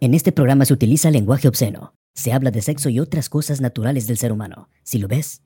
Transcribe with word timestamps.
En 0.00 0.14
este 0.14 0.30
programa 0.30 0.64
se 0.64 0.72
utiliza 0.72 1.10
lenguaje 1.10 1.48
obsceno. 1.48 1.92
Se 2.14 2.32
habla 2.32 2.52
de 2.52 2.62
sexo 2.62 2.88
y 2.88 3.00
otras 3.00 3.28
cosas 3.28 3.60
naturales 3.60 4.06
del 4.06 4.16
ser 4.16 4.30
humano. 4.30 4.68
Si 4.84 4.98
lo 4.98 5.08
ves, 5.08 5.42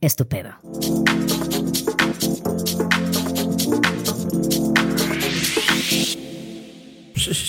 es 0.00 0.14
tu 0.14 0.28
pedo. 0.28 0.50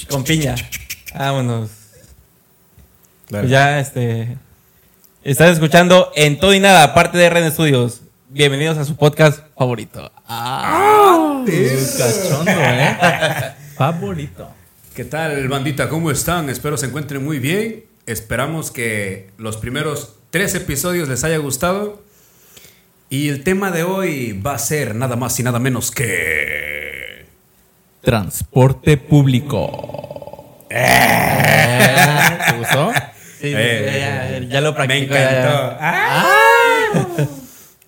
Con 0.09 0.23
piña. 0.23 0.55
Vámonos. 1.13 1.69
Pues 3.29 3.47
ya, 3.47 3.79
este. 3.79 4.35
Estás 5.23 5.51
escuchando 5.51 6.11
en 6.15 6.39
todo 6.39 6.55
y 6.55 6.59
nada, 6.59 6.85
aparte 6.85 7.19
de 7.19 7.29
Ren 7.29 7.51
Studios. 7.51 8.01
Bienvenidos 8.29 8.79
a 8.79 8.85
su 8.85 8.95
podcast 8.95 9.41
favorito. 9.55 10.11
Ah, 10.27 11.45
cachondo, 11.45 12.51
¿eh? 12.51 12.97
favorito. 13.77 14.60
¿Qué 15.01 15.05
tal, 15.05 15.47
bandita? 15.47 15.89
¿Cómo 15.89 16.11
están? 16.11 16.47
Espero 16.51 16.77
se 16.77 16.85
encuentren 16.85 17.25
muy 17.25 17.39
bien. 17.39 17.85
Esperamos 18.05 18.69
que 18.69 19.31
los 19.39 19.57
primeros 19.57 20.13
tres 20.29 20.53
episodios 20.53 21.09
les 21.09 21.23
haya 21.23 21.37
gustado. 21.37 22.03
Y 23.09 23.29
el 23.29 23.43
tema 23.43 23.71
de 23.71 23.81
hoy 23.81 24.39
va 24.39 24.53
a 24.53 24.59
ser 24.59 24.93
nada 24.93 25.15
más 25.15 25.39
y 25.39 25.43
nada 25.43 25.57
menos 25.57 25.89
que. 25.89 27.25
Transporte 28.03 28.97
público. 28.97 30.67
¿Te 30.69 32.57
gustó? 32.59 32.91
Sí, 33.39 33.53
Eh, 33.55 33.97
ya, 34.01 34.37
ya 34.49 34.61
lo 34.61 34.69
Me 34.73 34.75
practico. 34.75 35.15
encantó. 35.15 35.79
ya, 35.79 36.29
ya. 36.93 37.27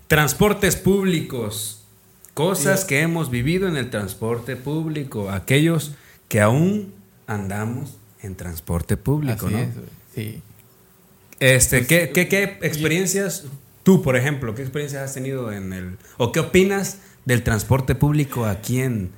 Transportes 0.07 0.75
públicos. 0.77 1.83
Cosas 2.33 2.85
que 2.85 3.01
hemos 3.01 3.29
vivido 3.29 3.67
en 3.67 3.77
el 3.77 3.91
transporte 3.91 4.55
público. 4.55 5.29
Aquellos 5.29 5.91
que 6.27 6.41
aún 6.41 7.02
andamos 7.27 7.97
en 8.21 8.35
transporte 8.35 8.97
público, 8.97 9.47
Así 9.47 9.55
¿no? 9.55 9.61
es. 9.61 9.69
Sí. 10.15 10.41
Este, 11.39 11.85
¿qué, 11.85 12.11
qué, 12.13 12.27
qué 12.27 12.43
experiencias, 12.61 13.45
tú 13.83 14.01
por 14.01 14.15
ejemplo, 14.15 14.55
qué 14.55 14.61
experiencias 14.61 15.03
has 15.03 15.13
tenido 15.13 15.51
en 15.51 15.73
el, 15.73 15.97
o 16.17 16.31
qué 16.31 16.39
opinas 16.39 16.99
del 17.25 17.43
transporte 17.43 17.95
público 17.95 18.45
aquí 18.45 18.81
en, 18.81 19.11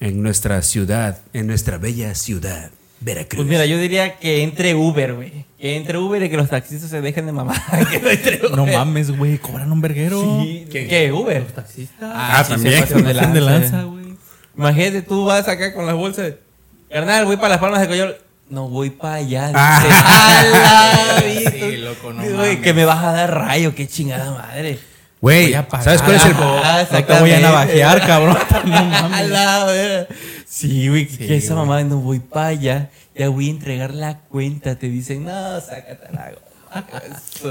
en 0.00 0.22
nuestra 0.22 0.60
ciudad, 0.62 1.20
en 1.32 1.46
nuestra 1.46 1.78
bella 1.78 2.14
ciudad, 2.14 2.70
Veracruz? 3.00 3.38
Pues 3.38 3.48
mira, 3.48 3.66
yo 3.66 3.78
diría 3.78 4.18
que 4.18 4.42
entre 4.42 4.74
Uber, 4.74 5.14
güey. 5.14 5.44
Que 5.58 5.76
entre 5.76 5.98
Uber 5.98 6.22
y 6.22 6.30
que 6.30 6.36
los 6.36 6.48
taxistas 6.50 6.90
se 6.90 7.00
dejen 7.00 7.26
de 7.26 7.32
mamar. 7.32 7.60
que 7.90 8.00
no 8.00 8.10
entre 8.10 8.38
Uber. 8.38 8.56
No 8.56 8.66
mames, 8.66 9.16
güey, 9.16 9.38
cobran 9.38 9.70
un 9.70 9.80
verguero. 9.80 10.20
Sí, 10.42 10.66
¿Qué? 10.70 11.12
Uber? 11.12 11.46
taxistas. 11.46 12.10
Ah, 12.14 12.42
sí, 12.44 12.52
también. 12.52 12.86
se 12.86 12.94
pasan 12.94 13.32
de 13.32 13.40
lanza, 13.40 13.82
güey. 13.84 14.06
Imagínate, 14.56 15.02
tú 15.02 15.24
vas 15.26 15.48
acá 15.48 15.74
con 15.74 15.86
las 15.86 15.94
bolsas. 15.94 16.34
Carnal, 16.90 17.24
voy 17.26 17.36
para 17.36 17.50
las 17.50 17.58
palmas 17.58 17.80
de 17.80 17.88
Coyol. 17.88 18.16
No 18.48 18.68
voy 18.68 18.90
para 18.90 19.14
allá. 19.14 19.50
Ah. 19.54 19.82
dice. 19.82 21.48
¡A 21.58 21.62
la 21.62 21.70
Sí, 21.70 21.76
loco, 21.78 22.12
no 22.12 22.22
mames. 22.22 22.58
que 22.60 22.72
me 22.74 22.84
vas 22.84 23.02
a 23.04 23.12
dar 23.12 23.34
rayo, 23.34 23.74
qué 23.74 23.88
chingada 23.88 24.30
madre. 24.30 24.78
Güey. 25.20 25.52
¿sabes 25.52 26.00
cuál 26.02 26.16
es 26.16 26.24
el...? 26.26 26.34
Ah, 26.38 26.86
No 26.90 27.04
te 27.04 27.18
voy 27.20 27.32
a 27.32 27.40
navajear, 27.40 28.06
cabrón. 28.06 28.38
No 28.64 29.08
mames. 29.08 30.06
Sí, 30.46 30.88
güey, 30.88 31.08
Sí, 31.08 31.18
que 31.18 31.36
esa 31.38 31.54
güey. 31.54 31.66
mamá 31.66 31.82
no 31.82 31.96
voy 31.98 32.20
para 32.20 32.48
allá. 32.48 32.90
Ya 33.16 33.28
voy 33.30 33.48
a 33.48 33.50
entregar 33.50 33.92
la 33.94 34.18
cuenta. 34.18 34.76
Te 34.76 34.88
dicen, 34.88 35.24
no, 35.24 35.60
sácate 35.60 36.08
la 36.12 36.32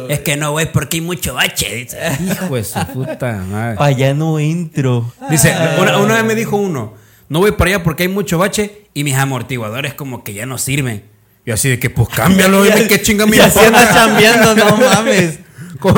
Es 0.08 0.20
que 0.22 0.38
no, 0.38 0.52
güey, 0.52 0.72
porque 0.72 0.98
hay 0.98 1.02
mucho 1.02 1.34
bache. 1.34 1.76
dice. 1.76 2.00
Hijo 2.24 2.56
de 2.56 2.64
su 2.64 2.80
puta 2.94 3.34
madre. 3.34 3.76
Para 3.76 3.90
allá 3.90 4.14
no 4.14 4.40
entro. 4.40 5.12
Dice, 5.30 5.54
una, 5.80 5.98
una 5.98 6.14
vez 6.16 6.24
me 6.24 6.36
dijo 6.36 6.56
uno, 6.56 6.94
no 7.30 7.40
voy 7.40 7.52
para 7.52 7.72
allá 7.72 7.84
porque 7.84 8.04
hay 8.04 8.10
mucho 8.10 8.38
bache 8.38 8.88
y 8.94 9.04
mis 9.04 9.16
amortiguadores 9.16 9.94
como 9.94 10.24
que 10.24 10.34
ya 10.34 10.46
no 10.46 10.58
sirven. 10.58 11.04
Y 11.46 11.52
así 11.52 11.70
de 11.70 11.80
que, 11.80 11.90
pues 11.90 12.10
cámbialo, 12.10 12.64
¿de 12.64 12.88
qué 12.88 13.02
chinga 13.02 13.26
Y 13.28 13.40
así 13.40 13.60
importa? 13.60 13.68
andas 13.68 13.94
chambeando, 13.94 14.56
no 14.56 14.78
mames. 14.96 15.40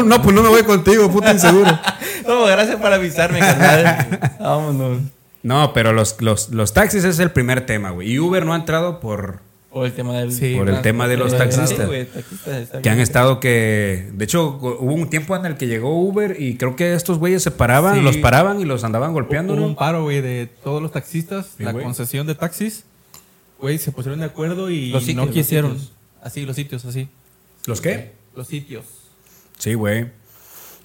No, 0.05 0.21
pues 0.21 0.35
no 0.35 0.43
me 0.43 0.49
voy 0.49 0.63
contigo, 0.63 1.09
puta 1.11 1.31
inseguro. 1.31 1.79
No, 2.27 2.43
gracias 2.43 2.75
por 2.75 2.91
avisarme, 2.91 3.39
carnal. 3.39 4.35
Vámonos. 4.37 4.99
No, 5.43 5.71
pero 5.71 5.93
los, 5.93 6.21
los, 6.21 6.49
los 6.49 6.73
taxis 6.73 7.05
es 7.05 7.19
el 7.19 7.31
primer 7.31 7.65
tema, 7.65 7.91
güey. 7.91 8.11
Y 8.11 8.19
Uber 8.19 8.45
no 8.45 8.51
ha 8.51 8.57
entrado 8.57 8.99
por 8.99 9.39
Por 9.77 9.85
el 9.85 9.93
tema 9.93 10.17
del. 10.17 10.31
Sí, 10.31 10.55
Por 10.55 10.69
el 10.69 10.81
tema 10.81 11.07
de 11.07 11.17
los 11.17 11.37
taxistas. 11.37 11.71
está 11.71 12.81
que 12.81 12.89
han 12.89 12.99
estado 12.99 13.39
que... 13.39 14.09
De 14.13 14.25
hecho, 14.25 14.57
hubo 14.59 14.93
un 14.93 15.09
tiempo 15.09 15.35
en 15.35 15.45
el 15.45 15.55
que 15.55 15.67
llegó 15.67 15.99
Uber 16.01 16.35
y 16.39 16.57
creo 16.57 16.75
que 16.75 16.93
estos 16.93 17.19
güeyes 17.19 17.43
se 17.43 17.51
paraban, 17.51 17.95
Sí. 17.95 18.01
los 18.01 18.17
paraban 18.17 18.59
y 18.59 18.65
los 18.65 18.83
andaban 18.83 19.13
golpeando, 19.13 19.53
Hubo 19.53 19.61
¿no? 19.61 19.67
un 19.67 19.75
paro, 19.75 20.03
güey, 20.03 20.21
de 20.21 20.49
todos 20.63 20.81
los 20.81 20.91
taxistas, 20.91 21.47
Sí, 21.57 21.63
la 21.63 21.73
concesión 21.73 22.25
de 22.25 22.33
taxis. 22.35 22.85
Güey, 23.59 23.77
se 23.77 23.91
pusieron 23.91 24.19
de 24.19 24.25
acuerdo 24.25 24.69
y 24.71 24.89
Los 24.89 25.03
sitios, 25.03 25.25
no 25.27 25.31
quisieron. 25.31 25.77
Así, 26.21 26.45
los 26.45 26.55
sitios, 26.55 26.83
así. 26.85 27.07
¿Los 27.65 27.81
qué? 27.81 28.13
Los 28.35 28.47
sitios. 28.47 28.85
Sí, 29.59 29.73
güey. 29.75 30.07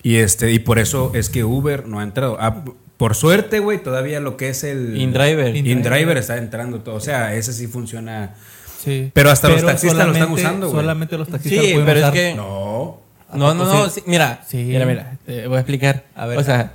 Y 0.03 0.17
este 0.17 0.53
y 0.53 0.59
por 0.59 0.79
eso 0.79 1.13
es 1.15 1.29
que 1.31 1.45
Uber 1.45 1.87
no 1.87 2.01
ha 2.01 2.03
entrado. 2.03 2.37
Ah, 2.41 2.65
por 2.97 3.15
suerte, 3.15 3.59
güey, 3.59 3.83
todavía 3.83 4.21
lo 4.21 4.37
que 4.37 4.49
es 4.49 4.65
el 4.65 4.97
InDriver. 4.97 5.57
InDriver 5.57 6.17
está 6.17 6.37
entrando 6.39 6.81
todo. 6.81 6.95
O 6.97 7.01
sea, 7.01 7.35
ese 7.35 7.53
sí 7.53 7.67
funciona. 7.67 8.35
Sí. 8.83 9.11
Pero 9.15 9.31
hasta 9.31 9.49
los 9.49 9.65
taxistas 9.65 10.07
lo 10.07 10.13
están 10.13 10.33
usando, 10.33 10.69
güey. 10.69 10.81
Solamente 10.83 11.19
los 11.19 11.29
taxistas 11.29 11.61
Sí, 11.65 11.69
lo 11.69 11.73
pueden 11.75 11.87
pero 11.87 11.99
es 11.99 12.03
usar. 12.05 12.13
que- 12.15 12.35
No. 12.35 13.01
No, 13.35 13.55
no, 13.55 13.65
no. 13.65 13.89
Sí. 13.89 14.01
sí, 14.01 14.03
mira, 14.07 14.43
Sí. 14.47 14.57
mira, 14.59 14.85
mira. 14.87 15.17
Te 15.25 15.47
voy 15.47 15.57
a 15.57 15.61
explicar. 15.61 16.05
A 16.15 16.27
ver. 16.27 16.39
O 16.39 16.45
sea, 16.45 16.73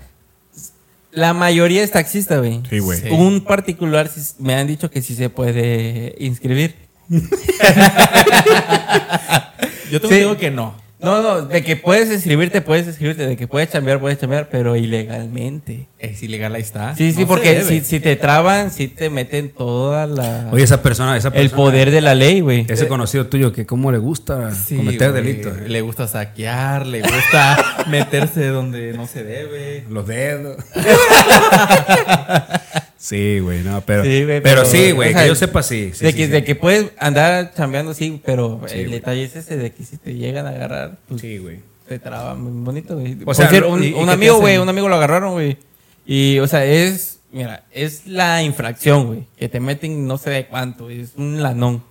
la 1.11 1.33
mayoría 1.33 1.83
es 1.83 1.91
taxista, 1.91 2.37
güey. 2.39 2.61
Sí, 2.69 2.79
güey. 2.79 2.99
Sí. 2.99 3.09
Un 3.09 3.43
particular 3.43 4.09
me 4.39 4.55
han 4.55 4.67
dicho 4.67 4.89
que 4.89 5.01
sí 5.01 5.15
se 5.15 5.29
puede 5.29 6.15
inscribir. 6.19 6.75
Yo 9.91 10.01
te 10.01 10.07
Sí. 10.07 10.15
digo 10.15 10.37
que 10.37 10.51
no. 10.51 10.75
No, 10.99 11.21
no, 11.21 11.43
de 11.43 11.63
que 11.63 11.75
puedes 11.75 12.11
inscribirte, 12.11 12.61
puedes 12.61 12.87
inscribirte, 12.87 13.27
de 13.27 13.37
que 13.37 13.47
puedes 13.47 13.69
chambear, 13.69 13.99
puedes 13.99 14.19
chambear, 14.19 14.49
pero 14.49 14.75
ilegalmente. 14.75 15.87
Es 15.99 16.23
ilegal, 16.23 16.55
ahí 16.55 16.61
está. 16.61 16.95
Sí, 16.95 17.11
sí, 17.11 17.21
No 17.21 17.27
porque 17.27 17.61
si, 17.61 17.81
si 17.81 17.99
te 17.99 18.15
traban, 18.15 18.71
si 18.71 18.87
te 18.87 19.11
meten 19.11 19.49
toda 19.49 20.07
la... 20.07 20.49
Oye, 20.51 20.63
esa 20.63 20.81
persona, 20.81 21.15
esa 21.15 21.27
el 21.27 21.33
persona 21.33 21.55
poder 21.55 21.91
de 21.91 22.01
la 22.01 22.15
ley, 22.15 22.39
güey. 22.39 22.65
ese 22.67 22.87
conocido 22.87 23.27
tuyo 23.27 23.53
que 23.53 23.67
cómo 23.67 23.91
le 23.91 23.99
gusta 23.99 24.51
Sí, 24.55 24.77
cometer 24.77 25.13
delitos. 25.13 25.55
¿eh? 25.55 25.69
Le 25.69 25.81
gusta 25.81 26.07
saquear, 26.07 26.87
le 26.87 27.01
gusta 27.01 27.83
meterse 27.87 28.47
donde 28.47 28.93
no 28.93 29.05
se 29.05 29.23
debe. 29.23 29.83
Los 29.89 30.07
dedos. 30.07 30.57
sí, 32.97 33.39
güey, 33.39 33.63
no, 33.63 33.81
pero 33.81 34.03
Sí, 34.03 34.23
güey, 34.25 34.41
pero, 34.41 34.61
pero, 34.61 34.65
sí, 34.65 34.91
güey, 34.91 35.09
o 35.09 35.11
sea, 35.13 35.21
que 35.23 35.27
yo 35.29 35.35
sepa 35.35 35.63
sí. 35.63 35.91
sí, 35.93 36.05
de, 36.05 36.13
que, 36.13 36.25
sí. 36.25 36.31
de 36.31 36.43
que 36.43 36.55
puedes 36.55 36.91
andar 36.99 37.53
chambeando, 37.55 37.93
sí, 37.93 38.21
pero 38.25 38.61
el 38.71 38.91
detalle 38.91 39.23
es 39.23 39.35
ese 39.35 39.57
de 39.57 39.71
que 39.71 39.83
si 39.83 39.97
te 39.97 40.13
llegan 40.15 40.45
a 40.45 40.49
agarrar, 40.49 40.97
pues 41.07 41.21
Sí, 41.21 41.37
güey. 41.37 41.59
te 41.87 41.99
traban 41.99 42.41
muy 42.41 42.51
bonito, 42.65 42.97
güey. 42.97 43.17
O 43.25 43.33
sea, 43.33 43.49
un, 43.67 43.83
¿y- 43.83 43.93
un 43.93 44.09
amigo, 44.09 44.39
güey, 44.39 44.57
un 44.57 44.67
amigo 44.69 44.89
lo 44.89 44.95
agarraron, 44.95 45.33
güey. 45.33 45.57
Y, 46.05 46.39
o 46.39 46.47
sea, 46.47 46.65
es, 46.65 47.19
mira, 47.31 47.65
es 47.71 48.07
la 48.07 48.41
infracción, 48.43 49.05
güey, 49.07 49.27
que 49.37 49.49
te 49.49 49.59
meten 49.59 50.07
no 50.07 50.17
sé 50.17 50.29
de 50.29 50.45
cuánto, 50.47 50.89
es 50.89 51.11
un 51.17 51.41
lanón. 51.43 51.83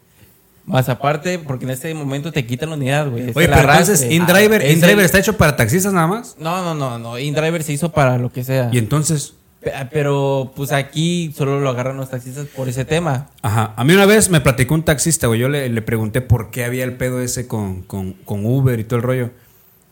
Más 0.65 0.89
aparte, 0.89 1.39
porque 1.39 1.65
en 1.65 1.71
este 1.71 1.95
momento 1.95 2.33
te 2.33 2.45
quitan 2.45 2.71
la 2.71 2.75
unidad, 2.77 3.09
güey. 3.09 3.22
Oye, 3.22 3.33
pero 3.34 3.55
entonces 3.55 4.00
arrastre. 4.00 4.15
InDriver, 4.15 4.61
Ah, 4.62 4.65
es 4.65 4.72
InDriver 4.75 4.99
el- 4.99 5.05
está 5.05 5.21
hecho 5.21 5.37
para 5.37 5.55
taxistas 5.55 5.93
nada 5.93 6.09
más. 6.09 6.34
No, 6.41 6.61
no, 6.65 6.75
no, 6.75 6.99
no. 6.99 7.16
InDriver 7.21 7.62
se 7.62 7.72
hizo 7.72 7.93
para 7.93 8.19
lo 8.19 8.33
que 8.33 8.43
sea. 8.43 8.69
Y 8.72 8.78
entonces 8.78 9.34
Pero, 9.91 10.53
pues 10.54 10.72
aquí 10.72 11.32
solo 11.37 11.60
lo 11.60 11.71
agarran 11.71 11.97
los 11.97 12.10
taxistas 12.10 12.47
por 12.47 12.69
ese 12.69 12.84
tema. 12.84 13.31
Ajá. 13.43 13.75
A 13.77 13.84
mí 13.84 13.94
una 13.94 14.06
vez 14.06 14.31
me 14.31 14.41
platicó 14.41 14.75
un 14.75 14.84
taxista, 14.84 15.27
güey. 15.27 15.41
Yo 15.41 15.49
le, 15.49 15.69
le 15.69 15.82
pregunté 15.82 16.21
por 16.21 16.50
qué 16.50 16.65
había 16.65 16.84
el 16.84 16.94
pedo 16.94 17.21
ese 17.21 17.47
con, 17.47 17.82
con, 17.82 18.12
con 18.12 18.44
Uber 18.47 18.78
y 18.78 18.84
todo 18.84 18.99
el 18.99 19.03
rollo. 19.03 19.31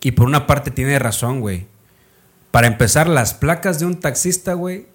Y 0.00 0.12
por 0.12 0.26
una 0.26 0.46
parte 0.46 0.70
tiene 0.70 0.98
razón, 0.98 1.40
güey. 1.40 1.66
Para 2.50 2.66
empezar, 2.66 3.08
las 3.08 3.34
placas 3.34 3.80
de 3.80 3.86
un 3.86 3.98
taxista, 3.98 4.52
güey, 4.52 4.86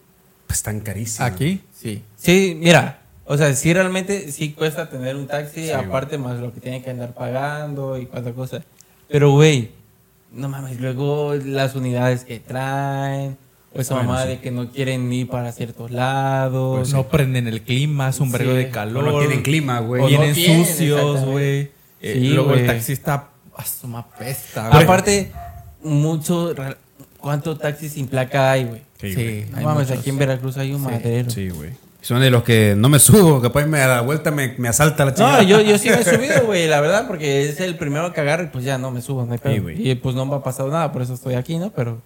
pues 0.47 0.59
están 0.59 0.79
carísimas. 0.79 1.31
Aquí, 1.31 1.61
sí. 1.73 2.03
Sí, 2.15 2.55
mira, 2.59 3.01
o 3.25 3.37
sea, 3.37 3.53
sí 3.53 3.73
realmente 3.73 4.31
sí 4.31 4.53
cuesta 4.53 4.89
tener 4.89 5.15
un 5.15 5.27
taxi, 5.27 5.65
Sí, 5.65 5.71
aparte 5.71 6.17
más 6.17 6.39
lo 6.39 6.53
que 6.53 6.61
tienen 6.61 6.81
que 6.81 6.89
andar 6.89 7.13
pagando 7.13 7.97
y 7.97 8.05
cuánta 8.05 8.33
cosa. 8.33 8.63
Pero, 9.07 9.31
güey, 9.31 9.71
no 10.31 10.47
mames, 10.47 10.79
luego 10.79 11.35
las 11.35 11.75
unidades 11.75 12.23
que 12.23 12.39
traen, 12.39 13.37
o 13.75 13.79
esa 13.81 13.93
Bueno, 13.95 14.09
mamá 14.09 14.23
sí. 14.23 14.29
de 14.29 14.39
que 14.39 14.51
no 14.51 14.69
quieren 14.71 15.11
ir 15.13 15.27
para 15.29 15.51
ciertos 15.51 15.91
lados. 15.91 16.79
Pues 16.79 16.93
no 16.93 17.07
prenden 17.07 17.47
el 17.47 17.61
clima, 17.61 18.09
es 18.09 18.19
un 18.19 18.31
vergo 18.31 18.51
Sí. 18.51 18.57
de 18.57 18.65
O 18.65 18.71
calor. 18.71 19.03
no 19.03 19.19
tienen 19.19 19.41
clima, 19.43 19.79
güey. 19.79 20.01
No 20.01 20.07
vienen 20.07 20.33
tienen, 20.33 20.65
sucios, 20.65 21.25
güey. 21.25 21.71
Eh, 22.01 22.13
Sí, 22.13 22.29
luego 22.29 22.49
güey. 22.49 22.61
el 22.61 22.67
taxista 22.67 23.29
asoma 23.55 24.07
pesta, 24.17 24.69
güey. 24.69 24.83
Aparte, 24.83 25.31
mucho, 25.83 26.53
ra- 26.53 26.77
¿cuánto 27.19 27.57
taxi 27.57 27.89
sin 27.89 28.07
placa 28.07 28.51
hay, 28.51 28.65
güey? 28.65 28.81
Sí, 28.99 29.09
Sí, 29.09 29.15
güey. 29.15 29.45
No 29.51 29.61
mames, 29.61 29.87
muchos. 29.87 29.99
aquí 30.01 30.09
en 30.09 30.17
Veracruz 30.17 30.57
hay 30.57 30.73
un 30.73 30.81
madero. 30.81 31.29
Sí, 31.29 31.49
güey. 31.49 31.71
Son 32.01 32.21
de 32.21 32.31
los 32.31 32.43
que 32.43 32.75
no 32.77 32.87
me 32.87 32.97
subo, 32.97 33.41
capaz 33.41 33.65
me 33.65 33.81
a 33.81 33.87
la 33.87 34.01
vuelta 34.01 34.31
me, 34.31 34.55
me 34.57 34.69
asalta 34.69 35.03
la 35.03 35.13
chingada. 35.13 35.37
No, 35.41 35.43
yo, 35.43 35.59
yo 35.59 35.77
sí 35.77 35.89
me 35.89 35.95
he 35.99 36.03
subido, 36.15 36.45
güey, 36.45 36.67
la 36.67 36.79
verdad, 36.79 37.05
porque 37.07 37.49
es 37.49 37.59
el 37.59 37.75
primero 37.75 38.13
que 38.13 38.21
agarro 38.21 38.43
y 38.43 38.47
pues 38.47 38.63
ya 38.63 38.77
no 38.77 38.89
me 38.91 39.01
subo, 39.01 39.25
no 39.25 39.33
hay 39.33 39.37
pedo. 39.37 39.53
Sí, 39.53 39.59
güey. 39.59 39.89
y 39.89 39.95
pues 39.95 40.15
no 40.15 40.25
me 40.25 40.35
ha 40.35 40.39
pasado 40.41 40.69
nada, 40.69 40.91
por 40.93 41.01
eso 41.01 41.13
estoy 41.13 41.33
aquí, 41.35 41.57
¿no? 41.57 41.71
Pero 41.71 42.01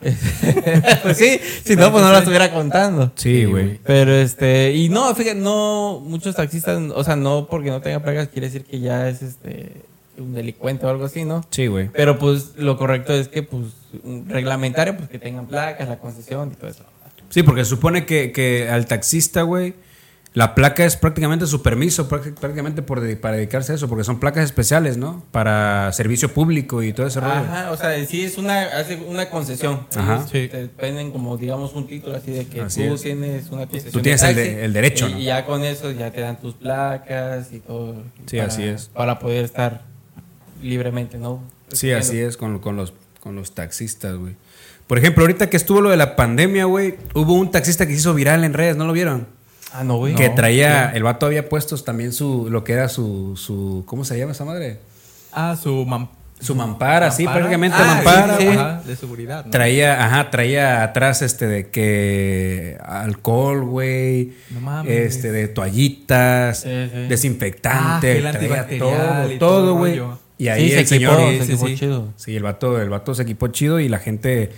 pues 1.02 1.16
sí, 1.16 1.40
si 1.64 1.76
no, 1.76 1.90
pues 1.90 2.04
no 2.04 2.10
lo 2.10 2.18
estuviera 2.18 2.52
contando. 2.52 3.12
Sí, 3.14 3.44
güey. 3.44 3.78
Pero 3.84 4.12
este, 4.12 4.72
y 4.74 4.88
no, 4.88 5.14
fíjate, 5.14 5.38
no, 5.38 6.00
muchos 6.04 6.36
taxistas, 6.36 6.80
o 6.94 7.04
sea, 7.04 7.16
no 7.16 7.46
porque 7.46 7.70
no 7.70 7.80
tenga 7.80 8.00
placas 8.00 8.28
quiere 8.28 8.48
decir 8.48 8.64
que 8.64 8.80
ya 8.80 9.08
es 9.08 9.22
este 9.22 9.72
un 10.18 10.34
delincuente 10.34 10.86
o 10.86 10.88
algo 10.88 11.04
así, 11.04 11.24
¿no? 11.24 11.44
Sí, 11.50 11.66
güey. 11.66 11.88
Pero 11.92 12.18
pues 12.18 12.52
lo 12.56 12.76
correcto 12.76 13.12
es 13.12 13.28
que, 13.28 13.42
pues, 13.42 13.64
un 14.02 14.28
reglamentario, 14.28 14.96
pues 14.96 15.08
que 15.08 15.18
tengan 15.18 15.46
placas, 15.46 15.88
la 15.88 15.98
concesión 15.98 16.52
y 16.52 16.54
todo 16.56 16.70
eso. 16.70 16.84
Sí, 17.30 17.42
porque 17.42 17.64
supone 17.64 18.06
que, 18.06 18.30
que 18.30 18.68
al 18.68 18.86
taxista, 18.86 19.42
güey, 19.42 19.74
la 20.34 20.54
placa 20.56 20.84
es 20.84 20.96
prácticamente 20.96 21.46
su 21.46 21.62
permiso, 21.62 22.08
práct- 22.08 22.34
prácticamente 22.34 22.82
por 22.82 23.00
de- 23.00 23.16
para 23.16 23.36
dedicarse 23.36 23.70
a 23.72 23.74
eso, 23.76 23.88
porque 23.88 24.02
son 24.04 24.18
placas 24.20 24.44
especiales, 24.44 24.96
¿no? 24.96 25.24
Para 25.30 25.90
servicio 25.92 26.28
público 26.34 26.82
y 26.82 26.92
todo 26.92 27.06
ese 27.06 27.20
rollo. 27.20 27.32
Ajá, 27.34 27.70
o 27.70 27.76
sea, 27.76 28.04
sí 28.04 28.22
es 28.24 28.36
una, 28.36 28.62
hace 28.64 28.96
una 28.96 29.30
concesión. 29.30 29.86
Ajá. 29.94 30.26
Sí. 30.30 30.48
Te 30.48 30.68
venden 30.80 31.12
como, 31.12 31.36
digamos, 31.36 31.72
un 31.74 31.86
título 31.86 32.16
así 32.16 32.32
de 32.32 32.46
que 32.46 32.60
Así 32.62 32.86
tú 32.86 32.94
es. 32.94 33.02
tienes 33.02 33.48
una 33.50 33.66
concesión. 33.66 33.92
Tú 33.92 34.00
tienes 34.02 34.20
de 34.22 34.28
el 34.30 34.34
taxi, 34.36 34.50
de- 34.50 34.64
el 34.64 34.72
derecho, 34.72 35.08
y, 35.08 35.12
¿no? 35.12 35.18
Y 35.20 35.24
ya 35.24 35.46
con 35.46 35.62
eso 35.64 35.90
ya 35.92 36.10
te 36.10 36.20
dan 36.20 36.40
tus 36.40 36.54
placas 36.54 37.52
y 37.52 37.60
todo. 37.60 38.02
Sí, 38.26 38.36
para- 38.38 38.48
así 38.48 38.64
es. 38.64 38.90
Para 38.92 39.18
poder 39.20 39.44
estar 39.44 39.82
libremente, 40.62 41.18
¿no? 41.18 41.42
Sí, 41.72 41.92
así 41.92 42.18
es 42.18 42.36
con, 42.36 42.58
con 42.58 42.76
los, 42.76 42.92
con 43.20 43.36
los 43.36 43.52
taxistas, 43.54 44.16
güey. 44.16 44.34
Por 44.86 44.98
ejemplo, 44.98 45.22
ahorita 45.22 45.48
que 45.48 45.56
estuvo 45.56 45.80
lo 45.80 45.90
de 45.90 45.96
la 45.96 46.14
pandemia, 46.16 46.64
güey, 46.66 46.96
hubo 47.14 47.34
un 47.34 47.50
taxista 47.50 47.86
que 47.86 47.92
se 47.92 48.00
hizo 48.00 48.14
viral 48.14 48.44
en 48.44 48.52
redes, 48.52 48.76
¿no 48.76 48.84
lo 48.86 48.92
vieron? 48.92 49.26
Ah, 49.76 49.82
no, 49.84 49.96
güey. 49.96 50.14
que 50.14 50.28
No. 50.28 50.34
traía, 50.36 50.90
el 50.94 51.02
vato 51.02 51.26
había 51.26 51.48
puesto 51.48 51.76
también 51.82 52.12
su, 52.12 52.48
lo 52.48 52.62
que 52.64 52.72
era 52.74 52.88
su, 52.88 53.36
su, 53.36 53.82
¿cómo 53.86 54.04
se 54.04 54.16
llama 54.16 54.32
esa 54.32 54.44
madre? 54.44 54.78
Ah, 55.32 55.56
su 55.60 55.84
mam- 55.84 56.08
Su 56.40 56.54
mampara, 56.54 57.10
sí, 57.10 57.24
prácticamente 57.24 57.76
Ah, 57.80 57.94
mampara, 57.96 58.36
sí, 58.36 58.40
sí. 58.42 58.46
güey. 58.46 58.58
Ajá, 58.58 58.82
de 58.86 58.96
seguridad. 58.96 59.44
¿no? 59.46 59.50
Traía, 59.50 60.04
ajá, 60.04 60.30
traía 60.30 60.82
atrás 60.82 61.22
este 61.22 61.46
de 61.46 61.70
que 61.70 62.76
alcohol, 62.84 63.64
güey. 63.64 64.32
No 64.50 64.60
mames. 64.60 64.92
Este 65.16 65.32
de 65.32 65.48
toallitas, 65.48 66.60
Sí, 66.60 66.68
desinfectante, 67.08 68.22
Ah, 68.26 68.30
traía 68.32 68.78
todo, 68.78 69.38
todo 69.38 69.74
güey. 69.76 70.00
Y 70.38 70.48
ahí 70.48 70.68
sí, 70.68 70.74
el 70.74 70.86
se 70.86 70.96
equipó, 70.96 71.14
señor 71.16 71.30
se 71.38 71.46
sí, 71.46 71.52
equipó 71.52 71.66
sí. 71.68 71.74
chido. 71.76 72.08
Sí, 72.16 72.36
el 72.36 72.42
vato, 72.42 72.80
el 72.80 72.90
vato 72.90 73.14
se 73.14 73.22
equipó 73.22 73.48
chido 73.48 73.80
y 73.80 73.88
la 73.88 73.98
gente, 73.98 74.50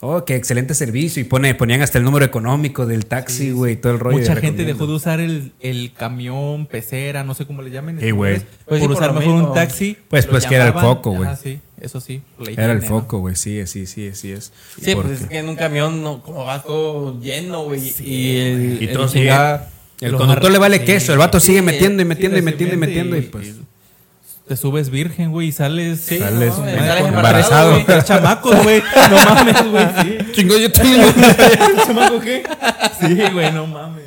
oh, 0.00 0.24
qué 0.24 0.36
excelente 0.36 0.74
servicio. 0.74 1.20
Y 1.20 1.24
pone, 1.24 1.54
ponían 1.54 1.82
hasta 1.82 1.98
el 1.98 2.04
número 2.04 2.24
económico 2.24 2.86
del 2.86 3.06
taxi, 3.06 3.50
güey, 3.50 3.74
y 3.74 3.76
todo 3.76 3.92
el 3.92 3.98
rollo. 3.98 4.18
Mucha 4.18 4.36
gente 4.36 4.64
dejó 4.64 4.86
de 4.86 4.92
usar 4.94 5.20
el, 5.20 5.52
el 5.60 5.92
camión, 5.92 6.66
pecera, 6.66 7.24
no 7.24 7.34
sé 7.34 7.46
cómo 7.46 7.62
le 7.62 7.70
llamen. 7.70 8.00
Sí, 8.00 8.10
güey. 8.10 8.40
Pues 8.66 8.80
sí, 8.80 8.86
por 8.86 8.88
por 8.88 8.90
usar 8.92 9.12
mejor 9.14 9.34
mismo. 9.34 9.48
un 9.48 9.54
taxi. 9.54 9.96
Pues, 10.08 10.26
pues, 10.26 10.46
que 10.46 10.54
era 10.54 10.66
el 10.68 10.72
foco, 10.72 11.10
güey. 11.12 11.28
Ajá, 11.28 11.36
sí, 11.36 11.60
eso 11.80 12.00
sí. 12.00 12.22
Era 12.56 12.72
el 12.72 12.82
foco, 12.82 13.18
güey, 13.18 13.36
sí, 13.36 13.66
sí, 13.66 13.86
sí, 13.86 14.10
sí 14.14 14.32
es. 14.32 14.52
Sí, 14.80 14.94
Porque- 14.94 15.08
pues 15.10 15.22
es 15.22 15.28
que 15.28 15.38
en 15.38 15.48
un 15.48 15.56
camión, 15.56 16.02
no, 16.02 16.22
como 16.22 16.44
va 16.44 16.62
todo 16.62 17.20
lleno, 17.20 17.64
güey. 17.64 17.80
y 18.00 18.36
el, 18.38 18.78
Y 18.82 18.86
el 18.88 18.92
todo 18.92 19.08
El 20.00 20.12
Lo 20.12 20.18
conductor 20.18 20.44
más- 20.44 20.52
le 20.52 20.58
vale 20.58 20.78
sí, 20.80 20.84
queso, 20.84 21.12
el 21.12 21.18
vato 21.18 21.40
sí, 21.40 21.46
sigue 21.46 21.60
sí, 21.60 21.64
metiendo 21.64 22.02
y 22.02 22.04
Sí, 22.04 22.08
metiendo 22.08 22.38
y 22.38 22.42
metiendo 22.42 22.74
y 22.74 22.78
metiendo 22.78 23.16
y 23.16 23.20
y- 23.20 23.22
pues. 23.22 23.54
Te 24.46 24.56
subes 24.56 24.90
virgen, 24.90 25.32
güey, 25.32 25.48
y 25.48 25.52
sales. 25.52 26.00
Sí, 26.00 26.18
Sales 26.18 26.56
no, 26.56 26.64
sales 26.64 27.06
embarazado. 27.06 27.72
güey. 27.84 28.02
Chamacos, 28.04 28.62
güey. 28.62 28.80
No 29.10 29.34
mames, 29.34 29.70
güey. 29.70 29.86
Sí. 30.02 30.18
Chingo, 30.32 30.56
yo 30.56 30.70
tengo. 30.70 31.02
¿Chamaco 31.84 32.20
qué? 32.20 32.44
Sí, 33.00 33.22
güey, 33.32 33.52
no 33.52 33.66
mames. 33.66 34.04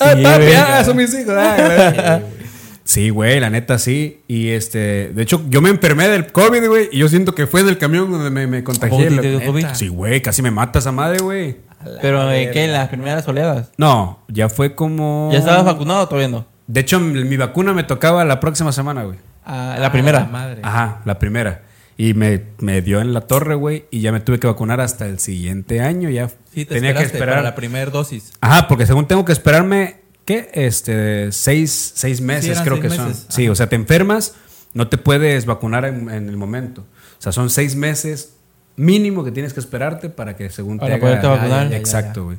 Ah, 0.00 0.14
Sí, 0.16 0.22
papi, 0.22 0.42
güey. 0.44 0.54
ah, 0.56 0.82
son 0.84 0.96
mis 0.96 1.14
hijos. 1.14 1.32
ah, 1.36 2.18
güey. 2.20 2.38
Sí, 2.82 3.10
güey, 3.10 3.38
la 3.38 3.50
neta 3.50 3.78
sí. 3.78 4.22
Y 4.26 4.48
este, 4.48 5.10
de 5.14 5.22
hecho, 5.22 5.42
yo 5.48 5.60
me 5.60 5.68
enfermé 5.70 6.08
del 6.08 6.26
COVID, 6.32 6.66
güey. 6.66 6.88
Y 6.90 6.98
yo 6.98 7.08
siento 7.08 7.34
que 7.34 7.46
fue 7.46 7.62
del 7.62 7.78
camión 7.78 8.10
donde 8.10 8.30
me, 8.30 8.46
me 8.48 8.64
contagié. 8.64 9.06
¿Cómo 9.06 9.16
la- 9.16 9.22
te 9.22 9.30
dio 9.30 9.44
COVID? 9.44 9.66
Sí, 9.74 9.88
güey, 9.88 10.20
casi 10.22 10.42
me 10.42 10.50
mata 10.50 10.80
esa 10.80 10.90
madre, 10.90 11.18
güey. 11.20 11.58
Pero, 12.02 12.32
¿en 12.32 12.50
qué? 12.50 12.64
¿En 12.64 12.72
las 12.72 12.88
primeras 12.88 13.28
oleadas? 13.28 13.68
No, 13.76 14.24
ya 14.28 14.48
fue 14.48 14.74
como. 14.74 15.28
¿Ya 15.32 15.38
estabas 15.38 15.64
vacunado 15.64 16.00
o 16.02 16.08
todavía 16.08 16.28
no? 16.28 16.46
De 16.66 16.80
hecho, 16.80 16.98
mi 16.98 17.36
vacuna 17.36 17.72
me 17.72 17.84
tocaba 17.84 18.24
la 18.24 18.40
próxima 18.40 18.72
semana, 18.72 19.04
güey. 19.04 19.18
Ah, 19.48 19.76
la 19.80 19.90
primera. 19.90 20.20
La 20.20 20.26
madre. 20.26 20.60
Ajá, 20.62 21.00
la 21.04 21.18
primera. 21.18 21.62
Y 21.96 22.14
me, 22.14 22.44
me 22.58 22.80
dio 22.80 23.00
en 23.00 23.12
la 23.12 23.22
torre, 23.22 23.54
güey. 23.56 23.86
Y 23.90 24.00
ya 24.02 24.12
me 24.12 24.20
tuve 24.20 24.38
que 24.38 24.46
vacunar 24.46 24.80
hasta 24.80 25.06
el 25.06 25.18
siguiente 25.18 25.80
año. 25.80 26.10
Ya 26.10 26.28
Sí, 26.52 26.64
te 26.64 26.74
tenía 26.76 26.94
que 26.94 27.02
esperar. 27.02 27.28
para 27.30 27.42
la 27.42 27.54
primera 27.56 27.90
dosis. 27.90 28.32
Ajá, 28.40 28.68
porque 28.68 28.86
según 28.86 29.08
tengo 29.08 29.24
que 29.24 29.32
esperarme, 29.32 29.96
¿qué? 30.24 30.48
Este, 30.54 31.32
seis, 31.32 31.92
seis 31.96 32.20
meses 32.20 32.60
creo 32.60 32.76
seis 32.76 32.82
que 32.92 32.96
son. 32.96 33.08
meses. 33.08 33.26
Sí, 33.30 33.48
o 33.48 33.54
sea, 33.56 33.68
te 33.68 33.74
enfermas, 33.74 34.34
no 34.74 34.86
te 34.88 34.96
puedes 34.98 35.44
vacunar 35.46 35.84
en, 35.86 36.08
en 36.10 36.28
el 36.28 36.36
momento. 36.36 36.82
O 37.18 37.22
sea, 37.22 37.32
son 37.32 37.50
seis 37.50 37.74
meses 37.74 38.34
mínimo 38.76 39.24
que 39.24 39.32
tienes 39.32 39.52
que 39.52 39.58
esperarte 39.58 40.08
para 40.08 40.36
que 40.36 40.50
según 40.50 40.78
Para 40.78 40.94
te 40.94 41.00
poderte 41.00 41.26
haga- 41.26 41.36
vacunar. 41.36 41.64
Ya, 41.64 41.70
ya, 41.70 41.76
Exacto, 41.78 42.24
güey. 42.26 42.38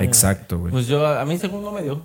Exacto, 0.00 0.58
güey. 0.58 0.72
Pues 0.72 0.86
yo, 0.86 1.06
a 1.06 1.24
mí 1.24 1.38
según 1.38 1.62
no 1.62 1.70
me 1.72 1.82
dio. 1.82 2.04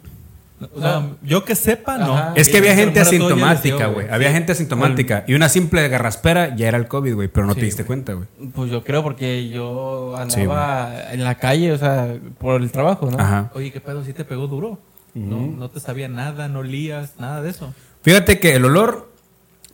O 0.59 0.81
sea, 0.81 0.99
No, 1.01 1.17
yo 1.21 1.45
que 1.45 1.53
sepa, 1.55 1.97
no. 1.99 2.17
Ajá. 2.17 2.33
es 2.35 2.49
que 2.49 2.57
había 2.57 2.73
gente 2.75 2.99
asintomática, 2.99 3.87
güey. 3.87 4.07
Había 4.09 4.31
gente 4.31 4.51
asintomática. 4.53 5.23
Y 5.27 5.35
una 5.35 5.49
simple 5.49 5.87
garraspera 5.87 6.55
ya 6.55 6.67
era 6.67 6.77
el 6.77 6.87
COVID, 6.87 7.13
güey. 7.13 7.27
Pero 7.27 7.45
no 7.45 7.53
te 7.55 7.61
diste 7.61 7.85
cuenta, 7.85 8.13
güey. 8.13 8.27
pues 8.55 8.71
yo 8.71 8.83
creo 8.83 9.03
porque 9.03 9.49
yo 9.49 10.15
Sí, 10.29 10.41
andaba 10.41 11.11
en 11.11 11.23
la 11.23 11.35
calle, 11.35 11.71
o 11.73 11.77
sea, 11.77 12.07
por 12.39 12.59
el 12.61 12.71
trabajo, 12.71 13.09
¿no? 13.11 13.19
Ajá. 13.19 13.51
Oye, 13.53 13.71
¿qué 13.71 13.79
pedo? 13.81 14.03
¿Sí 14.03 14.13
te 14.13 14.25
pegó 14.25 14.47
duro? 14.47 14.79
no, 15.13 15.47
no 15.47 15.69
te 15.69 15.79
sabía 15.79 16.07
nada, 16.07 16.47
no 16.47 16.61
lías, 16.63 17.13
nada 17.19 17.41
de 17.41 17.49
eso. 17.49 17.73
Fíjate 18.03 18.39
que 18.39 18.55
el 18.55 18.65
olor, 18.65 19.11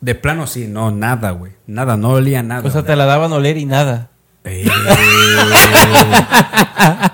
de 0.00 0.14
plano 0.14 0.46
sí, 0.46 0.66
no, 0.68 0.90
nada, 0.90 1.30
güey. 1.32 1.52
Nada, 1.66 1.96
no 1.96 2.10
olía 2.10 2.42
nada. 2.42 2.66
O 2.66 2.70
sea, 2.70 2.82
te 2.82 2.94
la 2.96 3.04
daban 3.06 3.32
a 3.32 3.36
oler 3.36 3.56
y 3.58 3.64
nada. 3.66 4.10
Eh, 4.44 4.66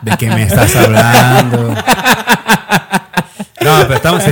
¿De 0.02 0.16
qué 0.16 0.28
me 0.30 0.42
estás 0.44 0.74
hablando? 0.76 1.74
No, 3.62 3.76
pero 3.82 3.94
estamos, 3.94 4.22
si 4.22 4.30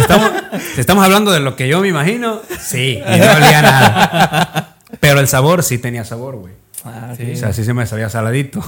estamos, 0.81 1.05
hablando 1.05 1.33
de 1.33 1.41
lo 1.41 1.57
que 1.57 1.69
yo 1.69 1.81
me 1.81 1.89
imagino, 1.89 2.41
sí, 2.61 2.99
y 3.05 3.19
no 3.19 3.33
olía 3.33 3.63
nada. 3.63 4.77
Pero 5.01 5.21
el 5.21 5.29
sabor 5.29 5.63
sí 5.63 5.79
tenía 5.79 6.05
sabor, 6.05 6.37
güey. 6.37 6.55
Ah, 6.85 7.13
O 7.13 7.37
sea, 7.37 7.53
sí 7.53 7.65
se 7.65 7.75
me 7.75 7.87
sabía 7.87 8.09
saladito. 8.09 8.65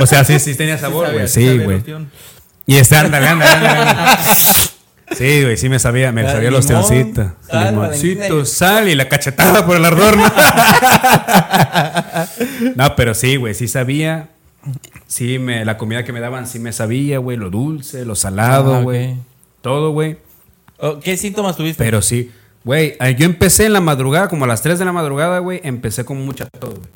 o 0.00 0.06
sea, 0.06 0.24
sí, 0.24 0.38
sí 0.38 0.54
tenía 0.54 0.78
sabor, 0.78 1.12
güey. 1.12 1.28
sí 1.28 1.48
Sí, 1.48 1.58
güey. 1.58 1.82
Y 2.66 2.76
está, 2.76 3.00
ándale, 3.00 3.28
ándale, 3.28 3.68
ándale. 3.68 4.18
Sí, 5.16 5.42
güey, 5.42 5.56
sí 5.56 5.68
me 5.68 5.78
sabía, 5.78 6.10
me 6.12 6.22
sabía 6.24 6.50
los 6.50 6.66
limón, 6.66 6.86
teoncitos. 6.88 7.26
sal, 7.46 7.70
Limoncito, 7.70 8.44
sal 8.46 8.88
y 8.88 8.94
la 8.94 9.08
cachetada 9.08 9.66
por 9.66 9.76
el 9.76 9.84
ardor. 9.84 10.16
¿no? 10.16 10.24
no, 12.76 12.96
pero 12.96 13.12
sí, 13.14 13.36
güey, 13.36 13.54
sí 13.54 13.68
sabía. 13.68 14.30
Sí, 15.12 15.38
me, 15.38 15.62
la 15.66 15.76
comida 15.76 16.04
que 16.04 16.12
me 16.14 16.20
daban 16.20 16.46
sí 16.46 16.58
me 16.58 16.72
sabía, 16.72 17.18
güey, 17.18 17.36
lo 17.36 17.50
dulce, 17.50 18.06
lo 18.06 18.14
salado, 18.14 18.76
Ah, 18.76 18.80
güey. 18.80 19.16
Todo, 19.60 19.90
güey. 19.90 20.16
Oh, 20.78 21.00
¿Qué 21.00 21.18
síntomas 21.18 21.54
tuviste? 21.54 21.84
Pero 21.84 22.00
sí, 22.00 22.30
güey, 22.64 22.96
ah, 22.98 23.10
yo 23.10 23.26
empecé 23.26 23.66
en 23.66 23.74
la 23.74 23.82
madrugada, 23.82 24.28
como 24.30 24.46
a 24.46 24.48
las 24.48 24.62
3 24.62 24.78
de 24.78 24.86
la 24.86 24.92
madrugada, 24.92 25.40
güey, 25.40 25.60
empecé 25.64 26.06
con 26.06 26.24
mucha 26.24 26.46
tos, 26.46 26.70
güey. 26.70 26.88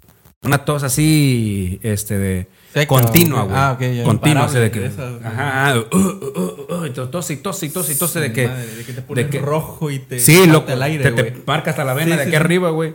Una 0.44 0.64
tos 0.64 0.82
así, 0.82 1.78
este, 1.82 2.16
de... 2.16 2.46
Seca, 2.72 2.86
continua, 2.86 3.42
güey. 3.42 3.54
Ah, 3.54 3.72
ok, 3.74 3.80
ya. 3.82 4.04
Continua, 4.04 4.44
así 4.46 4.58
de 4.60 4.70
que... 4.70 4.86
Imparable, 4.86 5.12
de 5.12 5.18
esas, 5.18 5.32
Ajá, 5.34 5.68
ah, 5.68 5.76
uh, 5.76 5.96
uh, 5.96 6.72
uh, 6.72 6.74
uh, 6.74 6.86
y 6.86 6.90
tos 6.90 7.30
y 7.30 7.36
tos 7.36 7.62
y 7.64 7.68
tos 7.68 7.90
y 7.90 7.98
tos 7.98 8.14
de 8.14 8.32
que... 8.32 8.48
Madre, 8.48 8.66
de 8.76 8.84
que 8.84 8.92
te 8.94 9.02
ponen 9.02 9.30
rojo 9.42 9.90
y 9.90 9.98
te 9.98 10.20
Sí, 10.20 10.46
loco. 10.46 10.72
el 10.72 10.80
aire, 10.80 11.10
te, 11.10 11.22
te 11.22 11.42
marca 11.46 11.68
hasta 11.68 11.84
la 11.84 11.92
vena 11.92 12.12
Sí, 12.12 12.16
de 12.16 12.22
aquí 12.22 12.30
sí. 12.30 12.36
arriba, 12.36 12.70
güey. 12.70 12.94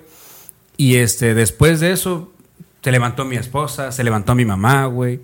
Y 0.77 0.95
este, 0.95 1.35
después 1.35 1.79
de 1.79 1.91
eso, 1.91 2.31
se 2.83 2.91
levantó 2.91 3.25
mi 3.25 3.35
esposa, 3.35 3.91
se 3.91 4.03
levantó 4.03 4.35
mi 4.35 4.45
mamá, 4.45 4.85
güey. 4.85 5.21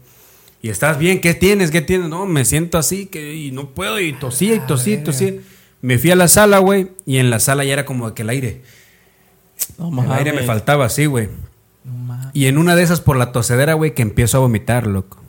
Y 0.61 0.69
estás 0.69 0.97
bien, 0.97 1.21
¿qué 1.21 1.33
tienes? 1.33 1.71
¿Qué 1.71 1.81
tienes? 1.81 2.09
No, 2.09 2.25
me 2.25 2.43
siento 2.45 2.77
así 2.77 3.05
que 3.05 3.35
y 3.35 3.51
no 3.51 3.69
puedo. 3.69 3.99
Y 3.99 4.13
tosía 4.13 4.55
y 4.55 4.59
tosía 4.61 4.95
y 4.95 5.03
tosía. 5.03 5.33
Me 5.81 5.97
fui 5.97 6.11
a 6.11 6.15
la 6.15 6.27
sala, 6.27 6.59
güey. 6.59 6.89
Y 7.05 7.17
en 7.17 7.29
la 7.29 7.39
sala 7.39 7.63
ya 7.63 7.73
era 7.73 7.85
como 7.85 8.13
que 8.13 8.23
el 8.23 8.29
aire. 8.29 8.61
no 9.77 10.03
El 10.03 10.11
aire 10.11 10.33
me 10.33 10.43
faltaba 10.43 10.85
así, 10.85 11.05
güey. 11.05 11.29
No 11.83 11.93
mames. 11.93 12.27
Y 12.33 12.47
en 12.47 12.57
una 12.57 12.75
de 12.75 12.83
esas 12.83 13.01
por 13.01 13.17
la 13.17 13.31
tosedera, 13.31 13.73
güey, 13.73 13.93
que 13.93 14.01
empiezo 14.01 14.37
a 14.37 14.41
vomitar, 14.41 14.87
loco. 14.87 15.19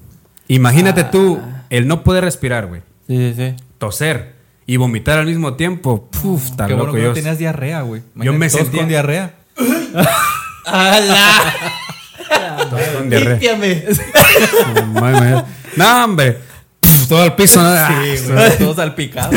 Imagínate 0.49 1.05
tú 1.05 1.41
el 1.71 1.87
no 1.87 2.03
poder 2.03 2.25
respirar, 2.25 2.67
güey. 2.67 2.81
Sí, 3.07 3.17
sí, 3.17 3.35
sí. 3.37 3.65
Toser 3.79 4.35
y 4.67 4.77
vomitar 4.77 5.19
al 5.19 5.27
mismo 5.27 5.55
tiempo. 5.55 6.09
Puf, 6.11 6.51
bueno 6.57 6.77
loco. 6.77 6.93
que 6.95 7.03
yo 7.03 7.09
no 7.09 7.15
tenías 7.15 7.39
diarrea, 7.39 7.83
güey. 7.83 8.03
yo 8.15 8.33
me 8.33 8.49
sentía- 8.51 8.81
con 8.81 8.89
diarrea. 8.89 9.35
¡Hala! 10.65 11.53
¡Límpiame! 13.09 13.85
No, 15.77 16.05
hombre. 16.05 16.39
Puf, 16.81 17.09
todo 17.09 17.25
el 17.25 17.33
piso. 17.35 17.63
¿no? 17.63 17.69
Ah, 17.69 18.03
Sí, 18.17 18.25
güey. 18.33 18.59
Todo 18.59 18.75
salpicado. 18.75 19.31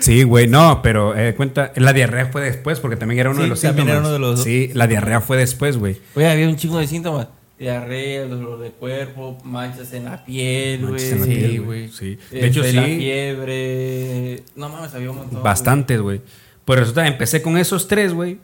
Sí, 0.00 0.22
güey, 0.22 0.46
no, 0.46 0.80
pero 0.80 1.16
eh, 1.16 1.34
cuenta, 1.34 1.72
la 1.76 1.92
diarrea 1.92 2.26
fue 2.26 2.42
después, 2.42 2.78
porque 2.80 2.96
también 2.96 3.18
era 3.20 3.30
uno 3.30 3.38
Sí, 3.38 3.42
de 3.42 3.48
los 3.48 3.60
también 3.60 3.88
síntomas. 3.88 4.08
era 4.08 4.16
uno 4.18 4.26
de 4.28 4.32
los- 4.36 4.42
Sí, 4.44 4.70
la 4.74 4.86
diarrea 4.86 5.20
fue 5.20 5.36
después, 5.36 5.76
güey. 5.76 6.00
Oye, 6.14 6.28
había 6.30 6.48
un 6.48 6.56
chingo 6.56 6.78
de 6.78 6.86
síntomas. 6.86 7.28
Diarrea, 7.58 8.24
dolor 8.26 8.60
de 8.60 8.70
cuerpo, 8.70 9.36
manchas 9.42 9.92
en 9.92 10.04
la 10.04 10.24
piel, 10.24 10.86
güey. 10.86 11.10
La 11.10 11.24
Sí, 11.24 11.58
güey. 11.58 11.88
Sí. 11.88 12.16
De 12.30 12.40
De 12.40 12.46
hecho, 12.46 12.62
La 12.62 12.68
sí, 12.70 12.96
fiebre. 12.98 14.42
No 14.54 14.68
mames, 14.68 14.94
había 14.94 15.10
un 15.10 15.16
montón. 15.16 15.42
bastantes, 15.42 16.00
güey. 16.00 16.20
Pues 16.64 16.78
resulta, 16.78 17.06
empecé 17.06 17.42
con 17.42 17.58
esos 17.58 17.88
tres, 17.88 18.14
güey. 18.14 18.38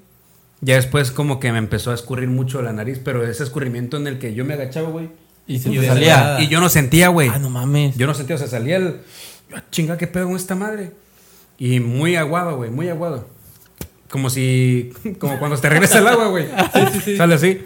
Ya 0.64 0.76
después 0.76 1.10
como 1.10 1.40
que 1.40 1.52
me 1.52 1.58
empezó 1.58 1.90
a 1.90 1.94
escurrir 1.94 2.28
mucho 2.28 2.62
la 2.62 2.72
nariz, 2.72 2.98
pero 3.04 3.22
ese 3.26 3.42
escurrimiento 3.42 3.98
en 3.98 4.06
el 4.06 4.18
que 4.18 4.34
yo 4.34 4.44
me 4.44 4.54
agachaba, 4.54 4.88
güey. 4.88 5.10
Y 5.46 5.58
se 5.58 5.70
Y, 5.70 5.78
te 5.78 5.86
salía. 5.86 6.40
y 6.40 6.48
yo 6.48 6.58
no 6.60 6.70
sentía, 6.70 7.08
güey. 7.08 7.28
Ah, 7.28 7.38
no 7.38 7.50
mames. 7.50 7.96
Yo 7.96 8.06
no 8.06 8.14
sentía, 8.14 8.36
o 8.36 8.38
sea, 8.38 8.48
salía 8.48 8.76
el. 8.76 9.00
yo, 9.50 9.56
Chinga, 9.70 9.98
¿qué 9.98 10.06
pedo 10.06 10.26
con 10.26 10.36
esta 10.36 10.54
madre? 10.54 10.92
Y 11.58 11.80
muy 11.80 12.16
aguado, 12.16 12.56
güey, 12.56 12.70
muy 12.70 12.88
aguado. 12.88 13.28
Como 14.08 14.30
si. 14.30 14.92
Como 15.18 15.38
cuando 15.38 15.58
te 15.58 15.68
regresa 15.68 15.98
el 15.98 16.06
agua, 16.06 16.28
güey. 16.28 16.46
Sale 17.16 17.34
así. 17.34 17.60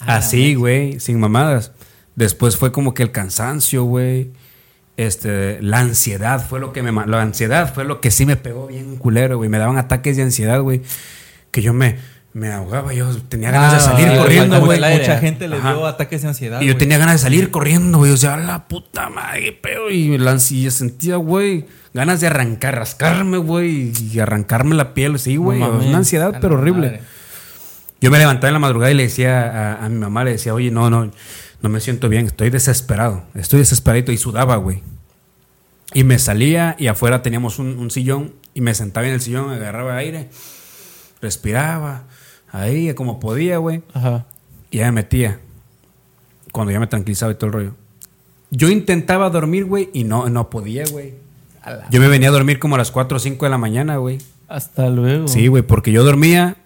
Así, 0.00 0.54
güey, 0.54 1.00
sin 1.00 1.20
mamadas. 1.20 1.72
Después 2.14 2.56
fue 2.56 2.72
como 2.72 2.94
que 2.94 3.02
el 3.02 3.12
cansancio, 3.12 3.84
güey. 3.84 4.30
Este, 4.96 5.60
la 5.62 5.80
ansiedad 5.80 6.44
fue 6.48 6.60
lo 6.60 6.72
que 6.72 6.82
me. 6.82 6.92
La 7.06 7.20
ansiedad 7.20 7.72
fue 7.74 7.84
lo 7.84 8.00
que 8.00 8.10
sí 8.10 8.24
me 8.26 8.36
pegó 8.36 8.68
bien 8.68 8.96
culero, 8.96 9.36
güey. 9.36 9.50
Me 9.50 9.58
daban 9.58 9.76
ataques 9.76 10.16
de 10.16 10.22
ansiedad, 10.22 10.60
güey. 10.62 10.82
Que 11.50 11.62
yo 11.62 11.72
me, 11.72 11.96
me 12.34 12.52
ahogaba, 12.52 12.92
yo 12.92 13.08
tenía 13.28 13.50
ganas 13.50 13.72
de 13.72 13.76
Ah, 13.78 13.80
salir 13.80 14.16
corriendo, 14.18 14.60
güey. 14.64 14.78
Mucha 14.80 15.18
gente 15.18 15.48
le 15.48 15.56
Ajá. 15.56 15.72
dio 15.72 15.86
ataques 15.86 16.22
de 16.22 16.28
ansiedad. 16.28 16.60
Y 16.60 16.66
yo 16.66 16.76
tenía 16.76 16.98
ganas 16.98 17.14
de 17.14 17.18
salir 17.18 17.50
corriendo, 17.50 17.98
güey. 17.98 18.12
O 18.12 18.16
sea, 18.16 18.34
a 18.34 18.36
la 18.36 18.68
puta 18.68 19.08
madre, 19.08 19.44
qué 19.44 19.52
pedo. 19.52 19.90
Y 19.90 20.18
la 20.18 20.32
ansiedad 20.32 20.70
sentía, 20.70 21.16
güey, 21.16 21.66
ganas 21.94 22.20
de 22.20 22.26
arrancar, 22.28 22.76
rascarme, 22.76 23.38
güey, 23.38 23.92
y 24.12 24.18
arrancarme 24.20 24.74
la 24.76 24.94
piel. 24.94 25.18
Sí, 25.18 25.36
güey. 25.36 25.58
No 25.58 25.70
una 25.78 25.98
ansiedad, 25.98 26.38
pero 26.40 26.54
horrible. 26.56 26.86
madre. 26.86 27.00
Yo 28.00 28.10
me 28.12 28.18
levantaba 28.18 28.48
en 28.48 28.52
la 28.54 28.60
madrugada 28.60 28.92
y 28.92 28.94
le 28.94 29.02
decía 29.04 29.74
a, 29.80 29.84
a 29.84 29.88
mi 29.88 29.96
mamá, 29.98 30.22
le 30.22 30.30
decía, 30.32 30.54
oye, 30.54 30.70
no, 30.70 30.88
no, 30.90 31.10
no 31.62 31.68
me 31.68 31.80
siento 31.80 32.08
bien, 32.08 32.26
estoy 32.26 32.50
desesperado. 32.50 33.24
Estoy 33.34 33.58
desesperadito. 33.60 34.12
Y 34.12 34.18
sudaba, 34.18 34.54
güey. 34.56 34.82
Y 35.94 36.04
me 36.04 36.18
salía 36.20 36.76
y 36.78 36.86
afuera 36.86 37.22
teníamos 37.22 37.58
un, 37.58 37.78
un 37.78 37.90
sillón 37.90 38.34
y 38.54 38.60
me 38.60 38.74
sentaba 38.74 39.06
en 39.08 39.14
el 39.14 39.20
sillón, 39.22 39.50
agarraba 39.50 39.96
aire, 39.96 40.28
respiraba, 41.22 42.04
ahí 42.52 42.92
como 42.94 43.20
podía, 43.20 43.58
güey. 43.58 43.82
Ajá. 43.94 44.26
Y 44.70 44.78
ya 44.78 44.86
me 44.86 44.92
metía. 44.92 45.40
Cuando 46.52 46.72
ya 46.72 46.80
me 46.80 46.86
tranquilizaba 46.86 47.32
y 47.32 47.34
todo 47.34 47.46
el 47.46 47.52
rollo. 47.52 47.74
Yo 48.50 48.68
intentaba 48.68 49.28
dormir, 49.30 49.66
güey, 49.66 49.90
y 49.92 50.04
no, 50.04 50.28
no 50.28 50.50
podía, 50.50 50.84
güey. 50.90 51.14
Yo 51.90 52.00
me 52.00 52.08
venía 52.08 52.28
a 52.28 52.32
dormir 52.32 52.58
como 52.58 52.76
a 52.76 52.78
las 52.78 52.90
4 52.90 53.16
o 53.16 53.20
5 53.20 53.44
de 53.44 53.50
la 53.50 53.58
mañana, 53.58 53.96
güey. 53.98 54.18
Hasta 54.48 54.88
luego. 54.88 55.28
Sí, 55.28 55.48
güey, 55.48 55.62
porque 55.62 55.92
yo 55.92 56.02
dormía 56.04 56.56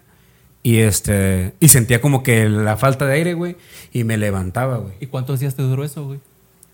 y 0.63 0.77
este 0.79 1.55
y 1.59 1.69
sentía 1.69 2.01
como 2.01 2.23
que 2.23 2.49
la 2.49 2.77
falta 2.77 3.07
de 3.07 3.15
aire, 3.15 3.35
güey, 3.35 3.57
y 3.93 4.05
me 4.05 4.17
levantaba, 4.17 4.77
güey. 4.77 4.95
¿Y 5.01 5.07
cuántos 5.07 5.41
días 5.41 5.57
te 5.57 5.63
duró 5.63 5.83
eso, 5.83 6.05
güey? 6.05 6.21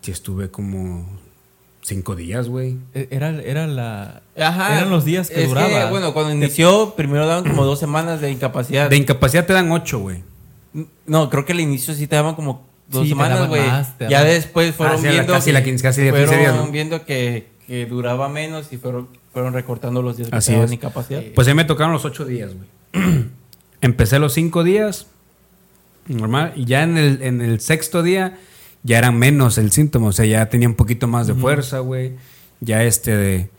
Sí, 0.02 0.10
estuve 0.10 0.50
como 0.50 1.08
cinco 1.82 2.14
días, 2.16 2.48
güey. 2.48 2.76
E- 2.94 3.08
Era, 3.10 3.30
era 3.42 3.66
la. 3.66 4.22
Ajá. 4.38 4.76
Eran 4.78 4.90
los 4.90 5.04
días 5.04 5.30
que 5.30 5.42
Es 5.42 5.48
duraba. 5.48 5.90
bueno, 5.90 6.12
cuando 6.12 6.32
inició, 6.32 6.94
primero 6.96 7.26
daban 7.26 7.44
como 7.44 7.64
dos 7.64 7.78
semanas 7.78 8.20
de 8.20 8.30
incapacidad. 8.30 8.90
De 8.90 8.96
incapacidad 8.96 9.46
te 9.46 9.52
dan 9.52 9.70
ocho, 9.72 9.98
güey. 10.00 10.22
No, 11.06 11.30
creo 11.30 11.44
que 11.44 11.52
al 11.52 11.60
inicio 11.60 11.94
sí 11.94 12.06
te 12.06 12.16
daban 12.16 12.34
como 12.34 12.66
dos 12.88 13.02
Sí, 13.04 13.10
semanas, 13.10 13.48
güey. 13.48 13.62
Ya 14.08 14.22
después 14.24 14.74
fueron 14.74 14.96
Ah, 14.96 14.98
sí, 14.98 15.04
la- 15.06 15.10
viendo 15.12 15.32
casi 15.32 15.46
que, 15.46 15.52
la 15.52 15.60
casi 15.82 16.00
fueron 16.10 16.20
15 16.28 16.36
días, 16.38 16.54
¿no? 16.56 16.66
viendo 16.70 17.04
que, 17.04 17.48
que 17.66 17.86
duraba 17.86 18.28
menos 18.28 18.72
y 18.72 18.76
fueron, 18.76 19.08
fueron 19.32 19.52
recortando 19.54 20.02
los 20.02 20.16
días 20.16 20.30
que 20.30 20.36
Así 20.36 20.52
te 20.52 20.56
daban 20.58 20.72
incapacidad. 20.72 21.22
Pues 21.34 21.48
ahí 21.48 21.54
me 21.54 21.64
tocaron 21.64 21.92
los 21.92 22.04
ocho 22.04 22.24
días, 22.24 22.52
güey. 22.54 22.68
Empecé 23.80 24.18
los 24.18 24.32
cinco 24.34 24.64
días, 24.64 25.06
normal, 26.06 26.52
y 26.56 26.64
ya 26.64 26.82
en 26.82 26.96
el, 26.98 27.22
en 27.22 27.40
el 27.40 27.60
sexto 27.60 28.02
día 28.02 28.38
ya 28.88 28.98
eran 28.98 29.18
menos 29.18 29.58
el 29.58 29.70
síntoma, 29.70 30.08
o 30.08 30.12
sea, 30.12 30.24
ya 30.24 30.48
tenía 30.48 30.66
un 30.68 30.74
poquito 30.74 31.06
más 31.06 31.26
de 31.26 31.34
fuerza, 31.34 31.78
güey. 31.80 32.12
Ya 32.60 32.82
este 32.84 33.16
de- 33.16 33.50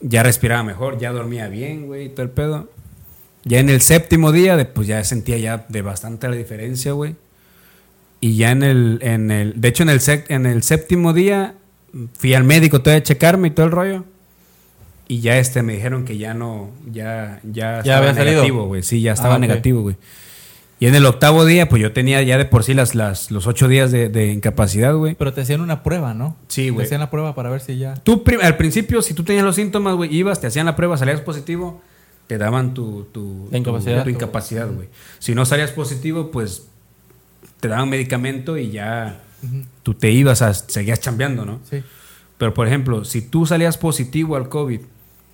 ya 0.00 0.22
respiraba 0.22 0.62
mejor, 0.62 0.98
ya 0.98 1.12
dormía 1.12 1.48
bien, 1.48 1.86
güey, 1.86 2.08
todo 2.08 2.22
el 2.22 2.30
pedo. 2.30 2.70
Ya 3.44 3.58
en 3.58 3.68
el 3.68 3.80
séptimo 3.80 4.30
día, 4.32 4.56
de- 4.56 4.64
pues 4.64 4.86
ya 4.86 5.02
sentía 5.04 5.36
ya 5.38 5.66
de 5.68 5.82
bastante 5.82 6.28
la 6.28 6.36
diferencia, 6.36 6.92
güey. 6.92 7.16
Y 8.20 8.36
ya 8.36 8.52
en 8.52 8.62
el, 8.62 8.98
en 9.02 9.30
el, 9.32 9.60
de 9.60 9.68
hecho 9.68 9.82
en 9.82 9.88
el, 9.88 9.98
sec- 10.00 10.26
en 10.28 10.46
el 10.46 10.62
séptimo 10.62 11.12
día 11.12 11.54
fui 12.16 12.34
al 12.34 12.44
médico 12.44 12.80
todavía 12.80 13.00
a 13.00 13.02
checarme 13.02 13.48
y 13.48 13.50
todo 13.50 13.66
el 13.66 13.72
rollo. 13.72 14.04
Y 15.08 15.20
ya 15.20 15.38
este 15.38 15.62
me 15.62 15.74
dijeron 15.74 16.04
que 16.04 16.16
ya 16.16 16.32
no, 16.32 16.70
ya, 16.90 17.40
ya, 17.42 17.80
estaba 17.80 18.10
había 18.10 18.24
negativo, 18.24 18.66
güey. 18.66 18.82
Sí, 18.84 19.02
ya 19.02 19.12
estaba 19.12 19.34
Ah, 19.34 19.38
ok. 19.38 19.40
negativo, 19.42 19.82
güey. 19.82 19.96
Y 20.82 20.88
en 20.88 20.96
el 20.96 21.06
octavo 21.06 21.44
día, 21.44 21.68
pues 21.68 21.80
yo 21.80 21.92
tenía 21.92 22.20
ya 22.22 22.36
de 22.36 22.44
por 22.44 22.64
sí 22.64 22.74
las, 22.74 22.96
las, 22.96 23.30
los 23.30 23.46
ocho 23.46 23.68
días 23.68 23.92
de, 23.92 24.08
de 24.08 24.32
incapacidad, 24.32 24.92
güey. 24.96 25.14
Pero 25.14 25.32
te 25.32 25.42
hacían 25.42 25.60
una 25.60 25.84
prueba, 25.84 26.12
¿no? 26.12 26.36
Sí, 26.48 26.64
Te 26.64 26.70
güey. 26.72 26.86
hacían 26.86 26.98
la 26.98 27.08
prueba 27.08 27.36
para 27.36 27.50
ver 27.50 27.60
si 27.60 27.78
ya. 27.78 27.94
Tú 27.94 28.24
al 28.42 28.56
principio, 28.56 29.00
si 29.00 29.14
tú 29.14 29.22
tenías 29.22 29.44
los 29.44 29.54
síntomas, 29.54 29.94
güey, 29.94 30.12
ibas, 30.12 30.40
te 30.40 30.48
hacían 30.48 30.66
la 30.66 30.74
prueba, 30.74 30.96
salías 30.96 31.20
positivo, 31.20 31.80
te 32.26 32.36
daban 32.36 32.74
tu, 32.74 33.04
tu, 33.12 33.48
incapacidad. 33.52 34.02
tu, 34.02 34.10
incapacidad, 34.10 34.68
güey. 34.72 34.88
Si 35.20 35.36
no 35.36 35.46
salías 35.46 35.70
positivo, 35.70 36.32
pues 36.32 36.66
te 37.60 37.68
daban 37.68 37.88
medicamento 37.88 38.58
y 38.58 38.72
ya 38.72 39.20
tú 39.84 39.94
te 39.94 40.10
ibas 40.10 40.42
a, 40.42 40.52
seguías 40.52 40.98
chambeando, 40.98 41.44
¿no? 41.44 41.60
Sí. 41.70 41.84
Pero, 42.38 42.54
por 42.54 42.66
ejemplo, 42.66 43.04
si 43.04 43.22
tú 43.22 43.46
salías 43.46 43.78
positivo 43.78 44.34
al 44.34 44.48
COVID, 44.48 44.80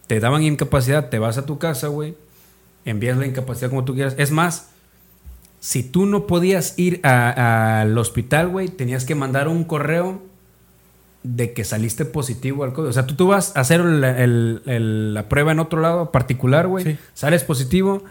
te 0.08 0.20
daban 0.20 0.42
incapacidad, 0.42 1.08
te 1.08 1.18
vas 1.18 1.38
a 1.38 1.46
tu 1.46 1.58
casa, 1.58 1.88
güey, 1.88 2.16
envías 2.84 3.16
la 3.16 3.26
incapacidad 3.26 3.70
como 3.70 3.86
tú 3.86 3.94
quieras. 3.94 4.14
Es 4.18 4.30
más, 4.30 4.72
si 5.60 5.82
tú 5.82 6.06
no 6.06 6.26
podías 6.26 6.74
ir 6.78 7.00
a- 7.02 7.80
al 7.80 7.96
hospital, 7.98 8.48
güey, 8.48 8.68
tenías 8.68 9.04
que 9.04 9.14
mandar 9.14 9.48
un 9.48 9.64
correo 9.64 10.22
de 11.24 11.52
que 11.52 11.64
saliste 11.64 12.04
positivo 12.04 12.64
al 12.64 12.72
COVID. 12.72 12.88
O 12.88 12.92
sea, 12.92 13.06
tú, 13.06 13.14
tú 13.16 13.26
vas 13.28 13.56
a 13.56 13.60
hacer 13.60 13.80
el- 13.80 14.04
el- 14.04 14.62
el- 14.66 15.14
la 15.14 15.28
prueba 15.28 15.52
en 15.52 15.58
otro 15.58 15.80
lado 15.80 16.12
particular, 16.12 16.68
güey, 16.68 16.84
Sí. 16.84 16.98
sales 17.12 17.42
positivo, 17.44 18.04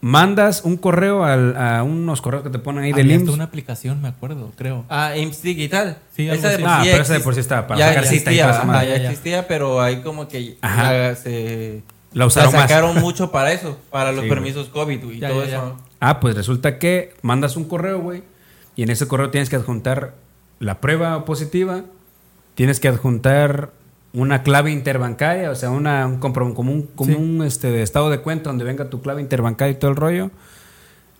mandas 0.00 0.62
un 0.64 0.78
correo 0.78 1.24
al- 1.24 1.54
a 1.58 1.82
unos 1.82 2.22
correos 2.22 2.42
que 2.42 2.48
te 2.50 2.58
ponen 2.58 2.84
ahí 2.84 2.92
del 2.94 3.10
IMSS. 3.10 3.34
una 3.34 3.44
aplicación, 3.44 4.00
me 4.00 4.08
acuerdo, 4.08 4.50
creo. 4.56 4.86
Ah, 4.88 5.14
IMSS 5.16 5.42
Digital. 5.42 5.98
Sí, 6.16 6.28
esa 6.30 6.48
de 6.48 6.58
por 6.58 6.68
Ah, 6.68 6.80
sí 6.82 6.88
pero 6.90 7.02
esa 7.02 7.12
de 7.12 7.20
por 7.20 7.34
sí 7.34 7.40
estaba 7.40 7.66
para 7.66 7.78
ya 7.80 7.88
sacar 7.88 8.04
cita 8.06 8.32
y 8.32 8.38
existía, 8.38 8.50
ajá, 8.50 8.84
ya 8.84 8.88
Ya, 8.88 8.96
ya. 8.96 9.10
existía, 9.10 9.46
pero 9.46 9.82
ahí 9.82 10.00
como 10.00 10.26
que 10.26 10.56
Ajá. 10.62 10.92
ya 11.10 11.14
se... 11.16 11.82
La 12.12 12.20
la 12.20 12.26
usaron 12.26 12.52
más. 12.54 12.62
sacaron 12.62 12.98
mucho 13.00 13.30
para 13.30 13.52
eso, 13.52 13.78
para 13.90 14.10
los 14.10 14.24
Sí, 14.24 14.28
permisos 14.30 14.68
COVID 14.70 15.04
y 15.12 15.18
Ya, 15.20 15.28
todo 15.28 15.44
ya, 15.44 15.50
ya. 15.50 15.56
eso. 15.58 15.76
Ah, 16.00 16.18
pues 16.20 16.34
resulta 16.34 16.78
que 16.78 17.14
mandas 17.22 17.56
un 17.56 17.64
correo, 17.64 18.00
güey, 18.00 18.22
y 18.76 18.82
en 18.82 18.90
ese 18.90 19.06
correo 19.06 19.30
tienes 19.30 19.50
que 19.50 19.56
adjuntar 19.56 20.14
la 20.58 20.80
prueba 20.80 21.24
positiva, 21.24 21.82
tienes 22.54 22.80
que 22.80 22.88
adjuntar 22.88 23.70
una 24.12 24.42
clave 24.42 24.70
interbancaria, 24.72 25.50
o 25.50 25.54
sea, 25.54 25.70
una, 25.70 26.06
un 26.06 26.18
como 26.18 26.72
un, 26.72 26.82
como 26.86 27.10
Sí. 27.12 27.16
un, 27.16 27.42
este, 27.44 27.82
estado 27.82 28.10
de 28.10 28.20
cuenta 28.20 28.50
donde 28.50 28.64
venga 28.64 28.90
tu 28.90 29.00
clave 29.02 29.20
interbancaria 29.20 29.72
y 29.72 29.76
todo 29.76 29.90
el 29.90 29.96
rollo. 29.96 30.30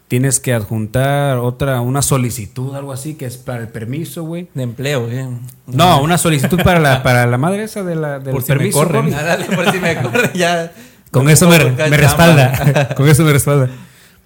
Tienes 0.09 0.41
que 0.41 0.53
adjuntar 0.53 1.39
otra, 1.39 1.81
una 1.83 2.03
solicitud, 2.03 2.75
algo 2.75 2.93
así, 2.93 3.15
que 3.15 3.27
es 3.27 3.37
para 3.37 3.61
el 3.61 3.69
permiso, 3.69 4.25
güey. 4.25 4.49
De 4.55 4.65
empleo, 4.65 5.09
¿eh? 5.09 5.29
No, 5.69 6.03
una 6.03 6.19
solicitud 6.19 6.61
para 6.65 6.81
la, 6.81 7.05
para 7.05 7.27
la 7.27 7.39
madre 7.39 7.63
esa 7.63 7.85
de 7.85 7.95
la, 7.95 8.19
del 8.19 8.33
Por 8.35 8.43
si 8.43 8.51
me 8.51 8.57
permiso. 8.59 8.79
corren. 8.81 9.15
Ah, 9.15 9.23
dale, 9.23 9.45
por 9.45 9.71
si 9.71 9.79
me 9.79 10.03
corre 10.03 10.31
ya. 10.35 10.73
Con 11.13 11.29
eso 11.31 11.49
me, 11.49 11.59
respalda. 11.59 12.89
Con 12.97 13.09
eso 13.09 13.23
me 13.23 13.33
respalda. 13.33 13.69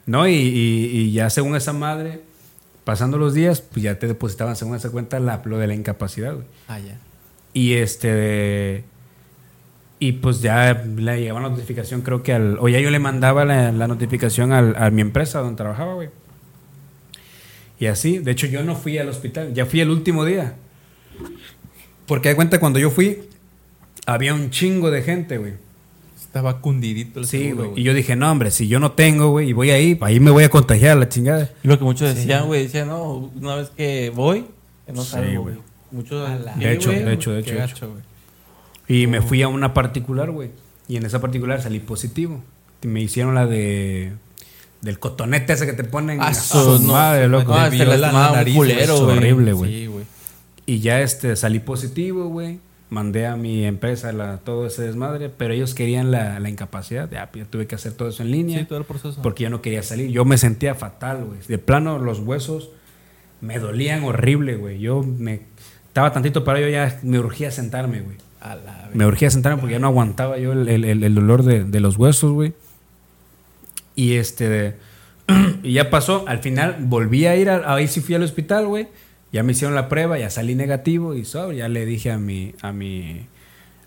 No, 0.06 0.28
y, 0.28 0.32
y- 0.34 0.90
y 0.98 1.12
ya 1.12 1.30
según 1.30 1.56
esa 1.56 1.72
madre, 1.72 2.20
pasando 2.84 3.16
los 3.18 3.32
días, 3.34 3.60
pues 3.62 3.82
ya 3.82 3.98
te 3.98 4.06
depositaban 4.06 4.56
según 4.56 4.76
esa 4.76 4.90
cuenta 4.90 5.18
la, 5.20 5.40
lo 5.44 5.58
de 5.58 5.66
la 5.66 5.74
incapacidad, 5.74 6.34
güey. 6.34 6.46
Ah, 6.68 6.78
ya. 6.78 6.98
Y 7.52 7.74
este. 7.74 8.84
Y 10.00 10.12
pues 10.12 10.40
ya 10.42 10.84
le 10.96 11.20
llegaba 11.20 11.40
la 11.40 11.48
notificación, 11.48 12.02
creo 12.02 12.22
que 12.22 12.32
al. 12.34 12.58
O 12.60 12.68
ya 12.68 12.80
yo 12.80 12.90
le 12.90 12.98
mandaba 12.98 13.44
la, 13.44 13.72
la 13.72 13.86
notificación 13.88 14.52
al- 14.52 14.76
a 14.76 14.90
mi 14.90 15.00
empresa 15.00 15.38
donde 15.40 15.56
trabajaba, 15.56 15.94
güey. 15.94 16.10
Y 17.78 17.86
así, 17.86 18.18
de 18.18 18.30
hecho, 18.32 18.46
yo 18.46 18.62
no 18.62 18.76
fui 18.76 18.98
al 18.98 19.08
hospital, 19.08 19.54
ya 19.54 19.66
fui 19.66 19.80
el 19.80 19.90
último 19.90 20.24
día. 20.24 20.54
Porque 22.06 22.28
de 22.30 22.36
cuenta, 22.36 22.60
cuando 22.60 22.78
yo 22.78 22.90
fui, 22.90 23.22
había 24.06 24.34
un 24.34 24.50
chingo 24.50 24.90
de 24.90 25.02
gente, 25.02 25.38
güey. 25.38 25.54
Estaba 26.34 26.60
cundidito 26.60 27.20
el 27.20 27.26
Sí, 27.28 27.44
seguro, 27.44 27.70
güey. 27.70 27.80
Y 27.80 27.84
yo 27.84 27.94
dije, 27.94 28.16
no, 28.16 28.28
hombre, 28.28 28.50
si 28.50 28.66
yo 28.66 28.80
no 28.80 28.90
tengo, 28.90 29.30
güey, 29.30 29.50
y 29.50 29.52
voy 29.52 29.70
ahí, 29.70 29.96
ahí 30.00 30.18
me 30.18 30.32
voy 30.32 30.42
a 30.42 30.48
contagiar 30.48 30.96
la 30.96 31.08
chingada. 31.08 31.48
Y 31.62 31.68
lo 31.68 31.78
que 31.78 31.84
muchos 31.84 32.12
decían, 32.12 32.46
güey, 32.46 32.64
decían, 32.64 32.88
no, 32.88 33.30
una 33.40 33.54
vez 33.54 33.70
que 33.76 34.10
voy, 34.12 34.44
no 34.92 35.04
Sí, 35.04 35.10
salgo, 35.12 35.42
güey. 35.42 35.54
güey. 35.54 35.66
Muchos 35.92 36.28
sí, 36.28 36.58
De 36.58 36.72
hecho, 36.72 36.90
güey. 36.90 37.04
de 37.04 37.12
hecho, 37.12 37.30
de 37.30 37.38
hecho. 37.38 37.54
de 37.54 37.64
hecho. 37.64 37.88
Y 38.88 39.06
me 39.06 39.22
fui 39.22 39.42
a 39.42 39.48
una 39.48 39.72
particular, 39.74 40.32
güey. 40.32 40.50
Y 40.88 40.96
en 40.96 41.06
esa 41.06 41.20
particular 41.20 41.62
salí 41.62 41.78
positivo. 41.78 42.42
Y 42.82 42.88
me 42.88 43.00
hicieron 43.00 43.36
la 43.36 43.46
de. 43.46 44.10
Del 44.82 44.98
cotonete 44.98 45.52
ese 45.52 45.66
que 45.66 45.72
te 45.72 45.84
ponen. 45.84 46.20
Ah, 46.20 46.26
a 46.30 46.34
su- 46.34 46.80
no, 46.80 46.94
madre, 46.94 47.28
loco. 47.28 47.52
no, 47.56 47.84
la 47.96 48.10
nariz, 48.32 48.56
culero, 48.56 48.94
güey. 48.96 49.04
güey. 49.04 49.16
horrible, 49.18 49.52
güey. 49.52 49.72
Sí, 49.72 49.86
güey. 49.86 50.04
Y 50.66 50.80
ya 50.80 51.00
este, 51.00 51.36
salí 51.36 51.60
positivo, 51.60 52.26
güey. 52.26 52.58
Mandé 52.94 53.26
a 53.26 53.34
mi 53.36 53.64
empresa 53.64 54.12
la, 54.12 54.36
todo 54.38 54.66
ese 54.66 54.82
desmadre. 54.82 55.28
Pero 55.28 55.52
ellos 55.52 55.74
querían 55.74 56.10
la, 56.12 56.38
la 56.38 56.48
incapacidad. 56.48 57.10
Ya, 57.10 57.28
tuve 57.50 57.66
que 57.66 57.74
hacer 57.74 57.92
todo 57.92 58.08
eso 58.08 58.22
en 58.22 58.30
línea. 58.30 58.60
Sí, 58.60 58.64
todo 58.66 58.78
el 58.78 58.84
proceso. 58.84 59.20
porque 59.22 59.42
ya 59.42 59.50
no 59.50 59.60
quería 59.62 59.82
salir. 59.82 60.10
Yo 60.10 60.24
me 60.24 60.38
sentía 60.38 60.74
fatal, 60.74 61.24
güey. 61.24 61.38
De 61.48 61.58
plano, 61.58 61.98
los 61.98 62.20
huesos 62.20 62.70
me 63.40 63.58
dolían 63.58 64.04
horrible, 64.04 64.56
güey. 64.56 64.78
Yo 64.78 65.02
me 65.02 65.40
estaba 65.88 66.12
tantito 66.12 66.44
para 66.44 66.60
yo 66.60 66.68
ya 66.68 67.00
me 67.02 67.18
urgía 67.18 67.50
sentarme, 67.50 68.00
güey. 68.00 68.16
Me 68.94 69.06
urgía 69.06 69.30
sentarme 69.30 69.58
porque 69.60 69.72
ya 69.72 69.78
no 69.80 69.86
aguantaba 69.88 70.38
yo 70.38 70.52
el, 70.52 70.68
el- 70.68 70.84
el- 70.84 71.02
el 71.02 71.14
dolor 71.14 71.42
de, 71.42 71.64
de 71.64 71.80
los 71.80 71.96
huesos, 71.96 72.30
güey. 72.32 72.52
Y 73.96 74.14
este, 74.14 74.76
y 75.62 75.72
ya 75.74 75.90
pasó. 75.90 76.24
Al 76.28 76.38
final 76.40 76.76
volví 76.80 77.26
a 77.26 77.36
ir, 77.36 77.48
a- 77.50 77.74
ahí 77.74 77.88
sí 77.88 78.00
fui 78.00 78.14
al 78.14 78.22
hospital, 78.22 78.66
güey. 78.66 78.88
Ya 79.34 79.42
me 79.42 79.50
hicieron 79.52 79.74
la 79.74 79.88
prueba, 79.88 80.16
ya 80.16 80.30
salí 80.30 80.54
negativo 80.54 81.14
y 81.14 81.24
sobre, 81.24 81.56
ya 81.56 81.68
le 81.68 81.84
dije 81.86 82.12
a 82.12 82.18
mi, 82.18 82.54
a 82.62 82.72
mi, 82.72 83.26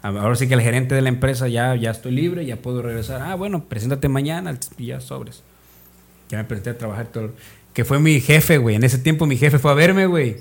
a- 0.02 0.10
ahora 0.10 0.36
sí 0.36 0.48
que 0.50 0.56
el 0.56 0.62
gerente 0.62 0.94
de 0.94 1.02
la 1.02 1.08
empresa 1.10 1.48
ya, 1.48 1.74
ya 1.76 1.92
estoy 1.92 2.12
libre, 2.12 2.46
ya 2.46 2.58
puedo 2.58 2.82
regresar. 2.82 3.22
Ah, 3.22 3.36
bueno, 3.36 3.64
preséntate 3.64 4.10
mañana 4.10 4.58
y 4.78 4.88
ya 4.88 5.00
sobres. 5.00 5.44
Ya 6.30 6.38
me 6.40 6.44
presenté 6.44 6.72
a 6.72 6.78
trabajar 6.78 7.08
todo. 7.08 7.32
Que 7.74 7.86
fue 7.86 7.98
mi 8.00 8.20
jefe, 8.20 8.58
güey. 8.58 8.76
En 8.76 8.84
ese 8.84 8.98
tiempo 8.98 9.26
mi 9.26 9.38
jefe 9.38 9.58
fue 9.58 9.72
a 9.72 9.74
verme, 9.74 10.06
güey. 10.06 10.38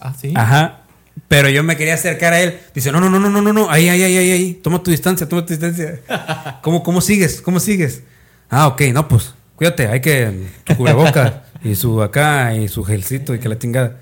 Ah, 0.00 0.12
sí. 0.12 0.34
Ajá. 0.36 0.80
Pero 1.28 1.48
yo 1.48 1.62
me 1.62 1.78
quería 1.78 1.94
acercar 1.94 2.34
a 2.34 2.40
él. 2.42 2.58
Dice, 2.74 2.92
no, 2.92 3.00
no, 3.00 3.08
no, 3.08 3.18
no, 3.18 3.30
no, 3.30 3.40
no, 3.40 3.52
no. 3.54 3.70
Ahí, 3.70 3.88
ahí, 3.88 4.02
ahí, 4.02 4.18
ahí, 4.18 4.30
ahí. 4.32 4.52
Toma 4.62 4.82
tu 4.82 4.90
distancia, 4.90 5.26
toma 5.26 5.46
tu 5.46 5.54
distancia. 5.54 6.00
¿Cómo, 6.62 6.82
cómo 6.82 7.00
sigues? 7.00 7.40
¿Cómo 7.40 7.58
sigues? 7.58 8.02
Ah, 8.50 8.66
ok, 8.66 8.82
no, 8.92 9.08
pues, 9.08 9.34
cuídate. 9.54 9.86
Hay 9.88 10.02
que 10.02 10.48
tu 10.64 10.76
cubreboca 10.76 11.44
y 11.64 11.74
su 11.74 12.02
acá 12.02 12.54
y 12.54 12.68
su 12.68 12.84
gelcito 12.84 13.34
y 13.34 13.38
que 13.38 13.48
la 13.48 13.58
tingada. 13.58 14.00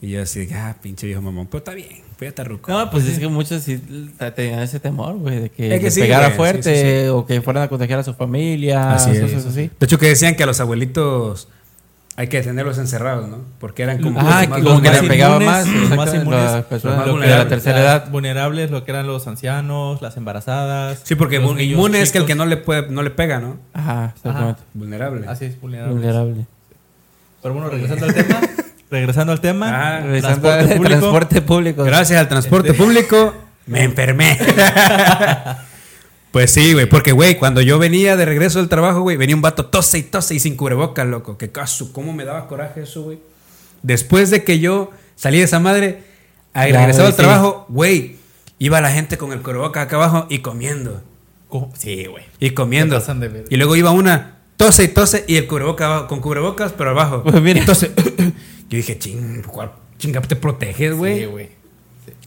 Y 0.00 0.10
yo 0.10 0.22
así, 0.22 0.48
ah, 0.54 0.76
pinche 0.80 1.06
viejo 1.06 1.20
mamón. 1.20 1.46
Pero 1.48 1.58
está 1.58 1.74
bien, 1.74 2.02
cuídate, 2.18 2.44
ruco. 2.44 2.70
No, 2.70 2.88
pues 2.90 3.04
es 3.06 3.18
que 3.18 3.26
muchos 3.28 3.62
sí 3.64 3.82
tenían 4.36 4.60
ese 4.60 4.78
temor, 4.78 5.16
güey, 5.16 5.40
de 5.40 5.50
que 5.50 5.74
Es 5.74 5.78
que 5.80 5.84
les 5.86 5.94
sí, 5.94 6.00
pegara 6.02 6.26
güey, 6.26 6.36
fuerte 6.36 6.74
sí, 6.74 6.80
sí, 6.82 7.02
sí. 7.04 7.08
o 7.08 7.26
que 7.26 7.40
fueran 7.42 7.64
a 7.64 7.68
contagiar 7.68 7.98
a 7.98 8.04
su 8.04 8.14
familia, 8.14 8.94
Así 8.94 9.10
es. 9.10 9.20
cosas 9.20 9.46
así. 9.46 9.70
De 9.78 9.84
hecho, 9.86 9.98
que 9.98 10.06
decían 10.06 10.36
que 10.36 10.44
a 10.44 10.46
los 10.46 10.60
abuelitos 10.60 11.48
hay 12.14 12.26
que 12.28 12.40
tenerlos 12.42 12.78
encerrados, 12.78 13.28
¿no? 13.28 13.38
Porque 13.60 13.82
eran 13.84 14.00
como. 14.02 14.18
Ah, 14.20 14.22
más 14.24 14.46
que 14.46 14.62
como 14.62 14.82
que 14.82 14.90
le 14.90 15.00
vulnerables. 15.00 15.08
pegaba 15.10 15.34
inmunes, 15.36 15.48
más, 15.48 15.66
los 15.68 15.90
más 15.90 16.08
exacto, 16.08 16.16
inmunes, 16.16 16.42
las 16.52 16.64
personas 16.64 16.96
los 16.96 16.96
más 16.96 17.04
de 17.06 17.06
la 17.06 17.12
vulnerables. 17.12 17.48
tercera 17.48 17.80
edad. 17.80 18.10
Vulnerables, 18.10 18.70
lo 18.72 18.84
que 18.84 18.90
eran 18.92 19.06
los 19.06 19.26
ancianos, 19.28 20.02
las 20.02 20.16
embarazadas. 20.16 21.00
Sí, 21.04 21.14
porque 21.16 21.38
los 21.40 21.54
niños 21.56 21.72
inmune 21.72 22.00
es 22.02 22.10
que 22.12 22.18
el 22.18 22.24
que 22.24 22.32
chicos. 22.34 22.44
no 22.44 22.50
le, 22.50 22.56
puede, 22.56 22.88
no 22.90 23.02
le 23.02 23.10
pega, 23.10 23.38
¿no? 23.40 23.58
Ajá, 23.72 24.12
exactamente. 24.16 24.60
Vulnerable. 24.74 25.26
Así 25.28 25.44
es, 25.46 25.60
vulnerables. 25.60 25.94
Vulnerable. 25.96 26.46
Pero 27.42 27.54
bueno, 27.54 27.68
regresando 27.70 28.06
al 28.06 28.14
tema. 28.14 28.40
regresando 28.90 29.32
al 29.32 29.40
tema. 29.40 29.68
Ah, 29.96 30.00
Regresando 30.00 30.40
transporte 30.48 30.60
al 30.72 30.76
público. 30.78 30.98
transporte 31.00 31.42
público. 31.42 31.84
Gracias 31.84 32.18
al 32.20 32.28
transporte 32.28 32.74
público 32.74 33.34
me 33.66 33.82
enfermé. 33.84 34.38
pues 36.32 36.52
sí, 36.52 36.72
güey, 36.74 36.86
porque, 36.86 37.12
güey, 37.12 37.36
cuando 37.38 37.60
yo 37.62 37.78
venía 37.78 38.16
de 38.16 38.24
regreso 38.24 38.58
del 38.58 38.68
trabajo, 38.68 39.00
güey, 39.00 39.16
venía 39.16 39.34
un 39.34 39.42
vato 39.42 39.66
tose 39.66 39.98
y 39.98 40.02
tose 40.02 40.34
y 40.34 40.40
sin 40.40 40.56
cubrebocas, 40.56 41.06
loco. 41.06 41.38
Que 41.38 41.50
caso, 41.50 41.92
cómo 41.92 42.12
me 42.12 42.24
daba 42.24 42.46
coraje 42.46 42.82
eso, 42.82 43.02
güey. 43.02 43.18
Después 43.82 44.30
de 44.30 44.44
que 44.44 44.58
yo 44.58 44.90
salí 45.16 45.38
de 45.38 45.44
esa 45.44 45.58
madre, 45.60 46.02
a 46.52 46.64
Claro, 46.66 46.78
regresar 46.78 47.06
al 47.06 47.12
sí. 47.12 47.16
trabajo, 47.18 47.66
güey, 47.68 48.16
iba 48.58 48.80
la 48.80 48.90
gente 48.90 49.16
con 49.18 49.32
el 49.32 49.40
cubrebocas 49.42 49.84
acá 49.84 49.96
abajo 49.96 50.26
y 50.28 50.38
comiendo. 50.40 51.02
Co- 51.48 51.70
Sí, 51.76 52.06
güey. 52.06 52.24
Y 52.40 52.50
comiendo. 52.50 53.00
Y 53.48 53.56
luego 53.56 53.76
iba 53.76 53.90
una, 53.90 54.36
tose 54.56 54.84
y 54.84 54.88
tose 54.88 55.24
y 55.28 55.36
el 55.36 55.46
cubrebocas 55.46 55.86
abajo- 55.86 56.06
con 56.08 56.20
cubrebocas, 56.20 56.72
pero 56.72 56.90
abajo. 56.90 57.22
Pues 57.22 57.40
mira. 57.40 57.60
Entonces, 57.60 57.90
yo 58.68 58.76
dije, 58.76 58.98
ching, 58.98 59.42
¿cuál 59.42 59.72
chinga 59.98 60.20
te 60.20 60.36
proteges, 60.36 60.94
güey? 60.94 61.20
Sí, 61.20 61.24
güey. 61.26 61.48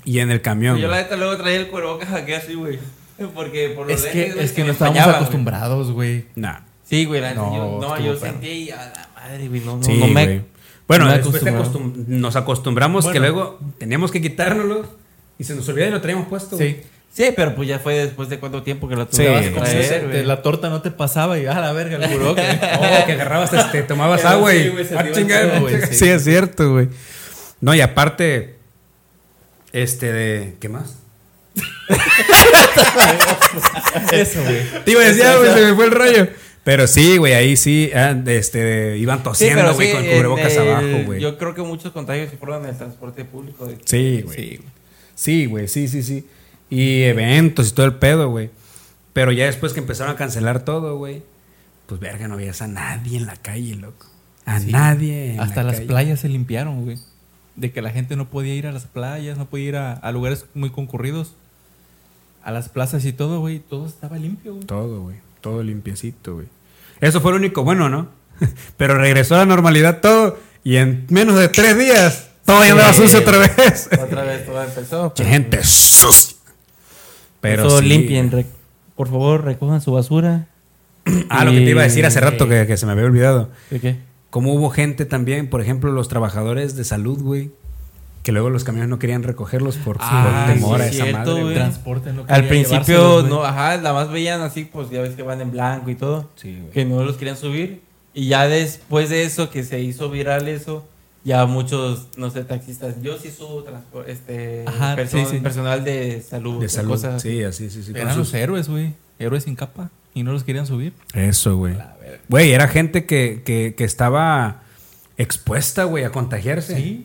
y 0.06 0.20
en 0.20 0.32
el 0.32 0.42
camión. 0.42 0.78
Yo 0.78 0.88
la 0.88 0.98
neta 0.98 1.16
luego 1.16 1.38
traía 1.38 1.58
el 1.58 1.68
cubrebocas 1.70 2.12
aquí 2.14 2.34
así, 2.34 2.54
güey. 2.56 2.80
Porque 3.36 3.70
por 3.76 3.88
los 3.88 4.04
Es 4.04 4.12
que, 4.12 4.32
güey, 4.32 4.46
es 4.46 4.52
que 4.52 4.64
no 4.64 4.72
estábamos 4.72 5.04
güey. 5.04 5.16
acostumbrados, 5.16 5.92
güey. 5.92 6.26
Nah. 6.36 6.60
Sí, 6.84 7.06
güey, 7.06 7.22
la 7.22 7.30
neta, 7.30 7.42
No, 7.42 7.56
yo, 7.56 7.80
no, 7.88 8.00
yo 8.04 8.18
sentí 8.18 8.48
y 8.50 8.72
a 8.72 8.78
la 8.78 9.10
madre, 9.16 9.48
güey, 9.48 9.62
no, 9.62 9.78
no, 9.78 9.84
Sí, 9.84 9.98
no 9.98 10.08
me... 10.08 10.44
Bueno, 10.88 11.06
no 11.06 11.12
me 11.12 11.18
después 11.20 11.42
acostum- 11.44 11.94
nos 12.08 12.36
acostumbramos 12.36 13.08
que 13.08 13.20
luego 13.20 13.60
teníamos 13.78 14.12
que 14.12 14.22
quitárnoslo 14.22 14.86
y 15.40 15.44
se 15.46 15.56
nos 15.56 15.70
olvidaba 15.70 15.90
y 15.90 15.94
lo 15.94 16.02
traíamos 16.02 16.28
puesto. 16.28 16.58
Sí. 16.58 16.82
Sí, 17.14 17.34
pero 17.36 17.54
pues 17.56 17.68
ya 17.68 17.78
fue 17.80 17.96
después 17.96 18.30
de 18.30 18.40
cuánto 18.40 18.64
tiempo 18.64 18.88
que 18.88 18.96
lo 18.96 19.04
Sí, 19.04 19.18
tuvimos 19.18 19.40
sí, 19.40 19.44
que 19.50 19.52
Como 19.54 19.66
traer, 19.66 20.08
de 20.08 20.24
la 20.24 20.42
torta 20.42 20.70
no 20.70 20.82
te 20.82 20.92
pasaba 20.92 21.38
y 21.38 21.46
a 21.46 21.60
la 21.60 21.74
verga 21.74 21.98
el 21.98 22.10
curoque. 22.10 22.42
Oh, 22.80 23.06
que 23.06 23.12
agarrabas, 23.12 23.52
este, 23.54 23.84
tomabas 23.84 24.22
Sí, 24.22 24.28
agua 24.28 24.56
y. 24.56 24.70
güey, 24.70 24.86
se 24.86 24.98
Ah, 24.98 25.12
chingada, 25.12 25.42
el 25.44 25.50
pedo, 25.52 25.62
güey, 25.62 25.82
sí. 25.88 25.96
sí. 25.96 26.08
es 26.10 26.24
cierto, 26.24 26.72
güey. 26.72 26.88
No, 27.60 27.76
y 27.76 27.82
aparte. 27.82 28.56
Este 29.74 30.12
de. 30.14 30.56
¿Qué 30.60 30.70
más? 30.70 30.98
Eso, 34.12 34.42
güey. 34.44 34.84
Te 34.86 34.92
iba 34.92 35.02
a 35.02 35.06
decir, 35.06 35.24
güey, 35.38 35.54
se 35.54 35.62
me 35.62 35.76
fue 35.76 35.86
el 35.86 35.92
rollo. 35.92 36.28
Pero 36.64 36.86
sí, 36.88 37.18
güey, 37.18 37.34
ahí 37.34 37.58
sí, 37.58 37.90
ah, 37.96 38.16
este, 38.28 38.96
iban 38.98 39.18
Sí, 39.20 39.24
tosiendo, 39.24 39.74
güey, 39.74 39.88
sí, 39.90 39.94
con 39.96 40.06
en 40.06 40.16
cubrebocas 40.16 40.54
el- 40.54 40.60
abajo, 40.70 41.04
güey. 41.06 41.20
Yo 41.20 41.38
creo 41.38 41.56
que 41.56 41.62
muchos 41.64 41.92
contagios 41.92 42.30
se 42.30 42.38
fueron 42.38 42.64
en 42.64 42.70
el 42.70 42.78
transporte 42.78 43.26
público. 43.26 43.66
de- 43.66 43.78
Sí, 43.84 44.22
güey. 44.24 44.38
Sí, 44.38 44.58
güey. 44.58 44.70
Sí, 45.16 45.46
güey, 45.48 45.68
sí, 45.68 45.88
sí, 45.88 46.04
sí. 46.04 46.26
Y 46.72 47.04
eventos 47.04 47.70
y 47.70 47.74
todo 47.74 47.86
el 47.86 47.96
pedo, 47.96 48.30
güey. 48.30 48.50
Pero 49.14 49.32
ya 49.32 49.46
después 49.46 49.74
que 49.74 49.80
empezaron 49.80 50.14
a 50.14 50.18
cancelar 50.18 50.64
todo, 50.66 50.98
güey, 50.98 51.22
pues 51.86 52.00
verga, 52.02 52.28
no 52.28 52.38
veías 52.38 52.62
a 52.64 52.68
nadie 52.68 53.18
en 53.18 53.26
la 53.28 53.36
calle, 53.36 53.76
loco. 53.76 54.08
A 54.46 54.60
Sí. 54.60 54.72
nadie. 54.72 55.34
en 55.34 55.40
Hasta 55.42 55.58
la 55.62 55.68
las 55.68 55.76
calle. 55.76 55.88
playas 55.88 56.20
se 56.22 56.30
limpiaron, 56.30 56.84
güey. 56.86 56.98
De 57.56 57.72
que 57.72 57.82
la 57.84 57.92
gente 57.92 58.16
no 58.16 58.30
podía 58.30 58.56
ir 58.56 58.66
a 58.66 58.72
las 58.72 58.86
playas, 58.86 59.38
no 59.38 59.46
podía 59.46 59.66
ir 59.68 59.76
a, 59.76 59.94
a 59.94 60.12
lugares 60.12 60.46
muy 60.56 60.70
concurridos. 60.72 61.34
A 62.44 62.50
las 62.52 62.70
plazas 62.70 63.06
y 63.06 63.14
todo, 63.14 63.40
güey. 63.42 63.60
Todo 63.60 63.86
estaba 63.86 64.18
limpio, 64.18 64.54
güey. 64.56 64.66
Todo, 64.66 65.02
güey. 65.02 65.18
Todo 65.42 65.62
limpiecito, 65.62 66.36
güey. 66.36 66.48
Eso 67.02 67.20
fue 67.22 67.32
lo 67.32 67.38
único 67.38 67.64
bueno, 67.64 67.90
¿no? 67.90 68.08
Pero 68.78 68.96
regresó 68.98 69.36
a 69.36 69.40
la 69.40 69.46
normalidad 69.46 70.00
todo 70.00 70.40
y 70.64 70.78
en 70.78 71.06
menos 71.10 71.38
de 71.38 71.50
tres 71.50 71.78
días 71.78 72.30
todo 72.46 72.64
ya 72.64 72.72
andaba 72.72 72.94
Sí. 72.94 73.02
sucio 73.04 73.20
otra 73.20 73.38
vez. 73.38 73.90
Otra 74.02 74.24
vez 74.24 74.46
todo 74.46 74.64
empezó. 74.64 75.14
Gente 75.18 75.64
sucia. 75.64 76.38
Pero 77.42 77.68
Eso 77.68 77.80
sí. 77.80 77.86
limpien, 77.86 78.46
por 78.96 79.08
favor, 79.10 79.44
recojan 79.44 79.82
su 79.82 79.92
basura. 79.92 80.48
Ah, 81.30 81.44
lo 81.44 81.52
que 81.52 81.58
te 81.58 81.70
iba 81.72 81.82
a 81.82 81.86
decir 81.86 82.06
hace 82.06 82.20
rato 82.20 82.48
que, 82.48 82.68
que 82.68 82.78
se 82.78 82.86
me 82.86 82.92
había 82.92 83.06
olvidado. 83.06 83.50
¿De 83.72 83.80
qué? 83.80 83.96
Como 84.30 84.54
hubo 84.54 84.70
gente 84.70 85.06
también, 85.06 85.50
por 85.50 85.60
ejemplo, 85.62 85.92
los 85.92 86.08
trabajadores 86.08 86.76
de 86.76 86.84
salud, 86.84 87.20
güey, 87.22 87.52
que 88.24 88.32
luego 88.32 88.50
los 88.52 88.64
camiones 88.64 88.88
no 88.90 89.00
querían 89.00 89.24
recogerlos 89.24 89.78
por, 89.78 89.98
Ah, 90.00 90.46
por 90.46 90.54
temor 90.56 90.78
sí, 90.78 90.84
a 90.84 90.88
esa 90.88 91.04
cierto, 91.06 91.38
madre. 91.40 91.56
Transporte 91.56 92.14
no 92.14 92.24
Al 92.28 92.48
principio, 92.48 93.24
no, 93.24 93.44
ajá, 93.44 93.78
nada 93.78 93.94
más 93.94 94.12
veían 94.12 94.42
así, 94.42 94.64
pues 94.66 94.90
ya 94.92 95.02
ves 95.02 95.16
que 95.16 95.24
van 95.24 95.42
en 95.42 95.50
blanco 95.52 95.90
y 95.90 95.96
todo. 95.96 96.30
Sí, 96.36 96.62
que 96.72 96.86
no 96.86 97.04
los 97.04 97.18
querían 97.18 97.36
subir. 97.38 97.82
Y 98.14 98.28
ya 98.28 98.48
después 98.48 99.10
de 99.10 99.24
eso, 99.24 99.50
que 99.50 99.64
se 99.64 99.80
hizo 99.82 100.10
viral 100.12 100.48
eso, 100.48 100.86
ya 101.24 101.46
muchos, 101.46 102.08
no 102.18 102.30
sé, 102.30 102.44
taxistas, 102.44 103.02
yo 103.02 103.18
sí 103.18 103.30
subo 103.32 103.64
este, 104.08 104.64
Ajá, 104.68 104.96
perso- 104.96 105.20
sí, 105.20 105.26
sí. 105.30 105.38
personal 105.40 105.84
de 105.84 106.22
salud. 106.22 106.60
De 106.62 106.70
salud. 106.70 106.92
cosas. 106.92 107.22
Sí, 107.22 107.44
así, 107.44 107.70
sí, 107.70 107.84
sí. 107.84 107.92
con 107.92 108.02
Eran 108.02 108.16
sus- 108.16 108.28
los 108.28 108.34
héroes, 108.34 108.70
güey. 108.70 108.94
Héroes 109.20 109.44
sin 109.44 109.56
capa. 109.56 109.90
Y 110.14 110.24
no 110.24 110.32
los 110.34 110.44
querían 110.44 110.66
subir. 110.68 110.94
Eso, 111.14 111.56
güey. 111.58 111.76
Güey, 112.28 112.52
era 112.52 112.68
gente 112.68 113.06
que, 113.06 113.44
que, 113.46 113.76
que 113.78 113.84
estaba 113.84 114.64
expuesta, 115.18 115.84
güey, 115.86 116.04
a 116.04 116.12
contagiarse. 116.12 117.04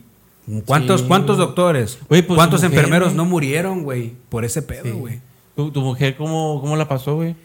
¿Cuántos, 0.65 1.01
Sí, 1.01 1.07
¿cuántos 1.07 1.35
güey. 1.37 1.47
doctores? 1.47 1.99
Güey, 2.09 2.21
pues, 2.21 2.35
¿Cuántos 2.37 2.63
mujer, 2.63 2.77
enfermeros 2.79 3.13
no 3.13 3.25
murieron, 3.25 3.83
güey, 3.83 4.13
por 4.29 4.45
ese 4.45 4.61
pedo, 4.61 4.83
Sí. 4.85 4.91
güey? 4.91 5.19
¿Tu, 5.55 5.71
tu 5.71 5.81
mujer 5.81 6.15
cómo, 6.17 6.59
cómo 6.61 6.75
la 6.75 6.87
pasó, 6.87 7.15
güey? 7.15 7.35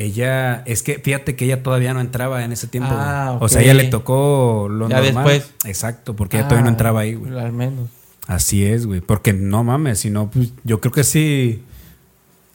Ella, 0.00 0.62
es 0.64 0.84
que 0.84 1.00
fíjate 1.00 1.34
que 1.34 1.44
ella 1.44 1.64
todavía 1.64 1.92
no 1.92 2.00
entraba 2.00 2.44
en 2.44 2.52
ese 2.52 2.68
tiempo. 2.68 2.88
Ah. 2.92 3.36
O 3.40 3.48
sea, 3.48 3.62
ella 3.62 3.74
le 3.74 3.84
tocó 3.88 4.68
lo 4.70 4.88
Ya 4.88 5.00
normal. 5.00 5.24
después. 5.26 5.52
Exacto, 5.64 6.14
porque 6.14 6.36
ella 6.36 6.46
todavía 6.46 6.62
no 6.62 6.68
Ah, 6.68 6.72
entraba 6.72 7.00
ahí, 7.00 7.14
güey. 7.14 7.36
Al 7.36 7.52
menos. 7.52 7.90
Así 8.28 8.64
es, 8.64 8.86
güey. 8.86 9.00
Porque 9.00 9.32
no 9.32 9.64
mames, 9.64 9.98
sino, 9.98 10.30
pues, 10.30 10.52
yo 10.62 10.80
creo 10.80 10.92
que 10.92 11.02
sí. 11.02 11.64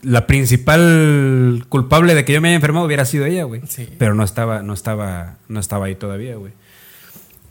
La 0.02 0.26
principal 0.26 1.66
culpable 1.68 2.16
de 2.16 2.24
que 2.24 2.32
yo 2.32 2.40
me 2.40 2.48
haya 2.48 2.56
enfermado 2.56 2.86
hubiera 2.86 3.04
sido 3.04 3.26
ella, 3.26 3.44
güey. 3.44 3.62
Sí. 3.68 3.90
Pero 3.98 4.16
no 4.16 4.24
estaba, 4.24 4.62
no 4.64 4.74
estaba, 4.74 5.36
no 5.50 5.60
estaba 5.60 5.88
ahí 5.88 5.96
todavía, 5.96 6.36
güey. 6.38 6.54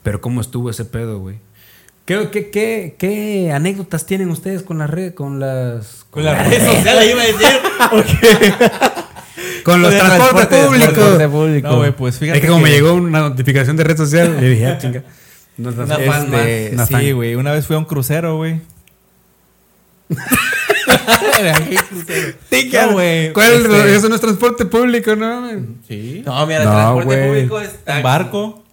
Pero 0.03 0.23
cómo 0.23 0.41
estuvo 0.41 0.71
ese 0.71 0.87
pedo, 0.87 1.19
güey. 1.19 1.37
¿Qué, 2.07 2.31
qué, 2.33 2.51
qué, 2.51 2.97
qué 2.99 3.53
anécdotas 3.53 4.07
tienen 4.07 4.31
ustedes 4.31 4.63
con 4.63 4.79
las 4.79 4.91
redes, 4.91 5.13
con 5.15 5.39
las, 5.39 6.05
Con 6.11 6.25
las 6.25 6.49
redes 6.49 6.65
sociales 6.65 7.11
iba 7.11 7.23
a 7.23 7.27
decir. 7.27 8.83
con 9.63 9.83
los 9.83 9.91
transportes 9.97 10.49
transporte- 10.49 10.67
públicos? 10.67 10.95
transporte 10.95 11.29
público. 11.29 11.69
No, 11.69 11.77
güey, 11.79 11.93
pues 11.93 12.19
fíjate 12.19 12.39
Es 12.39 12.43
que 12.43 12.49
como 12.49 12.61
me 12.63 12.71
llegó 12.71 12.95
una 12.95 13.21
notificación 13.21 13.77
de 13.77 13.85
red 13.85 13.97
social, 13.97 14.41
le 14.41 14.49
dije, 14.51 14.67
ah, 14.67 14.79
chinga. 14.79 15.03
No, 15.57 15.71
no, 15.71 15.83
Una 15.85 15.99
no, 15.99 16.05
fan 16.13 16.31
más. 16.31 16.47
Este, 16.47 16.87
sí, 16.99 17.13
güey. 17.13 17.35
Una 17.35 17.53
vez 17.53 17.67
fui 17.67 17.77
a 17.77 17.79
un 17.79 17.85
crucero, 17.85 18.37
güey. 18.37 18.61
No, 22.73 22.93
güey. 22.93 23.33
¿Cuál? 23.33 23.53
Este- 23.55 23.95
Eso 23.97 24.09
no 24.09 24.15
es 24.15 24.21
transporte 24.21 24.65
público, 24.67 25.17
¿no? 25.17 25.49
Sí. 25.89 26.23
No, 26.25 26.47
mira, 26.47 26.61
el 26.63 26.69
No, 26.69 26.73
transporte 26.75 27.27
público 27.27 27.61
es 27.61 27.69
Un 27.71 27.77
taxi. 27.85 28.03
barco. 28.03 28.65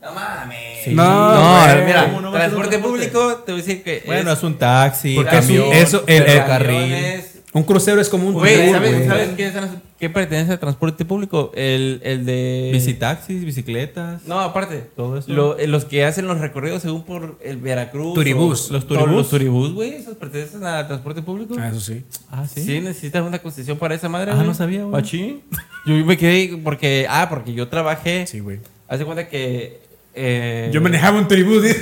No 0.00 0.12
mames. 0.12 0.84
Sí. 0.84 0.94
No, 0.94 1.04
No, 1.34 1.84
mira, 1.84 2.04
¿Cómo 2.06 2.20
no 2.20 2.32
va 2.32 2.38
a 2.38 2.42
ser 2.42 2.54
un 2.54 2.60
transporte 2.60 2.78
transporte? 2.78 2.78
público, 2.78 3.42
te 3.44 3.52
voy 3.52 3.60
a 3.60 3.64
decir 3.64 3.82
que. 3.82 4.02
Bueno, 4.06 4.32
es 4.32 4.42
un 4.42 4.58
taxi, 4.58 5.14
Porque 5.16 5.38
es 5.38 5.48
un- 5.48 5.56
camión, 5.56 5.72
eso, 5.72 6.04
el- 6.06 6.16
el- 6.22 6.24
ferrocarril. 6.24 6.80
camiones, 6.80 7.24
Un 7.54 7.62
crucero 7.64 8.00
es 8.00 8.08
como 8.10 8.28
un 8.28 8.34
Güey, 8.34 8.70
¿sabes. 8.70 9.06
¿sabes 9.06 9.28
qué, 9.36 9.46
es 9.46 9.52
trans- 9.54 9.70
qué 9.98 10.08
pertenece 10.08 10.52
al 10.52 10.58
transporte 10.60 11.04
público? 11.04 11.50
El, 11.54 12.00
el 12.04 12.24
de... 12.24 12.70
Visitaxis, 12.72 13.44
bicicletas. 13.44 14.22
No, 14.26 14.38
aparte. 14.40 14.84
Todo 14.96 15.18
eso. 15.18 15.32
Lo- 15.32 15.58
eh, 15.58 15.66
los 15.66 15.84
que 15.84 16.04
hacen 16.04 16.26
los 16.26 16.38
recorridos 16.38 16.82
según 16.82 17.02
por 17.04 17.36
el 17.42 17.56
Veracruz. 17.56 18.14
Turibús. 18.14 18.70
o- 18.70 18.74
Los 18.74 18.86
turibús. 18.86 19.10
Los 19.10 19.28
turibús, 19.30 19.72
güey. 19.74 19.94
Esos 19.94 20.16
pertenecen 20.16 20.64
al 20.64 20.86
transporte 20.86 21.22
público. 21.22 21.56
Ah, 21.58 21.68
eso 21.68 21.80
sí. 21.80 22.04
Ah, 22.30 22.46
¿Sí? 22.46 22.62
sí. 22.62 22.80
necesitas 22.80 23.22
una 23.26 23.38
concesión 23.40 23.76
para 23.78 23.94
esa 23.94 24.08
madre, 24.08 24.30
Ah, 24.32 24.42
no 24.44 24.54
sabía, 24.54 24.80
güey. 24.80 24.92
Machín. 24.92 25.42
Yo 25.86 25.94
me 26.04 26.16
quedé 26.16 26.58
porque... 26.62 27.06
Ah, 27.08 27.26
porque 27.28 27.52
yo 27.54 27.66
trabajé... 27.68 28.26
Sí, 28.26 28.40
güey. 28.40 28.60
Hace 28.88 29.04
cuenta 29.04 29.26
que... 29.28 29.80
eh, 30.14 30.70
Yo 30.72 30.80
manejaba 30.80 31.18
un 31.18 31.26
tribú. 31.28 31.54
yo, 31.60 31.60
yo, 31.60 31.74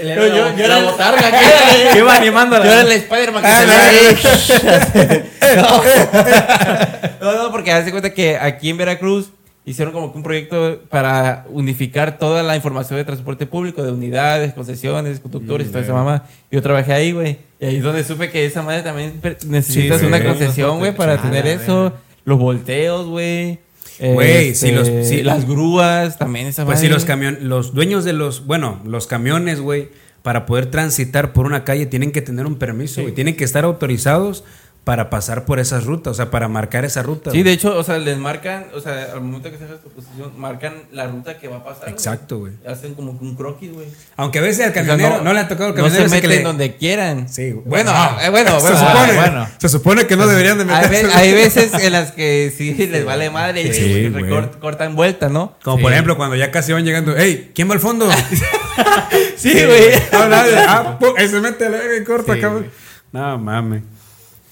era 0.00 0.56
yo- 0.56 0.66
la- 0.68 0.82
botarga, 0.90 1.30
¿qué? 1.30 1.88
que 1.92 1.98
iba 1.98 2.14
animándola. 2.14 2.64
Yo 2.64 2.70
era 2.72 2.80
el 2.82 2.92
Spider-Man 2.92 3.42
que 3.42 3.48
Ah. 3.48 3.64
No. 3.66 5.31
no, 7.20 7.42
no, 7.42 7.50
porque 7.50 7.72
hace 7.72 7.90
cuenta 7.90 8.12
que 8.12 8.36
aquí 8.36 8.70
en 8.70 8.76
Veracruz 8.76 9.30
hicieron 9.64 9.92
como 9.94 10.10
que 10.10 10.18
un 10.18 10.24
proyecto 10.24 10.80
para 10.88 11.44
unificar 11.50 12.18
toda 12.18 12.42
la 12.42 12.56
información 12.56 12.98
de 12.98 13.04
transporte 13.04 13.46
público, 13.46 13.82
de 13.82 13.92
unidades, 13.92 14.52
concesiones, 14.54 15.20
conductores 15.20 15.68
y 15.68 15.70
toda 15.70 15.84
esa 15.84 15.92
mamá. 15.94 16.24
Yo 16.50 16.60
trabajé 16.62 16.92
ahí, 16.92 17.12
güey. 17.12 17.38
Y 17.60 17.66
ahí 17.66 17.76
es 17.76 17.82
donde 17.82 18.02
supe 18.02 18.30
que 18.30 18.44
esa 18.44 18.62
madre 18.62 18.82
también 18.82 19.20
necesitas 19.46 20.00
Sí, 20.00 20.06
una 20.06 20.22
concesión, 20.24 20.78
güey, 20.78 20.94
para 20.94 21.20
tener 21.22 21.46
eso. 21.46 21.92
Los 22.24 22.38
volteos, 22.38 23.06
güey. 23.06 23.60
Güey, 24.00 24.48
Este, 24.48 24.66
sí, 24.68 24.72
los- 24.74 24.88
sí. 25.06 25.22
las 25.22 25.46
grúas, 25.46 26.18
también 26.18 26.48
esa 26.48 26.64
Pues 26.64 26.78
madre. 26.78 26.88
sí, 26.88 26.92
los 26.92 27.04
camion, 27.04 27.38
los 27.42 27.72
dueños 27.72 28.04
de 28.04 28.12
los, 28.12 28.46
bueno, 28.46 28.80
los 28.84 29.06
camiones, 29.06 29.60
güey, 29.60 29.90
para 30.22 30.44
poder 30.44 30.66
transitar 30.66 31.32
por 31.32 31.46
una 31.46 31.62
calle 31.62 31.86
tienen 31.86 32.10
que 32.10 32.20
tener 32.22 32.46
un 32.46 32.56
permiso, 32.56 33.02
güey. 33.02 33.14
Tienen 33.14 33.36
que 33.36 33.44
estar 33.44 33.64
autorizados 33.64 34.42
para 34.84 35.10
pasar 35.10 35.44
por 35.44 35.60
esas 35.60 35.84
rutas, 35.84 36.10
o 36.10 36.14
sea, 36.14 36.30
para 36.32 36.48
marcar 36.48 36.84
esa 36.84 37.02
ruta. 37.04 37.30
Sí, 37.30 37.36
güey. 37.36 37.44
de 37.44 37.52
hecho, 37.52 37.76
o 37.78 37.84
sea, 37.84 37.98
les 37.98 38.18
marcan, 38.18 38.66
o 38.74 38.80
sea, 38.80 39.10
al 39.12 39.20
momento 39.20 39.48
que 39.48 39.56
se 39.56 39.64
hace 39.64 39.74
tu 39.74 39.90
posición, 39.90 40.32
marcan 40.36 40.74
la 40.90 41.06
ruta 41.06 41.38
que 41.38 41.46
va 41.46 41.58
a 41.58 41.64
pasar. 41.64 41.88
Exacto, 41.88 42.38
güey. 42.40 42.54
Hacen 42.66 42.94
como 42.94 43.12
un 43.12 43.36
croquis, 43.36 43.72
güey. 43.72 43.86
Aunque 44.16 44.40
a 44.40 44.42
veces 44.42 44.64
al 44.64 44.70
O 44.70 44.74
sea, 44.74 44.84
camionero 44.84 45.22
no, 45.22 45.32
le 45.32 45.38
ha 45.38 45.46
tocado 45.46 45.66
al 45.68 45.76
No 45.76 45.76
camionero 45.84 46.08
se 46.08 46.16
ese 46.16 46.20
que 46.22 46.26
meten 46.26 46.42
le- 46.42 46.48
donde 46.48 46.76
quieran. 46.76 47.28
Sí, 47.28 47.52
güey. 47.52 47.64
Bueno, 47.64 47.92
No. 47.92 48.20
eh, 48.22 48.30
bueno, 48.30 48.58
se 48.58 48.66
supone, 48.68 48.88
ah, 48.88 49.12
bueno. 49.14 49.48
se 49.58 49.68
supone 49.68 50.06
que 50.08 50.16
no 50.16 50.26
deberían 50.26 50.58
de 50.58 50.64
Hay, 50.64 50.82
meterse. 50.82 51.06
ve- 51.06 51.12
hay 51.14 51.32
veces 51.32 51.74
en 51.74 51.92
las 51.92 52.10
que 52.10 52.52
sí 52.56 52.74
les 52.74 53.04
vale 53.04 53.30
madre 53.30 53.62
y 53.62 53.72
Sí, 53.72 54.12
cortan 54.60 54.96
vuelta, 54.96 55.28
¿no? 55.28 55.54
Como 55.62 55.80
por 55.80 55.92
ejemplo 55.92 56.16
cuando 56.16 56.34
ya 56.34 56.50
casi 56.50 56.72
van 56.72 56.84
llegando, 56.84 57.14
hey, 57.16 57.52
¿quién 57.54 57.68
va 57.70 57.74
al 57.74 57.80
fondo? 57.80 58.08
Sí, 59.36 59.52
güey. 59.52 59.90
No, 60.12 60.28
nadie. 60.28 60.54
Ah, 60.56 60.98
se 61.18 61.40
mete 61.40 61.68
la 61.68 61.78
y 62.00 62.04
corta, 62.04 62.34
cabrón. 62.40 62.62
güey. 62.62 62.70
No 63.12 63.38
mames. 63.38 63.82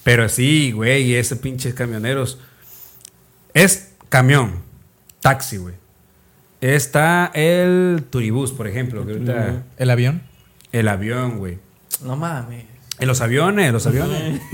Pero 0.05 0.29
sí, 0.29 0.73
güey, 0.73 1.15
ese 1.15 1.37
pinches 1.37 1.75
camioneros. 1.75 2.39
Es 3.55 3.93
camión, 4.09 4.63
taxi, 5.21 5.57
güey. 5.59 5.75
Está 6.61 7.31
el 7.35 8.05
turibús, 8.11 8.53
por 8.53 8.67
ejemplo. 8.67 9.05
que 9.07 9.13
ahorita- 9.13 9.63
¿El 9.79 9.91
avión? 9.91 10.23
el 10.73 10.89
avión, 10.89 11.39
güey. 11.39 11.59
No 12.05 12.17
mames. 12.17 12.65
En 12.99 13.09
los 13.09 13.21
aviones, 13.23 13.73
los 13.73 13.87
aviones. 13.87 14.41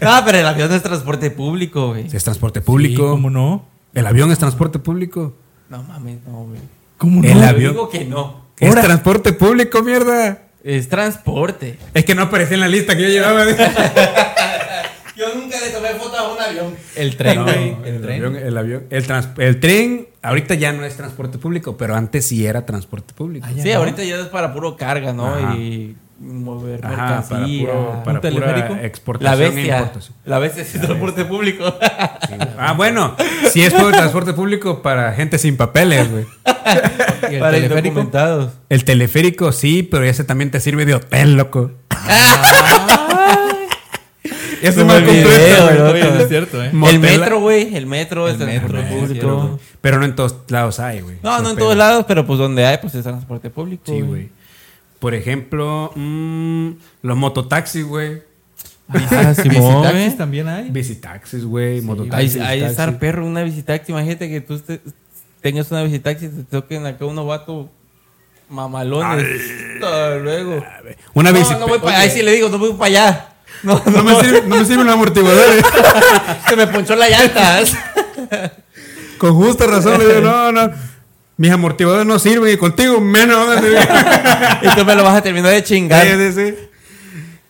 No, 0.00 0.22
pero 0.24 0.38
el 0.38 0.46
avión 0.46 0.68
no 0.68 0.74
es 0.76 0.82
transporte 0.82 1.30
público, 1.30 1.88
güey. 1.88 2.06
Es 2.12 2.22
transporte 2.24 2.60
Sí, 2.60 2.66
público. 2.66 3.10
¿Cómo 3.10 3.30
no? 3.30 3.66
El 3.92 4.06
avión 4.06 4.30
es 4.30 4.38
transporte 4.38 4.78
público. 4.78 5.34
No 5.68 5.82
mames, 5.82 6.18
no, 6.26 6.44
güey. 6.44 6.60
¿Cómo 6.98 7.22
El 7.24 7.34
Yo 7.34 7.44
avión. 7.44 7.72
digo 7.72 7.88
que 7.88 8.04
no. 8.04 8.44
Es 8.58 8.68
Ahora. 8.68 8.82
transporte 8.82 9.32
público, 9.32 9.82
mierda. 9.82 10.43
Es 10.64 10.88
transporte. 10.88 11.78
Es 11.92 12.04
que 12.06 12.14
no 12.14 12.22
aparecía 12.22 12.54
en 12.54 12.60
la 12.60 12.68
lista 12.68 12.96
que 12.96 13.02
yo 13.02 13.08
llevaba. 13.10 13.44
Yo 15.16 15.32
nunca 15.32 15.60
le 15.60 15.68
tomé 15.70 15.90
foto 15.90 16.16
a 16.18 16.32
un 16.32 16.40
avión. 16.40 16.74
El 16.96 17.16
tren, 17.16 17.36
No, 17.36 17.44
güey. 17.44 17.76
el, 17.84 17.94
el, 17.94 18.00
tren. 18.02 18.24
avión, 18.24 18.36
el 18.36 18.58
avión, 18.58 18.86
el, 18.90 19.06
trans- 19.06 19.28
el 19.38 19.60
tren, 19.60 20.08
ahorita 20.22 20.54
ya 20.54 20.72
no 20.72 20.84
es 20.84 20.96
transporte 20.96 21.38
público, 21.38 21.76
pero 21.76 21.94
antes 21.94 22.26
sí 22.26 22.44
era 22.44 22.66
transporte 22.66 23.14
público. 23.14 23.46
Ah, 23.48 23.52
Sí, 23.62 23.70
no. 23.72 23.78
ahorita 23.78 24.02
ya 24.02 24.16
es 24.18 24.26
para 24.26 24.52
puro 24.52 24.76
carga, 24.76 25.12
¿no? 25.12 25.32
Ajá. 25.32 25.54
Y 25.54 25.94
mover 26.24 26.80
Ajá, 26.84 26.96
para, 26.96 27.20
mercancía. 27.20 27.66
puro, 27.66 28.02
para 28.04 28.18
¿Un 28.18 28.20
teleférico? 28.22 28.66
pura 28.68 28.80
La 28.80 28.86
exportación 28.86 29.42
e 29.42 29.54
bestia. 29.54 29.78
importación. 29.78 30.16
La 30.24 30.38
bestia 30.38 30.62
es 30.62 30.72
transporte 30.72 31.24
público. 31.24 31.74
Ah, 32.58 32.72
bueno, 32.72 33.14
si 33.50 33.62
es 33.62 33.74
por 33.74 33.92
transporte 33.92 34.32
público 34.32 34.80
para 34.82 35.12
gente 35.12 35.38
sin 35.38 35.56
papeles, 35.56 36.10
güey. 36.10 36.24
¿Y 37.30 37.34
el 37.34 37.40
para 37.40 37.52
teleférico? 37.52 38.10
El 38.68 38.84
teleférico 38.84 39.52
sí, 39.52 39.82
pero 39.82 40.04
ese 40.04 40.24
también 40.24 40.50
te 40.50 40.60
sirve 40.60 40.86
de 40.86 40.94
hotel, 40.94 41.36
loco. 41.36 41.70
Ese 44.62 44.80
Como 44.80 44.94
mal 44.94 45.04
completo, 45.04 45.64
güey. 45.90 46.02
¿no? 46.02 46.20
Es 46.20 46.28
cierto, 46.28 46.64
¿eh? 46.64 46.70
El 46.90 46.98
metro, 46.98 47.40
güey. 47.40 47.76
El 47.76 47.84
metro 47.86 48.28
es 48.28 48.40
El 48.40 48.46
metro, 48.46 48.68
transporte 48.68 48.88
sí, 48.88 48.98
público. 48.98 49.40
cierto. 49.42 49.60
Pero 49.82 49.98
no 49.98 50.04
en 50.06 50.14
todos 50.16 50.36
lados 50.48 50.80
hay, 50.80 51.02
güey. 51.02 51.16
No, 51.22 51.42
no 51.42 51.50
en 51.50 51.56
todos 51.58 51.76
lados, 51.76 52.06
pero 52.08 52.24
pues 52.24 52.38
donde 52.38 52.64
hay, 52.64 52.78
pues 52.78 52.94
es 52.94 53.02
transporte 53.02 53.50
público. 53.50 53.82
Sí, 53.84 54.00
güey. 54.00 54.30
Por 55.04 55.12
ejemplo, 55.12 55.92
mm, 55.94 56.70
los 57.02 57.16
mototaxis, 57.18 57.84
güey. 57.84 58.22
Ah, 58.88 58.96
Visitaxis 59.34 59.58
güey. 59.58 60.16
también 60.16 60.48
hay. 60.48 60.70
Visitaxis, 60.70 61.44
güey. 61.44 61.74
Ahí, 61.74 61.80
mototaxis. 61.82 62.36
ahí 62.36 62.60
taxis. 62.60 62.70
estar 62.70 62.98
perro, 62.98 63.26
una 63.26 63.42
visitaxi. 63.42 63.92
Imagínate 63.92 64.30
que 64.30 64.40
tú 64.40 64.58
te- 64.60 64.80
tengas 65.42 65.70
una 65.70 65.82
visitaxi 65.82 66.24
y 66.24 66.28
te 66.30 66.42
toquen 66.44 66.86
acá 66.86 67.04
unos 67.04 67.26
vatos 67.26 67.66
mamalones. 68.48 69.42
Hasta 69.74 70.16
luego. 70.16 70.64
Una 71.12 71.32
no, 71.32 71.58
no 71.58 71.68
voy 71.68 71.80
para 71.80 71.98
Ahí 71.98 72.08
sí 72.08 72.22
le 72.22 72.32
digo, 72.32 72.48
no 72.48 72.56
voy 72.58 72.72
para 72.72 72.86
allá. 72.86 73.28
No, 73.62 73.82
No 73.84 74.02
me 74.04 74.14
sirve, 74.22 74.42
no 74.46 74.56
me 74.56 74.64
sirven 74.64 74.86
los 74.86 74.94
amortiguadores. 74.94 75.62
Se 76.48 76.56
me 76.56 76.66
ponchó 76.66 76.96
la 76.96 77.10
llanta. 77.10 77.60
Con 79.18 79.34
justa 79.34 79.66
razón 79.66 79.98
le 79.98 80.06
digo, 80.06 80.20
no, 80.22 80.50
no. 80.50 80.93
Mis 81.36 81.50
amortiguadores 81.50 82.06
no 82.06 82.18
sirven 82.18 82.54
y 82.54 82.56
contigo 82.56 83.00
menos 83.00 83.46
van 83.46 83.58
a 83.58 83.60
servir. 83.60 83.78
y 84.62 84.68
tú 84.76 84.84
me 84.84 84.94
lo 84.94 85.02
vas 85.02 85.16
a 85.16 85.22
terminar 85.22 85.52
de 85.52 85.64
chingar. 85.64 86.06
Sí, 86.06 86.32
sí, 86.32 86.32
sí. 86.32 86.54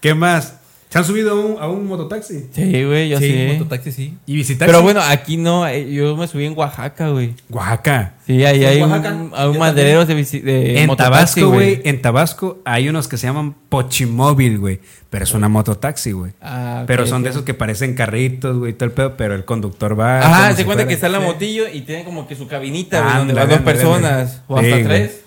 ¿Qué 0.01 0.14
más? 0.14 0.54
¿Se 0.94 0.98
han 1.00 1.04
subido 1.04 1.33
a 1.33 1.35
un, 1.35 1.57
a 1.61 1.66
un 1.66 1.88
mototaxi? 1.88 2.46
Sí, 2.52 2.85
güey, 2.85 3.09
yo 3.09 3.18
sí. 3.18 3.48
mototaxi 3.59 3.90
sí. 3.90 4.16
¿Y 4.26 4.37
visitaxi? 4.37 4.70
Pero 4.70 4.80
bueno, 4.80 5.00
aquí 5.02 5.37
no. 5.37 5.66
eh, 5.66 5.92
Yo 5.92 6.16
me 6.16 6.28
subí 6.28 6.44
en 6.44 6.57
Oaxaca, 6.57 7.09
güey. 7.09 7.35
Oaxaca. 7.50 8.12
Sí, 8.24 8.44
ahí 8.44 8.62
¿En 8.64 8.68
hay 8.70 8.83
un, 8.83 9.33
hay 9.35 9.48
un 9.48 9.54
Yo 9.54 9.59
madereros 9.59 10.07
de, 10.07 10.16
bici- 10.16 10.40
de 10.40 10.78
En 10.83 10.87
mototaxi, 10.87 11.40
Tabasco, 11.40 11.50
güey, 11.52 11.80
en 11.85 12.00
Tabasco 12.00 12.59
hay 12.64 12.88
unos 12.88 13.09
que 13.09 13.16
se 13.16 13.26
llaman 13.26 13.57
Pochimóvil, 13.68 14.59
güey. 14.61 14.78
Pero 15.11 15.24
es 15.24 15.35
una 15.35 15.48
mototaxi, 15.48 16.12
güey. 16.12 16.30
Ah, 16.40 16.78
ok, 16.83 16.87
pero 16.87 17.07
son 17.09 17.18
ok. 17.18 17.24
de 17.24 17.30
esos 17.30 17.42
que 17.42 17.54
parecen 17.54 17.94
carritos, 17.94 18.57
güey, 18.57 18.72
todo 18.72 18.85
el 18.87 18.92
pedo, 18.92 19.16
pero 19.16 19.35
el 19.35 19.44
conductor 19.44 19.98
va. 19.98 20.20
Ajá, 20.20 20.28
como 20.42 20.50
se 20.52 20.57
si 20.59 20.64
cuenta 20.64 20.83
fuera- 20.85 20.88
que 20.88 20.94
está 20.94 21.09
la 21.09 21.18
Sí. 21.18 21.24
motillo 21.24 21.64
y 21.72 21.80
tiene 21.80 22.04
como 22.04 22.28
que 22.28 22.37
su 22.37 22.46
cabinita, 22.46 23.00
güey, 23.02 23.16
donde 23.16 23.33
Ándale, 23.33 23.40
van 23.40 23.48
dos 23.48 23.59
ándale, 23.59 23.78
personas. 23.78 24.12
ándale. 24.12 24.42
O 24.46 24.57
hasta 24.57 24.62
Sí, 24.62 24.70
güey. 24.70 24.85
tres. 24.85 25.20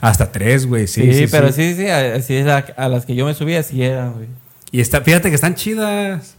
Hasta 0.00 0.32
tres, 0.32 0.66
güey, 0.66 0.86
sí. 0.88 1.02
Sí, 1.02 1.14
Sí, 1.20 1.26
pero 1.30 1.52
sí. 1.52 1.74
sí, 1.74 1.82
sí, 1.82 1.86
así 1.88 2.34
es 2.34 2.46
la- 2.46 2.64
a 2.76 2.88
las 2.88 3.06
que 3.06 3.14
yo 3.14 3.24
me 3.26 3.34
subí, 3.34 3.54
así 3.54 3.80
eran, 3.82 4.12
güey. 4.14 4.26
Y 4.74 4.80
está, 4.80 5.00
fíjate 5.02 5.28
que 5.28 5.36
están 5.36 5.54
chidas. 5.54 6.34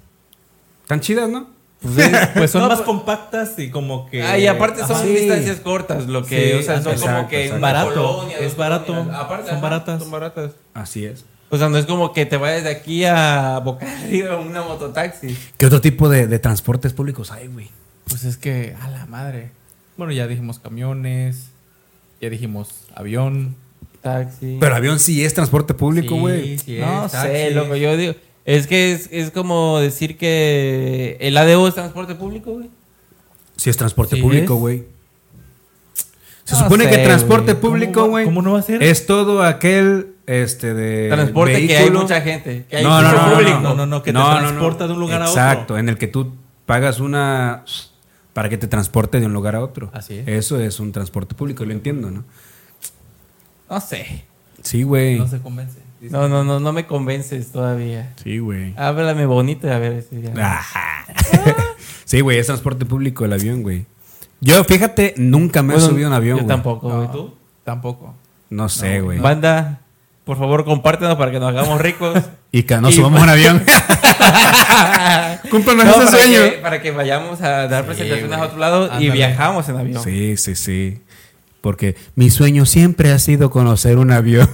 Están 0.82 1.00
chidas, 1.00 1.30
¿no? 1.30 1.48
Pues, 1.82 2.10
Pues 2.36 2.52
son 2.52 2.64
No, 2.64 2.68
más 2.68 2.82
compactas 2.82 3.58
y 3.60 3.70
como 3.70 4.10
que. 4.10 4.22
Ah, 4.24 4.38
y 4.38 4.46
aparte 4.46 4.82
son 4.82 4.92
Ajá. 4.98 5.04
Sí. 5.06 5.10
distancias 5.14 5.62
cortas, 5.62 6.08
lo 6.08 6.26
que, 6.26 6.52
Sí, 6.52 6.54
o 6.60 6.62
sea, 6.62 6.82
son 6.82 6.92
exacto, 6.92 7.16
como 7.16 7.30
que 7.30 7.50
Barato, 7.54 7.94
colonia, 7.94 8.38
es 8.40 8.58
barato, 8.58 8.88
colonias. 8.88 9.16
Aparte, 9.16 9.46
son 9.48 9.54
ajá, 9.58 9.62
baratas. 9.64 10.02
Son 10.02 10.12
baratas. 10.12 10.52
Así 10.74 11.06
es. 11.06 11.24
O 11.50 11.58
sea, 11.58 11.70
no 11.70 11.78
es 11.78 11.86
como 11.86 12.12
que 12.12 12.26
te 12.26 12.36
vayas 12.36 12.66
de 12.66 12.72
aquí 12.72 13.06
a 13.06 13.60
Boca 13.64 13.86
Arriba 14.02 14.38
en 14.42 14.48
una 14.48 14.64
mototaxi. 14.64 15.38
¿Qué 15.58 15.66
otro 15.66 15.80
tipo 15.80 16.10
de, 16.10 16.28
de 16.28 16.38
transportes 16.40 16.92
públicos 16.92 17.32
hay, 17.32 17.48
güey? 17.48 17.70
Pues 18.10 18.26
es 18.26 18.36
que, 18.36 18.76
a 18.82 18.90
la 18.90 19.06
madre. 19.06 19.52
Bueno, 19.96 20.12
ya 20.12 20.28
dijimos 20.28 20.60
camiones, 20.60 21.52
ya 22.20 22.30
dijimos 22.30 22.68
avión. 22.96 23.56
Taxi. 24.02 24.58
Pero 24.60 24.76
avión 24.76 25.00
sí 25.00 25.24
es 25.24 25.34
transporte 25.34 25.74
público, 25.74 26.14
Sí, 26.16 26.20
güey. 26.20 26.58
sí 26.60 26.78
no 26.80 27.06
es, 27.06 27.12
sé, 27.12 27.18
taxi. 27.18 27.54
loco, 27.56 27.76
yo 27.76 27.96
digo. 27.98 28.14
Es 28.46 28.68
que 28.68 28.92
es, 28.94 29.10
es 29.12 29.32
como 29.32 29.80
decir 29.80 30.18
que 30.18 31.18
el 31.20 31.36
ADO 31.36 31.68
es 31.68 31.74
transporte 31.74 32.16
público, 32.16 32.52
güey. 32.54 32.70
Sí 33.58 33.70
es 33.70 33.78
transporte 33.78 34.16
Sí 34.18 34.22
público, 34.22 34.56
güey. 34.56 34.84
Se 36.44 36.54
No 36.54 36.60
supone 36.64 36.84
sé, 36.84 36.90
que 36.92 36.98
transporte 37.00 37.56
público, 37.56 37.94
¿Cómo 38.02 38.04
va- 38.06 38.10
güey. 38.12 38.26
cómo 38.26 38.42
no 38.44 38.52
va 38.54 38.60
a 38.60 38.62
ser? 38.62 38.84
Es 38.84 39.08
todo 39.08 39.42
aquel 39.44 40.10
este 40.28 40.74
de 40.76 41.10
Transporte 41.10 41.54
que 41.54 41.76
hay 41.76 41.84
vehículo. 41.86 42.02
mucha 42.04 42.22
gente. 42.22 42.66
Que 42.70 42.78
hay 42.78 42.84
no, 42.84 43.02
no, 43.02 43.12
no, 43.12 43.34
público. 43.36 43.60
no, 43.62 43.62
No, 43.62 43.76
no, 43.76 43.86
no, 43.88 44.04
que 44.04 44.12
te 44.14 44.20
transporta 44.20 44.86
de 44.88 44.94
un 44.94 45.00
lugar 45.00 45.22
a 45.24 45.30
otro. 45.30 45.42
Exacto, 45.42 45.78
en 45.80 45.90
el 45.90 45.98
que 45.98 46.08
tú 46.08 46.34
pagas 46.68 47.00
una 47.00 47.64
para 48.34 48.50
que 48.50 48.58
te 48.60 48.68
transporte 48.68 49.20
de 49.20 49.26
un 49.26 49.34
lugar 49.34 49.56
a 49.56 49.62
otro. 49.64 49.90
Así 49.94 50.18
es. 50.20 50.28
Eso 50.28 50.60
es 50.60 50.80
un 50.80 50.92
transporte 50.92 51.34
público, 51.34 51.66
lo 51.66 51.72
entiendo, 51.72 52.12
¿no? 52.12 52.24
No 53.70 53.82
sé. 53.82 54.26
Sí, 54.62 54.84
güey. 54.84 55.18
No 55.18 55.28
se 55.28 55.40
convence. 55.40 55.80
Dice, 56.06 56.16
No, 56.18 56.28
no, 56.30 56.44
no, 56.44 56.60
no 56.60 56.74
me 56.74 56.86
convences 56.86 57.52
todavía. 57.52 58.14
Sí, 58.24 58.40
güey. 58.40 58.74
Háblame 58.78 59.26
bonito 59.26 59.68
y 59.68 59.72
a 59.72 59.80
ver 59.80 60.04
si 60.10 60.22
ya. 60.22 60.32
Ajá. 60.58 61.06
sí, 62.06 62.22
güey, 62.22 62.38
es 62.40 62.48
transporte 62.48 62.86
público 62.86 63.26
el 63.26 63.34
avión, 63.34 63.62
güey. 63.64 63.86
Yo, 64.42 64.64
fíjate, 64.64 65.14
nunca 65.18 65.62
me 65.64 65.74
Bueno, 65.74 65.86
he 65.88 65.90
subido 65.90 66.08
a 66.08 66.10
un 66.12 66.16
avión, 66.16 66.38
Yo 66.38 66.44
güey. 66.44 66.56
tampoco, 66.56 66.88
güey. 66.90 67.08
No, 67.08 67.12
¿Tú? 67.12 67.34
Tampoco. 67.64 68.16
No 68.50 68.70
sé, 68.70 69.02
güey. 69.02 69.20
Banda, 69.20 69.80
por 70.24 70.38
favor, 70.38 70.66
compártenos 70.66 71.16
para 71.18 71.32
que 71.32 71.40
nos 71.40 71.50
hagamos 71.50 71.80
ricos. 71.82 72.18
Y 72.52 72.64
que 72.64 72.78
nos 72.78 72.94
Y- 72.94 72.96
subamos 72.96 73.20
a 73.20 73.24
un 73.24 73.30
avión. 73.32 73.64
Cúmplanos 75.52 75.86
No, 75.86 75.92
ese 75.92 76.06
para 76.06 76.12
sueño. 76.12 76.40
que- 76.52 76.58
para 76.62 76.82
que 76.82 76.92
vayamos 76.92 77.42
a 77.42 77.68
dar 77.68 77.86
presentaciones 77.86 78.38
a 78.38 78.44
otro 78.44 78.58
lado 78.60 78.90
y 79.00 79.10
viajamos 79.10 79.68
en 79.70 79.78
avión. 79.78 80.02
Sí, 80.04 80.38
sí, 80.38 80.56
sí. 80.56 81.02
Porque 81.62 81.96
mi 82.16 82.30
sueño 82.30 82.66
siempre 82.66 83.12
ha 83.12 83.20
sido 83.20 83.50
conocer 83.50 83.98
un 83.98 84.12
avión. 84.12 84.50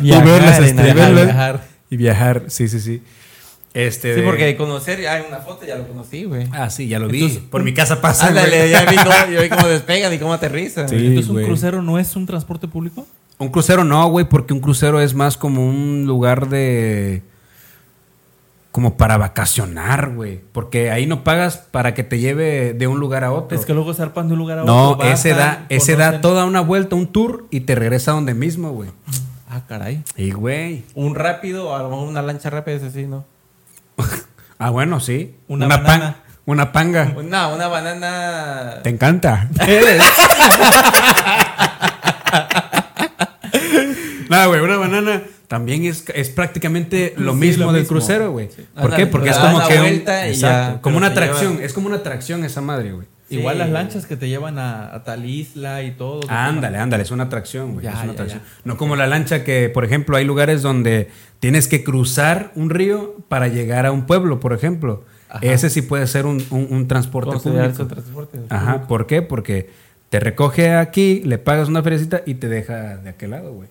Y 0.00 0.04
Viajar 0.04 0.24
ver 0.26 0.42
las 0.42 0.58
en 0.58 0.64
estrellas. 0.64 0.90
avión. 0.90 1.06
verlas- 1.06 1.24
Viajar. 1.26 1.60
Y 1.90 1.96
viajar, 1.96 2.42
sí, 2.48 2.68
sí, 2.68 2.80
sí. 2.80 3.02
Este 3.74 4.14
Sí, 4.14 4.20
de- 4.20 4.26
porque 4.26 4.56
conocer, 4.56 5.00
ya 5.00 5.18
en 5.18 5.26
una 5.28 5.38
foto 5.38 5.64
ya 5.66 5.76
lo 5.76 5.88
conocí, 5.88 6.24
güey. 6.24 6.46
Ah, 6.52 6.68
sí, 6.68 6.88
ya 6.88 6.98
lo 6.98 7.08
vi. 7.08 7.20
Entonces, 7.22 7.42
Por 7.50 7.62
mi 7.62 7.72
casa 7.72 8.00
pasa. 8.02 8.28
Ándale, 8.28 8.68
ya 8.70 8.84
vi 8.84 8.96
cómo, 8.96 9.14
yo 9.32 9.40
vi 9.42 9.48
cómo 9.48 9.66
despegan 9.66 10.12
y 10.12 10.18
cómo 10.18 10.32
aterrizan. 10.34 10.88
Sí. 10.88 10.96
Entonces, 10.96 11.28
¿un 11.28 11.34
güey. 11.36 11.46
crucero 11.46 11.80
no 11.82 11.98
es 11.98 12.14
un 12.16 12.26
transporte 12.26 12.68
público? 12.68 13.06
Un 13.38 13.48
crucero 13.48 13.82
no, 13.82 14.06
güey, 14.08 14.26
porque 14.28 14.52
un 14.52 14.60
crucero 14.60 15.00
es 15.00 15.14
más 15.14 15.36
como 15.38 15.66
un 15.66 16.04
lugar 16.06 16.48
de. 16.48 17.22
como 18.72 18.96
para 18.96 19.16
vacacionar, 19.18 20.10
güey. 20.14 20.40
Porque 20.52 20.90
ahí 20.90 21.06
no 21.06 21.24
pagas 21.24 21.56
para 21.58 21.92
que 21.94 22.04
te 22.04 22.18
lleve 22.18 22.72
de 22.74 22.86
un 22.86 23.00
lugar 23.00 23.24
a 23.24 23.32
otro. 23.32 23.58
Es 23.58 23.66
que 23.66 23.74
luego 23.74 23.92
zarpan 23.94 24.28
de 24.28 24.34
un 24.34 24.38
lugar 24.38 24.58
a 24.58 24.62
otro. 24.62 25.04
no, 25.04 25.10
ese 25.12 25.30
da, 25.34 25.64
ese 25.70 25.96
da 25.96 26.20
toda 26.20 26.44
una 26.46 26.60
vuelta, 26.60 26.94
un 26.96 27.06
tour 27.06 27.46
y 27.50 27.60
te 27.60 27.74
regresa 27.74 28.12
a 28.12 28.14
donde 28.14 28.34
mismo, 28.34 28.70
güey. 28.72 28.90
Ah, 29.54 29.60
caray. 29.68 30.02
Y 30.16 30.30
güey. 30.30 30.82
Un 30.94 31.14
rápido, 31.14 31.76
a 31.76 31.82
lo 31.82 31.90
mejor 31.90 32.08
una 32.08 32.22
lancha 32.22 32.48
rápida 32.48 32.76
es 32.76 32.82
así, 32.84 33.06
¿no? 33.06 33.26
Ah, 34.58 34.70
bueno, 34.70 34.98
sí. 35.00 35.34
Una 35.48 35.66
banana. 35.66 36.16
una 36.46 36.70
panga. 36.72 37.12
Una, 37.16 37.48
una 37.48 37.66
banana. 37.68 38.76
Te 38.84 38.88
encanta. 38.90 39.48
Nada, 44.28 44.46
güey, 44.46 44.60
una 44.60 44.76
banana 44.76 45.22
también 45.48 45.84
es, 45.84 46.04
es 46.14 46.30
prácticamente 46.30 47.14
lo 47.18 47.32
Sí, 47.32 47.38
mismo 47.38 47.66
lo 47.66 47.72
del 47.72 47.82
mismo. 47.82 47.96
crucero, 47.96 48.30
güey. 48.32 48.48
¿Por 48.80 48.94
qué? 48.96 49.06
Porque 49.06 49.30
es 49.30 49.36
como 49.36 49.66
que 49.68 49.78
un- 49.80 49.86
exacto, 49.86 50.32
ya, 50.36 50.78
como 50.80 50.96
una 50.96 51.08
atracción, 51.08 51.54
lleva- 51.54 51.64
es 51.66 51.72
como 51.72 51.88
una 51.88 51.96
atracción 51.96 52.44
esa 52.44 52.60
madre, 52.60 52.92
güey. 52.92 53.06
Sí. 53.34 53.40
Igual 53.40 53.58
las 53.58 53.70
lanchas 53.70 54.06
que 54.06 54.16
te 54.16 54.28
llevan 54.28 54.58
a, 54.58 54.94
a 54.94 55.04
tal 55.04 55.24
isla 55.24 55.82
y 55.82 55.92
todo. 55.92 56.20
Ándale, 56.28 56.78
ándale, 56.78 57.02
es 57.02 57.10
una 57.10 57.24
atracción, 57.24 57.72
güey. 57.74 57.84
Ya, 57.84 57.90
es 57.92 57.96
una 57.98 58.06
ya, 58.06 58.12
atracción. 58.12 58.40
ya. 58.40 58.46
No 58.64 58.76
como 58.76 58.96
la 58.96 59.06
lancha 59.06 59.44
que, 59.44 59.68
por 59.68 59.84
ejemplo, 59.84 60.16
hay 60.16 60.24
lugares 60.24 60.62
donde 60.62 61.10
tienes 61.40 61.68
que 61.68 61.82
cruzar 61.84 62.52
un 62.54 62.70
río 62.70 63.16
para 63.28 63.48
llegar 63.48 63.86
a 63.86 63.92
un 63.92 64.06
pueblo, 64.06 64.40
por 64.40 64.52
ejemplo. 64.52 65.04
Ajá. 65.28 65.40
Ese 65.46 65.70
sí 65.70 65.82
puede 65.82 66.06
ser 66.06 66.26
un, 66.26 66.44
un- 66.50 66.66
un 66.70 66.88
transporte 66.88 67.38
público. 67.38 67.86
transporte. 67.86 68.38
Ajá, 68.50 68.86
¿por 68.86 69.06
qué? 69.06 69.22
Porque 69.22 69.70
te 70.10 70.20
recoge 70.20 70.74
aquí, 70.74 71.22
le 71.24 71.38
pagas 71.38 71.68
una 71.68 71.82
feriecita 71.82 72.22
y 72.26 72.34
te 72.34 72.48
deja 72.48 72.98
de 72.98 73.08
aquel 73.10 73.30
lado, 73.30 73.52
güey. 73.54 73.68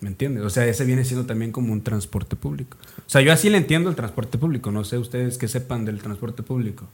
¿Me 0.00 0.08
entiendes? 0.08 0.42
O 0.42 0.50
sea, 0.50 0.66
ese 0.66 0.84
viene 0.84 1.04
siendo 1.04 1.26
también 1.26 1.52
como 1.52 1.72
un 1.72 1.80
transporte 1.84 2.34
público. 2.34 2.76
O 2.98 3.08
sea, 3.08 3.20
yo 3.20 3.32
así 3.32 3.48
le 3.50 3.58
entiendo 3.58 3.88
el 3.88 3.94
transporte 3.94 4.36
público. 4.36 4.72
No 4.72 4.82
sé 4.82 4.98
ustedes 4.98 5.38
que 5.38 5.46
sepan 5.46 5.84
del 5.84 6.00
transporte 6.00 6.42
público. 6.42 6.86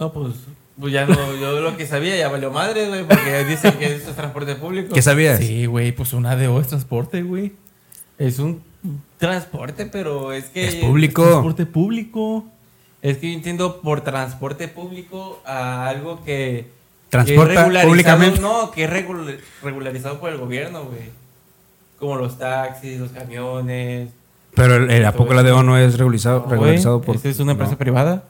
No, 0.00 0.12
pues, 0.12 0.32
pues 0.80 0.92
ya 0.92 1.04
no, 1.06 1.14
yo 1.36 1.60
lo 1.60 1.76
que 1.76 1.86
sabía 1.86 2.16
ya 2.16 2.28
valió 2.28 2.50
madre, 2.50 2.88
güey, 2.88 3.04
porque 3.06 3.44
dicen 3.44 3.74
que 3.74 3.94
eso 3.94 4.10
es 4.10 4.16
transporte 4.16 4.54
público. 4.56 4.94
¿Qué 4.94 5.02
sabías? 5.02 5.38
Sí, 5.38 5.66
güey, 5.66 5.92
pues 5.92 6.12
una 6.14 6.34
de 6.36 6.46
es 6.58 6.66
transporte, 6.68 7.22
güey. 7.22 7.52
Es 8.18 8.38
un 8.38 8.62
transporte, 9.18 9.86
pero 9.86 10.32
es 10.32 10.46
que... 10.46 10.66
Es 10.66 10.74
público. 10.76 11.22
Transporte 11.22 11.66
público. 11.66 12.44
Es 13.02 13.18
que 13.18 13.28
yo 13.30 13.34
entiendo 13.34 13.80
por 13.82 14.00
transporte 14.02 14.68
público 14.68 15.40
a 15.46 15.86
algo 15.88 16.24
que... 16.24 16.68
Transporta 17.10 17.52
que 17.54 17.60
es 17.60 17.66
regularizado- 17.66 17.86
públicamente. 17.88 18.40
No, 18.40 18.70
que 18.70 18.84
es 18.84 18.90
regul- 18.90 19.38
regularizado 19.62 20.18
por 20.20 20.30
el 20.30 20.38
gobierno, 20.38 20.84
güey. 20.84 21.10
Como 21.98 22.16
los 22.16 22.38
taxis, 22.38 22.98
los 23.00 23.10
camiones. 23.10 24.08
Pero 24.54 24.76
el, 24.76 24.90
el- 24.90 25.04
¿a 25.04 25.12
poco 25.12 25.34
la 25.34 25.42
DO 25.42 25.62
no 25.62 25.76
es 25.76 25.98
regularizado, 25.98 26.40
No, 26.46 26.50
regularizado 26.50 26.96
güey, 26.98 27.06
por... 27.06 27.16
¿esta 27.16 27.28
es 27.28 27.38
una 27.40 27.52
empresa 27.52 27.72
no. 27.72 27.78
privada? 27.78 28.24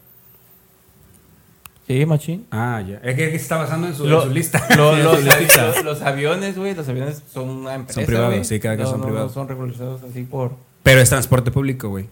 Sí, 1.91 2.07
machín. 2.07 2.47
Ah, 2.53 2.81
ya. 2.87 2.99
Es 3.03 3.17
que, 3.17 3.31
que 3.31 3.35
está 3.37 3.57
basando 3.57 3.89
en 3.89 3.97
su, 3.97 4.05
en 4.05 4.11
Lo- 4.11 4.23
su 4.23 4.31
lista. 4.31 4.65
lo- 4.77 4.95
los, 4.97 5.19
su 5.19 5.25
lista. 5.41 5.67
los- 5.67 5.85
los 5.85 6.03
aviones, 6.03 6.57
güey, 6.57 6.73
los 6.77 6.89
aviones 6.89 7.21
son 7.33 7.49
una 7.49 7.75
empresa. 7.75 8.03
privados, 8.07 8.31
güey. 8.31 8.45
sí, 8.45 8.61
cada 8.61 8.77
que 8.77 8.85
No, 8.85 8.91
son 8.91 9.01
no, 9.01 9.07
privados. 9.07 9.31
No 9.33 9.35
son 9.35 9.49
regularizados 9.49 10.01
así 10.05 10.23
por. 10.23 10.53
Pero 10.85 11.01
es 11.01 11.09
transporte 11.09 11.51
público, 11.51 11.89
güey. 11.89 12.07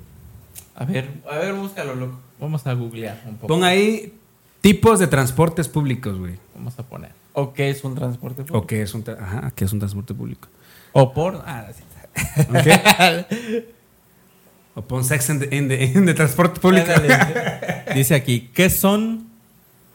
A 0.75 0.85
ver, 0.85 1.09
a 1.31 1.39
ver, 1.39 1.55
búscalo, 1.55 1.95
loco. 1.95 2.19
Vamos 2.41 2.67
a 2.67 2.73
googlear 2.73 3.23
un 3.27 3.37
poco. 3.37 3.47
Pon 3.47 3.63
ahí 3.63 4.15
tipos 4.63 4.99
de 4.99 5.07
transportes 5.07 5.69
públicos, 5.69 6.19
güey. 6.19 6.35
Vamos 6.57 6.77
a 6.77 6.83
poner. 6.83 7.13
¿O 7.35 7.53
qué 7.53 7.71
es 7.71 7.85
un 7.85 7.95
transporte 7.95 8.43
público? 8.43 8.59
O 8.59 8.67
qué 8.67 8.83
es 8.83 8.93
un, 8.95 9.05
tra- 9.05 9.21
ajá, 9.21 9.53
¿qué 9.55 9.65
es 9.65 9.73
un 9.73 9.79
transporte 9.79 10.13
público. 10.13 10.49
O 10.91 11.13
por. 11.15 11.41
Ah, 11.47 11.67
sí. 11.73 11.85
¿Ok? 12.51 13.65
o 14.75 14.83
pon 14.83 15.05
sex 15.05 15.31
en 15.31 15.39
de, 15.39 15.49
en 15.57 15.69
de- 15.69 15.85
en 15.85 16.05
de 16.05 16.15
transporte 16.15 16.59
público. 16.61 16.91
Dice 17.95 18.17
aquí, 18.17 18.51
¿qué 18.53 18.71
son 18.71 19.28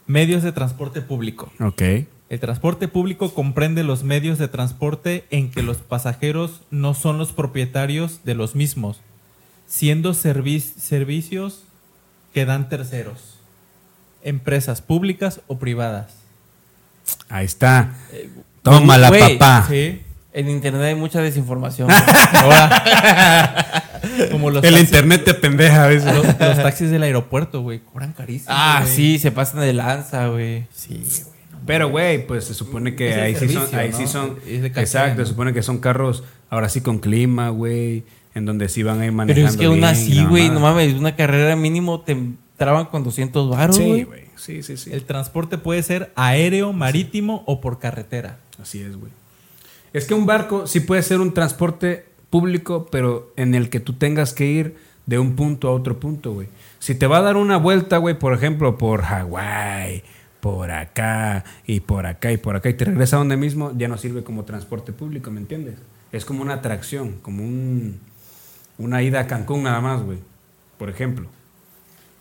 medios 0.06 0.42
de 0.42 0.52
transporte 0.52 1.02
público? 1.02 1.52
ok. 1.60 1.82
El 2.30 2.40
transporte 2.40 2.88
público 2.88 3.32
comprende 3.34 3.84
los 3.84 4.02
medios 4.02 4.38
de 4.38 4.48
transporte 4.48 5.24
en 5.30 5.50
que 5.50 5.62
los 5.62 5.76
pasajeros 5.76 6.62
no 6.70 6.94
son 6.94 7.18
los 7.18 7.32
propietarios 7.32 8.20
de 8.24 8.34
los 8.34 8.54
mismos, 8.56 9.00
siendo 9.68 10.14
servi- 10.14 10.58
servicios 10.60 11.64
que 12.32 12.46
dan 12.46 12.68
terceros, 12.70 13.36
empresas 14.22 14.80
públicas 14.80 15.42
o 15.48 15.58
privadas. 15.58 16.14
Ahí 17.28 17.44
está. 17.44 17.94
Toma 18.62 18.96
la 18.98 19.10
papá. 19.10 19.66
Sí. 19.68 20.00
En 20.32 20.48
internet 20.48 20.82
hay 20.82 20.94
mucha 20.94 21.20
desinformación. 21.20 21.88
Como 24.30 24.50
los, 24.50 24.64
El 24.64 24.72
taxis, 24.74 24.88
internet 24.88 25.24
te 25.24 25.34
pendeja 25.34 25.84
a 25.84 25.88
veces. 25.88 26.14
los, 26.14 26.24
los 26.26 26.36
taxis 26.62 26.90
del 26.90 27.02
aeropuerto, 27.02 27.60
güey, 27.62 27.80
cobran 27.80 28.12
carísimo. 28.12 28.48
ah, 28.50 28.84
sí, 28.86 29.18
se 29.18 29.30
pasan 29.32 29.60
de 29.60 29.72
lanza, 29.72 30.28
güey. 30.28 30.66
Sí, 30.74 30.94
güey. 31.24 31.40
no 31.52 31.58
Pero, 31.66 31.88
güey, 31.90 32.26
pues 32.26 32.44
se 32.44 32.54
supone 32.54 32.94
que 32.94 33.14
ahí 33.14 33.34
sí 33.34 33.48
son, 33.48 33.66
ahí 33.74 33.90
¿no? 33.90 33.96
sí 33.96 34.06
son, 34.06 34.38
exacto, 34.46 35.20
¿no? 35.20 35.24
se 35.26 35.30
supone 35.32 35.52
que 35.52 35.62
son 35.62 35.78
carros 35.78 36.24
ahora 36.50 36.68
sí 36.68 36.80
con 36.80 36.98
clima, 36.98 37.48
güey, 37.50 38.04
en 38.34 38.44
donde 38.46 38.68
sí 38.68 38.82
van 38.82 39.00
a 39.00 39.04
ir 39.06 39.10
Pero 39.10 39.16
manejando 39.16 39.48
es 39.50 39.56
que 39.56 39.66
aún 39.66 39.84
así, 39.84 40.24
güey, 40.24 40.48
no 40.50 40.60
mames, 40.60 40.94
una 40.94 41.16
carrera 41.16 41.56
mínimo 41.56 42.00
te 42.00 42.16
traban 42.56 42.86
con 42.86 43.02
200 43.02 43.50
baros, 43.50 43.76
Sí, 43.76 43.82
güey. 43.84 44.04
güey, 44.04 44.22
sí, 44.36 44.62
sí, 44.62 44.76
sí. 44.76 44.90
El 44.92 45.04
transporte 45.04 45.58
puede 45.58 45.82
ser 45.82 46.12
aéreo, 46.14 46.72
marítimo 46.72 47.42
o 47.46 47.60
por 47.60 47.78
carretera. 47.80 48.38
Así 48.62 48.80
es, 48.80 48.96
güey. 48.96 49.10
Es 49.92 50.06
que 50.06 50.14
un 50.14 50.26
barco 50.26 50.66
sí 50.66 50.80
puede 50.80 51.02
ser 51.02 51.20
un 51.20 51.34
transporte 51.34 52.06
público, 52.34 52.88
pero 52.90 53.32
en 53.36 53.54
el 53.54 53.70
que 53.70 53.78
tú 53.78 53.92
tengas 53.92 54.34
que 54.34 54.44
ir 54.44 54.76
de 55.06 55.20
un 55.20 55.36
punto 55.36 55.68
a 55.68 55.70
otro 55.70 56.00
punto, 56.00 56.32
güey. 56.32 56.48
Si 56.80 56.96
te 56.96 57.06
va 57.06 57.18
a 57.18 57.20
dar 57.20 57.36
una 57.36 57.58
vuelta, 57.58 57.98
güey, 57.98 58.18
por 58.18 58.34
ejemplo, 58.34 58.76
por 58.76 59.02
Hawái, 59.02 60.02
por 60.40 60.72
acá 60.72 61.44
y 61.64 61.78
por 61.78 62.06
acá 62.06 62.32
y 62.32 62.36
por 62.36 62.56
acá 62.56 62.68
y 62.70 62.74
te 62.74 62.86
regresa 62.86 63.14
a 63.14 63.18
donde 63.20 63.36
mismo, 63.36 63.70
ya 63.76 63.86
no 63.86 63.96
sirve 63.98 64.24
como 64.24 64.44
transporte 64.44 64.92
público, 64.92 65.30
¿me 65.30 65.38
entiendes? 65.38 65.76
Es 66.10 66.24
como 66.24 66.42
una 66.42 66.54
atracción, 66.54 67.20
como 67.22 67.44
un, 67.44 68.00
una 68.78 69.00
ida 69.00 69.20
a 69.20 69.26
Cancún 69.28 69.62
nada 69.62 69.80
más, 69.80 70.02
güey. 70.02 70.18
Por 70.76 70.90
ejemplo. 70.90 71.28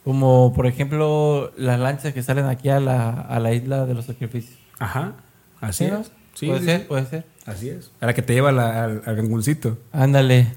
Como, 0.04 0.54
por 0.54 0.68
ejemplo, 0.68 1.52
las 1.58 1.80
lanchas 1.80 2.14
que 2.14 2.22
salen 2.22 2.46
aquí 2.46 2.70
a 2.70 2.80
la, 2.80 3.10
a 3.10 3.40
la 3.40 3.52
isla 3.52 3.88
de 3.88 3.96
los 3.96 4.06
sacrificios. 4.06 4.60
Ajá, 4.78 5.14
así 5.60 5.86
¿Sí, 5.86 5.92
no? 5.92 6.04
Sí, 6.36 6.46
puede 6.46 6.60
sí, 6.60 6.66
ser, 6.66 6.82
sí. 6.82 6.86
puede 6.88 7.06
ser. 7.08 7.33
Así 7.46 7.70
es. 7.70 7.92
A 8.00 8.06
la 8.06 8.14
que 8.14 8.22
te 8.22 8.34
lleva 8.34 8.52
la- 8.52 8.84
al, 8.86 9.02
al 9.06 9.16
Cancuncito. 9.16 9.78
Ándale. 9.92 10.54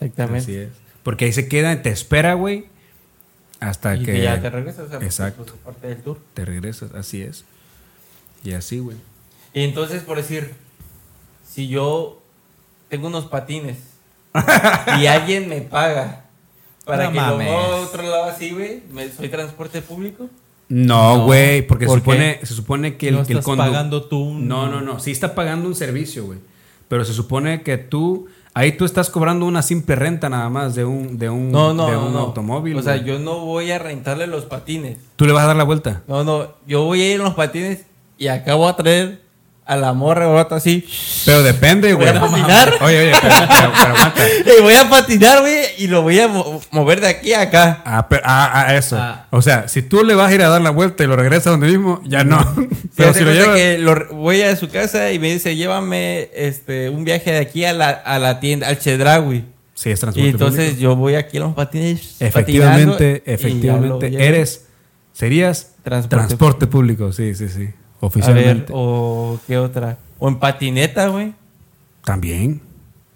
Exactamente. 0.00 0.38
Así 0.42 0.54
es. 0.56 0.68
Porque 1.02 1.24
ahí 1.26 1.32
se 1.32 1.48
queda 1.48 1.72
y 1.72 1.76
te 1.82 1.90
espera, 1.90 2.34
güey, 2.34 2.66
hasta 3.60 3.96
Y 3.96 4.04
que, 4.04 4.12
que 4.12 4.22
ya 4.22 4.40
te 4.40 4.50
regresas. 4.50 4.88
Pues, 4.90 5.02
Exacto. 5.02 5.44
pues, 5.44 5.56
es 5.56 5.62
parte 5.64 5.86
del 5.88 6.02
tour. 6.02 6.18
te 6.34 6.44
regresas. 6.44 6.92
Así 6.94 7.22
es. 7.22 7.44
Y 8.44 8.52
así, 8.52 8.78
güey. 8.78 8.96
Y 9.54 9.62
entonces, 9.64 10.02
por 10.02 10.18
decir, 10.18 10.54
si 11.48 11.68
yo 11.68 12.22
tengo 12.88 13.08
unos 13.08 13.26
patines 13.26 13.78
y 15.00 15.06
alguien 15.06 15.48
me 15.48 15.62
paga 15.62 16.24
para 16.84 17.04
No 17.04 17.10
que 17.12 17.16
lo 17.16 17.22
mames. 17.22 17.46
mueva 17.48 17.64
a 17.76 17.80
otro 17.80 18.02
lado 18.02 18.24
así, 18.24 18.50
güey, 18.52 18.82
¿me- 18.92 19.10
¿soy 19.10 19.28
transporte 19.28 19.80
público? 19.82 20.28
No, 20.68 21.18
No. 21.18 21.24
güey, 21.24 21.66
porque 21.66 21.86
¿Por 21.86 21.94
se, 21.96 22.00
supone, 22.00 22.40
se 22.42 22.54
supone 22.54 22.96
que 22.96 23.08
el, 23.08 23.14
no 23.14 23.20
el 23.22 23.26
estás 23.38 23.56
pagando 23.56 24.04
tú 24.04 24.18
un- 24.22 24.48
No, 24.48 24.68
no, 24.68 24.80
no. 24.80 25.00
Sí 25.00 25.10
está 25.10 25.34
pagando 25.34 25.66
un 25.68 25.74
servicio, 25.74 26.26
güey. 26.26 26.38
Pero 26.88 27.04
se 27.04 27.12
supone 27.12 27.62
que 27.62 27.78
tú... 27.78 28.26
Ahí 28.54 28.72
tú 28.72 28.84
estás 28.84 29.08
cobrando 29.08 29.46
una 29.46 29.62
simple 29.62 29.94
renta 29.94 30.28
nada 30.28 30.48
más 30.48 30.74
de 30.74 30.84
un, 30.84 31.16
de 31.16 31.30
un, 31.30 31.52
No, 31.52 31.72
no, 31.74 31.88
de 31.88 31.96
un 31.96 32.12
no. 32.12 32.18
automóvil. 32.20 32.76
O 32.76 32.82
sea, 32.82 32.96
yo 32.96 33.18
no 33.20 33.40
voy 33.44 33.70
a 33.70 33.78
rentarle 33.78 34.26
los 34.26 34.46
patines. 34.46 34.96
Tú 35.14 35.26
le 35.26 35.32
vas 35.32 35.44
a 35.44 35.48
dar 35.48 35.56
la 35.56 35.62
vuelta. 35.64 36.02
No, 36.08 36.24
no, 36.24 36.54
yo 36.66 36.82
voy 36.84 37.02
a 37.02 37.06
ir 37.10 37.16
en 37.20 37.24
los 37.24 37.34
patines 37.34 37.84
y 38.18 38.26
acabo 38.26 38.66
a 38.66 38.74
traer 38.74 39.20
a 39.68 39.76
la 39.76 39.92
morra 39.92 40.28
o 40.28 40.34
otro 40.36 40.56
así. 40.56 40.84
Pero 41.24 41.42
depende, 41.42 41.92
güey. 41.92 42.08
¿Voy 42.08 42.16
a 42.16 42.20
patinar? 42.22 42.74
Oye, 42.80 42.98
oye, 43.00 43.12
pero, 43.20 43.34
pero- 43.48 43.72
pero 43.72 43.94
aguanta. 43.94 44.22
Voy 44.62 44.74
a 44.74 44.88
patinar, 44.90 45.40
güey, 45.40 45.64
y 45.78 45.86
lo 45.86 46.02
voy 46.02 46.18
a 46.18 46.26
mo- 46.28 46.60
mover 46.70 47.00
de 47.00 47.08
aquí 47.08 47.32
a 47.34 47.42
acá. 47.42 47.82
Ah, 47.84 48.08
pero- 48.08 48.22
ah, 48.24 48.50
ah, 48.66 48.74
eso. 48.76 48.96
Ah. 48.98 49.26
O 49.30 49.42
sea, 49.42 49.68
si 49.68 49.82
tú 49.82 50.02
le 50.04 50.14
vas 50.14 50.30
a 50.30 50.34
ir 50.34 50.42
a 50.42 50.48
dar 50.48 50.60
la 50.62 50.70
vuelta 50.70 51.04
y 51.04 51.06
lo 51.06 51.16
regresas 51.16 51.44
donde 51.44 51.68
mismo, 51.68 52.00
ya 52.06 52.24
no. 52.24 52.38
Pero 52.56 52.68
pero 52.96 53.14
si 53.14 53.24
lo 53.24 53.32
llevas... 53.32 53.56
que 53.56 53.78
lo- 53.78 54.06
voy 54.14 54.40
a 54.42 54.56
su 54.56 54.68
casa 54.70 55.12
y 55.12 55.18
me 55.18 55.32
dice, 55.32 55.54
llévame 55.54 56.30
este, 56.34 56.88
un 56.88 57.04
viaje 57.04 57.30
de 57.30 57.38
aquí 57.38 57.64
a 57.64 57.72
la, 57.72 57.90
a 57.90 58.18
la 58.18 58.40
tienda, 58.40 58.68
al 58.68 58.78
Chedraui. 58.78 59.44
Sí, 59.74 59.90
es 59.90 60.00
transporte 60.00 60.26
Y 60.26 60.30
entonces 60.30 60.64
público. 60.70 60.80
yo 60.82 60.96
voy 60.96 61.14
aquí 61.14 61.36
a 61.36 61.40
los 61.40 61.54
patines. 61.54 62.16
Efectivamente, 62.20 63.22
efectivamente. 63.26 64.06
Eres, 64.26 64.66
serías 65.12 65.74
Transporte 65.84 66.26
transporte, 66.26 66.66
público. 66.66 67.12
Sí, 67.12 67.34
sí, 67.34 67.48
sí. 67.48 67.68
A 68.00 68.06
ver, 68.06 68.08
Oficialmente. 68.08 68.72
o 68.74 69.40
qué 69.46 69.58
otra. 69.58 69.96
O 70.18 70.28
en 70.28 70.38
patineta, 70.38 71.08
güey. 71.08 71.32
También. 72.04 72.60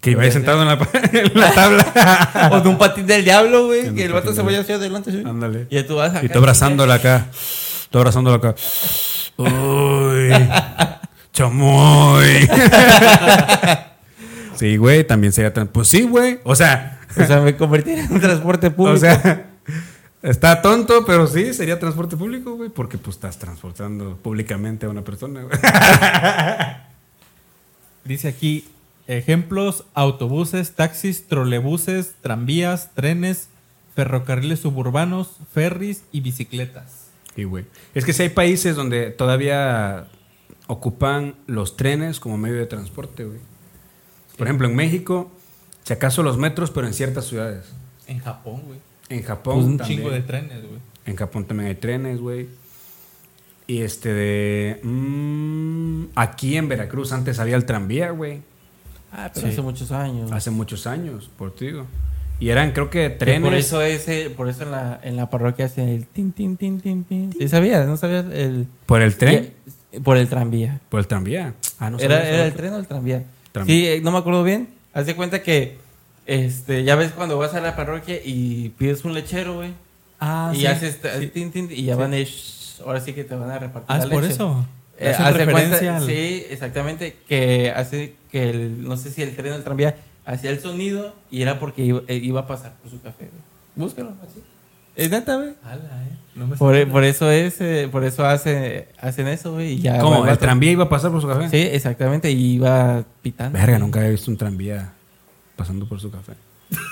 Que 0.01 0.15
vaya 0.15 0.31
sentado 0.31 0.61
en 0.61 0.67
la, 0.67 0.73
en 1.13 1.31
la 1.39 1.51
tabla. 1.53 2.49
o 2.51 2.59
de 2.61 2.69
un 2.69 2.77
patín 2.77 3.07
del 3.07 3.23
diablo, 3.23 3.67
güey. 3.67 3.93
Que 3.95 4.03
el 4.05 4.11
vato 4.13 4.33
se 4.33 4.41
vaya 4.41 4.59
hacia 4.59 4.75
adelante, 4.75 5.11
sí. 5.11 5.23
Ándale. 5.25 5.67
Y 5.69 5.81
tú 5.83 5.95
vas 5.95 6.09
acá. 6.13 6.25
Y 6.25 6.29
tú 6.29 6.39
abrazándola 6.39 6.95
acá. 6.95 7.27
Tú 7.89 7.97
abrazándola 7.99 8.37
acá. 8.37 8.55
Uy. 9.37 10.29
Chamoy. 11.33 12.47
sí, 14.55 14.77
güey, 14.77 15.03
también 15.05 15.33
sería 15.33 15.53
tan. 15.53 15.67
Pues 15.67 15.87
sí, 15.87 16.03
güey. 16.03 16.39
O 16.43 16.55
sea, 16.55 16.99
O 17.17 17.25
sea, 17.25 17.39
me 17.39 17.55
convertiría 17.55 18.03
en 18.03 18.11
un 18.11 18.19
transporte 18.19 18.69
público. 18.71 18.97
o 18.97 18.99
sea, 18.99 19.45
está 20.23 20.61
tonto, 20.61 21.05
pero 21.05 21.27
sí, 21.27 21.53
sería 21.53 21.77
transporte 21.77 22.17
público, 22.17 22.55
güey. 22.55 22.69
Porque 22.69 22.97
pues 22.97 23.17
estás 23.17 23.37
transportando 23.37 24.17
públicamente 24.17 24.87
a 24.87 24.89
una 24.89 25.03
persona, 25.03 25.43
güey. 25.43 25.55
Dice 28.05 28.29
aquí 28.29 28.67
ejemplos: 29.07 29.85
autobuses, 29.93 30.71
taxis, 30.71 31.27
trolebuses, 31.27 32.15
tranvías, 32.21 32.95
trenes, 32.95 33.49
ferrocarriles 33.95 34.61
suburbanos, 34.61 35.37
ferries 35.53 36.03
y 36.11 36.21
bicicletas. 36.21 37.09
Sí, 37.35 37.43
güey. 37.43 37.65
Es 37.93 38.05
que 38.05 38.13
si 38.13 38.23
hay 38.23 38.29
países 38.29 38.75
donde 38.75 39.11
todavía 39.11 40.07
ocupan 40.67 41.35
los 41.45 41.75
trenes 41.75 42.19
como 42.19 42.37
medio 42.37 42.57
de 42.57 42.65
transporte, 42.65 43.25
güey. 43.25 43.39
Por 44.37 44.47
ejemplo, 44.47 44.67
en 44.67 44.75
México, 44.75 45.31
si 45.83 45.93
acaso 45.93 46.23
los 46.23 46.37
metros, 46.37 46.71
pero 46.71 46.87
en 46.87 46.93
ciertas 46.93 47.25
ciudades. 47.25 47.65
En 48.07 48.19
Japón, 48.19 48.61
güey. 48.65 48.79
En 49.13 49.23
Japón 49.23 49.55
Pues 49.55 49.65
un 49.67 49.77
también. 49.77 49.99
chingo 49.99 50.11
de 50.11 50.21
trenes, 50.21 50.61
güey. 50.61 50.79
En 51.05 51.15
Japón 51.15 51.45
también 51.45 51.69
hay 51.69 51.75
trenes, 51.75 52.19
güey. 52.19 52.47
Y 53.67 53.81
este 53.81 54.13
de... 54.13 54.79
mm, 54.83 56.05
aquí 56.15 56.57
en 56.57 56.67
Veracruz 56.67 57.11
antes 57.13 57.39
había 57.39 57.55
el 57.55 57.65
tranvía, 57.65 58.11
güey. 58.11 58.41
Ah, 59.11 59.29
pero 59.33 59.47
Sí. 59.47 59.53
hace 59.53 59.61
muchos 59.61 59.91
años. 59.91 60.31
Hace 60.31 60.49
muchos 60.51 60.87
años, 60.87 61.29
por 61.37 61.53
ti 61.55 61.67
digo. 61.67 61.85
Y 62.39 62.49
eran 62.49 62.71
creo 62.71 62.89
que 62.89 63.09
trenes... 63.09 63.43
Por 63.47 63.53
eso 63.53 63.81
ese, 63.81 64.29
por 64.31 64.49
eso 64.49 64.63
en 64.63 64.71
la, 64.71 64.99
en 65.03 65.15
la 65.15 65.29
parroquia 65.29 65.65
hacen 65.65 65.87
el 65.87 66.05
tin 66.07 66.31
tin 66.33 66.57
tin 66.57 66.81
tin 66.81 67.03
tin. 67.03 67.31
¿Sí 67.31 67.47
sabías? 67.47 67.87
¿No 67.87 67.95
sabías 67.95 68.25
el 68.33 68.67
¿Por 68.85 69.01
el 69.01 69.15
tren? 69.15 69.53
Y- 69.91 69.99
Por 69.99 70.17
el 70.17 70.27
tranvía. 70.27 70.81
Por 70.89 70.99
el 70.99 71.07
tranvía. 71.07 71.53
Ah, 71.79 71.89
no 71.91 71.99
¿Era, 71.99 72.15
sabía 72.17 72.29
eso. 72.29 72.35
era 72.39 72.45
el 72.47 72.53
tren 72.53 72.73
o 72.73 72.77
el 72.79 72.87
tranvía? 72.87 73.23
Tranvía. 73.51 73.75
Sí, 73.75 73.85
eh, 73.87 74.01
no 74.01 74.11
me 74.11 74.17
acuerdo 74.17 74.43
bien. 74.43 74.67
Haz 74.93 75.05
de 75.05 75.15
cuenta 75.15 75.41
que 75.43 75.77
este, 76.25 76.83
ya 76.83 76.95
ves 76.95 77.11
cuando 77.11 77.37
vas 77.37 77.53
a 77.53 77.61
la 77.61 77.75
parroquia 77.75 78.17
y 78.23 78.69
pides 78.77 79.03
un 79.05 79.13
lechero, 79.13 79.55
güey. 79.55 79.71
Ah, 80.19 80.51
y 80.53 80.59
sí. 80.61 80.65
haces 80.67 80.99
Sí. 81.19 81.27
tin, 81.27 81.51
tin, 81.51 81.67
y 81.71 81.83
ya 81.83 81.95
van 81.95 82.11
de 82.11 82.23
"Shh", 82.23 82.81
ahora 82.85 83.01
sí 83.01 83.13
que 83.13 83.23
te 83.23 83.35
van 83.35 83.51
a 83.51 83.59
repartir 83.59 83.85
Ah, 83.89 83.97
la 83.97 84.03
es 84.05 84.09
por 84.09 84.21
leche. 84.23 84.33
eso. 84.35 84.65
Eh, 84.99 85.09
haz 85.09 85.17
de 85.17 85.45
cuenta- 85.45 85.45
referencia 85.45 85.97
al- 85.97 86.05
Sí, 86.05 86.45
exactamente. 86.49 87.17
Que 87.27 87.71
hace 87.75 88.15
que 88.31 88.49
el, 88.51 88.83
no 88.87 88.95
sé 88.95 89.11
si 89.11 89.21
el 89.21 89.35
tren 89.35 89.53
o 89.53 89.55
el 89.55 89.63
tranvía 89.63 89.95
hacía 90.25 90.51
el 90.51 90.59
sonido 90.59 91.13
y 91.29 91.41
era 91.41 91.59
porque 91.59 91.83
iba, 91.83 92.01
eh, 92.07 92.15
iba 92.15 92.41
a 92.41 92.47
pasar 92.47 92.73
por 92.81 92.89
su 92.91 93.01
café, 93.01 93.25
güey. 93.25 93.41
Búscalo, 93.75 94.13
así. 94.21 94.39
Es 94.95 95.09
neta, 95.09 95.35
güey. 95.35 95.49
Ala, 95.65 96.03
eh. 96.07 96.15
No 96.35 96.47
me 96.47 96.55
Por, 96.55 96.87
por 96.89 97.03
eso 97.03 97.29
es, 97.31 97.59
eh, 97.59 97.89
por 97.91 98.03
eso 98.05 98.25
hace, 98.25 98.87
hacen 98.99 99.27
eso, 99.27 99.53
güey. 99.53 99.81
¿Cómo? 99.99 100.25
¿El 100.27 100.37
tranvía 100.37 100.71
iba 100.71 100.83
a 100.85 100.89
pasar 100.89 101.11
por 101.11 101.19
su 101.21 101.27
café? 101.27 101.49
Sí, 101.49 101.57
exactamente, 101.57 102.31
y 102.31 102.53
iba 102.53 103.03
pitando. 103.21 103.57
Verga, 103.57 103.77
nunca 103.79 103.99
había 103.99 104.11
visto 104.11 104.29
un 104.31 104.37
tranvía 104.37 104.93
pasando 105.55 105.87
por 105.87 105.99
su 105.99 106.11
café. 106.11 106.33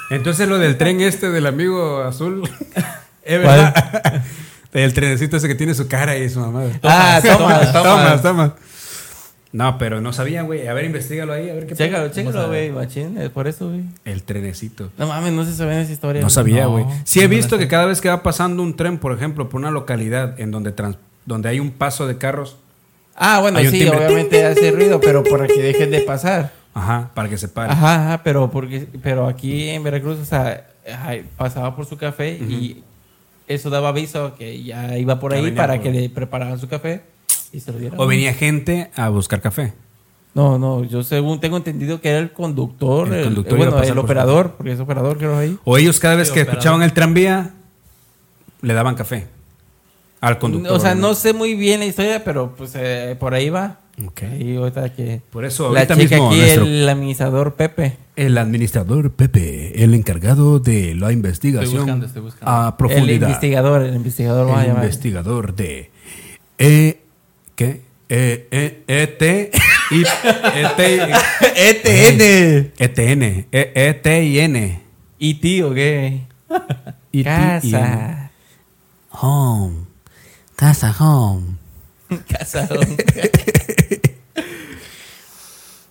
Entonces 0.10 0.48
lo 0.48 0.60
del 0.60 0.78
tren 0.78 1.02
este 1.02 1.30
del 1.30 1.46
amigo 1.48 2.02
azul. 2.02 2.44
es 3.24 3.40
verdad. 3.40 4.24
El 4.74 4.94
trenecito 4.94 5.38
ese 5.38 5.48
que 5.48 5.56
tiene 5.56 5.74
su 5.74 5.88
cara 5.88 6.18
y 6.18 6.30
su 6.30 6.40
mamá. 6.40 6.64
Ah, 6.84 7.20
Thomas, 7.24 7.74
Thomas. 7.74 8.22
Thomas. 8.22 8.52
No, 9.54 9.78
pero 9.78 10.00
no 10.00 10.14
sabía, 10.14 10.44
güey. 10.44 10.66
A 10.68 10.74
ver, 10.74 10.86
investigalo 10.86 11.34
ahí, 11.34 11.50
a 11.50 11.54
ver 11.54 11.68
qué 11.68 11.76
Chécalo, 11.76 12.08
pasa. 12.08 12.16
chécalo, 12.22 12.48
güey, 12.48 12.72
machín, 12.72 13.18
es 13.18 13.30
por 13.32 13.50
eso, 13.50 13.68
güey. 13.68 13.82
El 14.06 14.24
trenecito. 14.24 14.90
No 14.98 15.08
mames, 15.08 15.34
no 15.34 15.44
se 15.44 15.54
sabía 15.54 15.82
esa 15.82 15.92
historia. 15.92 16.22
No 16.22 16.30
sabía, 16.30 16.64
No, 16.64 16.72
güey. 16.72 16.86
Sí 17.04 17.20
he 17.20 17.24
no 17.24 17.30
me 17.30 17.36
la 17.36 17.38
visto 17.42 17.58
que 17.58 17.68
cada 17.68 17.86
vez 17.86 18.00
que 18.00 18.08
va 18.08 18.24
pasando 18.24 18.64
un 18.64 18.78
tren, 18.78 18.98
por 18.98 19.12
ejemplo, 19.14 19.50
por 19.50 19.60
una 19.60 19.70
localidad 19.72 20.40
en 20.40 20.52
donde, 20.52 20.72
trans- 20.72 20.96
donde 21.26 21.50
hay 21.50 21.60
un 21.60 21.72
paso 21.72 22.08
de 22.08 22.18
carros, 22.18 22.56
Ah, 23.14 23.40
bueno, 23.42 23.60
sí, 23.60 23.86
obviamente 23.90 24.46
hace 24.46 24.72
ruido, 24.72 25.02
pero 25.02 25.22
para 25.26 25.46
que 25.46 25.62
dejen 25.62 25.92
de 25.92 26.00
pasar. 26.00 26.54
Ajá, 26.74 27.12
para 27.14 27.30
que 27.30 27.38
se 27.38 27.48
pare. 27.48 27.72
Ajá, 27.72 27.96
ajá, 28.08 28.24
pero 28.24 28.50
porque, 28.52 28.88
pero 29.02 29.28
aquí 29.28 29.70
en 29.70 29.84
Veracruz, 29.84 30.20
o 30.20 30.26
sea, 30.26 30.68
ay, 31.04 31.26
pasaba 31.38 31.76
por 31.76 31.86
su 31.86 31.98
café 31.98 32.32
y 32.34 32.84
eso 33.48 33.70
daba 33.70 33.90
aviso 33.90 34.36
que 34.36 34.64
ya 34.64 34.98
iba 34.98 35.20
por 35.20 35.34
Ya 35.34 35.40
ahí 35.40 35.52
para 35.52 35.76
por- 35.76 35.84
que 35.84 35.92
le 35.92 36.10
prepararan 36.10 36.58
su 36.60 36.68
café 36.68 37.02
y 37.52 37.60
se 37.60 37.72
lo 37.72 37.80
dieran. 37.80 38.00
O 38.00 38.08
venía 38.08 38.34
gente 38.34 38.90
a 38.96 39.10
buscar 39.10 39.42
café. 39.42 39.74
No, 40.34 40.58
no, 40.58 40.86
yo 40.86 41.04
según 41.04 41.42
tengo 41.42 41.58
entendido 41.58 42.00
que 42.00 42.08
era 42.10 42.20
el 42.20 42.32
conductor, 42.32 43.08
El 43.10 43.14
el, 43.16 43.24
conductor 43.26 43.58
bueno, 43.58 43.74
el 43.74 43.78
por 43.84 43.94
su 43.94 44.00
operador, 44.00 44.52
porque 44.56 44.72
es 44.72 44.80
operador 44.80 45.18
creo 45.18 45.38
ahí. 45.38 45.58
O 45.66 45.78
ellos 45.78 46.00
cada 46.00 46.16
vez 46.16 46.30
Sí, 46.30 46.34
que 46.34 46.42
operador. 46.44 46.58
escuchaban 46.60 46.84
el 46.84 46.94
tranvía, 46.94 47.52
le 48.62 48.74
daban 48.74 48.96
café. 48.96 49.28
Al 50.22 50.38
conductor. 50.38 50.72
O 50.72 50.80
sea, 50.80 50.96
no 50.96 51.16
sé 51.16 51.34
muy 51.34 51.56
bien 51.56 51.80
la 51.82 51.86
historia, 51.88 52.24
pero 52.24 52.54
pues 52.56 52.72
eh, 52.76 53.18
por 53.20 53.34
ahí 53.34 53.50
va. 53.50 53.80
Ok. 54.08 54.22
Y 54.40 54.56
ahorita 54.56 54.94
que 54.94 55.22
Por 55.32 55.46
eso, 55.46 55.72
la 55.72 55.82
ahorita 55.82 55.96
chica 55.96 56.16
mismo, 56.16 56.30
aquí, 56.30 56.38
nuestro- 56.40 56.64
el 56.66 56.90
administrador 56.90 57.56
Pepe. 57.56 57.98
El 58.16 58.38
administrador 58.38 59.12
Pepe, 59.12 59.84
el 59.84 59.94
encargado 59.94 60.60
de 60.60 60.96
la 60.96 61.12
investigación 61.12 61.66
Estoy 61.66 61.80
buscando, 61.80 62.06
estoy 62.06 62.22
buscando. 62.22 62.52
a 62.52 62.68
El 62.70 62.76
profundidad. 62.76 63.28
investigador, 63.28 63.82
el 63.84 63.96
investigador 63.96 64.46
vamos 64.48 64.60
a 64.60 64.62
el 64.64 64.68
llamar. 64.70 64.84
investigador 64.86 65.56
de 65.56 65.92
E 66.58 67.00
¿qué? 67.56 67.82
E 68.10 68.48
E 68.52 68.84
E 68.88 69.08
T 69.08 69.52
y 69.92 70.02
E 70.02 70.68
T 70.76 71.02
ETN. 71.56 72.72
ETN, 72.78 73.24
E 73.52 73.72
E 73.76 73.94
T 73.94 74.24
y 74.26 74.40
N. 74.40 74.82
¿Y 75.18 75.34
tío 75.36 75.74
qué? 75.74 76.22
Y 77.12 77.24
T 77.24 77.30
y 77.64 77.70
N. 77.70 77.82
Casa. 77.82 78.32
Home. 79.12 79.86
Casa 80.56 80.94
home. 81.00 81.58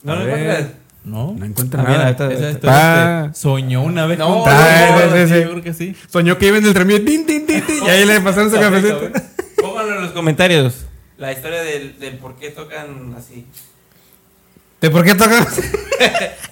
¿No 0.03 0.17
lo 0.17 0.23
encuentras? 0.27 0.67
No. 1.05 1.35
No 1.39 1.45
encuentra 1.47 1.81
Ah, 1.83 1.85
mira, 1.87 1.99
nada. 1.99 2.11
historia, 2.11 2.59
Ah. 2.65 3.27
este, 3.29 3.41
soñó 3.41 3.83
una 3.83 4.07
vez 4.07 4.19
No, 4.19 4.43
con 4.45 4.53
no, 4.53 5.07
no, 5.07 5.17
sí, 5.17 5.29
sí, 5.29 5.35
sí. 5.35 5.41
Yo 5.43 5.51
creo 5.51 5.63
que 5.63 5.75
sí. 5.75 5.97
Soñó 6.09 6.37
que 6.39 6.47
iba 6.49 6.59
en 6.59 6.67
el 6.67 6.75
tranvía. 6.75 7.05
Tin, 7.05 7.27
tin, 7.27 7.47
y 7.49 7.89
ahí 7.89 8.05
le 8.05 8.21
pasaron 8.21 8.51
su 8.51 8.57
cafecito. 8.61 9.11
Pónganlo 9.61 9.97
en 9.97 10.03
los 10.03 10.13
comentarios. 10.13 10.87
La 11.19 11.33
historia 11.33 11.63
del, 11.63 11.99
del 11.99 12.17
por 12.19 12.37
qué 12.37 12.51
tocan 12.51 13.15
así. 13.17 13.47
¿De 14.81 14.91
por 14.91 15.05
qué 15.05 15.15
tocan? 15.15 15.47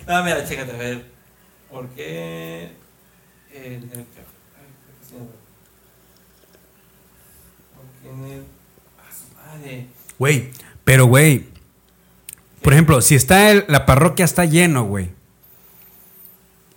No, 0.07 0.23
mira, 0.25 0.43
chécate, 0.47 0.73
a 0.73 0.77
ver. 0.77 1.05
¿Por 1.71 1.89
qué 1.91 2.71
en 3.55 3.73
el 3.75 3.89
café? 3.91 4.25
¿Por 7.75 7.87
qué 8.03 8.09
en 8.11 8.25
el. 8.33 8.43
¡Ah, 8.99 9.11
su 9.13 9.35
madre! 9.35 9.87
Güey, 10.19 10.51
pero 10.85 11.07
güey. 11.07 11.45
Por 12.69 12.75
ejemplo, 12.75 13.01
si 13.01 13.15
está 13.15 13.51
el- 13.51 13.65
la 13.69 13.87
parroquia 13.87 14.27
está 14.27 14.45
lleno, 14.45 14.85
güey. 14.85 15.09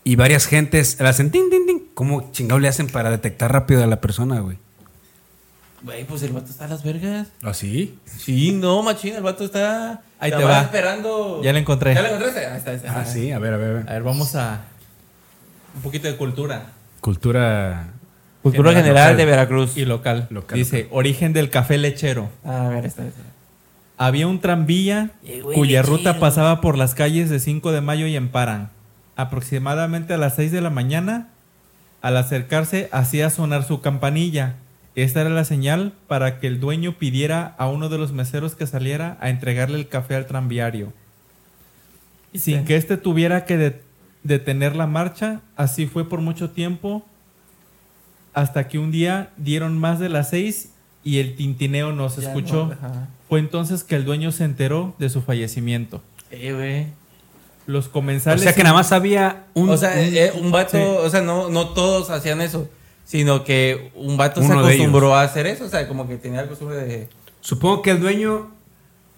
Y 0.06 0.16
varias 0.16 0.46
gentes 0.46 0.96
la 1.02 1.10
hacen 1.10 1.32
tin, 1.32 1.50
tin, 1.50 1.66
tin. 1.68 1.84
¿Cómo 1.94 2.32
chingado 2.32 2.60
le 2.60 2.70
hacen 2.70 2.88
para 2.88 3.12
detectar 3.12 3.52
rápido 3.52 3.84
a 3.84 3.88
la 3.88 4.00
persona, 4.00 4.40
güey? 4.40 4.58
Güey, 5.84 6.06
pues 6.06 6.24
el 6.24 6.32
vato 6.32 6.50
está 6.50 6.64
a 6.64 6.68
las 6.70 6.82
vergas. 6.86 7.28
¿Así? 7.44 8.00
Sí, 8.06 8.54
no, 8.54 8.82
machín, 8.84 9.16
el 9.16 9.22
vato 9.22 9.44
está. 9.44 10.02
Ahí 10.18 10.32
te 10.32 10.42
va. 10.42 10.62
esperando. 10.62 11.42
Ya 11.44 11.52
la 11.52 11.60
encontré. 11.60 11.94
¿Ya 11.94 12.02
la 12.04 12.08
encontraste? 12.08 12.46
Ahí 12.46 12.58
está, 12.58 12.72
ahí 12.72 12.78
está. 12.78 12.98
Ah, 13.02 13.04
sí, 13.06 13.34
a 13.34 13.40
ver, 13.40 13.54
a 13.54 13.58
ver, 13.58 13.70
a 13.70 13.74
ver. 13.74 13.90
A 13.90 13.92
ver, 13.92 14.04
vamos 14.04 14.34
a. 14.36 14.62
Un 15.76 15.82
poquito 15.82 16.08
de 16.08 16.16
cultura. 16.16 16.68
Cultura. 17.02 17.88
Cultura 18.42 18.72
General, 18.72 19.18
de 19.18 19.26
Veracruz. 19.26 19.76
Y 19.76 19.84
local. 19.84 20.28
Local, 20.30 20.58
Dice, 20.58 20.88
origen 20.92 21.34
del 21.34 21.50
café 21.50 21.78
lechero. 21.78 22.30
Ah, 22.46 22.68
a 22.68 22.70
ver, 22.70 22.86
esta, 22.86 23.06
esta. 23.06 23.20
Había 24.04 24.26
un 24.28 24.40
tranvía 24.40 25.12
Eh, 25.24 25.42
güey, 25.42 25.56
cuya 25.56 25.84
ruta 25.84 26.20
pasaba 26.20 26.60
por 26.60 26.76
las 26.78 26.96
calles 26.96 27.30
de 27.30 27.40
5 27.40 27.72
de 27.72 27.82
mayo 27.82 28.08
y 28.08 28.16
Emparan. 28.16 28.72
Aproximadamente 29.16 30.14
a 30.14 30.18
las 30.18 30.36
6 30.38 30.52
de 30.52 30.62
la 30.62 30.72
mañana, 30.72 31.28
al 32.02 32.18
acercarse 32.18 32.90
hacía 32.92 33.30
sonar 33.30 33.64
su 33.64 33.80
campanilla. 33.82 34.56
Esta 34.96 35.22
era 35.22 35.30
la 35.30 35.46
señal 35.46 35.94
para 36.08 36.40
que 36.40 36.48
el 36.48 36.60
dueño 36.60 36.94
pidiera 36.98 37.54
a 37.60 37.68
uno 37.68 37.90
de 37.90 38.00
los 38.00 38.12
meseros 38.12 38.56
que 38.56 38.66
saliera 38.66 39.18
a 39.22 39.30
entregarle 39.30 39.78
el 39.78 39.88
café 39.88 40.16
al 40.16 40.26
tranviario. 40.26 40.94
Sin 42.34 42.66
que 42.66 42.78
éste 42.78 42.98
tuviera 42.98 43.46
que 43.46 43.58
de- 43.58 43.82
detener 44.24 44.76
la 44.76 44.88
marcha, 44.88 45.42
así 45.56 45.86
fue 45.86 46.10
por 46.10 46.22
mucho 46.22 46.50
tiempo, 46.50 47.06
hasta 48.34 48.68
que 48.68 48.80
un 48.80 48.92
día 48.92 49.30
dieron 49.38 49.78
más 49.78 50.00
de 50.00 50.10
las 50.10 50.30
6 50.32 50.72
y 51.04 51.20
el 51.20 51.36
tintineo 51.36 51.92
no 51.94 52.10
se 52.10 52.22
Ya 52.22 52.28
escuchó. 52.30 52.68
no. 52.82 53.08
Fue 53.30 53.40
entonces 53.40 53.84
que 53.84 53.96
el 53.96 54.06
dueño 54.06 54.32
se 54.32 54.44
enteró 54.44 54.94
de 55.00 55.10
su 55.10 55.22
fallecimiento. 55.22 56.02
Eh, 56.32 56.54
güey. 56.54 56.88
Los 57.66 57.88
O 57.88 57.92
comensales. 57.92 58.42
sea 58.44 58.54
que 58.54 58.64
nada 58.64 58.76
más 58.76 58.92
había 58.92 59.46
un. 59.54 59.70
o 59.70 59.78
sea, 59.78 59.92
un- 59.92 59.98
eh, 60.00 60.32
un 60.40 60.52
vato, 60.52 60.72
sí. 60.78 60.84
o 60.84 61.10
sea, 61.10 61.22
no, 61.22 61.50
no 61.50 61.70
todos 61.70 62.10
hacían 62.10 62.42
eso, 62.42 62.68
sino 63.06 63.44
que 63.44 63.92
un 63.96 64.18
vato 64.18 64.42
se 64.42 64.48
Uno 64.52 64.60
acostumbró 64.60 65.16
a 65.16 65.22
hacer 65.24 65.46
eso, 65.48 65.66
o 65.66 65.70
sea, 65.70 65.88
como 65.88 66.08
que 66.08 66.18
tenía 66.18 66.42
la 66.42 66.48
costumbre 66.50 66.78
de... 66.78 67.08
Supongo 67.40 67.82
que 67.82 67.92
el 67.92 68.00
dueño. 68.02 68.52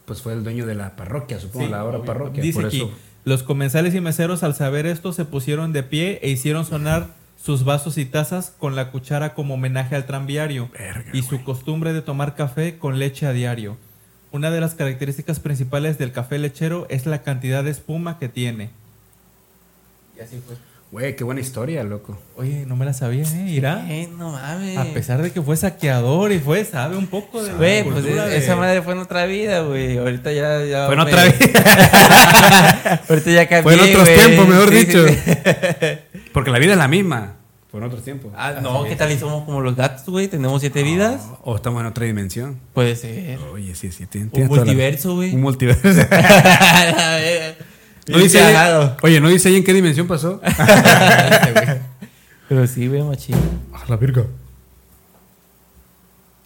Pues 0.05 0.21
fue 0.21 0.33
el 0.33 0.43
dueño 0.43 0.65
de 0.65 0.75
la 0.75 0.95
parroquia, 0.95 1.39
supongo, 1.39 1.65
Sí, 1.65 1.71
la 1.71 1.83
hora 1.85 1.97
obvio. 1.97 2.05
parroquia. 2.05 2.43
Dice 2.43 2.59
por 2.59 2.65
aquí, 2.67 2.77
eso. 2.81 2.91
los 3.23 3.41
comensales 3.43 3.95
y 3.95 4.01
meseros 4.01 4.43
al 4.43 4.53
saber 4.53 4.85
esto 4.85 5.13
se 5.13 5.23
pusieron 5.25 5.71
de 5.73 5.81
pie 5.83 6.19
e 6.21 6.29
hicieron 6.29 6.65
sonar 6.65 7.07
sus 7.43 7.65
vasos 7.65 7.97
y 7.97 8.05
tazas 8.05 8.53
con 8.57 8.77
la 8.77 8.89
cuchara 8.89 9.33
como 9.33 9.55
homenaje 9.55 9.97
al 9.97 10.05
tranviario 10.05 10.69
Verga, 10.71 11.11
y 11.11 11.23
su 11.23 11.43
costumbre 11.43 11.91
de 11.91 12.01
tomar 12.01 12.35
café 12.35 12.77
con 12.77 12.99
leche 12.99 13.25
a 13.25 13.33
diario. 13.33 13.77
Una 14.31 14.49
de 14.49 14.61
las 14.61 14.75
características 14.75 15.41
principales 15.41 15.97
del 15.97 16.13
café 16.13 16.39
lechero 16.39 16.87
es 16.89 17.05
la 17.05 17.21
cantidad 17.21 17.61
de 17.63 17.71
espuma 17.71 18.17
que 18.17 18.29
tiene. 18.29 18.69
Y 20.17 20.21
así 20.21 20.41
fue. 20.45 20.55
Güey, 20.93 21.15
qué 21.15 21.23
buena 21.23 21.41
historia, 21.41 21.83
loco. 21.83 22.15
Oye, 22.35 22.65
no 22.67 22.75
me 22.75 22.85
la 22.85 22.93
sabía, 22.93 23.23
¿eh? 23.23 23.45
Irá. 23.49 23.83
Eh, 23.89 24.07
no 24.15 24.31
mames. 24.33 24.77
A 24.77 24.83
pesar 24.93 25.23
de 25.23 25.31
que 25.31 25.41
fue 25.41 25.57
saqueador 25.57 26.31
y 26.31 26.37
fue, 26.37 26.63
sabe 26.65 26.95
un 26.97 27.07
poco 27.07 27.41
de 27.43 27.51
la 27.51 27.57
Güey, 27.57 27.83
pues 27.83 28.03
de- 28.03 28.37
esa 28.37 28.55
madre 28.55 28.83
fue 28.83 28.93
en 28.93 28.99
otra 28.99 29.25
vida, 29.25 29.61
güey. 29.61 29.97
Ahorita 29.97 30.31
ya. 30.31 30.63
ya 30.63 30.85
Fue 30.85 30.93
en 30.93 30.99
me- 31.03 31.05
otra 31.07 31.23
vida. 31.25 33.01
Ahorita 33.09 33.31
ya 33.31 33.47
cambié. 33.49 33.63
Fue 33.63 33.73
en 33.73 33.79
otros 33.79 34.03
güey. 34.07 34.15
tiempos, 34.19 34.47
mejor 34.47 34.69
Sí, 34.69 34.75
dicho. 34.85 35.07
sí. 35.07 35.17
Porque 36.31 36.51
la 36.51 36.59
vida 36.59 36.73
es 36.73 36.77
la 36.77 36.87
misma. 36.87 37.37
Fue 37.71 37.79
en 37.79 37.87
otros 37.87 38.03
tiempos. 38.03 38.31
Ah, 38.37 38.53
no, 38.61 38.83
¿qué 38.83 38.95
tal? 38.95 39.11
Y 39.11 39.17
somos 39.17 39.45
como 39.45 39.59
los 39.61 39.75
gatos, 39.75 40.05
güey. 40.07 40.27
Tenemos 40.27 40.61
siete 40.61 40.83
vidas. 40.83 41.23
O 41.43 41.55
estamos 41.55 41.81
en 41.81 41.87
otra 41.87 42.05
dimensión. 42.05 42.59
Puede 42.71 42.95
ser. 42.95 43.39
Oye, 43.51 43.73
sí, 43.73 43.91
sí. 43.91 44.05
tienes- 44.05 44.29
Un 44.31 44.41
la- 44.43 44.47
multiverso, 44.47 45.15
güey. 45.15 45.33
Un 45.33 45.41
multiverso. 45.41 45.87
no 48.07 48.17
dice 48.19 48.41
ahí- 48.41 48.91
oye, 49.01 49.19
¿no 49.21 49.29
dice 49.29 49.49
ahí 49.49 49.55
en 49.57 49.63
qué 49.63 49.73
dimensión 49.73 50.07
pasó? 50.07 50.41
Pero 52.49 52.67
sí, 52.67 52.87
güey, 52.87 53.01
machín. 53.03 53.35
A 53.73 53.89
la 53.89 53.95
virga. 53.97 54.23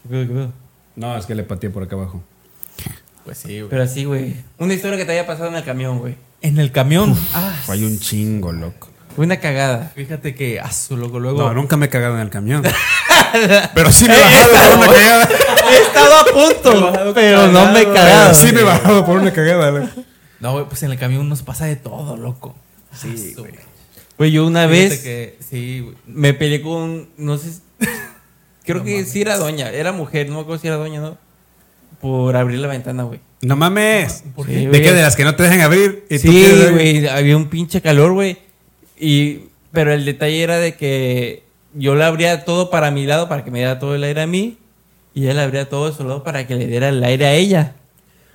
¿Qué 0.03 0.09
pedo, 0.09 0.27
qué 0.27 0.33
pedo? 0.33 0.51
No, 0.95 1.17
es 1.17 1.25
que 1.25 1.35
le 1.35 1.43
pateé 1.43 1.69
por 1.69 1.83
acá 1.83 1.95
abajo. 1.95 2.23
Pues 3.25 3.37
sí, 3.39 3.59
güey. 3.59 3.69
Pero 3.69 3.83
así, 3.83 4.05
güey. 4.05 4.35
Una 4.57 4.73
historia 4.73 4.97
que 4.97 5.05
te 5.05 5.11
haya 5.11 5.27
pasado 5.27 5.49
en 5.49 5.55
el 5.55 5.63
camión, 5.63 5.99
güey. 5.99 6.15
En 6.41 6.59
el 6.59 6.71
camión. 6.71 7.15
Ah, 7.33 7.53
Hay 7.67 7.83
un 7.83 7.99
chingo, 7.99 8.51
loco. 8.51 8.89
Fue 9.15 9.25
una 9.25 9.37
cagada. 9.39 9.91
fíjate 9.95 10.35
que, 10.35 10.59
ah, 10.59 10.71
su 10.71 10.95
loco, 10.95 11.19
luego. 11.19 11.39
No, 11.41 11.53
nunca 11.53 11.75
me 11.75 11.87
he 11.87 11.89
cagado 11.89 12.15
en 12.15 12.21
el 12.21 12.29
camión. 12.29 12.63
Pero 13.73 13.91
sí 13.91 14.07
me 14.07 14.15
he 14.15 14.19
bajado 14.19 14.51
por 14.53 14.77
una 14.77 14.87
cagada. 14.93 15.29
He 15.69 15.77
estado 15.81 16.15
a 16.15 16.23
punto, 16.25 17.13
pero 17.13 17.47
no 17.47 17.71
me 17.73 17.81
he 17.81 17.91
cagado. 17.91 18.33
Sí 18.33 18.53
me 18.53 18.61
he 18.61 18.63
bajado 18.63 19.05
por 19.05 19.17
una 19.17 19.33
cagada, 19.33 19.69
loco. 19.71 19.89
No, 20.39 20.53
güey, 20.53 20.65
pues 20.65 20.83
en 20.83 20.91
el 20.91 20.97
camión 20.99 21.27
nos 21.27 21.41
pasa 21.41 21.65
de 21.65 21.75
todo, 21.75 22.17
loco. 22.17 22.55
Sí, 22.93 23.33
güey. 23.37 23.53
Güey, 24.17 24.31
yo 24.31 24.45
una 24.45 24.67
Fíjate 24.67 24.89
vez 24.89 24.99
que, 25.03 25.37
sí, 25.47 25.81
güey. 25.81 25.95
me 26.07 26.33
peleé 26.33 26.61
con. 26.61 27.09
No 27.17 27.37
sé. 27.37 27.59
Creo 28.65 28.83
que 28.83 29.05
sí 29.05 29.21
era 29.21 29.37
doña. 29.37 29.69
Era 29.71 29.91
mujer, 29.91 30.27
no 30.27 30.35
me 30.35 30.41
acuerdo 30.41 30.61
si 30.61 30.67
era 30.67 30.77
doña, 30.77 30.99
¿no? 30.99 31.17
Por 32.01 32.35
abrir 32.35 32.59
la 32.59 32.67
ventana, 32.67 33.03
güey. 33.03 33.19
No 33.41 33.55
mames. 33.55 34.23
¿Por 34.35 34.45
¿De 34.47 34.69
qué? 34.81 34.93
De 34.93 35.01
las 35.01 35.15
que 35.15 35.23
no 35.23 35.35
te 35.35 35.43
dejan 35.43 35.61
abrir. 35.61 36.05
y 36.09 36.17
Sí, 36.17 36.45
güey, 36.71 37.07
había 37.07 37.37
un 37.37 37.49
pinche 37.49 37.81
calor, 37.81 38.13
güey. 38.13 38.37
Y, 38.99 39.41
pero 39.71 39.93
el 39.93 40.05
detalle 40.05 40.41
era 40.41 40.57
de 40.57 40.75
que 40.75 41.43
yo 41.73 41.95
le 41.95 42.03
abría 42.03 42.43
todo 42.45 42.69
para 42.69 42.91
mi 42.91 43.05
lado, 43.05 43.29
para 43.29 43.43
que 43.43 43.51
me 43.51 43.59
diera 43.59 43.79
todo 43.79 43.95
el 43.95 44.03
aire 44.03 44.21
a 44.21 44.27
mí. 44.27 44.57
Y 45.13 45.23
ella 45.23 45.35
le 45.35 45.41
abría 45.41 45.69
todo 45.69 45.89
de 45.89 45.95
su 45.95 46.03
lado 46.03 46.23
para 46.23 46.45
que 46.45 46.55
le 46.55 46.67
diera 46.67 46.89
el 46.89 47.03
aire 47.03 47.25
a 47.25 47.33
ella. 47.33 47.75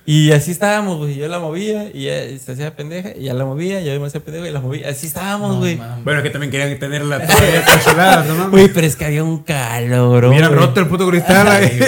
Y 0.05 0.31
así 0.33 0.51
estábamos, 0.51 0.97
güey. 0.97 1.15
Yo 1.15 1.29
la 1.29 1.39
movía 1.39 1.89
y 1.93 2.09
ella 2.09 2.37
se 2.37 2.51
hacía 2.51 2.75
pendeja. 2.75 3.11
Y 3.17 3.23
ya 3.23 3.33
la 3.33 3.45
movía, 3.45 3.79
y 3.79 3.85
yo 3.85 3.97
me 4.01 4.07
hacía 4.07 4.19
pendeja 4.19 4.49
y 4.49 4.51
la 4.51 4.59
movía. 4.59 4.89
Así 4.89 5.07
estábamos, 5.07 5.59
güey. 5.59 5.79
Bueno, 6.03 6.21
que 6.21 6.29
también 6.29 6.51
querían 6.51 6.77
tenerla 6.77 7.19
todavía 7.25 7.63
congelada, 7.63 8.25
no 8.25 8.35
mames. 8.35 8.51
Güey, 8.51 8.67
pero 8.73 8.85
es 8.85 8.97
que 8.97 9.05
había 9.05 9.23
un 9.23 9.39
calor, 9.43 10.25
Hubieran 10.25 10.51
roto 10.53 10.81
el 10.81 10.87
puto 10.87 11.07
cristal 11.09 11.47
ahí. 11.47 11.79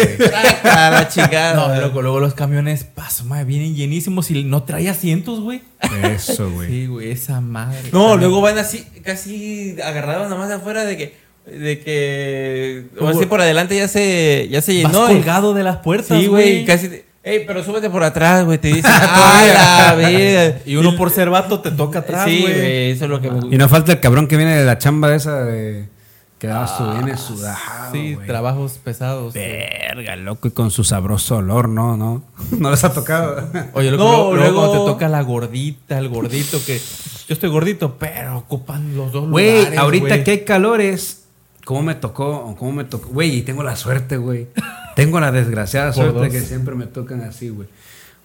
A 0.63 0.89
la 0.91 1.07
chingada. 1.09 1.55
No, 1.75 1.81
loco, 1.81 2.01
luego 2.01 2.21
los 2.21 2.33
camiones, 2.33 2.85
paso, 2.85 3.25
madre, 3.25 3.43
vienen 3.43 3.75
llenísimos 3.75 4.31
y 4.31 4.43
no 4.45 4.63
trae 4.63 4.87
asientos, 4.87 5.41
güey. 5.41 5.61
Eso, 6.03 6.49
güey. 6.53 6.69
Sí, 6.69 6.85
güey, 6.87 7.11
esa 7.11 7.41
madre. 7.41 7.77
No, 7.91 7.99
También. 8.11 8.19
luego 8.21 8.39
van 8.41 8.57
así, 8.57 8.85
casi 9.03 9.75
agarrados 9.83 10.23
nada 10.29 10.37
más 10.39 10.47
de 10.47 10.55
afuera 10.55 10.85
de 10.85 10.95
que, 10.95 11.17
de 11.47 11.79
que, 11.81 12.85
o 12.99 13.07
así 13.09 13.25
por 13.25 13.41
adelante 13.41 13.75
ya 13.75 13.87
se, 13.89 14.47
ya 14.49 14.61
se 14.61 14.81
Vas 14.83 14.93
llenó. 14.93 15.11
y- 15.11 15.15
colgado 15.15 15.53
de 15.53 15.63
las 15.63 15.77
puertas, 15.77 16.17
Sí, 16.17 16.27
güey, 16.27 16.63
casi, 16.65 16.87
te- 16.87 17.05
ey, 17.25 17.43
pero 17.45 17.63
súbete 17.63 17.89
por 17.89 18.03
atrás, 18.03 18.45
güey, 18.45 18.57
te 18.59 18.69
dicen, 18.69 18.85
ah, 18.93 19.95
la 19.97 20.07
vida. 20.07 20.59
Y 20.65 20.75
uno 20.77 20.95
por 20.95 21.09
ser 21.11 21.29
vato 21.29 21.59
te 21.59 21.71
toca 21.71 21.99
atrás, 21.99 22.25
Sí, 22.25 22.41
güey. 22.41 22.53
güey, 22.53 22.91
eso 22.91 23.05
es 23.05 23.09
lo 23.11 23.19
que 23.19 23.29
me 23.31 23.37
Y 23.37 23.41
gusta. 23.41 23.57
no 23.57 23.67
falta 23.69 23.91
el 23.91 23.99
cabrón 23.99 24.27
que 24.27 24.37
viene 24.37 24.55
de 24.55 24.63
la 24.65 24.77
chamba 24.77 25.13
esa 25.13 25.43
de. 25.43 25.89
Que 26.37 26.47
daba 26.47 26.67
su 26.67 26.83
viene 26.91 27.17
sudado. 27.17 27.57
sí, 27.93 28.17
trabajos 28.27 28.73
pesados. 28.83 29.33
Verga, 29.33 30.17
loco, 30.17 30.49
y 30.49 30.51
con 30.51 30.69
su 30.69 30.83
sabroso 30.83 31.37
olor, 31.37 31.69
¿no? 31.69 31.95
No, 31.95 32.23
no 32.59 32.71
les 32.71 32.83
ha 32.83 32.93
tocado. 32.93 33.47
Oye, 33.73 33.89
loco, 33.91 34.03
No, 34.03 34.11
luego, 34.11 34.35
luego 34.35 34.51
luego- 34.51 34.59
cuando 34.67 34.85
te 34.85 34.91
toca 34.91 35.07
la 35.09 35.21
gordita, 35.21 35.97
el 35.97 36.09
gordito, 36.09 36.59
que 36.65 36.77
yo 36.77 37.33
estoy 37.33 37.49
gordito, 37.49 37.95
pero 37.97 38.37
ocupan 38.39 38.95
los 38.97 39.13
dos 39.13 39.29
Güey, 39.29 39.59
lugares, 39.59 39.79
ahorita 39.79 40.07
güey. 40.09 40.23
que 40.25 40.31
hay 40.31 40.39
calores, 40.43 41.23
¿cómo 41.63 41.81
me 41.83 41.95
tocó? 41.95 42.53
¿Cómo 42.59 42.71
me 42.73 42.83
tocó? 42.83 43.07
Güey, 43.09 43.37
y 43.37 43.41
tengo 43.43 43.63
la 43.63 43.77
suerte, 43.77 44.17
güey. 44.17 44.47
Tengo 44.95 45.19
la 45.19 45.31
desgraciada 45.31 45.87
Por 45.91 45.95
suerte 46.05 46.19
dos. 46.19 46.27
que 46.29 46.41
siempre 46.41 46.75
me 46.75 46.85
tocan 46.87 47.21
así, 47.21 47.49
güey. 47.49 47.67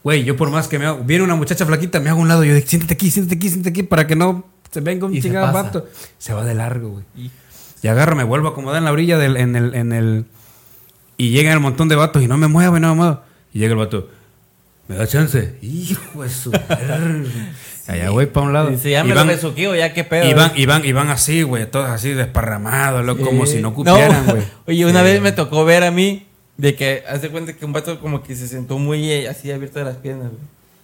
Güey, 0.02 0.24
yo 0.24 0.36
por 0.36 0.50
más 0.50 0.66
que 0.68 0.78
me 0.78 0.86
hago, 0.86 1.02
viene 1.04 1.24
una 1.24 1.34
muchacha 1.34 1.66
flaquita, 1.66 2.00
me 2.00 2.08
hago 2.10 2.20
a 2.20 2.22
un 2.22 2.28
lado, 2.28 2.42
yo 2.44 2.54
digo, 2.54 2.66
siéntate 2.66 2.94
aquí, 2.94 3.10
siéntate 3.10 3.36
aquí, 3.36 3.48
siéntate 3.48 3.70
aquí, 3.70 3.82
para 3.82 4.06
que 4.06 4.16
no 4.16 4.44
se 4.70 4.80
venga 4.80 5.06
un 5.06 5.14
Y 5.14 5.20
chingado 5.20 5.46
pasa. 5.52 5.62
vato. 5.64 5.88
Se 6.18 6.32
va 6.32 6.44
de 6.44 6.54
largo, 6.54 6.90
güey. 6.90 7.04
Y- 7.16 7.30
Y 7.82 7.88
agarro, 7.88 8.14
me 8.14 8.24
vuelvo 8.24 8.48
a 8.48 8.50
acomodar 8.52 8.78
en 8.78 8.84
la 8.84 8.92
orilla 8.92 9.18
del, 9.18 9.36
en 9.36 9.56
el, 9.56 9.74
en 9.74 9.92
el. 9.92 10.24
Y 11.16 11.30
llegan 11.30 11.52
el 11.54 11.60
montón 11.60 11.88
de 11.88 11.96
vatos 11.96 12.22
y 12.22 12.28
no 12.28 12.36
me 12.38 12.46
muevo, 12.46 12.76
y 12.76 12.80
no 12.80 12.88
me 12.90 12.94
muevo. 12.94 13.20
Y 13.54 13.58
llega 13.58 13.72
el 13.72 13.78
vato. 13.78 14.08
¿Me 14.88 14.96
da 14.96 15.06
chance? 15.06 15.56
Hijo 15.62 16.22
de 16.22 16.28
su. 16.30 16.50
Allá 17.88 18.10
voy 18.10 18.26
para 18.26 18.46
un 18.46 18.52
lado. 18.52 18.68
Dice, 18.70 18.90
ya 18.90 19.00
Y 19.00 19.08
me 19.08 19.14
van- 19.14 19.26
lo 19.26 19.32
besuqueo, 19.32 19.74
ya 19.74 19.92
qué 19.92 20.04
pedo. 20.04 20.28
y 20.28 20.34
van, 20.34 20.52
y 20.54 20.66
van, 20.66 20.84
y 20.84 20.92
van 20.92 21.08
así, 21.08 21.42
güey, 21.42 21.68
todos 21.70 21.88
así 21.90 22.10
desparramados, 22.10 23.04
loco, 23.04 23.24
como 23.24 23.46
Sí. 23.46 23.56
si 23.56 23.62
no 23.62 23.74
cupieran, 23.74 24.26
güey. 24.26 24.42
Oye, 24.66 24.86
una 24.86 25.00
Sí. 25.00 25.04
vez 25.04 25.20
me 25.22 25.32
tocó 25.32 25.64
ver 25.64 25.82
a 25.84 25.90
mí 25.90 26.26
de 26.60 26.74
que 26.74 27.04
hace 27.08 27.30
cuenta 27.30 27.52
que 27.54 27.64
un 27.64 27.72
vato 27.72 27.98
como 28.00 28.22
que 28.22 28.34
se 28.36 28.46
sentó 28.48 28.78
muy 28.78 29.10
eh, 29.10 29.28
así 29.28 29.50
abierto 29.50 29.78
de 29.78 29.84
las 29.86 29.96
piernas, 29.96 30.28
güey. 30.28 30.42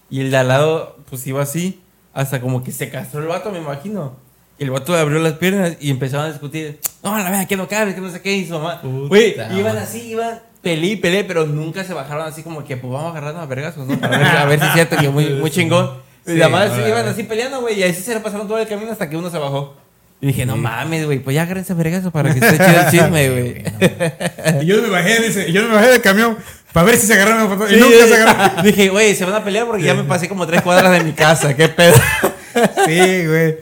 Y 0.08 0.20
el 0.20 0.30
de 0.30 0.36
al 0.36 0.48
lado, 0.48 0.96
pues 1.10 1.26
iba 1.26 1.42
así, 1.42 1.80
hasta 2.14 2.40
como 2.40 2.62
que 2.64 2.72
se 2.72 2.88
castró 2.90 3.20
el 3.20 3.26
vato, 3.26 3.50
me 3.50 3.58
imagino. 3.58 4.14
Y 4.58 4.64
el 4.64 4.70
vato 4.70 4.94
abrió 4.96 5.18
las 5.18 5.34
piernas 5.34 5.76
y 5.80 5.90
empezaron 5.90 6.26
a 6.26 6.30
discutir. 6.30 6.80
No, 7.02 7.16
la 7.18 7.24
verdad 7.24 7.46
que 7.46 7.56
no 7.56 7.68
cabe, 7.68 7.94
que 7.94 8.00
no 8.00 8.10
sé 8.10 8.22
qué 8.22 8.32
hizo, 8.32 8.58
mamá. 8.58 8.80
Güey, 8.82 9.34
iban 9.56 9.76
así, 9.76 10.00
iban 10.10 10.40
pelé 10.62 10.86
y 10.88 10.96
pelé, 10.96 11.22
pero 11.24 11.46
nunca 11.46 11.84
se 11.84 11.92
bajaron 11.94 12.26
así 12.26 12.42
como 12.42 12.64
que, 12.64 12.76
pues 12.76 12.92
vamos 12.92 13.08
a 13.08 13.10
agarrarnos 13.10 13.42
a 13.42 13.46
vergazos, 13.46 13.86
¿no? 13.86 13.98
Para 14.00 14.18
ver, 14.18 14.26
a 14.28 14.44
ver 14.46 14.58
si 14.60 14.66
es 14.66 14.72
cierto 14.72 14.96
que 14.96 15.08
muy, 15.10 15.26
muy 15.34 15.50
chingón. 15.52 15.90
Y 16.26 16.30
Sí, 16.32 16.42
además 16.42 16.70
órale. 16.72 16.88
iban 16.88 17.06
así 17.06 17.22
peleando, 17.22 17.60
güey, 17.60 17.78
y 17.78 17.82
así 17.84 18.00
se 18.02 18.14
le 18.14 18.20
pasaron 18.20 18.48
todo 18.48 18.58
el 18.58 18.66
camino 18.66 18.90
hasta 18.90 19.08
que 19.08 19.16
uno 19.16 19.30
se 19.30 19.38
bajó. 19.38 19.76
Y 20.20 20.28
dije, 20.28 20.46
no 20.46 20.56
mames, 20.56 21.04
güey, 21.04 21.18
pues 21.18 21.34
ya 21.34 21.42
agárrense 21.42 21.72
a 21.72 21.76
vergazos 21.76 22.12
para 22.12 22.32
que 22.32 22.38
esté 22.44 22.56
chido 22.56 22.80
el 22.80 22.90
chisme, 22.90 23.30
güey. 23.30 24.62
Y 24.62 24.66
yo 24.66 24.80
me 24.82 24.88
bajé, 24.88 25.20
dice, 25.22 25.52
yo 25.52 25.62
me 25.68 25.74
bajé 25.74 25.88
del 25.88 26.00
camión 26.00 26.36
para 26.72 26.86
ver 26.86 26.96
si 26.96 27.06
se 27.06 27.14
agarraron 27.14 27.62
a 27.62 27.68
Sí, 27.68 27.74
Y 27.76 27.80
nunca 27.80 28.06
se 28.06 28.14
agarraron. 28.14 28.62
Dije, 28.64 28.88
güey, 28.88 29.14
se 29.14 29.24
van 29.24 29.34
a 29.34 29.44
pelear 29.44 29.66
porque 29.66 29.82
ya 29.84 29.94
me 29.94 30.04
pasé 30.04 30.28
como 30.28 30.46
tres 30.46 30.62
cuadras 30.62 30.90
de 30.92 31.04
mi 31.04 31.12
casa. 31.12 31.54
¿Qué 31.54 31.68
pedo? 31.68 31.94
Sí, 32.86 33.26
güey. 33.26 33.56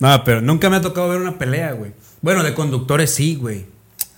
No, 0.00 0.24
pero 0.24 0.40
nunca 0.40 0.68
me 0.68 0.76
ha 0.76 0.80
tocado 0.80 1.08
ver 1.08 1.20
una 1.20 1.38
pelea, 1.38 1.70
güey. 1.72 1.92
Bueno, 2.20 2.42
de 2.42 2.52
conductores 2.54 3.10
sí, 3.14 3.36
güey. 3.36 3.66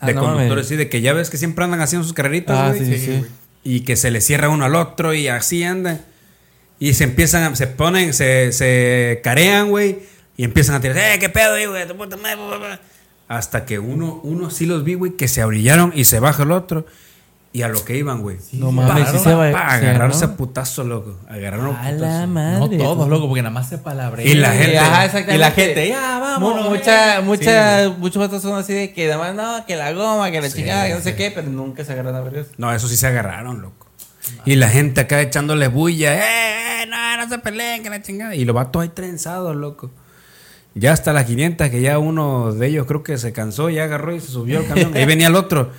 Ah, 0.01 0.07
De 0.07 0.15
no 0.15 0.23
conductores 0.23 0.67
sí, 0.69 0.77
de 0.77 0.89
que 0.89 1.03
ya 1.03 1.13
ves 1.13 1.29
que 1.29 1.37
siempre 1.37 1.65
andan 1.65 1.83
haciendo 1.83 2.05
sus 2.05 2.15
carreritas, 2.15 2.57
Ah, 2.59 2.69
güey. 2.71 2.79
sí, 2.81 2.99
sí, 2.99 3.07
sí. 3.07 3.27
Y 3.63 3.81
que 3.81 3.95
se 3.97 4.11
le 4.11 4.23
cierra 4.23 4.49
uno 4.49 4.65
al 4.65 4.75
otro 4.75 5.13
y 5.13 5.29
así 5.29 5.63
andan. 5.65 6.01
Y 6.79 6.95
se 6.95 7.05
empiezan, 7.05 7.43
a- 7.53 7.57
se 7.57 7.67
ponen, 7.67 8.15
se, 8.15 8.53
se 8.53 9.21
carean, 9.23 9.69
güey. 9.69 9.99
Y 10.37 10.45
empiezan 10.45 10.75
a 10.77 10.81
tirar, 10.81 10.97
eh, 10.97 11.19
qué 11.19 11.29
pedo, 11.29 11.57
eh, 11.57 11.67
güey, 11.67 11.87
tu 11.87 11.97
puta 11.97 12.17
madre, 12.17 12.37
bla, 12.37 12.47
bla, 12.47 12.67
bla". 12.69 12.81
Hasta 13.29 13.65
que 13.65 13.79
uno, 13.79 14.21
uno 14.25 14.51
sí 14.51 14.67
los 14.67 14.85
vi, 14.85 14.95
güey, 14.95 15.13
que 15.17 15.29
se 15.29 15.43
abrillaron 15.43 15.93
y 15.95 16.05
se 16.05 16.21
baja 16.21 16.43
el 16.43 16.53
otro. 16.53 16.87
Y 17.55 17.61
a 17.61 17.69
lo 17.69 17.85
que 17.85 17.95
iban, 17.99 18.23
güey. 18.23 18.39
No 18.53 18.73
mames, 18.73 19.09
sí 19.11 19.19
Pa- 19.19 19.23
se 19.25 19.35
va- 19.35 19.53
pa- 19.53 19.79
se 19.79 19.87
agarrarse 19.87 20.25
a 20.25 20.37
putazo, 20.37 20.85
loco. 20.85 21.19
Agarraron 21.29 21.77
A 21.77 21.81
a 21.83 21.93
la 21.93 21.99
putazo. 21.99 22.27
madre. 22.29 22.59
No 22.79 22.85
todos, 22.85 23.09
loco, 23.11 23.29
porque 23.29 23.43
nada 23.43 23.53
más 23.53 23.69
se 23.69 23.77
palabrea. 23.77 24.27
Y 24.27 24.33
la 24.35 24.53
gente- 24.53 24.79
Ajá. 24.79 25.21
Y 25.35 25.37
la 25.37 25.51
gente, 25.51 25.87
ya, 25.89 26.19
vamos. 26.19 26.71
Mucha, 26.71 27.19
Sí, 27.19 27.23
mucha, 27.27 27.89
muchos 27.99 28.21
vatos 28.23 28.41
son 28.43 28.59
así 28.59 28.73
de 28.73 28.95
que 28.95 29.13
además, 29.13 29.35
no, 29.35 29.67
que 29.67 29.77
la 29.77 29.93
goma, 29.93 30.31
que 30.31 30.41
la 30.41 30.49
Sí, 30.49 30.61
chingada, 30.61 30.87
que 30.89 30.95
no 30.95 31.01
sé 31.03 31.15
qué, 31.15 31.31
pero 31.31 31.47
nunca 31.51 31.85
se 31.85 31.93
agarran 31.93 32.15
a 32.15 32.21
vergas. 32.23 32.47
No, 32.57 32.73
eso 32.73 32.89
sí 32.89 32.97
se 32.97 33.07
agarraron, 33.07 33.61
loco. 33.61 33.87
Y 34.47 34.57
la 34.57 34.71
gente 34.71 35.03
acá 35.03 35.21
echándole 35.21 35.69
bulla, 35.69 36.15
eh, 36.15 36.85
eh, 36.85 36.87
no, 36.89 37.17
no 37.19 37.29
se 37.29 37.39
peleen, 37.39 37.83
que 37.83 37.91
la 37.91 38.01
chingada. 38.01 38.35
Y 38.35 38.47
los 38.47 38.55
vatos 38.57 38.81
ahí 38.83 38.89
trenzados, 38.89 39.55
loco. 39.55 39.91
Ya 40.75 40.93
hasta 40.93 41.13
las 41.13 41.27
500, 41.27 41.69
que 41.69 41.81
ya 41.81 41.99
uno 41.99 42.53
de 42.53 42.67
ellos 42.67 42.87
creo 42.87 43.03
que 43.03 43.19
se 43.19 43.33
cansó, 43.33 43.69
ya 43.71 43.85
agarró 43.85 44.15
y 44.15 44.21
se 44.21 44.29
subió 44.29 44.61
al 44.61 44.67
camión. 44.67 44.97
Ahí 44.97 45.05
venía 45.05 45.27
el 45.27 45.37
otro. 45.37 45.71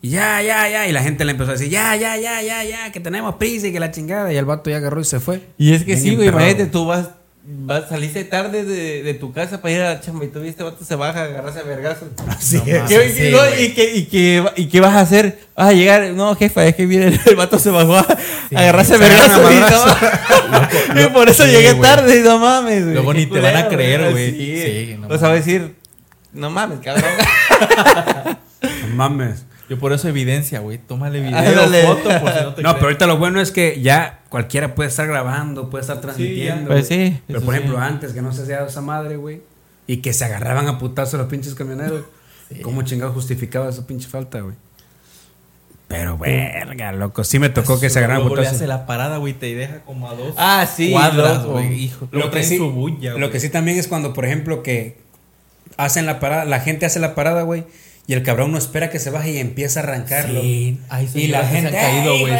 Y 0.00 0.10
ya, 0.10 0.42
ya, 0.42 0.68
ya. 0.68 0.88
Y 0.88 0.92
la 0.92 1.02
gente 1.02 1.24
le 1.24 1.32
empezó 1.32 1.50
a 1.50 1.54
decir, 1.54 1.68
ya, 1.68 1.94
ya, 1.96 2.16
ya, 2.16 2.42
ya, 2.42 2.64
ya, 2.64 2.92
que 2.92 3.00
tenemos 3.00 3.36
prisa 3.36 3.68
y 3.68 3.72
que 3.72 3.80
la 3.80 3.90
chingada. 3.90 4.32
Y 4.32 4.36
el 4.36 4.44
vato 4.44 4.70
ya 4.70 4.76
agarró 4.76 5.00
y 5.00 5.04
se 5.04 5.20
fue. 5.20 5.42
Y 5.58 5.72
es 5.72 5.80
que 5.80 5.94
Bien 5.94 6.00
sí, 6.00 6.16
güey, 6.16 6.28
imagínate, 6.28 6.66
tú 6.66 6.86
vas 6.86 7.10
vas, 7.44 7.88
saliste 7.88 8.24
tarde 8.24 8.64
de, 8.64 9.02
de 9.02 9.14
tu 9.14 9.32
casa 9.32 9.60
para 9.60 9.74
ir 9.74 9.80
a 9.80 9.94
la 9.94 10.00
chamba 10.00 10.24
y 10.24 10.28
tú 10.28 10.40
este 10.42 10.62
vato 10.62 10.84
se 10.84 10.94
baja 10.94 11.20
a 11.20 11.24
agarrarse 11.24 11.60
a 11.60 11.62
vergazos. 11.64 12.08
Así 12.28 12.56
No 12.58 12.62
es. 12.64 12.82
mames. 12.82 12.88
¿Qué- 12.88 13.08
sí, 13.10 13.30
no, 13.30 13.38
y, 13.62 13.68
qué, 13.74 13.94
y, 13.96 14.04
qué, 14.06 14.44
¿Y 14.56 14.66
qué 14.66 14.80
vas 14.80 14.94
a 14.94 15.00
hacer? 15.00 15.38
Vas 15.56 15.68
a 15.68 15.72
llegar. 15.72 16.02
No, 16.14 16.34
jefa, 16.36 16.64
es 16.66 16.74
que 16.76 16.86
viene 16.86 17.06
el, 17.08 17.20
el 17.26 17.36
vato 17.36 17.58
se 17.58 17.70
bajó 17.70 17.96
a 17.96 18.00
a 18.54 18.58
agarrarse 18.60 18.94
a 18.94 18.98
vergazos. 18.98 19.50
y 19.52 19.60
no- 20.94 21.00
y 21.02 21.06
por 21.10 21.28
eso 21.28 21.44
sí, 21.44 21.50
llegué 21.50 21.72
güey. 21.72 21.82
tarde, 21.90 22.20
no 22.22 22.38
mames. 22.38 22.82
Luego 22.84 23.12
ni 23.14 23.26
te 23.26 23.40
van 23.40 23.56
a 23.56 23.68
creer, 23.68 24.10
güey. 24.12 24.30
Sí, 24.30 24.62
Sí, 24.62 24.96
no 25.00 25.08
o 25.08 25.18
sea, 25.18 25.28
va 25.28 25.34
a 25.34 25.36
decir, 25.36 25.74
no 26.32 26.50
mames, 26.50 26.78
cabrón. 26.80 27.04
No 28.62 28.94
mames. 28.94 29.44
Yo 29.72 29.78
por 29.78 29.94
eso 29.94 30.06
evidencia, 30.06 30.60
güey. 30.60 30.76
Tómale 30.76 31.20
video, 31.20 31.38
Ándale. 31.38 31.82
foto, 31.84 32.10
por 32.20 32.30
si 32.32 32.40
no 32.42 32.52
te 32.54 32.62
No, 32.62 32.74
pero 32.74 32.86
ahorita 32.88 33.06
lo 33.06 33.16
bueno 33.16 33.40
es 33.40 33.50
que 33.52 33.80
ya 33.80 34.20
cualquiera 34.28 34.74
puede 34.74 34.90
estar 34.90 35.06
grabando, 35.06 35.70
puede 35.70 35.80
estar 35.80 35.98
transmitiendo. 36.02 36.68
Pues 36.68 36.88
güey. 36.88 37.08
sí, 37.12 37.20
Pero 37.26 37.38
eso 37.38 37.46
por 37.46 37.54
sí. 37.54 37.60
ejemplo, 37.60 37.80
antes 37.80 38.12
que 38.12 38.20
no 38.20 38.32
se 38.34 38.42
hacía 38.42 38.66
esa 38.66 38.82
madre, 38.82 39.16
güey, 39.16 39.40
y 39.86 39.98
que 40.02 40.12
se 40.12 40.26
agarraban 40.26 40.68
a 40.68 40.78
putazos 40.78 41.18
los 41.18 41.28
pinches 41.28 41.54
camioneros. 41.54 42.02
¿Cómo 42.62 42.82
chingado 42.82 43.12
justificaba 43.14 43.70
esa 43.70 43.86
pinche 43.86 44.08
falta, 44.08 44.40
güey? 44.42 44.54
Pero 45.88 46.16
verga, 46.18 46.92
loco, 46.92 47.24
sí 47.24 47.38
me 47.38 47.48
tocó 47.50 47.78
que 47.80 47.90
se 47.90 47.98
agarraran 47.98 48.22
a 48.22 48.24
Luego 48.24 48.36
le 48.36 48.42
putazos. 48.42 48.58
hace 48.58 48.66
la 48.66 48.84
parada, 48.86 49.16
güey, 49.18 49.32
te 49.34 49.54
deja 49.54 49.80
como 49.86 50.08
a 50.10 50.14
dos 50.14 50.34
Ah, 50.38 50.66
sí, 50.66 50.90
cuadras, 50.90 51.38
loco. 51.42 51.52
güey. 51.52 51.74
Hijo, 51.84 52.08
Lo 52.12 52.24
que, 52.24 52.28
traen 52.30 52.46
sí, 52.46 52.56
su 52.58 52.70
bulla, 52.70 53.12
lo 53.12 53.18
güey. 53.18 53.30
que 53.30 53.40
sí 53.40 53.48
también 53.50 53.78
es 53.78 53.88
cuando, 53.88 54.12
por 54.14 54.24
ejemplo, 54.24 54.62
que 54.62 54.98
hacen 55.76 56.06
la 56.06 56.18
parada, 56.20 56.44
la 56.46 56.60
gente 56.60 56.86
hace 56.86 56.98
la 57.00 57.14
parada, 57.14 57.42
güey, 57.42 57.64
y 58.06 58.14
el 58.14 58.22
cabrón 58.22 58.52
no 58.52 58.58
espera 58.58 58.90
que 58.90 58.98
se 58.98 59.10
baje 59.10 59.30
y 59.32 59.38
empieza 59.38 59.80
a 59.80 59.82
arrancarlo. 59.84 60.40
Sí. 60.40 60.80
Ay, 60.88 61.08
y 61.14 61.26
la 61.28 61.42
señores, 61.48 61.50
se 61.50 61.56
han 61.56 61.62
gente 61.62 61.78
caído, 61.78 62.12
"Ay, 62.12 62.20
güey. 62.20 62.32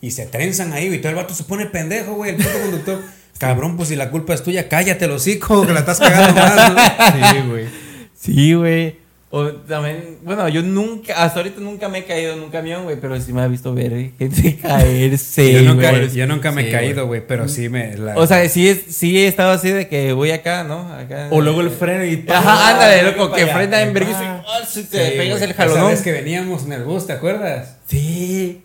Y 0.00 0.10
se 0.12 0.26
trenzan 0.26 0.72
ahí, 0.72 0.86
güey. 0.88 1.00
Todo 1.00 1.10
el 1.10 1.16
vato 1.16 1.34
se 1.34 1.44
pone 1.44 1.66
pendejo, 1.66 2.14
güey. 2.14 2.30
El 2.30 2.36
puto 2.36 2.60
conductor. 2.60 3.02
Cabrón, 3.38 3.76
pues 3.76 3.88
si 3.88 3.96
la 3.96 4.10
culpa 4.10 4.34
es 4.34 4.42
tuya, 4.42 4.68
cállate, 4.68 5.06
los 5.06 5.22
hocico, 5.22 5.66
que 5.66 5.72
la 5.72 5.80
estás 5.80 5.98
cagando 6.00 6.34
más, 6.40 6.72
¿no? 6.72 7.32
Sí, 7.32 7.48
güey. 7.48 7.66
Sí, 8.14 8.54
güey. 8.54 8.96
O 9.30 9.46
también, 9.52 10.16
bueno, 10.22 10.48
yo 10.48 10.62
nunca, 10.62 11.22
hasta 11.22 11.40
ahorita 11.40 11.60
nunca 11.60 11.90
me 11.90 11.98
he 11.98 12.04
caído 12.04 12.32
en 12.32 12.40
un 12.40 12.48
camión, 12.48 12.84
güey, 12.84 12.96
pero 12.98 13.20
sí 13.20 13.30
me 13.34 13.42
ha 13.42 13.46
visto 13.46 13.74
ver 13.74 13.92
eh, 13.92 14.12
gente 14.18 14.56
caerse. 14.62 15.52
yo, 15.52 15.62
nunca, 15.74 16.02
yo 16.06 16.26
nunca 16.26 16.50
me 16.50 16.66
he 16.66 16.70
caído, 16.72 17.06
güey, 17.06 17.26
pero 17.26 17.46
sí 17.46 17.68
me. 17.68 17.94
la- 17.98 18.16
O 18.16 18.26
sea, 18.26 18.48
sí, 18.48 18.74
sí 18.88 19.18
he 19.18 19.26
estado 19.28 19.50
así 19.52 19.68
de 19.70 19.86
que 19.86 20.14
voy 20.14 20.30
acá, 20.30 20.64
¿no? 20.64 20.90
Acá. 20.94 21.28
O 21.30 21.42
luego 21.42 21.60
el 21.60 21.68
freno 21.68 22.04
y... 22.06 22.24
Ajá, 22.26 22.70
ándale, 22.70 23.02
loco, 23.02 23.30
que 23.30 23.46
frena 23.46 23.82
en 23.82 23.92
vergüenza 23.92 24.42
y 24.62 24.66
si 24.66 24.84
te 24.84 25.10
Sí, 25.10 25.18
pegas 25.18 25.38
güey. 25.40 25.50
el 25.50 25.54
jalonón. 25.56 25.88
vez 25.90 26.00
que 26.00 26.12
veníamos 26.12 26.64
en 26.64 26.72
el 26.72 26.84
bus, 26.84 27.06
¿te 27.06 27.12
acuerdas? 27.12 27.76
Sí. 27.86 28.62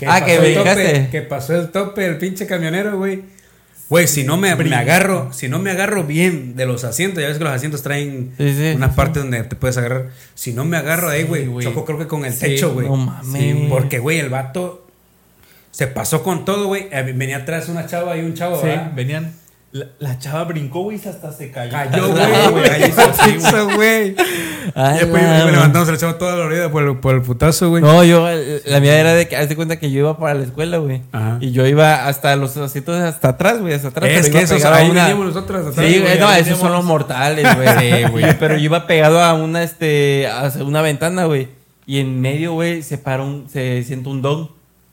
Que 0.00 0.06
Ah, 0.08 0.24
que 0.24 0.34
el 0.36 0.54
tope, 0.54 1.08
que 1.12 1.22
pasó 1.22 1.54
el 1.54 1.68
tope 1.70 2.04
el 2.06 2.18
pinche 2.18 2.46
camionero, 2.48 2.96
güey. 2.98 3.22
Güey, 3.92 4.08
si 4.08 4.24
no 4.24 4.38
me, 4.38 4.56
me 4.56 4.74
agarro, 4.74 5.30
si 5.34 5.50
no 5.50 5.58
me 5.58 5.70
agarro 5.70 6.04
bien 6.04 6.56
de 6.56 6.64
los 6.64 6.82
asientos, 6.82 7.20
ya 7.20 7.28
ves 7.28 7.36
que 7.36 7.44
los 7.44 7.52
asientos 7.52 7.82
traen 7.82 8.32
Sí, 8.38 8.54
sí, 8.54 8.72
una 8.74 8.88
sí, 8.88 8.94
parte 8.96 9.18
donde 9.18 9.42
te 9.44 9.54
puedes 9.54 9.76
agarrar. 9.76 10.08
Si 10.34 10.54
no 10.54 10.64
me 10.64 10.78
agarro 10.78 11.10
ahí, 11.10 11.24
güey, 11.24 11.46
choco 11.60 11.84
creo 11.84 11.98
que 11.98 12.06
con 12.06 12.24
el 12.24 12.38
techo, 12.38 12.72
güey. 12.72 12.86
no 12.88 12.96
mames. 12.96 13.30
Sí, 13.42 13.66
porque, 13.68 13.98
güey, 13.98 14.18
el 14.18 14.30
vato 14.30 14.86
se 15.72 15.88
pasó 15.88 16.22
con 16.22 16.46
todo, 16.46 16.68
güey. 16.68 16.88
Eh, 16.90 17.12
Venía 17.14 17.36
atrás 17.36 17.68
una 17.68 17.84
chava 17.86 18.16
y 18.16 18.20
un 18.20 18.32
chavo, 18.32 18.58
Sí, 18.62 18.66
¿verdad? 18.68 18.92
venían... 18.96 19.41
La, 19.72 19.86
la 20.00 20.18
chava 20.18 20.44
brincó, 20.44 20.82
güey, 20.82 21.00
y 21.02 21.08
hasta 21.08 21.32
se 21.32 21.50
cayó. 21.50 21.72
Cayó, 21.72 22.10
güey, 22.10 22.62
cayó 22.68 23.74
güey. 23.74 24.14
después 24.14 25.22
la- 25.22 25.44
me 25.46 25.52
levantamos 25.52 25.88
el 25.88 25.96
chavo 25.96 26.16
toda 26.16 26.36
la 26.36 26.44
orilla 26.44 26.70
por 26.70 26.82
el, 26.82 26.98
por 26.98 27.14
el 27.14 27.22
putazo, 27.22 27.70
güey. 27.70 27.82
No, 27.82 28.04
yo, 28.04 28.28
eh, 28.28 28.60
la 28.66 28.80
mía 28.80 28.98
era 29.00 29.14
de 29.14 29.26
que, 29.28 29.36
haz 29.36 29.48
de 29.48 29.56
cuenta 29.56 29.78
que 29.78 29.90
yo 29.90 30.00
iba 30.00 30.18
para 30.18 30.34
la 30.34 30.44
escuela, 30.44 30.76
güey. 30.76 31.00
Ajá. 31.12 31.38
Y 31.40 31.52
yo 31.52 31.66
iba 31.66 32.06
hasta 32.06 32.36
los 32.36 32.54
asientos 32.58 33.00
hasta 33.02 33.28
atrás, 33.30 33.60
güey, 33.60 33.72
hasta 33.72 33.88
atrás. 33.88 34.10
es 34.10 34.28
pero 34.28 34.32
que 34.38 34.44
esos, 34.44 34.64
ahí 34.66 34.90
una- 34.90 35.04
veníamos 35.04 35.34
nosotros 35.34 35.66
atrás, 35.68 35.86
Sí, 35.88 36.00
güey, 36.00 36.18
no, 36.18 36.30
esos 36.34 36.58
son 36.58 36.72
los 36.72 36.84
mortales, 36.84 37.46
güey. 37.56 37.68
Sí, 37.78 38.02
güey. 38.10 38.24
Pero 38.38 38.56
yo 38.56 38.64
iba 38.64 38.86
pegado 38.86 39.22
a 39.22 39.32
una, 39.32 39.62
este, 39.62 40.26
a 40.28 40.52
una 40.60 40.82
ventana, 40.82 41.24
güey. 41.24 41.48
Y 41.86 41.98
en 42.00 42.20
medio, 42.20 42.52
güey, 42.52 42.82
se 42.82 42.98
para 42.98 43.22
un, 43.22 43.48
se 43.50 43.82
siente 43.84 44.08
un 44.10 44.20
don. 44.20 44.50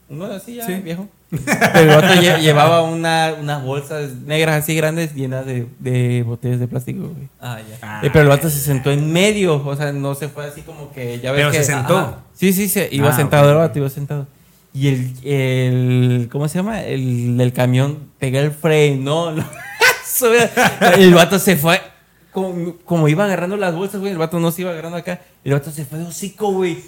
Uno 0.10 0.26
así 0.26 0.56
ya, 0.56 0.66
Sí. 0.66 0.76
viejo. 0.76 1.08
Pero 1.30 1.80
el 1.80 1.88
vato 1.90 2.14
lle- 2.16 2.40
llevaba 2.42 2.82
una, 2.82 3.36
unas 3.40 3.64
bolsas 3.64 4.12
negras 4.26 4.64
así 4.64 4.76
grandes 4.76 5.14
llenas 5.14 5.46
de, 5.46 5.68
de 5.80 6.24
botellas 6.24 6.60
de 6.60 6.68
plástico, 6.68 7.02
güey. 7.10 7.30
Ah, 7.40 7.60
ya. 7.70 7.78
Ah, 7.82 8.02
Eh, 8.04 8.10
pero 8.12 8.24
el 8.24 8.30
vato 8.30 8.50
se 8.50 8.60
sentó 8.60 8.90
en 8.92 9.12
medio, 9.14 9.64
o 9.64 9.76
sea, 9.76 9.92
no 9.92 10.16
se 10.16 10.28
fue 10.30 10.46
así 10.48 10.62
como 10.62 10.92
que 10.92 11.20
ya 11.20 11.32
ves 11.32 11.40
Pero 11.42 11.52
que 11.52 11.58
se 11.60 11.64
sentó. 11.66 11.98
Ajá. 11.98 12.18
Sí, 12.34 12.52
sí, 12.54 12.68
se 12.68 12.90
iba 12.92 13.10
Ah, 13.10 13.16
sentado, 13.16 13.52
el 13.52 13.58
vato 13.58 13.78
iba 13.80 13.90
sentado. 13.90 14.28
Y 14.74 14.88
el, 14.88 15.14
el 15.24 16.30
¿cómo 16.32 16.48
se 16.48 16.58
llama? 16.60 16.82
El 16.84 17.38
del 17.38 17.54
camión 17.54 18.10
pega 18.20 18.40
el 18.40 18.52
freno. 18.52 19.34
el 20.98 21.14
vato 21.14 21.40
se 21.40 21.56
fue 21.58 21.82
como, 22.32 22.76
como 22.86 23.08
iba 23.08 23.26
agarrando 23.26 23.58
las 23.58 23.74
bolsas, 23.76 24.00
güey, 24.00 24.12
el 24.12 24.18
vato 24.18 24.40
no 24.40 24.52
se 24.52 24.62
iba 24.62 24.72
agarrando 24.72 24.98
acá. 24.98 25.22
El 25.44 25.54
vato 25.54 25.72
se 25.72 25.86
fue 25.86 26.00
de 26.00 26.06
hocico, 26.06 26.52
güey. 26.52 26.80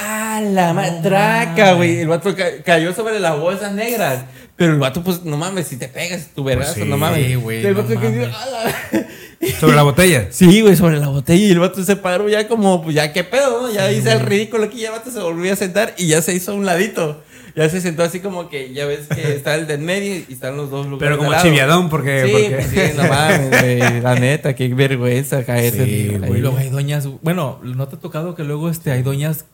¡Ah, 0.00 0.40
la 0.44 0.72
matraca, 0.72 1.72
güey! 1.74 1.98
El 2.00 2.08
vato 2.08 2.34
ca- 2.34 2.62
cayó 2.64 2.92
sobre 2.94 3.20
las 3.20 3.38
bolsas 3.38 3.72
negras. 3.72 4.24
Pero 4.56 4.72
el 4.72 4.78
vato, 4.78 5.02
pues, 5.04 5.22
no 5.22 5.36
mames, 5.36 5.66
si 5.68 5.76
te 5.76 5.86
pegas 5.86 6.28
tu 6.34 6.42
vergazo, 6.42 6.72
Pues 6.74 6.84
sí, 6.84 6.90
no 6.90 6.96
mames. 6.96 7.36
güey, 7.42 7.64
El 7.64 7.74
no 7.74 7.82
vato 7.82 7.94
cayó, 7.94 8.10
mames. 8.10 8.28
¡ah, 8.34 8.46
la- 8.92 9.06
Sobre 9.60 9.76
la 9.76 9.82
botella. 9.82 10.28
Sí, 10.30 10.62
güey, 10.62 10.76
sobre 10.76 10.96
la 10.98 11.08
botella 11.08 11.44
y 11.46 11.50
el 11.50 11.58
vato 11.60 11.84
se 11.84 11.96
paró 11.96 12.26
ya 12.28 12.48
como, 12.48 12.82
pues 12.82 12.94
ya 12.94 13.12
qué 13.12 13.22
pedo, 13.22 13.62
¿no? 13.62 13.72
Ya 13.72 13.92
hice 13.92 14.12
el 14.12 14.20
ridículo 14.20 14.64
aquí, 14.64 14.78
ya 14.80 14.88
el 14.88 14.94
vato 14.94 15.10
se 15.10 15.20
volvió 15.20 15.52
a 15.52 15.56
sentar 15.56 15.94
y 15.98 16.06
ya 16.08 16.22
se 16.22 16.34
hizo 16.34 16.52
a 16.52 16.54
un 16.54 16.64
ladito. 16.64 17.22
Ya 17.54 17.68
se 17.70 17.80
sentó 17.80 18.02
así 18.02 18.20
como 18.20 18.48
que, 18.50 18.72
ya 18.74 18.84
ves 18.86 19.06
que 19.14 19.32
está 19.36 19.54
el 19.54 19.66
del 19.66 19.80
medio 19.80 20.14
y 20.28 20.32
están 20.32 20.56
los 20.56 20.70
dos 20.70 20.86
lugares. 20.86 21.16
Pero 21.18 21.18
como 21.30 21.42
chiviadón, 21.42 21.88
porque. 21.90 22.24
Sí, 22.26 22.32
porque- 22.32 22.50
pues 22.56 22.66
sí, 22.90 22.96
no 22.96 23.04
mames, 23.08 23.50
güey. 23.60 24.00
La 24.00 24.14
neta, 24.14 24.54
qué 24.54 24.68
vergüenza 24.68 25.44
caerse. 25.44 25.84
Sí. 25.84 26.16
Güey, 26.18 26.40
luego 26.40 26.56
hay 26.58 26.70
doñas, 26.70 27.06
bueno, 27.22 27.58
¿no 27.62 27.88
te 27.88 27.96
ha 27.96 27.98
tocado 27.98 28.34
que 28.34 28.42
luego 28.44 28.68
este, 28.70 28.90
hay 28.90 29.02
doñas 29.02 29.44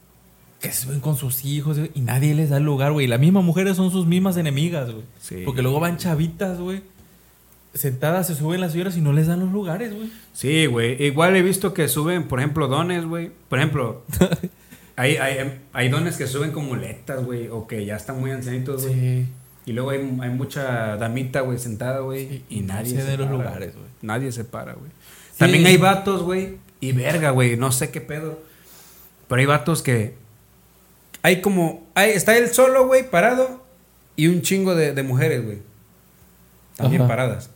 que 0.63 0.73
se 0.73 0.89
ven 0.89 1.01
con 1.01 1.17
sus 1.17 1.45
hijos 1.45 1.77
y 1.93 2.01
nadie 2.01 2.35
les 2.35 2.49
da 2.49 2.57
el 2.57 2.63
lugar, 2.63 2.93
güey? 2.93 3.07
Las 3.07 3.21
mismas 3.21 3.45
mujeres 3.45 3.77
son 3.77 3.91
sus 3.91 4.07
mismas 4.07 4.39
enemigas, 4.39 4.91
güey. 4.91 5.05
Sí. 5.21 5.43
Porque 5.45 5.61
luego 5.61 5.81
van 5.81 5.99
chavitas, 5.99 6.59
güey, 6.59 6.83
sentadas, 7.75 8.27
se 8.27 8.35
suben 8.35 8.61
las 8.61 8.73
señoras 8.73 8.97
y 8.97 9.01
no 9.01 9.13
les 9.13 9.27
dan 9.27 9.41
los 9.41 9.51
lugares, 9.51 9.95
güey. 9.95 10.11
Sí, 10.33 10.67
güey. 10.67 11.03
Igual 11.03 11.37
he 11.37 11.43
visto 11.43 11.75
que 11.75 11.89
suben, 11.89 12.25
por 12.29 12.39
ejemplo, 12.39 12.69
dones, 12.69 13.05
güey. 13.07 13.31
Por 13.49 13.59
ejemplo, 13.59 14.05
hay, 14.97 15.17
hay, 15.17 15.61
hay 15.73 15.89
dones 15.89 16.17
que 16.17 16.27
suben 16.27 16.53
con 16.53 16.67
muletas, 16.67 17.25
güey. 17.25 17.49
O 17.49 17.67
que 17.67 17.85
ya 17.85 17.97
están 17.97 18.21
muy 18.21 18.31
ancianitos, 18.31 18.87
güey. 18.87 18.95
Sí. 18.95 19.27
Y 19.65 19.73
luego 19.73 19.91
hay, 19.91 19.99
hay 20.21 20.31
mucha 20.31 20.97
damita, 20.97 21.41
güey, 21.41 21.59
sentada, 21.59 22.01
güey. 22.01 22.29
Sí, 22.29 22.45
y 22.51 22.61
nadie 22.61 23.01
se 23.01 23.05
den 23.05 23.21
los 23.21 23.29
para, 23.29 23.39
lugares, 23.39 23.75
güey. 23.75 23.89
Nadie 24.03 24.33
se 24.33 24.45
para, 24.45 24.75
güey. 24.75 24.91
También 25.39 25.67
hay 25.67 25.77
vatos, 25.77 26.23
güey. 26.23 26.57
Y 26.81 26.93
verga, 26.93 27.31
güey. 27.31 27.57
No 27.57 27.73
sé 27.73 27.91
qué 27.91 28.01
pedo. 28.01 28.41
Pero 29.29 29.41
hay 29.41 29.47
vatos 29.47 29.83
que. 29.83 30.22
Hay 31.23 31.41
como. 31.41 31.87
Hay, 31.95 32.11
está 32.11 32.37
él 32.37 32.49
solo, 32.53 32.87
güey, 32.87 33.09
parado. 33.09 33.63
Y 34.17 34.27
un 34.29 34.43
chingo 34.43 34.75
de, 34.75 34.93
de 34.93 35.03
mujeres, 35.03 35.45
güey. 35.45 35.59
También 36.77 37.03
Ajá. 37.03 37.09
paradas. 37.09 37.51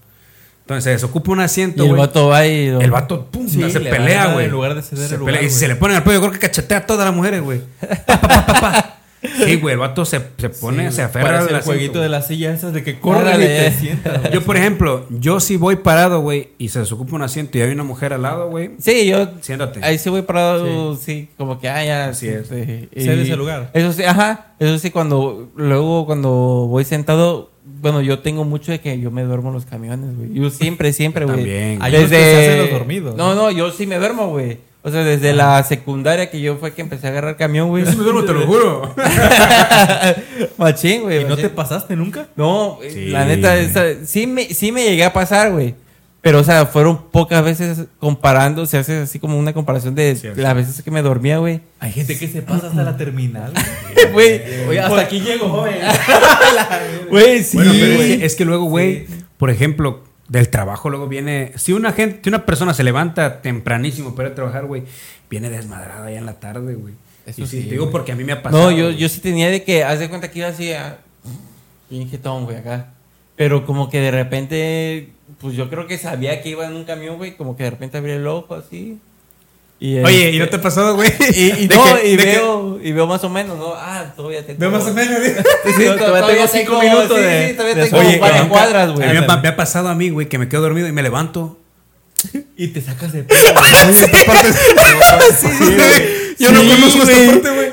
Entonces 0.62 0.84
se 0.84 0.90
desocupa 0.90 1.30
un 1.32 1.40
Y 1.40 1.42
asiento, 1.44 1.82
el 1.84 1.90
güey. 1.90 2.00
vato 2.00 2.28
va 2.28 2.44
y... 2.46 2.70
lo- 2.70 2.80
El 2.80 2.90
vato, 2.90 3.26
pum, 3.26 3.46
Sí, 3.48 3.70
se 3.70 3.78
le 3.78 3.88
pelea, 3.90 4.32
güey. 4.32 4.46
en 4.46 4.50
lugar 4.50 4.74
de 4.74 4.82
ceder 4.82 5.06
Se 5.08 5.14
el 5.14 5.20
lugar, 5.20 5.34
pelea. 5.34 5.48
Y 5.48 5.52
se 5.52 5.68
le 5.68 5.76
pone 5.76 5.94
al 5.94 6.02
pollo, 6.02 6.14
yo 6.16 6.20
creo 6.22 6.32
que 6.32 6.38
cachetea 6.40 6.78
a 6.78 6.86
todas 6.86 7.06
las 7.06 7.14
mujeres, 7.14 7.40
güey. 7.42 7.60
Pa, 8.06 8.20
pa, 8.20 8.28
pa, 8.28 8.46
pa, 8.46 8.60
pa. 8.60 8.95
Sí, 9.44 9.56
güey, 9.56 9.72
el 9.74 9.78
vato 9.78 10.04
se, 10.04 10.20
se 10.38 10.48
pone, 10.50 10.90
Sí, 10.90 10.96
se 10.96 11.02
aferra 11.02 11.40
al 11.40 11.62
jueguito 11.62 11.92
güey. 11.94 12.02
de 12.04 12.08
la 12.08 12.22
silla 12.22 12.52
esas 12.52 12.72
de 12.72 12.82
que 12.82 12.98
corre 12.98 13.34
y 13.36 13.38
te 13.38 13.70
sientas, 13.72 14.20
güey. 14.20 14.32
Yo, 14.32 14.42
por 14.42 14.56
ejemplo, 14.56 15.06
yo 15.10 15.40
si 15.40 15.56
voy 15.56 15.76
parado, 15.76 16.20
güey, 16.20 16.50
y 16.58 16.68
se 16.68 16.78
desocupa 16.80 17.16
un 17.16 17.22
asiento 17.22 17.58
y 17.58 17.62
hay 17.62 17.70
una 17.72 17.84
mujer 17.84 18.12
al 18.12 18.22
lado, 18.22 18.48
güey, 18.50 18.70
Sí, 18.78 19.06
yo... 19.06 19.28
siéntate. 19.40 19.80
Ahí 19.82 19.98
sí 19.98 20.10
voy 20.10 20.22
parado, 20.22 20.96
sí, 20.96 21.28
como 21.36 21.58
que, 21.60 21.68
ah, 21.68 21.84
ya. 21.84 22.06
Así 22.08 22.28
es. 22.28 22.48
sí, 22.48 22.88
y- 22.94 23.02
Cedes 23.02 23.28
el 23.30 23.38
lugar. 23.38 23.70
Eso 23.74 23.92
sí, 23.92 24.02
ajá. 24.04 24.54
Eso 24.58 24.78
sí, 24.78 24.90
cuando, 24.90 25.50
luego 25.56 26.06
cuando 26.06 26.30
voy 26.68 26.84
sentado, 26.84 27.50
bueno, 27.80 28.00
yo 28.00 28.20
tengo 28.20 28.44
mucho 28.44 28.72
de 28.72 28.80
que 28.80 28.98
yo 29.00 29.10
me 29.10 29.22
duermo 29.22 29.48
en 29.48 29.54
los 29.54 29.66
camiones, 29.66 30.16
güey. 30.16 30.32
Yo 30.32 30.50
siempre, 30.50 30.92
siempre, 30.92 31.24
güey. 31.24 31.36
también. 31.36 31.78
Hay 31.82 31.92
que 31.92 32.08
se 32.08 32.16
hacen 32.16 32.58
los 32.58 32.70
dormidos, 32.70 33.16
¿no? 33.16 33.34
no, 33.34 33.50
yo 33.50 33.70
sí 33.72 33.86
me 33.86 33.98
duermo, 33.98 34.28
güey. 34.28 34.58
O 34.86 34.90
sea, 34.92 35.02
desde 35.02 35.32
la 35.32 35.60
secundaria 35.64 36.30
que 36.30 36.40
yo 36.40 36.58
fue 36.58 36.72
que 36.72 36.80
empecé 36.80 37.08
a 37.08 37.10
agarrar 37.10 37.36
camión, 37.36 37.70
güey. 37.70 37.84
Yo 37.84 37.90
sí 37.90 37.96
me 37.96 38.04
duermo, 38.04 38.22
te 38.22 38.32
lo 38.32 38.46
juro. 38.46 38.94
Machín, 40.58 41.02
güey. 41.02 41.22
¿Y 41.22 41.24
no 41.24 41.36
te 41.36 41.48
pasaste 41.48 41.96
nunca? 41.96 42.28
No, 42.36 42.78
Sí, 42.88 43.06
la 43.06 43.24
neta, 43.24 43.56
esa- 43.56 44.04
sí, 44.06 44.26
me, 44.28 44.44
sí 44.54 44.70
me 44.70 44.84
llegué 44.84 45.02
a 45.04 45.12
pasar, 45.12 45.50
güey. 45.50 45.74
Pero, 46.20 46.38
o 46.40 46.44
sea, 46.44 46.66
fueron 46.66 47.10
pocas 47.10 47.44
veces 47.44 47.84
comparando, 47.98 48.64
se 48.66 48.78
hace 48.78 48.98
así 48.98 49.18
como 49.20 49.38
una 49.38 49.52
comparación 49.52 49.94
de 49.96 50.14
Cierto. 50.16 50.40
las 50.40 50.54
veces 50.54 50.82
que 50.82 50.90
me 50.90 51.02
dormía, 51.02 51.38
güey. 51.38 51.60
Hay 51.78 51.92
gente 51.92 52.18
que 52.18 52.26
se 52.28 52.42
pasa 52.42 52.68
hasta 52.68 52.82
la 52.82 52.96
terminal. 52.96 53.52
Güey, 54.12 54.40
Oye, 54.68 54.80
hasta 54.80 55.00
aquí 55.00 55.20
llego, 55.20 55.48
joven. 55.48 55.74
güey, 57.10 57.42
sí. 57.42 57.56
Bueno, 57.56 57.72
pero 57.72 57.92
es 57.92 57.98
que, 58.18 58.24
es 58.26 58.34
que 58.36 58.44
luego, 58.44 58.64
güey, 58.66 59.06
por 59.36 59.50
ejemplo, 59.50 60.04
del 60.28 60.48
trabajo 60.48 60.90
luego 60.90 61.08
viene. 61.08 61.52
Si 61.56 61.72
una 61.72 61.92
gente, 61.92 62.20
si 62.22 62.28
una 62.28 62.46
persona 62.46 62.74
se 62.74 62.84
levanta 62.84 63.42
tempranísimo 63.42 64.14
para 64.14 64.28
ir 64.28 64.32
a 64.32 64.34
trabajar, 64.34 64.66
güey, 64.66 64.84
viene 65.30 65.50
desmadrada 65.50 66.10
ya 66.10 66.18
en 66.18 66.26
la 66.26 66.40
tarde, 66.40 66.74
güey. 66.74 66.94
Eso 67.26 67.42
Y 67.42 67.46
sí, 67.46 67.62
te 67.62 67.70
digo 67.70 67.90
porque 67.90 68.12
a 68.12 68.16
mí 68.16 68.24
me 68.24 68.32
ha 68.32 68.42
pasado. 68.42 68.70
No, 68.70 68.70
yo, 68.70 68.90
yo 68.90 69.08
sí 69.08 69.20
tenía 69.20 69.48
de 69.48 69.64
que, 69.64 69.84
haz 69.84 69.98
de 69.98 70.08
cuenta 70.08 70.30
que 70.30 70.40
iba 70.40 70.48
así 70.48 70.72
a. 70.72 70.98
Bien 71.90 72.08
jetón, 72.08 72.44
güey, 72.44 72.56
acá. 72.56 72.92
Pero 73.36 73.66
como 73.66 73.90
que 73.90 74.00
de 74.00 74.10
repente, 74.10 75.10
pues 75.40 75.54
yo 75.54 75.68
creo 75.68 75.86
que 75.86 75.98
sabía 75.98 76.40
que 76.42 76.50
iba 76.50 76.66
en 76.66 76.74
un 76.74 76.84
camión, 76.84 77.16
güey. 77.16 77.36
Como 77.36 77.56
que 77.56 77.64
de 77.64 77.70
repente 77.70 77.98
abrí 77.98 78.12
el 78.12 78.26
ojo 78.26 78.54
así. 78.54 78.98
Y, 79.78 79.98
Oye, 79.98 80.24
este, 80.24 80.30
¿y 80.36 80.38
no 80.38 80.48
te 80.48 80.56
ha 80.56 80.60
pasado, 80.62 80.94
güey? 80.94 81.12
Y, 81.34 81.68
no, 81.68 81.84
que- 81.84 82.08
y 82.12 82.16
que- 82.16 82.24
veo, 82.24 82.80
y 82.82 82.92
veo 82.92 83.06
más 83.06 83.22
o 83.24 83.28
menos, 83.28 83.58
¿no? 83.58 83.74
Ah, 83.76 84.06
todavía 84.16 84.44
te 84.46 84.54
Veo 84.54 84.70
más 84.70 84.84
o 84.84 84.92
menos. 84.94 85.18
¿sí? 85.22 85.32
Sí, 85.76 85.84
todavía, 85.98 86.26
tengo 86.34 86.48
cinco 86.48 86.80
minutos 86.80 87.16
sí, 87.18 87.22
de, 87.22 87.48
sí, 87.48 87.54
todavía 87.54 87.74
de 87.74 87.90
tengo 87.90 87.98
Oye, 87.98 88.18
varias 88.18 88.44
eh, 88.46 88.48
cuadras, 88.48 88.92
güey. 88.92 89.08
me, 89.08 89.18
ha- 89.18 89.36
me 89.36 89.48
ha 89.48 89.56
pasado 89.56 89.88
a 89.90 89.94
mí, 89.94 90.08
güey, 90.10 90.28
que 90.28 90.38
me 90.38 90.48
quedo 90.48 90.62
dormido 90.62 90.88
y 90.88 90.92
me 90.92 91.02
levanto. 91.02 91.58
Y 92.56 92.68
te 92.68 92.80
sacas 92.80 93.12
de 93.12 93.22
pedo. 93.24 93.38
Yo 96.38 96.52
no 96.52 96.60
conozco 96.68 97.04
güey. 97.04 97.16
esta 97.16 97.32
parte, 97.32 97.50
güey. 97.50 97.72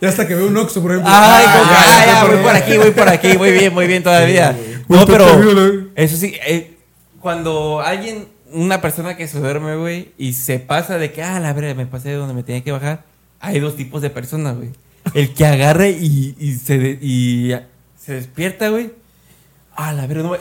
Y 0.00 0.06
hasta 0.06 0.26
que 0.26 0.34
veo 0.34 0.46
un 0.46 0.56
Oxxo, 0.56 0.82
por 0.82 0.92
ejemplo. 0.92 1.12
Ay, 1.12 1.44
Ah, 1.46 1.70
ya, 1.70 2.06
ya, 2.06 2.12
ya, 2.14 2.24
voy 2.24 2.36
ya. 2.36 2.42
por 2.42 2.54
aquí, 2.56 2.76
voy 2.76 2.90
por 2.90 3.08
aquí, 3.08 3.38
muy 3.38 3.50
bien, 3.52 3.72
muy 3.74 3.86
bien 3.86 4.02
todavía. 4.02 4.56
Güey, 4.88 5.00
No, 5.00 5.06
pero 5.06 5.36
güey. 5.36 5.88
eso 5.94 6.16
sí, 6.16 6.34
eh, 6.46 6.76
cuando 7.20 7.80
alguien, 7.80 8.28
una 8.52 8.80
persona 8.80 9.16
que 9.16 9.26
se 9.28 9.38
duerme, 9.38 9.76
güey, 9.76 10.12
y 10.18 10.32
se 10.32 10.58
pasa 10.58 10.98
de 10.98 11.12
que, 11.12 11.22
ah, 11.22 11.38
la 11.40 11.52
verdad, 11.52 11.74
me 11.74 11.86
pasé 11.86 12.10
de 12.10 12.14
donde 12.16 12.34
me 12.34 12.42
tenía 12.42 12.62
que 12.64 12.72
bajar, 12.72 13.04
hay 13.40 13.60
dos 13.60 13.76
tipos 13.76 14.02
de 14.02 14.10
personas, 14.10 14.56
güey. 14.56 14.70
El 15.14 15.32
que 15.34 15.46
agarre 15.46 15.90
y, 15.90 16.34
y 16.38 16.52
se, 16.56 16.78
de- 16.78 16.98
y 17.00 17.52
se 18.04 18.14
despierta, 18.14 18.68
güey. 18.68 18.90
Ah, 19.76 19.92
la 19.92 20.06
verdad, 20.06 20.24
no 20.24 20.30
me... 20.32 20.38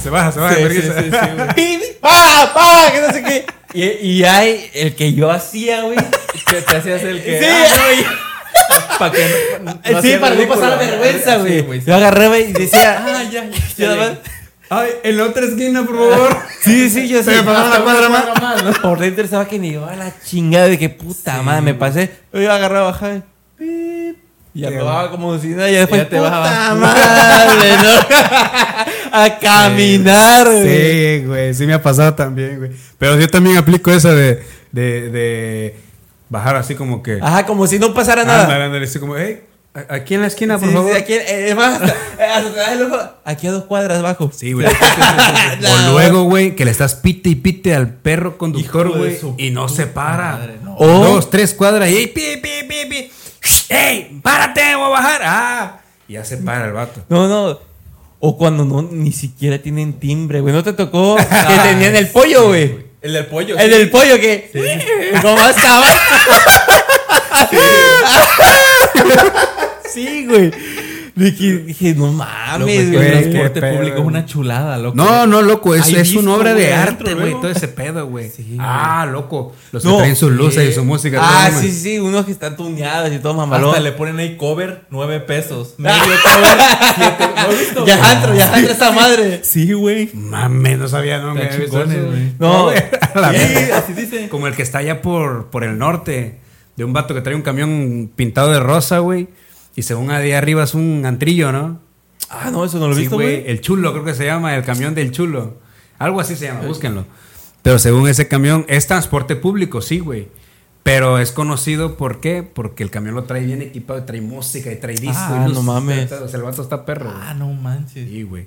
Se 0.00 0.10
baja, 0.10 0.32
se 0.32 0.40
baja. 0.40 0.56
Sí, 0.56 0.62
sí, 0.68 0.80
sí, 0.82 0.88
güey. 1.36 1.80
¡Ah! 2.02 2.90
Que 2.92 3.00
no 3.00 3.12
sé 3.12 3.22
qué. 3.22 3.46
Y, 3.72 4.08
y 4.08 4.24
hay 4.24 4.70
el 4.74 4.94
que 4.96 5.12
yo 5.12 5.30
hacía, 5.30 5.82
güey. 5.82 5.96
Te, 6.48 6.62
te 6.62 6.76
hacías 6.76 7.02
el 7.02 7.22
que. 7.22 7.38
Sí, 7.38 7.46
ah, 7.48 7.76
güey. 7.84 8.98
para 8.98 9.12
que 9.12 9.28
no, 9.62 9.80
no 9.92 10.02
sí, 10.02 10.16
para 10.20 10.34
no 10.34 10.48
pasar 10.48 10.78
vergüenza, 10.78 11.36
güey. 11.36 11.84
Yo 11.84 11.94
agarré, 11.94 12.28
güey, 12.28 12.50
y 12.50 12.52
decía, 12.52 13.04
Ah, 13.06 13.22
ya, 13.30 13.44
ya. 13.44 13.50
ya. 13.76 14.18
Ay, 14.68 14.90
en 15.04 15.16
la 15.16 15.24
otra 15.24 15.44
esquina, 15.46 15.84
por 15.84 15.96
favor. 15.96 16.36
Sí, 16.60 16.90
sí, 16.90 17.06
yo 17.08 17.18
Se 17.22 17.30
sé. 17.30 17.36
me 17.36 17.42
pasó 17.44 17.66
una 17.68 17.80
cuadra 17.84 18.08
más. 18.08 18.64
¿no? 18.64 18.72
Por 18.82 18.98
dentro 18.98 19.24
estaba 19.24 19.46
que 19.46 19.58
ni 19.58 19.68
iba 19.68 19.90
a 19.92 19.94
la 19.96 20.12
chingada 20.24 20.66
de 20.66 20.76
que 20.78 20.88
puta 20.88 21.40
madre, 21.42 21.60
me 21.62 21.74
pasé. 21.74 22.10
Yo 22.32 22.50
agarré, 22.52 22.80
bajé. 22.80 23.22
pip, 23.56 24.16
Y 24.52 24.60
ya 24.62 24.68
Sí, 24.70 24.74
me 24.74 24.82
bajaba 24.82 25.10
como 25.12 25.38
si 25.38 25.48
nada, 25.48 25.70
y 25.70 25.74
después 25.74 26.02
Ya 26.02 26.08
te 26.08 26.16
puta 26.16 26.30
bajabas. 26.30 26.76
madre, 26.78 27.76
¿no? 27.84 27.90
a 29.12 29.38
caminar, 29.38 30.46
güey. 30.50 30.62
Sí, 31.20 31.24
güey, 31.26 31.54
sí 31.54 31.66
me 31.66 31.74
ha 31.74 31.82
pasado 31.82 32.14
también, 32.14 32.58
güey. 32.58 32.70
Pero 32.98 33.16
yo 33.20 33.28
también 33.28 33.56
aplico 33.58 33.92
esa 33.92 34.12
de, 34.12 34.42
de, 34.72 35.10
de 35.10 35.76
bajar 36.28 36.56
así 36.56 36.74
como 36.74 37.00
que. 37.02 37.20
Ajá, 37.22 37.46
como 37.46 37.66
si 37.68 37.78
no 37.78 37.94
pasara 37.94 38.24
nada. 38.24 38.42
Ándale, 38.42 38.64
ándale, 38.64 38.84
así 38.86 38.98
como, 38.98 39.16
hey, 39.16 39.42
a- 39.42 39.55
aquí 39.88 40.14
en 40.14 40.20
la 40.22 40.26
esquina, 40.28 40.58
por 40.58 40.68
Sí, 40.68 40.74
favor. 40.74 40.92
sí, 40.92 40.98
aquí, 40.98 41.12
eh, 41.12 41.48
es 41.50 41.56
más, 41.56 41.80
hasta, 41.82 41.96
hasta 42.36 42.50
te 42.52 42.56
das 42.58 42.72
el 42.72 42.82
ojo, 42.84 42.98
aquí 43.24 43.46
a 43.46 43.52
dos 43.52 43.64
cuadras 43.64 44.02
bajo. 44.02 44.30
Sí, 44.34 44.52
güey. 44.52 44.66
o 45.86 45.92
luego, 45.92 46.24
güey, 46.24 46.54
que 46.56 46.64
le 46.64 46.70
estás 46.70 46.94
pite 46.94 47.28
y 47.30 47.34
pite 47.34 47.74
al 47.74 47.88
perro 47.94 48.38
conductor, 48.38 48.96
güey, 48.96 49.18
y 49.38 49.50
no 49.50 49.68
se 49.68 49.86
para. 49.86 50.32
madre, 50.38 50.56
no. 50.62 50.76
O 50.76 50.86
dos, 50.86 51.30
tres 51.30 51.54
cuadras 51.54 51.90
y 51.90 52.06
pi, 52.08 52.36
pi, 52.42 52.64
pi, 52.68 52.86
pi. 52.88 53.10
¡Ey! 53.68 54.20
¡Párate! 54.22 54.74
¡Voy 54.76 54.86
a 54.86 54.88
bajar! 54.88 55.20
¡Ah! 55.24 55.80
Y 56.08 56.14
ya 56.14 56.24
se 56.24 56.36
para 56.38 56.66
el 56.66 56.72
vato. 56.72 57.02
No, 57.08 57.28
no. 57.28 57.58
O 58.18 58.36
cuando 58.38 58.64
no, 58.64 58.82
ni 58.82 59.12
siquiera 59.12 59.58
tienen 59.58 59.94
timbre, 60.00 60.40
güey. 60.40 60.54
¿No 60.54 60.62
te 60.64 60.72
tocó 60.72 61.16
que 61.16 61.24
tenían 61.62 61.94
el 61.96 62.08
pollo, 62.08 62.48
güey? 62.48 62.86
El 63.02 63.12
del 63.12 63.26
pollo. 63.26 63.56
El 63.58 63.70
sí. 63.70 63.78
del 63.78 63.90
pollo 63.90 64.18
que... 64.18 64.50
¿Cómo 65.22 65.48
estaba? 65.48 65.86
Sí, 69.96 70.26
güey. 70.26 70.50
Dije, 71.16 71.58
dije, 71.60 71.94
no 71.94 72.12
mames, 72.12 72.78
el 72.78 72.92
güey, 72.92 73.08
güey. 73.08 73.10
transporte 73.10 73.60
público 73.62 73.98
es 74.00 74.04
una 74.04 74.26
chulada, 74.26 74.76
loco. 74.76 74.96
No, 74.96 75.26
no, 75.26 75.40
loco, 75.40 75.74
es, 75.74 75.90
es 75.90 76.14
una 76.14 76.34
obra 76.34 76.52
de 76.52 76.74
arte, 76.74 77.14
güey, 77.14 77.32
todo 77.32 77.48
ese 77.48 77.68
pedo, 77.68 78.06
güey. 78.06 78.28
Sí, 78.28 78.58
ah, 78.60 79.08
loco. 79.10 79.54
Los 79.72 79.82
que 79.82 79.96
traen 79.96 80.14
sus 80.14 80.30
luces 80.30 80.62
sí. 80.62 80.68
y 80.68 80.72
su 80.74 80.84
música. 80.84 81.18
Ah, 81.22 81.48
todo, 81.48 81.62
sí, 81.62 81.72
sí. 81.72 81.98
Unos 81.98 82.26
que 82.26 82.32
están 82.32 82.54
tuneados 82.54 83.10
y 83.14 83.18
todo 83.18 83.32
mamalón. 83.32 83.70
Hasta 83.70 83.80
le 83.80 83.92
ponen 83.92 84.18
ahí 84.18 84.36
cover, 84.36 84.82
nueve 84.90 85.20
pesos. 85.20 85.74
Medio 85.78 85.96
cover, 85.96 86.58
siete. 86.96 87.24
¿No 87.34 87.48
visto? 87.48 87.86
Ya 87.86 88.10
antro, 88.10 88.34
ya 88.34 88.54
antro 88.54 88.72
esa 88.72 88.92
madre. 88.92 89.40
Sí, 89.42 89.72
güey. 89.72 90.10
Mames, 90.12 90.78
no 90.78 90.88
sabía, 90.88 91.18
no, 91.18 91.34
eso, 91.38 91.82
güey. 91.86 92.32
No, 92.38 92.64
güey. 92.64 92.76
A 93.14 93.20
la 93.20 93.32
Sí, 93.32 93.70
así 93.72 93.94
dice. 93.94 94.28
Como 94.28 94.48
el 94.48 94.54
que 94.54 94.62
está 94.62 94.78
allá 94.78 95.00
por, 95.00 95.48
por 95.48 95.64
el 95.64 95.78
norte, 95.78 96.40
de 96.76 96.84
un 96.84 96.92
vato 96.92 97.14
que 97.14 97.22
trae 97.22 97.34
un 97.34 97.40
camión 97.40 98.10
pintado 98.14 98.52
de 98.52 98.60
rosa, 98.60 98.98
güey. 98.98 99.28
Y 99.76 99.82
según 99.82 100.10
ahí 100.10 100.32
arriba 100.32 100.64
es 100.64 100.74
un 100.74 101.04
antrillo, 101.06 101.52
¿no? 101.52 101.80
Ah, 102.30 102.50
no, 102.50 102.64
eso 102.64 102.78
no 102.78 102.86
lo 102.88 102.92
he 102.92 102.96
Sí, 102.96 103.00
visto, 103.02 103.16
güey. 103.16 103.44
El 103.46 103.60
chulo, 103.60 103.92
creo 103.92 104.04
que 104.04 104.14
se 104.14 104.24
llama, 104.24 104.56
el 104.56 104.64
camión 104.64 104.94
del 104.94 105.12
chulo. 105.12 105.58
Algo 105.98 106.18
así 106.20 106.34
se 106.34 106.46
llama, 106.46 106.62
búsquenlo. 106.66 107.04
Pero 107.62 107.78
según 107.78 108.08
ese 108.08 108.26
camión, 108.26 108.64
es 108.68 108.86
transporte 108.86 109.36
público, 109.36 109.80
sí, 109.82 109.98
güey. 110.00 110.28
Pero 110.82 111.18
es 111.18 111.32
conocido, 111.32 111.96
¿por 111.96 112.20
qué? 112.20 112.42
Porque 112.42 112.82
el 112.84 112.90
camión 112.90 113.14
lo 113.16 113.24
trae 113.24 113.44
bien 113.44 113.60
equipado, 113.60 114.02
trae 114.04 114.20
música 114.20 114.72
y 114.72 114.76
trae 114.76 114.94
disco. 114.94 115.16
Ah, 115.18 115.36
y 115.36 115.40
no 115.40 115.48
luces, 115.48 115.64
mames. 115.64 116.08
todo, 116.08 116.24
o 116.24 116.28
sea, 116.28 116.38
el 116.38 116.44
vato 116.44 116.62
está 116.62 116.84
perro. 116.86 117.12
Ah, 117.12 117.34
no 117.34 117.52
manches. 117.52 118.08
Sí, 118.08 118.22
güey. 118.22 118.46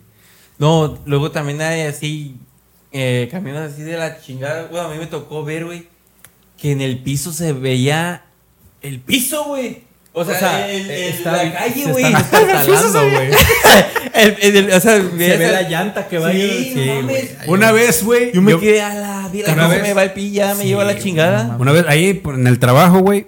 No, 0.58 0.98
luego 1.06 1.32
también 1.32 1.62
hay 1.62 1.82
así, 1.82 2.38
eh, 2.92 3.28
camiones 3.32 3.74
así 3.74 3.84
de 3.84 3.98
la 3.98 4.20
chingada. 4.22 4.68
Bueno, 4.72 4.88
a 4.88 4.92
mí 4.92 4.98
me 4.98 5.08
tocó 5.08 5.44
ver, 5.44 5.66
güey, 5.66 5.88
que 6.58 6.72
en 6.72 6.82
el 6.82 7.04
piso 7.04 7.32
se 7.34 7.54
veía 7.54 8.24
el 8.82 9.00
piso, 9.00 9.44
güey. 9.46 9.84
O 10.12 10.26
sea, 10.26 10.36
O 10.36 10.40
sea, 10.40 10.70
el- 10.72 10.90
eh, 10.90 11.08
el- 11.10 11.14
está- 11.16 11.32
la 11.44 11.54
calle, 11.54 11.84
se 11.84 11.92
güey. 11.92 12.06
están 12.06 12.48
destartalando, 12.48 13.02
güey. 13.12 13.30
El- 14.14 14.36
el- 14.42 14.56
el- 14.58 14.74
o 14.74 14.80
sea, 14.80 14.96
Se 14.98 15.38
ve 15.38 15.52
la 15.52 15.62
llanta 15.70 16.08
que 16.08 16.18
va 16.18 16.32
Sí, 16.32 16.42
ahí. 16.42 16.74
no 16.88 16.96
mames. 16.96 17.36
Una 17.48 17.72
vez, 17.72 18.04
güey. 18.04 18.32
Yo 18.34 18.42
me 18.42 18.52
yo- 18.52 18.60
quedé 18.60 18.82
a 18.82 18.96
la 18.96 19.28
vida, 19.30 19.54
Una 19.54 19.68
vez- 19.68 19.82
me 19.84 19.94
va 19.94 20.04
el 20.04 20.12
pilla, 20.12 20.56
me 20.56 20.66
lleva 20.66 20.84
la 20.84 20.98
chingada. 20.98 21.56
Una 21.60 21.72
vez 21.72 21.86
ahí 21.88 22.16
por- 22.16 22.34
en 22.36 22.48
el 22.48 22.58
trabajo, 22.60 23.00
güey, 23.00 23.28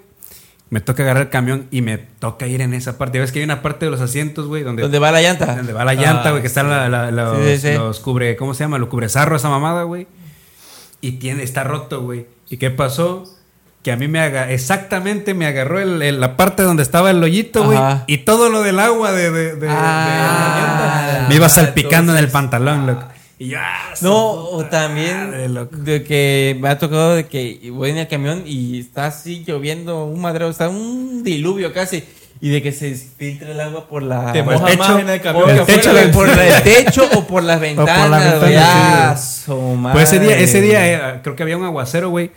me 0.70 0.82
toca 0.82 1.04
agarrar 1.04 1.24
el 1.24 1.30
camión 1.30 1.68
y 1.72 1.82
me 1.82 1.98
toca 1.98 2.48
ir 2.48 2.62
en 2.62 2.74
esa 2.74 2.98
parte. 2.98 3.20
¿Ves 3.20 3.32
que 3.32 3.40
hay 3.40 3.46
una 3.46 3.62
parte 3.62 3.86
de 3.86 3.92
los 3.92 4.02
asientos, 4.02 4.48
güey? 4.48 4.64
Donde, 4.64 4.82
¿Dónde 4.82 5.00
va 5.00 5.12
la 5.12 5.22
llanta? 5.22 5.56
donde 5.56 5.72
va 5.74 5.86
la 5.86 5.94
llanta, 5.94 6.30
Ah, 6.30 6.32
güey, 6.32 6.42
que 6.42 6.48
están 6.48 6.70
la- 6.70 6.90
la- 6.90 7.12
los, 7.12 7.38
Sí, 7.46 7.56
sí, 7.58 7.68
sí. 7.70 7.74
los 7.78 8.00
cubre, 8.00 8.36
¿cómo 8.36 8.54
se 8.54 8.64
llama? 8.64 8.80
Los 8.80 8.90
cubrezarro, 8.90 9.36
esa 9.38 9.50
mamada, 9.50 9.84
güey. 9.84 10.08
Y 11.00 11.14
tiene, 11.14 11.44
está 11.44 11.64
roto, 11.64 12.02
güey. 12.02 12.26
¿Y 12.50 12.58
qué 12.58 12.70
pasó? 12.72 13.24
Que 13.84 13.92
a 13.92 13.96
mí 13.98 14.08
me 14.08 14.20
haga, 14.20 14.52
exactamente 14.52 15.34
me 15.34 15.48
agarró 15.48 15.80
el- 15.80 16.02
el- 16.04 16.20
la 16.20 16.38
parte 16.38 16.62
donde 16.62 16.84
estaba 16.84 17.10
el 17.10 17.24
hoyito, 17.24 17.64
güey. 17.64 17.80
Y 18.08 18.20
todo 18.20 18.50
lo 18.50 18.62
del 18.62 18.80
agua 18.80 19.12
de, 19.12 19.32
de- 19.32 19.56
de- 19.56 19.68
de 19.68 19.68
Ah, 19.70 21.08
la 21.14 21.22
la 21.24 21.28
Me 21.30 21.36
iba 21.36 21.50
salpicando 21.50 22.12
en 22.12 22.20
el 22.20 22.26
entonces- 22.26 22.32
pantalón, 22.52 22.86
loco. 22.88 23.06
Y 23.40 23.48
yo, 23.50 23.58
ah, 23.60 23.94
No, 24.02 24.34
o 24.34 24.66
también 24.66 25.32
madre, 25.32 25.50
loco. 25.50 25.76
de 25.78 26.04
que 26.04 26.56
me 26.62 26.70
ha 26.70 26.78
tocado 26.78 27.16
de 27.16 27.26
que 27.26 27.72
voy 27.74 27.90
en 27.90 27.98
el 27.98 28.08
camión 28.08 28.44
y 28.46 28.80
está 28.80 29.08
así 29.08 29.44
lloviendo 29.48 30.06
un 30.06 30.22
madreo, 30.22 30.50
está 30.50 30.70
un 30.70 31.24
diluvio 31.24 31.74
casi. 31.74 32.04
Y 32.44 32.50
de 32.50 32.62
que 32.64 32.72
se 32.72 32.94
filtra 32.96 33.52
el 33.52 33.60
agua 33.60 33.88
por 33.88 34.02
la 34.04 34.32
Te 34.32 34.44
por 34.44 34.54
el 34.54 34.78
más 34.78 35.00
en 35.00 35.10
el 35.10 35.22
camión 35.22 35.44
por, 35.44 35.52
el 35.52 35.66
techo, 35.66 35.92
güey. 35.92 36.12
por 36.12 36.28
el 36.30 36.64
techo 36.64 37.08
o 37.16 37.26
por 37.28 37.44
las 37.44 37.60
ventanas. 37.60 37.98
ventana, 38.12 38.36
güey. 38.40 38.54
sí, 38.54 39.52
Ah, 39.84 39.90
Pues 39.94 40.12
ese 40.12 40.20
día, 40.20 40.38
ese 40.38 40.62
día 40.62 40.88
eh, 41.16 41.20
creo 41.24 41.36
que 41.36 41.44
había 41.44 41.58
un 41.58 41.66
aguacero, 41.66 42.10
güey. 42.10 42.32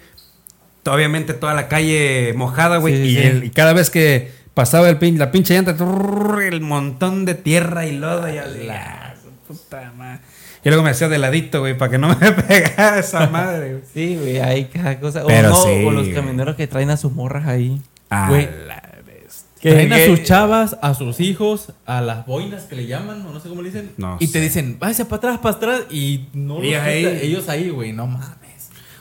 Obviamente 0.86 1.34
toda 1.34 1.54
la 1.54 1.68
calle 1.68 2.32
mojada, 2.36 2.78
güey. 2.78 2.96
Sí, 2.96 3.02
y, 3.02 3.16
sí. 3.16 3.22
el- 3.22 3.44
y 3.44 3.50
cada 3.50 3.72
vez 3.72 3.90
que 3.90 4.30
pasaba 4.54 4.88
el 4.88 4.98
pin, 4.98 5.18
la 5.18 5.30
pinche 5.32 5.54
llanta, 5.54 5.76
trrr, 5.76 6.42
el 6.44 6.60
montón 6.60 7.24
de 7.24 7.34
tierra 7.34 7.86
y 7.86 7.96
lodo 7.96 8.32
y 8.32 8.38
así, 8.38 8.68
ah, 8.70 9.14
su 9.22 9.30
puta 9.54 9.92
madre. 9.96 10.20
Y 10.64 10.68
luego 10.70 10.82
me 10.82 10.90
hacía 10.90 11.08
de 11.08 11.18
ladito, 11.18 11.60
güey, 11.60 11.76
para 11.76 11.90
que 11.90 11.98
no 11.98 12.08
me 12.20 12.32
pegara 12.32 12.98
esa 12.98 13.26
madre, 13.28 13.70
güey. 13.72 13.82
Sí, 13.92 14.16
güey, 14.16 14.38
hay 14.40 14.64
cada 14.66 14.98
cosa. 15.00 15.24
O, 15.24 15.26
Pero 15.26 15.50
no, 15.50 15.62
sí, 15.62 15.84
o 15.84 15.90
los 15.90 16.04
güey. 16.04 16.14
camioneros 16.14 16.56
que 16.56 16.66
traen 16.66 16.90
a 16.90 16.96
sus 16.96 17.12
morras 17.12 17.46
ahí. 17.46 17.80
A 18.10 18.28
Güey. 18.28 18.48
la 18.66 18.82
bestia. 19.06 19.44
Que- 19.60 19.70
Traen 19.72 19.92
a 19.92 20.04
sus 20.06 20.22
chavas, 20.22 20.76
a 20.82 20.94
sus 20.94 21.20
hijos, 21.20 21.72
a 21.86 22.00
las 22.00 22.24
boinas 22.26 22.64
que 22.64 22.76
le 22.76 22.86
llaman, 22.86 23.26
o 23.26 23.32
no 23.32 23.40
sé 23.40 23.48
cómo 23.48 23.60
le 23.62 23.70
dicen. 23.70 23.90
No 23.96 24.16
y 24.20 24.26
sé. 24.28 24.32
te 24.34 24.40
dicen, 24.40 24.76
váyase 24.78 25.04
para 25.06 25.16
atrás, 25.16 25.38
para 25.38 25.56
atrás. 25.56 25.82
Y 25.90 26.26
no 26.34 26.54
los 26.56 26.64
Ellos 26.64 26.80
quita- 26.80 26.84
ahí. 26.90 27.18
ellos 27.22 27.48
ahí, 27.48 27.68
güey, 27.70 27.92
no 27.92 28.06
mames. 28.06 28.28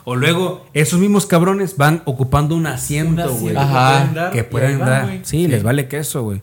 O 0.05 0.15
luego, 0.15 0.65
esos 0.73 0.99
mismos 0.99 1.25
cabrones 1.25 1.77
van 1.77 2.01
ocupando 2.05 2.55
un 2.55 2.67
asiento, 2.67 3.33
güey. 3.35 3.55
Ajá. 3.55 3.99
pueden 3.99 4.13
dar, 4.13 4.31
Que 4.31 4.43
pueden 4.43 4.79
van, 4.79 4.89
dar. 4.89 5.19
Sí, 5.23 5.47
les 5.47 5.63
vale 5.63 5.87
queso, 5.87 6.23
güey. 6.23 6.41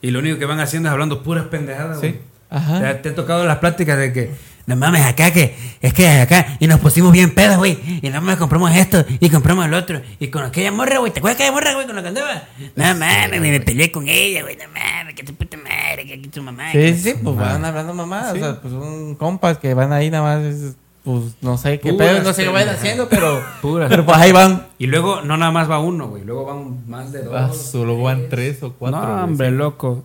Y 0.00 0.10
lo 0.10 0.18
único 0.20 0.38
que 0.38 0.44
van 0.46 0.60
haciendo 0.60 0.88
es 0.88 0.92
hablando 0.92 1.22
puras 1.22 1.44
pendejadas, 1.46 2.00
Sí. 2.00 2.08
güey. 2.08 2.20
Ajá. 2.50 2.78
¿Te, 2.80 2.94
te 2.94 3.08
ha 3.10 3.14
tocado 3.14 3.44
las 3.46 3.58
pláticas 3.58 3.98
de 3.98 4.12
que, 4.12 4.30
no 4.66 4.76
mames, 4.76 5.04
acá 5.04 5.32
que, 5.32 5.56
es 5.80 5.92
que 5.92 6.08
acá, 6.08 6.56
y 6.60 6.66
nos 6.68 6.78
pusimos 6.78 7.10
bien 7.12 7.34
pedos, 7.34 7.56
güey, 7.56 7.78
y 8.00 8.08
no 8.10 8.20
mames, 8.20 8.36
compramos 8.36 8.74
esto, 8.76 9.04
y 9.18 9.28
compramos 9.28 9.66
el 9.66 9.74
otro, 9.74 10.00
y 10.20 10.28
con 10.28 10.44
aquella 10.44 10.70
morra, 10.70 10.98
güey, 10.98 11.10
¿te 11.12 11.18
acuerdas 11.18 11.38
de 11.38 11.44
aquella 11.44 11.54
morra, 11.58 11.74
güey, 11.74 11.86
con 11.86 11.96
la 11.96 12.02
que 12.02 12.08
andaba? 12.08 12.44
No 12.76 12.84
mames, 12.94 13.40
me 13.40 13.60
peleé 13.60 13.90
con 13.90 14.08
ella, 14.08 14.42
güey, 14.42 14.56
no 14.56 14.64
mames, 14.68 15.14
que 15.14 15.24
tu 15.24 15.34
puta 15.34 15.56
madre, 15.56 16.06
que 16.06 16.14
aquí 16.14 16.28
tu 16.28 16.42
mamá. 16.42 16.70
Sí, 16.72 16.94
sí, 16.96 17.14
pues 17.22 17.34
van 17.36 17.64
hablando 17.64 17.92
mamá. 17.92 18.30
O 18.32 18.36
sea, 18.36 18.60
pues 18.60 18.72
son 18.72 19.14
compas 19.16 19.58
que 19.58 19.74
van 19.74 19.92
ahí 19.92 20.10
nada 20.10 20.22
más. 20.38 20.44
es- 20.44 20.76
Pues 21.04 21.34
no 21.42 21.58
sé 21.58 21.78
qué 21.80 21.92
Puras 21.92 22.08
pedo, 22.10 22.22
no 22.22 22.32
sé 22.32 22.44
qué 22.44 22.48
vayan 22.48 22.74
haciendo, 22.74 23.08
pero. 23.08 23.42
Puras. 23.62 23.88
Pero 23.90 24.06
pues 24.06 24.16
ahí 24.16 24.32
van. 24.32 24.66
Y 24.78 24.86
luego, 24.86 25.20
no 25.20 25.36
nada 25.36 25.52
más 25.52 25.70
va 25.70 25.78
uno, 25.78 26.08
güey, 26.08 26.24
luego 26.24 26.46
van 26.46 26.88
más 26.88 27.12
de 27.12 27.22
dos. 27.22 27.34
Ah, 27.36 27.50
solo 27.52 28.00
van 28.00 28.28
tres 28.30 28.62
o 28.62 28.72
cuatro. 28.72 29.00
no, 29.00 29.06
güey, 29.12 29.24
hombre, 29.24 29.48
sí. 29.50 29.54
loco. 29.54 30.04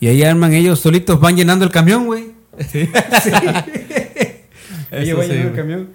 Y 0.00 0.08
ahí 0.08 0.22
arman 0.22 0.54
ellos 0.54 0.80
solitos, 0.80 1.20
van 1.20 1.36
llenando 1.36 1.64
el 1.64 1.70
camión, 1.70 2.06
güey. 2.06 2.32
Sí. 2.70 2.88
Ella 4.90 5.02
Eso 5.02 5.16
va 5.18 5.24
sí, 5.24 5.30
en 5.32 5.40
el 5.42 5.54
camión. 5.54 5.88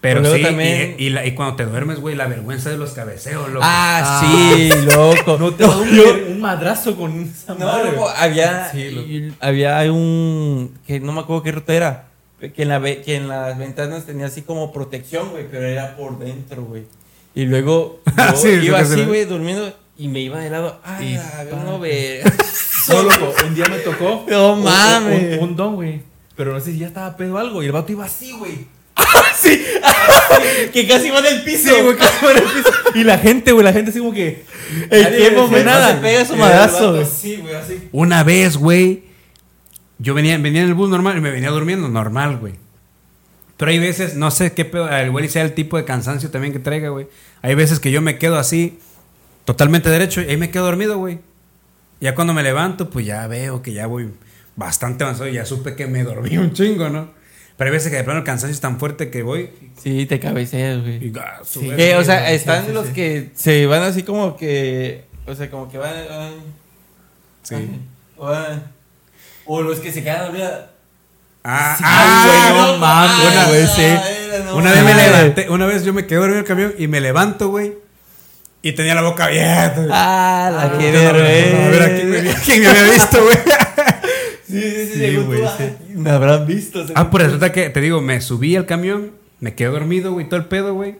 Pero 0.00 0.24
sí, 0.34 0.42
también- 0.42 0.94
y, 0.98 1.06
y 1.06 1.10
la- 1.10 1.26
y 1.26 1.34
cuando 1.34 1.56
te 1.56 1.64
duermes, 1.64 1.98
güey, 2.00 2.14
la 2.14 2.26
vergüenza 2.28 2.70
de 2.70 2.76
los 2.76 2.90
cabeceos, 2.92 3.48
loco. 3.48 3.60
Ah, 3.68 4.22
sí, 4.22 4.70
loco. 4.94 5.36
No 5.38 5.52
te 5.52 5.64
da 5.64 5.76
un, 5.76 5.88
un 6.32 6.40
madrazo 6.40 6.96
con 6.96 7.22
esa 7.22 7.54
No, 7.54 7.82
loco, 7.84 8.08
había, 8.08 8.70
Sí, 8.70 8.90
loco. 8.90 9.36
había 9.40 9.92
un, 9.92 10.78
que 10.86 11.00
no 11.00 11.12
me 11.12 11.20
acuerdo 11.20 11.42
qué 11.42 11.52
ruta 11.52 11.74
era, 11.74 12.04
que 12.52 12.62
en, 12.62 12.68
la, 12.68 12.78
ve- 12.78 13.02
que 13.02 13.16
en 13.16 13.28
las 13.28 13.56
ventanas 13.58 14.04
tenía 14.06 14.26
así 14.26 14.42
como 14.42 14.72
protección, 14.72 15.30
güey, 15.30 15.46
pero 15.50 15.66
era 15.66 15.96
por 15.96 16.18
dentro, 16.18 16.64
güey. 16.64 16.84
Y 17.34 17.44
luego 17.44 18.00
yo 18.16 18.36
Sí, 18.36 18.48
iba 18.62 18.78
así, 18.80 19.04
güey, 19.04 19.24
durmiendo 19.24 19.72
y 19.98 20.08
me 20.08 20.20
iba 20.20 20.40
de 20.40 20.50
lado. 20.50 20.80
Ay, 20.84 21.18
no. 21.50 21.78
No, 22.88 23.02
loco, 23.02 23.34
un 23.44 23.54
día 23.54 23.66
me 23.66 23.78
tocó. 23.78 24.24
No 24.28 24.52
un- 24.54 24.62
mames. 24.64 25.38
Un, 25.38 25.48
un 25.50 25.56
don, 25.56 25.74
güey. 25.74 26.02
Pero 26.36 26.52
no 26.52 26.60
sé 26.60 26.72
si 26.72 26.78
ya 26.78 26.86
estaba 26.86 27.16
pedo 27.16 27.34
o 27.34 27.38
algo. 27.38 27.62
Y 27.62 27.66
el 27.66 27.72
vato 27.72 27.90
iba 27.92 28.04
así, 28.04 28.30
güey. 28.32 28.66
que 30.72 30.86
casi 30.86 31.10
va 31.10 31.20
del 31.22 31.42
piso. 31.42 31.74
Sí, 31.74 31.80
güey, 31.82 31.96
casi 31.96 32.24
en 32.26 32.36
el 32.36 32.42
piso. 32.44 32.70
Y 32.94 33.04
la 33.04 33.18
gente, 33.18 33.52
güey, 33.52 33.64
la 33.64 33.72
gente 33.72 33.90
así 33.90 33.98
como 34.00 34.12
que. 34.12 34.44
¿En 34.90 35.02
Nadie 35.02 35.04
qué 35.16 35.22
decía 35.24 35.38
momento 35.38 35.64
nada. 35.70 35.94
se 35.94 36.00
pega 36.00 36.24
su 36.24 36.34
el 36.34 37.06
Sí, 37.06 37.36
güey, 37.36 37.54
así. 37.54 37.88
Una 37.92 38.22
vez, 38.24 38.56
güey, 38.56 39.02
yo 39.98 40.14
venía, 40.14 40.36
venía 40.38 40.62
en 40.62 40.68
el 40.68 40.74
bus 40.74 40.88
normal 40.90 41.16
y 41.16 41.20
me 41.20 41.30
venía 41.30 41.50
durmiendo 41.50 41.88
normal, 41.88 42.38
güey. 42.38 42.54
Pero 43.56 43.70
hay 43.70 43.78
veces, 43.78 44.16
no 44.16 44.30
sé 44.30 44.52
qué 44.52 44.64
pedo, 44.66 44.88
el 44.90 45.10
güey 45.10 45.28
sea 45.28 45.42
el 45.42 45.54
tipo 45.54 45.76
de 45.78 45.84
cansancio 45.84 46.30
también 46.30 46.52
que 46.52 46.58
traiga, 46.58 46.90
güey. 46.90 47.06
Hay 47.42 47.54
veces 47.54 47.80
que 47.80 47.90
yo 47.90 48.02
me 48.02 48.18
quedo 48.18 48.38
así, 48.38 48.78
totalmente 49.46 49.88
derecho, 49.88 50.20
y 50.20 50.26
ahí 50.26 50.36
me 50.36 50.50
quedo 50.50 50.64
dormido, 50.66 50.98
güey. 50.98 51.18
Ya 52.00 52.14
cuando 52.14 52.34
me 52.34 52.42
levanto, 52.42 52.90
pues 52.90 53.06
ya 53.06 53.26
veo 53.26 53.62
que 53.62 53.72
ya 53.72 53.86
voy 53.86 54.10
bastante 54.56 55.04
avanzado 55.04 55.28
y 55.28 55.34
ya 55.34 55.46
supe 55.46 55.74
que 55.74 55.86
me 55.86 56.02
dormí 56.04 56.36
un 56.36 56.52
chingo, 56.52 56.90
¿no? 56.90 57.10
Pero 57.56 57.68
hay 57.68 57.72
veces 57.72 57.90
que 57.90 57.96
de 57.96 58.04
plano 58.04 58.18
el 58.18 58.24
cansancio 58.26 58.54
es 58.54 58.60
tan 58.60 58.78
fuerte 58.78 59.08
que 59.08 59.22
voy 59.22 59.48
Sí, 59.82 60.04
te 60.04 60.20
cabeceas, 60.20 60.82
güey. 60.82 61.06
y... 61.08 61.12
ah, 61.18 61.40
Sí. 61.42 61.70
Que, 61.74 61.94
o 61.96 62.04
sea, 62.04 62.30
están 62.32 62.66
sí, 62.66 62.72
los 62.72 62.88
sí. 62.88 62.92
que 62.92 63.30
se 63.34 63.64
van 63.64 63.82
así 63.82 64.02
como 64.02 64.36
que. 64.36 65.04
O 65.26 65.34
sea, 65.34 65.50
como 65.50 65.70
que 65.70 65.78
van. 65.78 65.94
van- 66.10 66.34
Sí. 67.42 67.54
O, 68.18 68.26
van- 68.26 68.62
o 69.46 69.62
los 69.62 69.80
que 69.80 69.92
se 69.92 70.02
quedan 70.02 70.26
dormidos. 70.26 70.52
Ah, 71.44 71.74
Sí, 71.78 71.84
ah, 71.86 72.50
güey, 72.50 72.72
no 72.72 72.78
mames, 72.78 73.32
Una 73.32 73.44
güey, 73.46 73.60
vez, 73.60 73.70
sí. 73.70 74.50
Una 74.54 74.72
vez 74.72 74.84
me 74.84 74.94
levanté, 74.94 75.48
una 75.50 75.66
vez 75.66 75.84
yo 75.84 75.92
me 75.94 76.06
quedé 76.06 76.18
dormido 76.18 76.38
en 76.38 76.44
el 76.44 76.48
camión 76.48 76.74
y 76.76 76.88
me 76.88 77.00
levanto, 77.00 77.48
güey. 77.48 77.74
Y 78.62 78.72
tenía 78.72 78.94
la 78.96 79.02
boca 79.02 79.26
abierta. 79.26 79.76
güey. 79.76 79.90
Ah, 79.92 80.50
la 80.52 80.62
Ah, 80.62 80.78
que 80.78 80.90
no, 80.92 81.02
no, 81.04 81.08
A 81.08 81.12
ver, 81.12 81.82
¿a 81.82 81.86
quién 81.94 82.10
me, 82.10 82.34
quién 82.44 82.60
me 82.62 82.66
había 82.66 82.82
visto, 82.92 83.22
güey? 83.22 83.36
Sí, 84.48 84.62
sí, 84.62 84.86
sí, 84.92 84.98
Sí, 85.10 85.16
güey, 85.16 85.42
ay, 85.44 85.76
Me 85.90 86.10
habrán 86.10 86.46
visto. 86.46 86.84
Ah, 86.94 87.10
pues 87.10 87.24
resulta 87.24 87.50
que, 87.50 87.68
te 87.68 87.80
digo, 87.80 88.00
me 88.00 88.20
subí 88.20 88.54
al 88.54 88.64
camión, 88.64 89.10
me 89.40 89.54
quedé 89.56 89.68
dormido, 89.70 90.12
güey, 90.12 90.28
todo 90.28 90.38
el 90.38 90.46
pedo, 90.46 90.72
güey. 90.72 90.96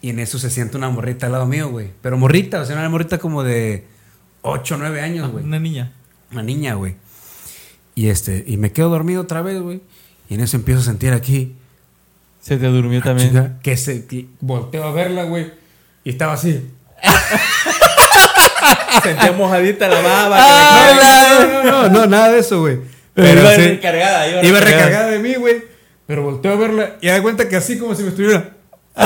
Y 0.00 0.08
en 0.10 0.18
eso 0.18 0.38
se 0.38 0.48
siente 0.50 0.76
una 0.78 0.88
morrita 0.88 1.26
al 1.26 1.32
lado 1.32 1.46
mío, 1.46 1.68
güey. 1.68 1.90
Pero 2.00 2.16
morrita, 2.16 2.60
o 2.62 2.64
sea, 2.64 2.74
una 2.76 2.88
morrita 2.88 3.18
como 3.18 3.42
de 3.44 3.86
8 4.40 4.74
o 4.74 4.78
9 4.78 5.00
años, 5.02 5.30
güey. 5.30 5.44
Una 5.44 5.58
niña. 5.58 5.92
Una 6.32 6.42
niña, 6.42 6.72
güey. 6.74 6.96
Y 7.94 8.08
este, 8.08 8.44
y 8.46 8.56
me 8.56 8.72
quedo 8.72 8.88
dormido 8.88 9.22
otra 9.22 9.42
vez, 9.42 9.60
güey. 9.60 9.80
Y 10.28 10.34
en 10.34 10.40
eso 10.40 10.56
empiezo 10.56 10.80
a 10.80 10.84
sentir 10.84 11.12
aquí. 11.12 11.54
Se 12.40 12.56
te 12.56 12.66
durmió 12.66 13.00
ah, 13.00 13.04
también. 13.04 13.28
chica, 13.28 13.58
que 13.62 13.76
se 13.76 14.06
que 14.06 14.26
volteo 14.40 14.84
a 14.84 14.92
verla, 14.92 15.24
güey. 15.24 15.52
Y 16.04 16.10
estaba 16.10 16.32
así. 16.32 16.68
Sentía 19.02 19.32
mojadita 19.32 19.88
la 19.88 20.00
baba. 20.00 20.36
Ah, 20.38 21.32
No, 21.32 21.62
no, 21.62 21.70
no, 21.70 21.88
no, 21.88 22.06
nada 22.06 22.32
de 22.32 22.40
eso, 22.40 22.60
güey. 22.60 22.78
Pero 23.14 23.40
iba 23.40 23.54
sí, 23.54 23.62
recargada. 23.62 24.28
Iba, 24.28 24.44
iba 24.44 24.60
recargada 24.60 25.08
de 25.08 25.18
mí, 25.18 25.34
güey. 25.34 25.62
Pero 26.06 26.22
volteo 26.22 26.52
a 26.52 26.56
verla 26.56 26.96
y 27.00 27.08
da 27.08 27.22
cuenta 27.22 27.48
que 27.48 27.56
así 27.56 27.78
como 27.78 27.94
si 27.94 28.02
me 28.02 28.08
estuviera. 28.08 28.50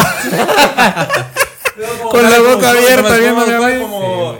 Con 2.10 2.30
la 2.30 2.40
boca 2.40 2.70
abierta, 2.70 3.16
mí. 3.18 3.82
como, 3.82 4.38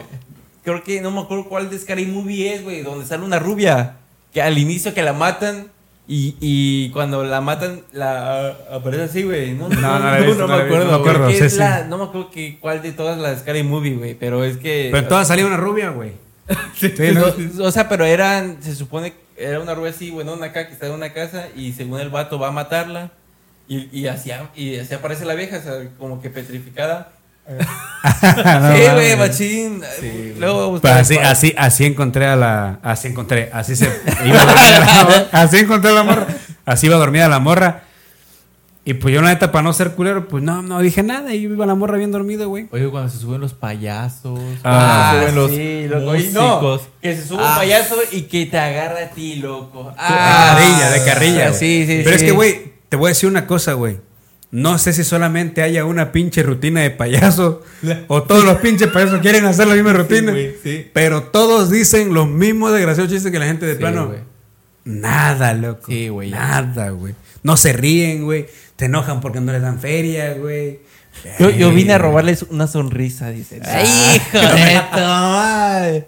Creo 0.65 0.83
que 0.83 1.01
no 1.01 1.11
me 1.11 1.21
acuerdo 1.21 1.49
cuál 1.49 1.69
de 1.69 1.79
Scary 1.79 2.07
Movie 2.07 2.55
es, 2.55 2.65
güey, 2.65 2.83
donde 2.83 3.07
sale 3.07 3.25
una 3.25 3.39
rubia. 3.39 3.97
Que 4.37 4.43
al 4.43 4.59
inicio 4.59 4.93
que 4.93 5.01
la 5.03 5.14
matan 5.14 5.68
y, 6.07 6.37
y 6.43 6.91
cuando 6.91 7.24
la 7.24 7.41
matan, 7.41 7.80
la 7.93 8.51
aparece 8.70 9.05
así, 9.05 9.22
güey. 9.22 9.55
No, 9.55 9.70
no, 9.70 9.80
No, 9.80 9.99
no 10.34 10.47
me 10.47 10.55
acuerdo. 10.55 10.84
no 10.84 10.91
me 10.93 10.95
acuerdo, 10.99 11.30
sí, 11.30 11.49
sí. 11.49 11.57
la- 11.57 11.84
no 11.84 11.97
me 11.97 12.05
acuerdo 12.05 12.30
que, 12.30 12.59
cuál 12.61 12.82
de 12.82 12.93
todas 12.93 13.16
las 13.18 13.41
Scary 13.41 13.62
Movie, 13.62 13.95
güey. 13.97 14.14
Pero 14.14 14.45
es 14.45 14.59
que. 14.59 14.89
Pero 14.93 15.05
en 15.05 15.09
todas 15.09 15.26
salía 15.28 15.47
una 15.47 15.57
rubia, 15.57 15.89
güey. 15.89 16.12
Sí, 16.74 16.93
¿no? 17.14 17.64
O 17.64 17.70
sea, 17.72 17.89
pero 17.89 18.05
eran, 18.05 18.59
se 18.62 18.74
supone 18.74 19.14
que 19.14 19.43
era 19.49 19.59
una 19.59 19.74
rubia 19.74 19.91
así, 19.91 20.11
bueno, 20.11 20.34
una 20.34 20.47
acá 20.47 20.66
que 20.66 20.74
está 20.74 20.84
en 20.87 20.93
una 20.93 21.14
casa 21.14 21.47
y 21.57 21.72
según 21.72 21.99
el 22.01 22.11
vato 22.11 22.39
va 22.39 22.49
a 22.49 22.53
matarla 22.53 23.12
y, 23.66 23.89
y 23.99 24.07
así, 24.07 24.30
y 24.55 24.76
así 24.76 24.93
aparece 24.95 25.24
la 25.24 25.34
vieja, 25.34 25.57
o 25.57 25.62
sea, 25.62 25.72
como 25.99 26.20
que 26.20 26.28
petrificada. 26.28 27.12
No, 28.07 28.77
sí, 28.77 28.83
güey, 28.95 29.17
machín. 29.17 29.83
Luego 30.39 30.69
voy 30.71 30.79
a 30.79 30.81
Pues 30.81 30.93
así, 30.95 31.19
así, 31.19 31.55
así 31.59 31.85
encontré 31.87 32.27
a 32.27 32.37
la. 32.37 32.79
Así 32.83 33.09
encontré. 33.09 33.51
Así 33.53 33.75
se. 33.75 33.87
Iba 34.25 34.45
dormida 34.45 34.79
la 34.81 35.05
morra, 35.05 35.27
así 35.33 35.57
encontré 35.59 35.91
a 35.91 35.95
la 35.95 36.03
morra. 36.05 36.27
Así 36.65 36.87
iba 36.87 36.97
dormida 36.97 37.29
la 37.29 37.39
morra. 37.41 37.83
Y 38.85 38.95
pues 38.95 39.13
yo, 39.13 39.21
la 39.23 39.31
neta, 39.31 39.51
para 39.51 39.63
no 39.65 39.73
ser 39.73 39.93
culero, 39.97 40.29
pues 40.29 40.45
no, 40.45 40.63
no 40.63 40.79
dije 40.81 41.03
nada. 41.03 41.35
Y 41.35 41.39
iba 41.45 41.67
la 41.67 41.75
morra 41.75 41.97
bien 41.99 42.13
dormida, 42.13 42.45
güey. 42.45 42.69
Oye, 42.71 42.89
cuando 42.89 43.11
se 43.11 43.19
suben 43.19 43.41
los 43.41 43.53
payasos. 43.55 44.39
Ah, 44.63 45.19
cuando 45.23 45.49
se 45.49 45.55
suben 45.55 45.91
los 45.91 46.23
sí, 46.23 46.31
loco. 46.33 46.73
No, 46.77 46.81
que 47.03 47.17
se 47.17 47.27
sube 47.27 47.43
Ah. 47.43 47.51
un 47.51 47.57
payaso 47.57 47.97
y 48.13 48.23
que 48.23 48.47
te 48.47 48.59
agarra 48.59 49.01
a 49.07 49.09
ti, 49.11 49.37
loco. 49.37 49.91
De 49.91 49.97
carrilla, 49.97 50.91
de 50.91 51.05
carrilla. 51.05 51.49
güey. 51.49 51.59
Sí, 51.59 51.85
sí, 51.89 52.01
Pero 52.05 52.15
es 52.15 52.21
sí. 52.21 52.27
que, 52.27 52.33
güey, 52.33 52.73
te 52.89 52.97
voy 52.97 53.07
a 53.07 53.11
decir 53.11 53.29
una 53.29 53.47
cosa, 53.49 53.73
güey. 53.73 53.99
No 54.57 54.79
sé 54.79 54.95
si 54.95 55.05
solamente 55.05 55.61
haya 55.61 55.85
una 55.85 56.13
pinche 56.13 56.43
rutina 56.43 56.81
de 56.81 56.91
payaso 56.91 57.63
o 58.09 58.23
todos 58.23 58.43
los 58.43 58.57
pinches 58.57 58.89
payasos 58.89 59.21
quieren 59.21 59.45
hacer 59.45 59.67
la 59.67 59.75
misma 59.75 59.93
rutina. 59.93 60.33
güey, 60.33 60.55
sí. 60.63 60.91
Pero 60.95 61.25
todos 61.25 61.71
dicen 61.71 62.15
los 62.15 62.27
mismos 62.27 62.73
desgraciados 62.73 63.13
chistes 63.13 63.31
que 63.31 63.39
la 63.39 63.45
gente 63.45 63.67
de 63.67 63.75
Sí, 63.75 63.79
plano. 63.81 64.15
Nada, 64.85 65.53
loco. 65.53 65.85
Sí, 65.89 66.09
güey. 66.09 66.31
Nada, 66.31 66.89
güey. 66.89 67.15
No 67.43 67.59
se 67.59 67.75
ríen, 67.75 68.25
güey. 68.25 68.47
Te 68.77 68.87
enojan 68.87 69.21
porque 69.21 69.43
no 69.43 69.53
les 69.53 69.61
dan 69.61 69.79
feria, 69.79 70.33
güey. 70.33 70.81
Yo, 71.39 71.51
yo 71.51 71.71
vine 71.71 71.93
a 71.93 71.99
robarles 71.99 72.45
una 72.45 72.67
sonrisa, 72.67 73.29
dice. 73.29 73.61
Ah. 73.63 73.83
¡Hijo 73.83 74.39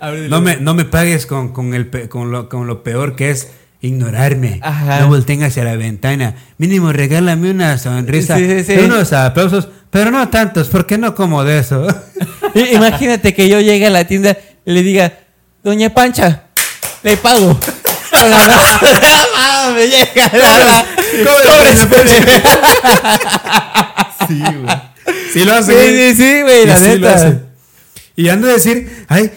de 0.06 0.28
No 0.30 0.40
me, 0.40 0.56
no 0.56 0.72
me 0.72 0.86
pagues 0.86 1.26
con, 1.26 1.52
con, 1.52 1.74
el, 1.74 1.90
con, 2.08 2.30
lo, 2.30 2.48
con 2.48 2.66
lo 2.66 2.82
peor 2.82 3.14
que 3.14 3.28
es 3.28 3.48
ignorarme. 3.80 4.60
Ajá. 4.62 5.00
No 5.00 5.08
volteen 5.08 5.42
hacia 5.44 5.64
la 5.64 5.76
ventana. 5.76 6.34
Mínimo, 6.58 6.92
regálame 6.92 7.50
una 7.50 7.78
sonrisa. 7.78 8.36
Sí, 8.36 8.46
sí, 8.46 8.64
sí. 8.64 8.72
y 8.74 8.84
unos 8.84 9.12
aplausos, 9.12 9.68
pero 9.90 10.10
no 10.10 10.28
tantos, 10.28 10.68
porque 10.68 10.98
no 10.98 11.14
como 11.14 11.44
de 11.44 11.58
eso. 11.60 11.86
Imagínate 12.72 13.34
que 13.34 13.48
yo 13.48 13.60
llegue 13.60 13.86
a 13.86 13.90
la 13.90 14.04
tienda 14.04 14.36
y 14.64 14.72
le 14.72 14.82
diga, 14.82 15.12
Doña 15.62 15.90
Pancha, 15.90 16.44
le 17.02 17.16
pago. 17.16 17.58
Con 18.10 18.30
la 18.30 18.38
mano. 18.46 19.74
me 19.74 19.86
llega 19.86 20.30
la- 20.32 20.84
Sí, 24.26 24.42
güey. 24.42 24.76
sí 25.32 25.44
lo 25.44 25.54
hace. 25.54 25.72
Sí, 25.72 25.78
güey. 25.78 26.14
sí, 26.14 26.16
sí, 26.16 26.42
güey, 26.42 26.66
la 26.66 26.74
lo 26.78 26.80
neta. 26.86 27.14
hace. 27.14 27.38
Y 28.16 28.28
ando 28.28 28.48
a 28.48 28.52
decir, 28.52 29.04
ay, 29.08 29.30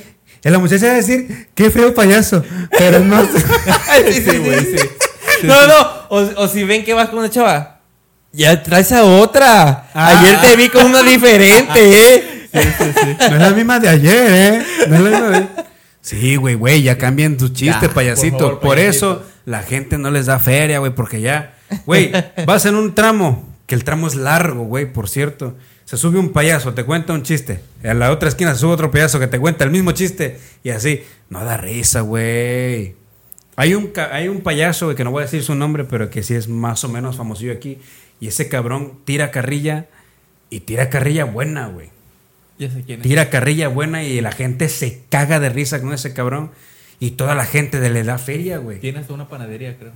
la 0.50 0.60
muchacha 0.60 0.88
va 0.88 0.92
a 0.94 0.96
decir, 0.96 1.50
qué 1.54 1.70
feo 1.70 1.94
payaso. 1.94 2.44
Pero 2.78 3.00
no. 3.00 3.22
Sí, 4.08 4.14
sí, 4.14 4.22
sí, 4.22 4.78
sí. 4.78 4.90
No, 5.44 5.68
no, 5.68 5.82
o, 6.10 6.18
o 6.38 6.48
si 6.48 6.64
ven 6.64 6.84
que 6.84 6.94
vas 6.94 7.10
con 7.10 7.20
una 7.20 7.30
chava, 7.30 7.80
ya 8.32 8.62
traes 8.64 8.92
a 8.92 9.04
otra. 9.04 9.90
Ah. 9.94 10.20
Ayer 10.20 10.40
te 10.42 10.56
vi 10.56 10.70
con 10.70 10.86
una 10.86 11.04
diferente, 11.10 11.80
¿eh? 11.80 12.48
No 12.54 13.36
es 13.36 13.42
la 13.42 13.50
misma 13.52 13.80
de 13.80 13.90
ayer, 13.90 14.28
¿eh? 14.30 14.66
No 14.88 14.96
es 14.96 15.02
la 15.02 15.10
misma 15.10 15.30
de... 15.40 15.48
Sí, 16.02 16.36
güey, 16.36 16.56
güey, 16.56 16.82
ya 16.82 16.98
cambien 16.98 17.38
tus 17.38 17.54
chistes, 17.54 17.90
Ya, 17.90 17.94
payasito. 17.94 18.60
por 18.60 18.80
eso 18.80 19.24
la 19.46 19.62
gente 19.62 20.00
no 20.00 20.10
les 20.10 20.26
da 20.26 20.40
feria, 20.40 20.80
güey, 20.80 20.96
porque 20.96 21.22
ya, 21.22 21.54
güey, 21.86 22.12
vas 22.48 22.66
en 22.66 22.74
un 22.76 22.96
tramo, 22.96 23.48
que 23.68 23.76
el 23.76 23.84
tramo 23.84 24.08
es 24.08 24.16
largo, 24.16 24.64
güey, 24.64 24.92
por 24.92 25.08
cierto. 25.08 25.56
Se 25.92 25.98
sube 25.98 26.18
un 26.20 26.30
payaso, 26.32 26.74
te 26.74 26.86
cuenta 26.86 27.12
un 27.12 27.22
chiste. 27.22 27.60
A 27.84 27.94
la 27.94 28.12
otra 28.14 28.30
esquina 28.30 28.54
se 28.54 28.62
sube 28.62 28.72
otro 28.72 28.90
payaso 28.92 29.20
que 29.20 29.28
te 29.28 29.38
cuenta 29.40 29.66
el 29.66 29.72
mismo 29.72 29.92
chiste. 29.92 30.40
Y 30.64 30.70
así, 30.70 31.04
no 31.30 31.44
da 31.44 31.58
risa, 31.58 32.00
güey. 32.00 32.96
Hay 33.58 33.74
un, 33.74 33.92
hay 34.14 34.30
un 34.30 34.40
payaso, 34.40 34.86
güey, 34.86 34.96
que 34.96 35.04
no 35.04 35.12
voy 35.12 35.24
a 35.24 35.26
decir 35.26 35.44
su 35.44 35.54
nombre, 35.54 35.84
pero 35.84 36.10
que 36.10 36.24
sí 36.24 36.34
es 36.34 36.48
más 36.48 36.86
o 36.86 36.88
menos 36.88 37.18
famosillo 37.18 37.52
aquí. 37.52 37.78
Y 38.22 38.28
ese 38.28 38.48
cabrón 38.48 39.00
tira 39.04 39.32
carrilla 39.32 39.88
y 40.50 40.62
tira 40.62 40.90
carrilla 40.90 41.26
buena, 41.26 41.68
güey. 41.68 41.90
Ya 42.58 42.70
sé 42.72 42.84
quién 42.84 43.02
es. 43.02 43.04
Tira 43.04 43.30
carrilla 43.30 43.68
buena 43.68 44.02
y 44.06 44.22
la 44.22 44.32
gente 44.32 44.70
se 44.70 45.02
caga 45.10 45.42
de 45.42 45.50
risa 45.50 45.82
con 45.82 45.92
ese 45.92 46.14
cabrón. 46.14 46.52
Y 47.02 47.12
toda 47.12 47.36
la 47.36 47.44
gente 47.44 47.82
de 47.82 47.90
le 47.90 48.04
da 48.06 48.18
feria, 48.18 48.60
güey. 48.60 48.80
Tiene 48.80 49.00
hasta 49.00 49.12
una 49.14 49.28
panadería, 49.28 49.78
creo. 49.78 49.92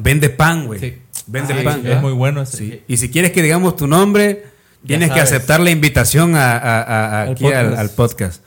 Vende 0.00 0.30
pan, 0.30 0.64
güey. 0.64 0.80
Sí. 0.80 0.94
Vende 1.26 1.52
Ah, 1.52 1.64
pan. 1.64 1.82
sí, 1.82 1.90
Es 1.90 2.00
muy 2.00 2.12
bueno 2.14 2.40
ese. 2.40 2.56
Sí. 2.56 2.82
Y 2.88 2.96
si 2.96 3.10
quieres 3.10 3.30
que 3.32 3.42
digamos 3.42 3.76
tu 3.76 3.86
nombre, 3.86 4.53
tienes 4.86 5.10
que 5.10 5.20
aceptar 5.20 5.60
la 5.60 5.70
invitación 5.70 6.34
a, 6.36 6.56
a- 6.56 6.82
a- 6.82 7.22
Al 7.22 7.32
aquí 7.32 7.46
al, 7.46 7.64
podcast. 7.66 7.78
al 7.80 7.90
podcast. 7.90 8.42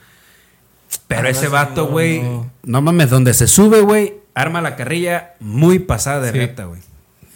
Pero 1.06 1.26
Ah, 1.26 1.30
ese 1.30 1.48
vato, 1.48 1.86
güey, 1.88 2.22
no. 2.22 2.50
no. 2.64 2.82
mames, 2.82 3.10
donde 3.10 3.34
se 3.34 3.46
sube, 3.46 3.80
güey, 3.80 4.14
arma 4.34 4.60
la 4.60 4.76
carrilla 4.76 5.34
muy 5.40 5.78
pasada 5.78 6.20
de 6.20 6.32
Sí. 6.32 6.38
reta, 6.38 6.64
güey. 6.64 6.80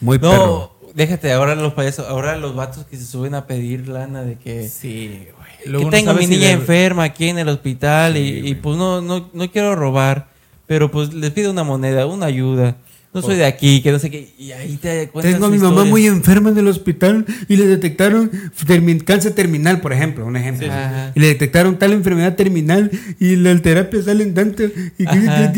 Muy 0.01 0.19
No, 0.19 0.31
perro. 0.31 0.77
déjate, 0.95 1.33
ahora 1.33 1.55
los 1.55 1.73
payasos, 1.75 2.07
ahora 2.09 2.37
los 2.37 2.55
vatos 2.55 2.85
que 2.87 2.97
se 2.97 3.05
suben 3.07 3.35
a 3.35 3.47
pedir 3.47 3.89
lana 3.89 4.23
de 4.23 4.37
que... 4.37 4.69
Sí, 4.69 5.27
güey. 5.65 5.85
que 5.85 5.91
tengo 5.91 6.11
a 6.11 6.15
mi 6.15 6.25
si 6.25 6.31
niña 6.31 6.51
enferma 6.51 7.05
aquí 7.05 7.29
en 7.29 7.39
el 7.39 7.49
hospital 7.49 8.17
y, 8.17 8.47
y, 8.49 8.55
pues 8.57 8.77
no, 8.77 9.01
no, 9.01 9.31
no 9.33 9.51
quiero 9.51 9.75
robar, 9.77 10.29
pero 10.67 10.91
pues 10.91 11.15
les 11.15 11.31
pido 11.31 11.51
una 11.51 11.63
moneda, 11.65 12.05
una 12.07 12.27
ayuda. 12.27 12.77
No 13.15 13.21
soy 13.21 13.37
de 13.37 13.45
aquí, 13.45 13.83
que 13.83 13.93
no 13.93 13.99
sé 13.99 14.11
qué. 14.11 14.33
Y 14.39 14.53
ahí 14.53 14.79
te 14.81 15.09
cuentas 15.11 15.33
Tengo 15.35 15.47
a 15.47 15.51
mi 15.51 15.59
mamá 15.59 15.85
muy 15.85 16.07
enferma 16.07 16.49
en 16.49 16.57
el 16.57 16.67
hospital 16.67 17.27
y 17.47 17.57
le 17.57 17.67
detectaron 17.67 18.31
termi- 18.67 19.05
cáncer 19.05 19.33
terminal, 19.35 19.83
por 19.83 19.93
ejemplo, 19.93 20.25
un 20.25 20.35
ejemplo. 20.37 20.67
Sí, 20.67 20.73
sí, 20.73 20.79
sí. 20.79 21.11
Y 21.17 21.21
le 21.21 21.27
detectaron 21.27 21.79
tal 21.79 21.93
enfermedad 21.93 22.37
terminal 22.37 22.91
y 23.21 23.37
la 23.37 23.55
terapia 23.61 24.03
salen 24.03 24.33
tanto. 24.33 24.63
y- 24.97 25.05
Ajá. 25.07 25.53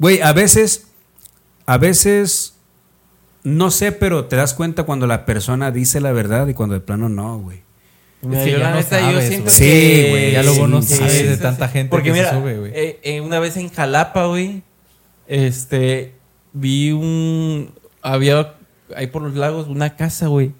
Güey, 0.00 0.20
a 0.22 0.32
veces, 0.32 0.86
a 1.66 1.78
veces, 1.78 2.54
no 3.44 3.70
sé, 3.70 3.92
pero 3.92 4.24
te 4.24 4.34
das 4.34 4.52
cuenta 4.52 4.82
cuando 4.82 5.06
la 5.06 5.24
persona 5.24 5.70
dice 5.70 6.00
la 6.00 6.10
verdad 6.10 6.48
y 6.48 6.54
cuando 6.54 6.74
de 6.74 6.80
plano 6.80 7.08
no, 7.08 7.38
güey. 7.38 7.58
Sí, 8.22 8.28
yo 8.32 8.44
ya 8.44 8.58
la 8.58 8.70
no 8.70 8.76
neta, 8.78 8.98
yo 8.98 9.06
sabes, 9.12 9.28
siento 9.28 9.44
güey. 9.44 9.56
Sí, 9.56 9.64
que- 9.64 10.06
güey, 10.10 10.32
ya 10.32 10.42
luego 10.42 10.66
no 10.66 10.82
sabes 10.82 11.28
de 11.28 11.36
tanta 11.36 11.68
gente 11.68 11.90
Porque 11.90 12.08
que 12.10 12.16
se 12.16 12.20
mira, 12.22 12.32
sube, 12.34 12.58
güey. 12.58 12.72
eh, 12.74 12.98
eh, 13.04 13.20
una 13.20 13.38
vez 13.38 13.56
en 13.56 13.68
Jalapa, 13.68 14.26
güey, 14.26 14.62
este, 15.28 16.15
vi 16.58 16.92
un, 16.92 17.70
había 18.02 18.54
ahí 18.96 19.06
por 19.08 19.22
los 19.22 19.34
lagos 19.34 19.68
una 19.68 19.96
casa, 19.96 20.28
güey, 20.28 20.52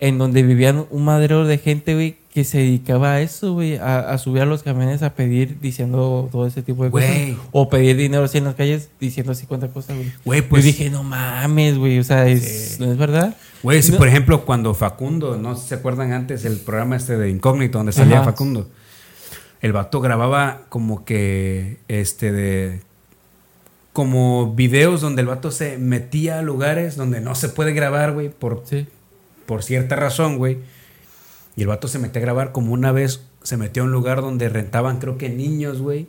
en 0.00 0.18
donde 0.18 0.42
vivían 0.42 0.86
un 0.90 1.04
madrero 1.04 1.44
de 1.46 1.58
gente, 1.58 1.94
güey, 1.94 2.16
que 2.32 2.44
se 2.44 2.58
dedicaba 2.58 3.12
a 3.12 3.20
eso, 3.20 3.52
güey, 3.52 3.76
a, 3.76 3.98
a 4.10 4.16
subir 4.18 4.40
a 4.42 4.46
los 4.46 4.62
camiones 4.62 5.02
a 5.02 5.14
pedir 5.14 5.60
diciendo 5.60 6.28
todo 6.32 6.46
ese 6.46 6.62
tipo 6.62 6.82
de 6.84 6.88
Güey. 6.90 7.32
cosas. 7.34 7.46
O 7.52 7.68
pedir 7.68 7.96
dinero 7.98 8.24
así 8.24 8.38
en 8.38 8.44
las 8.44 8.54
calles 8.54 8.88
diciendo 8.98 9.32
así 9.32 9.46
cuántas 9.46 9.70
cosas, 9.70 9.96
güey. 9.96 10.10
Güey, 10.24 10.42
pues- 10.42 10.64
Yo 10.64 10.66
dije, 10.68 10.88
no 10.90 11.02
mames, 11.02 11.76
güey, 11.76 11.98
o 11.98 12.04
sea, 12.04 12.26
es, 12.26 12.78
¿no 12.80 12.90
es 12.90 12.96
verdad? 12.96 13.36
Güey, 13.62 13.82
si 13.82 13.92
No- 13.92 13.98
por 13.98 14.08
ejemplo 14.08 14.44
cuando 14.46 14.72
Facundo, 14.74 15.36
no 15.36 15.54
sé 15.56 15.62
si 15.62 15.68
se 15.68 15.74
acuerdan 15.74 16.12
antes 16.12 16.44
el 16.46 16.56
programa 16.56 16.96
este 16.96 17.18
de 17.18 17.28
Incógnito 17.30 17.78
donde 17.78 17.92
salía 17.92 18.16
Ajá. 18.16 18.24
Facundo, 18.24 18.70
el 19.60 19.72
vato 19.72 20.00
grababa 20.00 20.62
como 20.70 21.04
que 21.04 21.78
este 21.88 22.32
de 22.32 22.80
como 23.92 24.54
videos 24.54 25.00
donde 25.00 25.22
el 25.22 25.28
vato 25.28 25.50
se 25.50 25.76
metía 25.78 26.38
a 26.38 26.42
lugares 26.42 26.96
donde 26.96 27.20
no 27.20 27.34
se 27.34 27.48
puede 27.48 27.72
grabar, 27.72 28.12
güey, 28.12 28.30
por, 28.30 28.62
Sí. 28.64 28.86
por 29.46 29.62
cierta 29.62 29.96
razón, 29.96 30.38
güey. 30.38 30.58
Y 31.56 31.62
el 31.62 31.68
vato 31.68 31.88
se 31.88 31.98
metía 31.98 32.20
a 32.20 32.24
grabar 32.24 32.52
como 32.52 32.72
una 32.72 32.92
vez 32.92 33.22
se 33.42 33.56
metió 33.56 33.82
a 33.82 33.86
un 33.86 33.92
lugar 33.92 34.20
donde 34.22 34.48
rentaban, 34.48 34.98
creo 34.98 35.18
que 35.18 35.28
niños, 35.28 35.80
güey, 35.80 36.06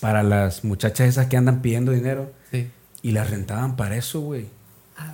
para 0.00 0.22
las 0.22 0.64
muchachas 0.64 1.08
esas 1.08 1.26
que 1.28 1.36
andan 1.36 1.62
pidiendo 1.62 1.92
dinero. 1.92 2.32
Sí. 2.50 2.68
Y 3.02 3.12
las 3.12 3.30
rentaban 3.30 3.76
para 3.76 3.96
eso, 3.96 4.20
güey. 4.20 4.46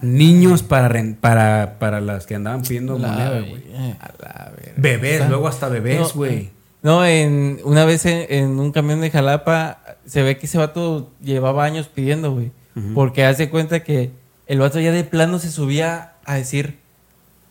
Niños 0.00 0.62
para, 0.62 0.90
para, 1.20 1.78
para 1.78 2.00
las 2.00 2.26
que 2.26 2.34
andaban 2.36 2.62
pidiendo 2.62 2.98
moneda, 2.98 3.40
güey. 3.40 3.62
A 4.00 4.12
la 4.20 4.52
verga. 4.56 4.72
Bebés, 4.76 5.28
luego 5.28 5.46
hasta 5.48 5.68
bebés, 5.68 6.14
güey. 6.14 6.44
No, 6.44 6.50
en, 6.84 7.60
una 7.64 7.84
vez 7.84 8.06
en, 8.06 8.26
en 8.28 8.58
un 8.58 8.72
camión 8.72 9.00
de 9.00 9.10
Jalapa 9.10 9.82
se 10.06 10.22
ve 10.22 10.36
que 10.36 10.46
ese 10.46 10.58
vato 10.58 11.10
llevaba 11.20 11.64
años 11.64 11.88
pidiendo, 11.88 12.32
güey. 12.32 12.50
Porque 12.94 13.24
hace 13.24 13.50
cuenta 13.50 13.84
que 13.84 14.10
el 14.46 14.58
vato 14.58 14.80
ya 14.80 14.92
de 14.92 15.04
plano 15.04 15.38
se 15.38 15.50
subía 15.50 16.14
a 16.24 16.36
decir, 16.36 16.78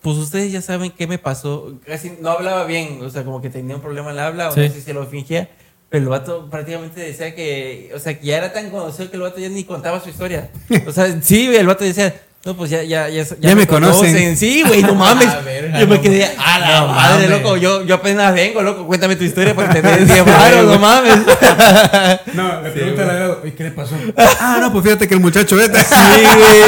pues 0.01 0.17
ustedes 0.17 0.51
ya 0.51 0.61
saben 0.61 0.91
qué 0.91 1.05
me 1.05 1.19
pasó. 1.19 1.79
Casi 1.85 2.13
no 2.19 2.31
hablaba 2.31 2.65
bien, 2.65 2.99
o 3.03 3.09
sea, 3.09 3.23
como 3.23 3.39
que 3.39 3.51
tenía 3.51 3.75
un 3.75 3.81
problema 3.81 4.09
en 4.09 4.15
la 4.15 4.27
habla, 4.27 4.49
o 4.49 4.49
no 4.49 4.55
sé 4.55 4.69
si 4.69 4.81
se 4.81 4.93
lo 4.93 5.05
fingía. 5.05 5.49
Pero 5.89 6.03
el 6.05 6.09
vato 6.09 6.49
prácticamente 6.49 7.01
decía 7.01 7.35
que, 7.35 7.91
o 7.93 7.99
sea, 7.99 8.17
que 8.19 8.25
ya 8.25 8.37
era 8.37 8.51
tan 8.51 8.71
conocido 8.71 9.11
que 9.11 9.17
el 9.17 9.21
vato 9.21 9.39
ya 9.39 9.49
ni 9.49 9.63
contaba 9.63 9.99
su 9.99 10.09
historia. 10.09 10.49
O 10.87 10.91
sea, 10.91 11.21
sí, 11.21 11.53
el 11.55 11.67
vato 11.67 11.83
decía, 11.83 12.15
no, 12.43 12.55
pues 12.57 12.71
ya, 12.71 12.81
ya, 12.81 13.07
ya, 13.09 13.23
Ya 13.39 13.55
me 13.55 13.67
conocen. 13.67 14.35
Sí, 14.35 14.63
güey, 14.65 14.81
no 14.81 14.95
mames. 14.95 15.27
A 15.27 15.41
ver, 15.41 15.71
yo 15.79 15.87
me 15.87 16.01
quedé, 16.01 16.25
a 16.25 16.59
la 16.59 16.79
no 16.81 16.87
madre, 16.87 17.27
mames. 17.27 17.29
loco, 17.29 17.57
yo, 17.57 17.85
yo 17.85 17.95
apenas 17.95 18.33
vengo, 18.33 18.63
loco, 18.63 18.85
cuéntame 18.87 19.15
tu 19.15 19.23
historia 19.23 19.55
para 19.55 19.71
que 19.71 19.81
te 19.81 19.87
den 19.87 20.07
10 20.07 20.25
varos, 20.25 20.65
no 20.65 20.79
mames. 20.79 21.13
No, 22.33 22.61
le 22.61 22.69
pregunta 22.71 23.01
al 23.03 23.07
lado, 23.07 23.41
¿y 23.45 23.51
qué 23.51 23.63
le 23.65 23.71
pasó? 23.71 23.95
ah, 24.17 24.57
no, 24.59 24.71
pues 24.71 24.83
fíjate 24.85 25.07
que 25.07 25.13
el 25.13 25.19
muchacho 25.19 25.59
este. 25.59 25.83
Sí, 25.83 25.95
güey. 26.35 26.63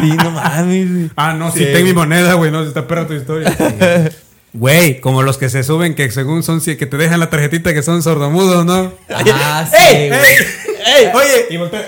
Sí, 0.00 0.16
no 0.22 0.30
mames, 0.30 1.10
ah, 1.16 1.32
no, 1.32 1.50
si 1.50 1.64
tengo 1.64 1.86
mi 1.86 1.92
moneda, 1.94 2.34
güey, 2.34 2.50
no, 2.50 2.62
si 2.62 2.68
está 2.68 2.86
perra 2.86 3.06
tu 3.06 3.14
historia. 3.14 3.52
Güey, 4.52 5.00
como 5.00 5.22
los 5.22 5.36
que 5.36 5.50
se 5.50 5.62
suben 5.62 5.94
que 5.94 6.10
según 6.10 6.42
son, 6.42 6.60
si- 6.60 6.76
que 6.76 6.86
te 6.86 6.96
dejan 6.96 7.20
la 7.20 7.28
tarjetita 7.28 7.74
que 7.74 7.82
son 7.82 8.02
sordomudos, 8.02 8.64
¿no? 8.64 8.92
Ah, 9.10 9.66
sí, 9.70 9.76
¡Ey! 9.84 10.08
güey. 10.08 10.20
¡Ey! 10.96 11.10
Oye, 11.12 11.46
y 11.50 11.56
voltea. 11.58 11.86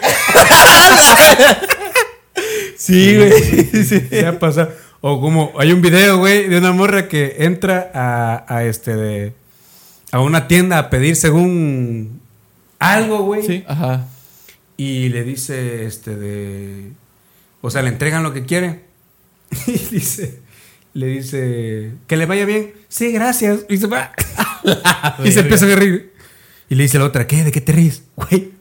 Sí, 2.81 3.15
güey. 3.15 3.33
Sí. 3.85 4.01
Se 4.09 4.27
ha 4.27 4.39
pasado. 4.39 4.73
O 5.03 5.21
como 5.21 5.53
hay 5.59 5.73
un 5.73 5.83
video, 5.83 6.17
güey, 6.17 6.49
de 6.49 6.57
una 6.57 6.73
morra 6.73 7.09
que 7.09 7.37
entra 7.41 7.91
a, 7.95 8.45
a 8.49 8.65
este 8.65 8.97
de 8.97 9.33
a 10.13 10.21
una 10.21 10.49
tienda 10.49 10.79
a 10.79 10.91
pedir 10.91 11.15
según 11.17 12.21
algo, 12.79 13.25
güey. 13.25 13.43
Sí. 13.43 13.65
Ajá. 13.67 14.07
Y 14.79 15.11
le 15.11 15.25
dice 15.25 15.85
este 15.85 16.17
de 16.17 16.93
o 17.61 17.71
sea, 17.71 17.83
le 17.83 17.91
entregan 17.91 18.23
lo 18.23 18.33
que 18.33 18.45
quiere. 18.45 18.81
Y 19.67 19.73
dice 19.73 20.41
le 20.93 21.07
dice 21.07 21.93
que 22.07 22.17
le 22.17 22.27
vaya 22.27 22.45
bien. 22.45 22.73
Sí, 22.89 23.13
gracias. 23.13 23.61
Y 23.69 23.77
se 23.77 23.87
va. 23.87 24.13
y 25.25 25.31
se 25.33 25.41
empieza 25.41 25.67
a 25.67 25.77
reír. 25.77 26.13
Y 26.69 26.75
le 26.75 26.85
dice 26.85 26.99
la 26.99 27.05
otra, 27.05 27.27
¿qué? 27.27 27.45
¿De 27.45 27.53
qué 27.53 27.61
te 27.61 27.73
ríes? 27.73 28.03
Güey, 28.17 28.53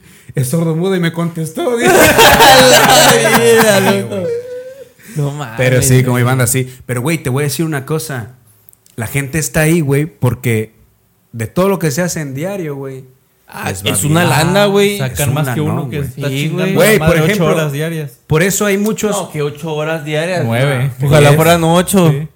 es 0.41 0.49
sordo 0.49 0.75
mudo 0.75 0.95
y 0.95 0.99
me 0.99 1.11
contestó. 1.11 1.77
dice. 1.77 1.91
La 1.93 3.39
vida, 3.39 3.79
loco. 4.01 4.27
No 5.15 5.31
mames. 5.31 5.55
Pero 5.57 5.81
sí, 5.81 6.03
como. 6.03 6.19
Iván 6.19 6.41
así. 6.41 6.73
Pero, 6.85 7.01
güey, 7.01 7.17
te 7.17 7.29
voy 7.29 7.43
a 7.43 7.45
decir 7.45 7.65
una 7.65 7.85
cosa. 7.85 8.35
La 8.95 9.07
gente 9.07 9.39
está 9.39 9.61
ahí, 9.61 9.81
güey, 9.81 10.05
porque 10.05 10.73
de 11.31 11.47
todo 11.47 11.69
lo 11.69 11.79
que 11.79 11.91
se 11.91 12.01
hace 12.01 12.21
en 12.21 12.33
diario, 12.33 12.75
güey. 12.75 13.05
Ah, 13.51 13.71
es 13.71 13.81
bien. 13.81 13.95
una 14.05 14.25
lana, 14.25 14.67
güey. 14.67 14.99
Sacan 14.99 15.33
más 15.33 15.49
que 15.55 15.61
uno 15.61 15.73
no, 15.73 15.89
que 15.89 15.99
está 15.99 16.27
Sí, 16.27 16.49
chingando 16.49 16.75
güey. 16.75 16.99
por 16.99 17.07
de 17.07 17.13
ocho 17.15 17.25
ejemplo, 17.25 17.47
horas 17.47 17.71
diarias. 17.71 18.19
Por 18.27 18.43
eso 18.43 18.65
hay 18.65 18.77
muchos. 18.77 19.11
No, 19.11 19.31
que 19.31 19.41
8 19.41 19.73
horas 19.73 20.05
diarias. 20.05 20.43
Nueve. 20.45 20.91
Ojalá 21.03 21.33
fueran 21.33 21.63
8. 21.63 22.11
Sí. 22.11 22.27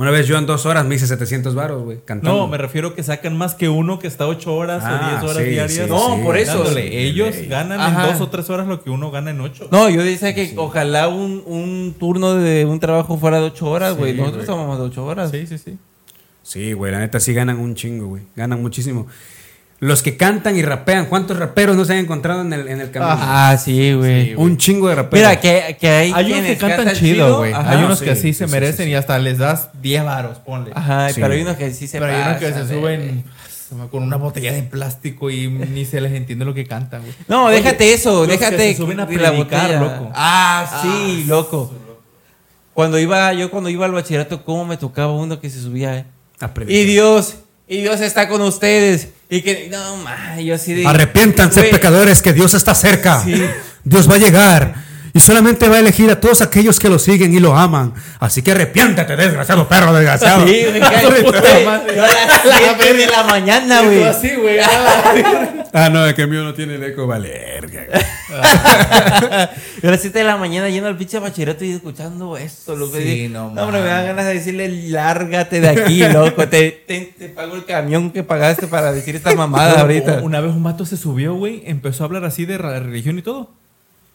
Una 0.00 0.10
vez 0.10 0.26
yo 0.26 0.38
en 0.38 0.46
dos 0.46 0.64
horas 0.64 0.86
me 0.86 0.94
hice 0.94 1.06
700 1.06 1.54
baros, 1.54 1.82
güey, 1.82 1.98
cantando. 2.04 2.38
No, 2.38 2.48
me 2.48 2.56
refiero 2.56 2.94
que 2.94 3.02
sacan 3.02 3.36
más 3.36 3.54
que 3.54 3.68
uno 3.68 3.98
que 3.98 4.06
está 4.06 4.26
ocho 4.26 4.54
horas 4.54 4.82
Ah, 4.84 4.98
o 5.02 5.10
diez 5.10 5.22
horas 5.30 5.44
sí, 5.44 5.50
diarias. 5.50 5.72
sí, 5.86 5.90
No, 5.90 6.16
sí. 6.16 6.22
por 6.22 6.36
eso. 6.38 6.54
Dándole. 6.64 7.02
Ellos 7.04 7.36
ganan 7.48 7.78
Ajá. 7.80 8.06
en 8.06 8.12
dos 8.12 8.20
o 8.22 8.30
tres 8.30 8.48
horas 8.48 8.66
lo 8.66 8.82
que 8.82 8.88
uno 8.88 9.10
gana 9.10 9.30
en 9.30 9.40
ocho. 9.42 9.68
No, 9.70 9.90
yo 9.90 10.02
decía 10.02 10.34
que 10.34 10.54
ojalá 10.56 11.08
un, 11.08 11.42
un 11.44 11.94
turno 11.98 12.34
de 12.34 12.64
un 12.64 12.80
trabajo 12.80 13.18
fuera 13.18 13.38
de 13.40 13.44
8 13.46 13.66
horas, 13.70 13.96
güey. 13.96 14.12
Sí, 14.14 14.18
Nosotros 14.18 14.46
tomamos 14.46 14.78
de 14.78 14.84
8 14.84 15.04
horas. 15.04 15.30
Sí, 15.30 15.46
sí, 15.46 15.58
sí. 15.58 15.78
Sí, 16.42 16.72
güey, 16.72 16.90
la 16.92 17.00
neta 17.00 17.20
sí 17.20 17.34
ganan 17.34 17.58
un 17.58 17.74
chingo, 17.74 18.06
güey. 18.06 18.22
Ganan 18.34 18.62
muchísimo. 18.62 19.06
Los 19.82 20.02
que 20.02 20.18
cantan 20.18 20.56
y 20.58 20.62
rapean, 20.62 21.06
¿cuántos 21.06 21.38
raperos 21.38 21.74
no 21.74 21.86
se 21.86 21.94
han 21.94 22.00
encontrado 22.00 22.42
en 22.42 22.52
el, 22.52 22.68
en 22.68 22.80
el 22.82 22.90
camino? 22.90 23.16
Ah, 23.18 23.56
sí, 23.58 23.94
güey. 23.94 24.34
Un 24.34 24.58
chingo 24.58 24.88
de 24.90 24.94
raperos. 24.96 25.26
Mira, 25.26 25.40
que, 25.40 25.76
que 25.80 25.88
hay, 25.88 26.12
Hay 26.14 26.32
unos 26.32 26.44
que 26.44 26.56
cantan 26.58 26.94
chido, 26.94 27.38
güey. 27.38 27.54
Hay 27.54 27.82
unos 27.84 27.98
sí, 27.98 28.04
que 28.04 28.14
sí, 28.14 28.20
sí, 28.20 28.34
se 28.34 28.46
sí, 28.46 28.52
merecen 28.52 28.84
sí, 28.84 28.90
y 28.90 28.94
hasta 28.94 29.18
les 29.18 29.38
das 29.38 29.70
10 29.80 30.04
varos, 30.04 30.38
ponle. 30.40 30.72
Ajá, 30.74 31.08
Sí. 31.08 31.20
pero 31.22 31.32
hay 31.32 31.40
unos 31.40 31.56
que 31.56 31.72
sí 31.72 31.86
se 31.88 31.98
Pero 31.98 32.12
hay 32.12 32.20
unos 32.22 32.36
que 32.36 32.52
se 32.52 32.68
suben 32.68 33.24
con 33.90 34.02
una 34.02 34.16
botella 34.16 34.52
de 34.52 34.64
plástico 34.64 35.30
y 35.30 35.48
ni 35.48 35.86
se 35.86 36.00
les 36.02 36.12
entiende 36.12 36.44
lo 36.44 36.52
que 36.52 36.66
cantan, 36.66 37.00
güey. 37.00 37.14
No, 37.26 37.46
Oye, 37.46 37.56
déjate 37.56 37.94
eso, 37.94 38.26
los 38.26 38.26
que 38.26 38.32
déjate 38.36 38.72
se 38.72 38.76
suben 38.76 39.00
a 39.00 39.04
la 39.04 39.06
predicar, 39.08 39.34
botella. 39.36 39.80
loco. 39.80 40.10
Ah, 40.14 40.80
sí, 40.82 41.24
loco. 41.26 41.72
Cuando 42.74 42.98
iba, 42.98 43.32
yo 43.32 43.50
cuando 43.50 43.70
iba 43.70 43.86
al 43.86 43.92
bachillerato, 43.92 44.44
cómo 44.44 44.66
me 44.66 44.76
tocaba 44.76 45.12
uno 45.12 45.40
que 45.40 45.48
se 45.48 45.60
subía, 45.60 45.96
eh? 45.96 46.04
A 46.40 46.52
predicar. 46.52 46.80
Y 46.80 46.84
Dios, 46.84 47.36
y 47.66 47.80
Dios 47.80 48.00
está 48.02 48.28
con 48.28 48.42
ustedes. 48.42 49.08
Y 49.30 49.42
que, 49.42 49.68
no, 49.70 49.96
ma, 49.98 50.40
yo 50.40 50.56
así 50.56 50.74
de. 50.74 50.86
Arrepiéntanse, 50.86 51.62
pecadores, 51.64 52.20
que 52.20 52.32
Dios 52.32 52.52
está 52.54 52.74
cerca. 52.74 53.22
Sí. 53.22 53.40
Dios 53.84 54.10
va 54.10 54.16
a 54.16 54.18
llegar. 54.18 54.89
Y 55.12 55.20
solamente 55.20 55.68
va 55.68 55.76
a 55.76 55.78
elegir 55.80 56.10
a 56.10 56.20
todos 56.20 56.40
aquellos 56.42 56.78
que 56.78 56.88
lo 56.88 56.98
siguen 56.98 57.34
y 57.34 57.40
lo 57.40 57.56
aman. 57.56 57.92
Así 58.20 58.42
que 58.42 58.52
arrepiéntate, 58.52 59.16
desgraciado 59.16 59.66
perro 59.68 59.92
desgraciado. 59.92 60.46
Sí, 60.46 60.62
güey, 60.68 60.72
que- 60.80 61.06
güey, 61.06 61.24
yo 61.96 62.04
a 62.04 62.08
las 62.08 62.42
7 62.76 62.94
de 62.94 63.06
la 63.06 63.22
mañana, 63.24 63.82
güey. 63.82 64.04
así, 64.04 64.30
güey. 64.36 64.58
Ah, 65.72 65.88
no, 65.90 66.04
es 66.06 66.14
que 66.14 66.22
el 66.22 66.28
mío 66.28 66.42
no 66.42 66.54
tiene 66.54 66.74
el 66.76 66.82
eco, 66.84 67.06
valerga. 67.06 67.86
Yo 69.82 69.88
a 69.88 69.92
las 69.92 70.00
7 70.00 70.18
de 70.18 70.24
la 70.24 70.36
mañana 70.36 70.68
yendo 70.68 70.88
al 70.88 70.96
pinche 70.96 71.18
bachillerato 71.18 71.64
y 71.64 71.72
escuchando 71.72 72.36
esto, 72.36 72.76
loco. 72.76 72.96
Sí, 72.96 73.24
Y- 73.24 73.28
no 73.28 73.46
hombre, 73.46 73.80
me 73.80 73.88
dan 73.88 74.06
ganas 74.06 74.26
de 74.26 74.34
decirle, 74.34 74.68
lárgate 74.90 75.60
de 75.60 75.68
aquí, 75.68 76.02
loco. 76.08 76.48
Te, 76.48 76.70
te, 76.86 77.14
te 77.18 77.28
pago 77.28 77.54
el 77.56 77.64
camión 77.64 78.10
que 78.10 78.22
pagaste 78.22 78.66
para 78.66 78.92
decir 78.92 79.16
esta 79.16 79.34
mamada 79.34 79.80
ahorita. 79.80 80.20
Una 80.22 80.40
vez 80.40 80.52
un 80.52 80.62
vato 80.62 80.84
se 80.86 80.96
subió, 80.96 81.34
güey, 81.34 81.62
empezó 81.66 82.04
a 82.04 82.06
hablar 82.06 82.24
así 82.24 82.44
de 82.46 82.58
religión 82.58 83.18
y 83.18 83.22
todo. 83.22 83.50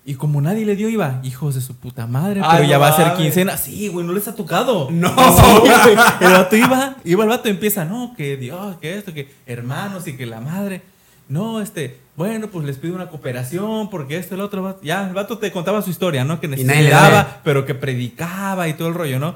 Y 0.07 0.15
como 0.15 0.39
nadie 0.39 0.65
le 0.65 0.75
dio, 0.75 0.87
iba, 0.87 1.19
hijos 1.23 1.55
de 1.55 1.61
su 1.61 1.75
puta 1.75 2.05
madre, 2.05 2.39
Ay, 2.43 2.57
pero 2.57 2.69
ya 2.69 2.75
no 2.75 2.81
va 2.81 2.87
a 2.89 2.95
ser 2.95 3.13
quincena. 3.15 3.57
Sí, 3.57 3.87
güey, 3.87 4.05
no 4.05 4.13
les 4.13 4.27
ha 4.27 4.35
tocado. 4.35 4.89
No. 4.91 5.09
Sí, 5.15 5.59
güey. 5.93 5.97
El 6.21 6.31
vato 6.33 6.55
iba, 6.55 6.95
iba 7.03 7.23
el 7.23 7.29
vato 7.29 7.47
y 7.47 7.51
empieza, 7.51 7.85
no, 7.85 8.13
que 8.15 8.37
Dios, 8.37 8.77
que 8.77 8.97
esto, 8.97 9.13
que 9.13 9.33
hermanos 9.47 10.07
y 10.07 10.15
que 10.15 10.25
la 10.27 10.41
madre. 10.41 10.83
no, 11.27 11.59
este, 11.59 11.99
bueno, 12.15 12.47
pues 12.49 12.65
les 12.67 12.77
pido 12.77 12.93
una 12.95 13.07
cooperación 13.09 13.89
porque 13.89 14.17
esto, 14.17 14.35
el 14.35 14.41
otro, 14.41 14.61
vato- 14.61 14.81
ya, 14.83 15.07
el 15.07 15.13
vato 15.15 15.39
te 15.39 15.51
contaba 15.51 15.81
su 15.81 15.89
historia, 15.89 16.23
¿no? 16.23 16.39
Que 16.39 16.47
necesitaba, 16.47 17.09
daba. 17.09 17.41
pero 17.43 17.65
que 17.65 17.73
predicaba 17.73 18.67
y 18.67 18.73
todo 18.75 18.87
el 18.89 18.93
rollo, 18.93 19.17
¿no? 19.19 19.35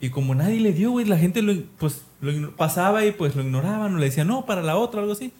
Y 0.00 0.10
como 0.10 0.34
nadie 0.34 0.58
le 0.60 0.72
dio, 0.72 0.90
güey, 0.90 1.06
la 1.06 1.18
gente 1.18 1.40
lo, 1.40 1.54
pues, 1.78 2.02
lo 2.20 2.50
pasaba 2.56 3.04
y 3.04 3.12
pues 3.12 3.36
lo 3.36 3.42
ignoraban 3.42 3.94
o 3.94 3.98
le 3.98 4.06
decían, 4.06 4.26
no, 4.26 4.44
para 4.44 4.60
la 4.62 4.76
otra, 4.76 5.00
algo 5.02 5.12
así. 5.12 5.32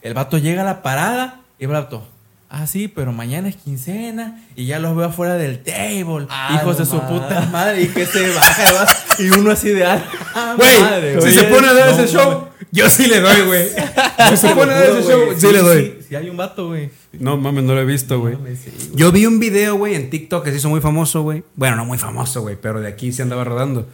El 0.00 0.14
vato 0.14 0.38
llega 0.38 0.62
a 0.62 0.64
la 0.64 0.80
parada 0.82 1.42
y 1.58 1.64
el 1.64 1.70
vato, 1.70 2.02
ah, 2.50 2.66
sí, 2.66 2.88
pero 2.88 3.12
mañana 3.12 3.48
es 3.48 3.56
quincena 3.56 4.44
y 4.56 4.66
ya 4.66 4.78
los 4.78 4.94
veo 4.96 5.06
afuera 5.06 5.34
del 5.34 5.62
table. 5.62 6.26
Ah, 6.28 6.58
hijos 6.60 6.76
de 6.78 6.84
su 6.86 7.00
puta 7.00 7.48
madre. 7.52 7.82
Y 7.82 7.88
que 7.88 8.04
se 8.06 8.28
baja 8.34 8.72
vato, 8.72 9.22
y 9.22 9.30
uno 9.30 9.50
así 9.52 9.70
de, 9.70 9.84
ah, 9.84 10.54
Güey, 10.56 10.80
madre, 10.82 11.20
si 11.22 11.30
se 11.32 11.44
pone 11.44 11.68
a 11.68 11.72
dar 11.72 11.94
No, 11.94 12.02
ese 12.02 12.12
show, 12.12 12.48
yo 12.72 12.90
sí 12.90 13.06
le 13.06 13.20
doy, 13.20 13.40
güey. 13.46 13.68
Si 14.30 14.36
se 14.36 14.54
pone 14.54 14.72
a 14.72 14.80
dar 14.80 14.90
ese 14.90 15.08
show, 15.10 15.20
sí, 15.36 15.52
le 15.52 15.58
doy. 15.58 15.98
Si 16.08 16.14
hay 16.16 16.28
un 16.28 16.36
vato, 16.36 16.68
güey. 16.68 16.90
No 17.12 17.36
mames, 17.36 17.64
no 17.64 17.74
lo 17.74 17.80
he 17.80 17.84
visto, 17.84 18.20
güey. 18.20 18.36
sí. 18.56 18.70
Yo 18.94 19.10
vi 19.12 19.26
un 19.26 19.38
video, 19.40 19.76
güey, 19.76 19.94
en 19.94 20.10
TikTok 20.10 20.44
que 20.44 20.50
se 20.50 20.58
hizo 20.58 20.68
muy 20.68 20.80
famoso, 20.80 21.22
güey. 21.22 21.42
Bueno, 21.56 21.76
no 21.76 21.84
muy 21.84 21.98
famoso, 21.98 22.42
güey, 22.42 22.56
pero 22.60 22.80
de 22.80 22.88
aquí 22.88 23.12
se 23.12 23.22
andaba 23.22 23.44
rodando. 23.44 23.88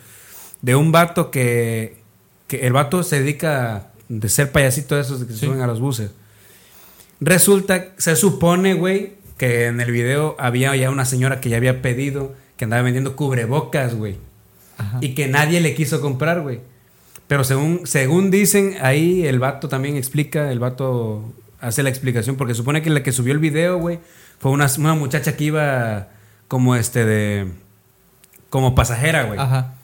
De 0.63 0.75
un 0.75 0.93
vato 0.93 1.31
que, 1.31 1.97
que 2.47 2.67
el 2.67 2.73
vato 2.73 3.03
se 3.03 3.21
dedica 3.21 3.89
de 4.09 4.29
ser 4.29 4.53
payasito 4.53 4.95
de 4.95 5.01
esos 5.03 5.21
de 5.21 5.27
que 5.27 5.33
se 5.33 5.41
Sí. 5.41 5.47
suben 5.47 5.61
a 5.61 5.67
los 5.67 5.81
buses. 5.81 6.11
Resulta, 7.21 7.87
se 7.97 8.17
supone, 8.17 8.75
güey, 8.75 9.15
que 9.37 9.67
en 9.67 9.81
el 9.81 9.91
video 9.91 10.37
había 10.39 10.75
ya 10.77 10.91
una 10.91 11.05
señora 11.05 11.41
que 11.41 11.49
ya 11.49 11.57
había 11.57 11.83
pedido, 11.83 12.35
que 12.57 12.65
andaba 12.65 12.83
vendiendo 12.83 13.17
cubrebocas, 13.17 13.95
güey. 13.95 14.17
Y 15.01 15.15
que 15.15 15.27
nadie 15.27 15.61
le 15.61 15.75
quiso 15.75 16.01
comprar, 16.01 16.43
güey. 16.43 16.61
Pero 17.27 17.45
según, 17.45 17.87
según 17.87 18.31
dicen, 18.31 18.77
ahí 18.83 19.27
el 19.27 19.39
vato 19.39 19.69
también 19.69 19.97
explica, 19.97 20.53
el 20.53 20.59
vato 20.59 21.33
hace 21.61 21.83
la 21.83 21.89
explicación, 21.89 22.37
porque 22.37 22.55
supone 22.55 22.83
que 22.83 22.91
la 22.91 23.03
que 23.03 23.13
subió 23.13 23.33
el 23.33 23.39
video, 23.39 23.79
güey, 23.79 23.99
fue 24.39 24.51
una, 24.51 24.67
una 24.79 24.95
muchacha 24.95 25.37
que 25.37 25.45
iba 25.45 26.09
como 26.49 26.77
este 26.77 27.05
de... 27.05 27.49
como 28.51 28.75
pasajera, 28.75 29.25
güey. 29.25 29.39
Ajá. 29.39 29.75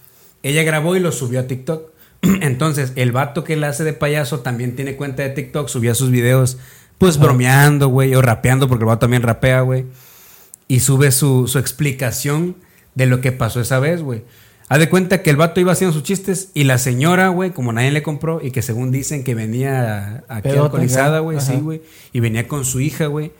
Ella 0.43 0.63
grabó 0.63 0.95
y 0.97 1.01
lo 1.01 1.13
subió 1.13 1.41
a 1.41 1.47
TikTok. 1.47 1.91
Entonces, 2.23 2.93
el 2.97 3.13
vato 3.13 3.45
que 3.45 3.57
la 3.57 3.69
hace 3.69 3.85
de 3.85 3.93
payaso 3.93 4.41
también 4.41 4.77
tiene 4.77 4.97
cuenta 4.97 5.23
de 5.23 5.31
TikTok, 5.31 5.69
subía 5.69 5.95
sus 5.95 6.11
videos, 6.11 6.59
pues 7.07 7.19
bromeando, 7.19 7.89
güey, 7.89 8.15
o 8.15 8.23
rapeando, 8.23 8.69
porque 8.69 8.83
el 8.85 8.87
vato 8.87 9.01
también 9.01 9.23
rapea, 9.23 9.61
güey. 9.63 9.87
Y 10.69 10.81
sube 10.81 11.11
su, 11.11 11.49
su 11.49 11.59
explicación 11.59 12.57
de 12.95 13.07
lo 13.07 13.21
que 13.21 13.33
pasó 13.33 13.61
esa 13.61 13.79
vez, 13.81 14.03
güey. 14.03 14.23
Haz 14.69 14.79
de 14.79 14.89
cuenta 14.89 15.21
que 15.23 15.31
el 15.31 15.37
vato 15.37 15.61
iba 15.61 15.73
haciendo 15.73 15.93
sus 15.93 16.03
chistes 16.05 16.51
y 16.55 16.65
la 16.65 16.79
señora, 16.79 17.29
güey, 17.29 17.51
como 17.51 17.73
nadie 17.73 17.91
le 17.91 18.03
compró 18.03 18.41
y 18.43 18.53
que 18.53 18.63
según 18.63 18.91
dicen 18.93 19.25
que 19.25 19.35
venía 19.35 20.25
aquí 20.29 20.49
alcoholizada, 20.51 21.19
güey, 21.19 21.41
sí, 21.41 21.55
güey. 21.61 21.83
Y 22.13 22.21
venía 22.21 22.47
con 22.49 22.65
su 22.65 22.81
hija, 22.81 23.07
güey. 23.07 23.33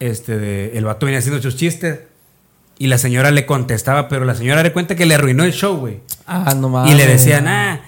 Este, 0.00 0.38
de- 0.38 0.78
el 0.78 0.84
vato 0.86 1.04
venía 1.06 1.18
haciendo 1.18 1.40
sus 1.42 1.56
chistes 1.56 2.00
y 2.78 2.86
la 2.86 2.96
señora 2.96 3.30
le 3.30 3.44
contestaba, 3.44 4.08
pero 4.08 4.24
la 4.24 4.34
señora 4.34 4.62
le 4.62 4.72
cuenta 4.72 4.96
que 4.96 5.04
le 5.04 5.14
arruinó 5.14 5.44
el 5.44 5.52
show, 5.52 5.76
güey. 5.76 6.00
Ah, 6.26 6.54
no 6.56 6.70
mames. 6.70 6.94
Y 6.94 6.96
le 6.96 7.06
decían, 7.06 7.46
ah, 7.46 7.82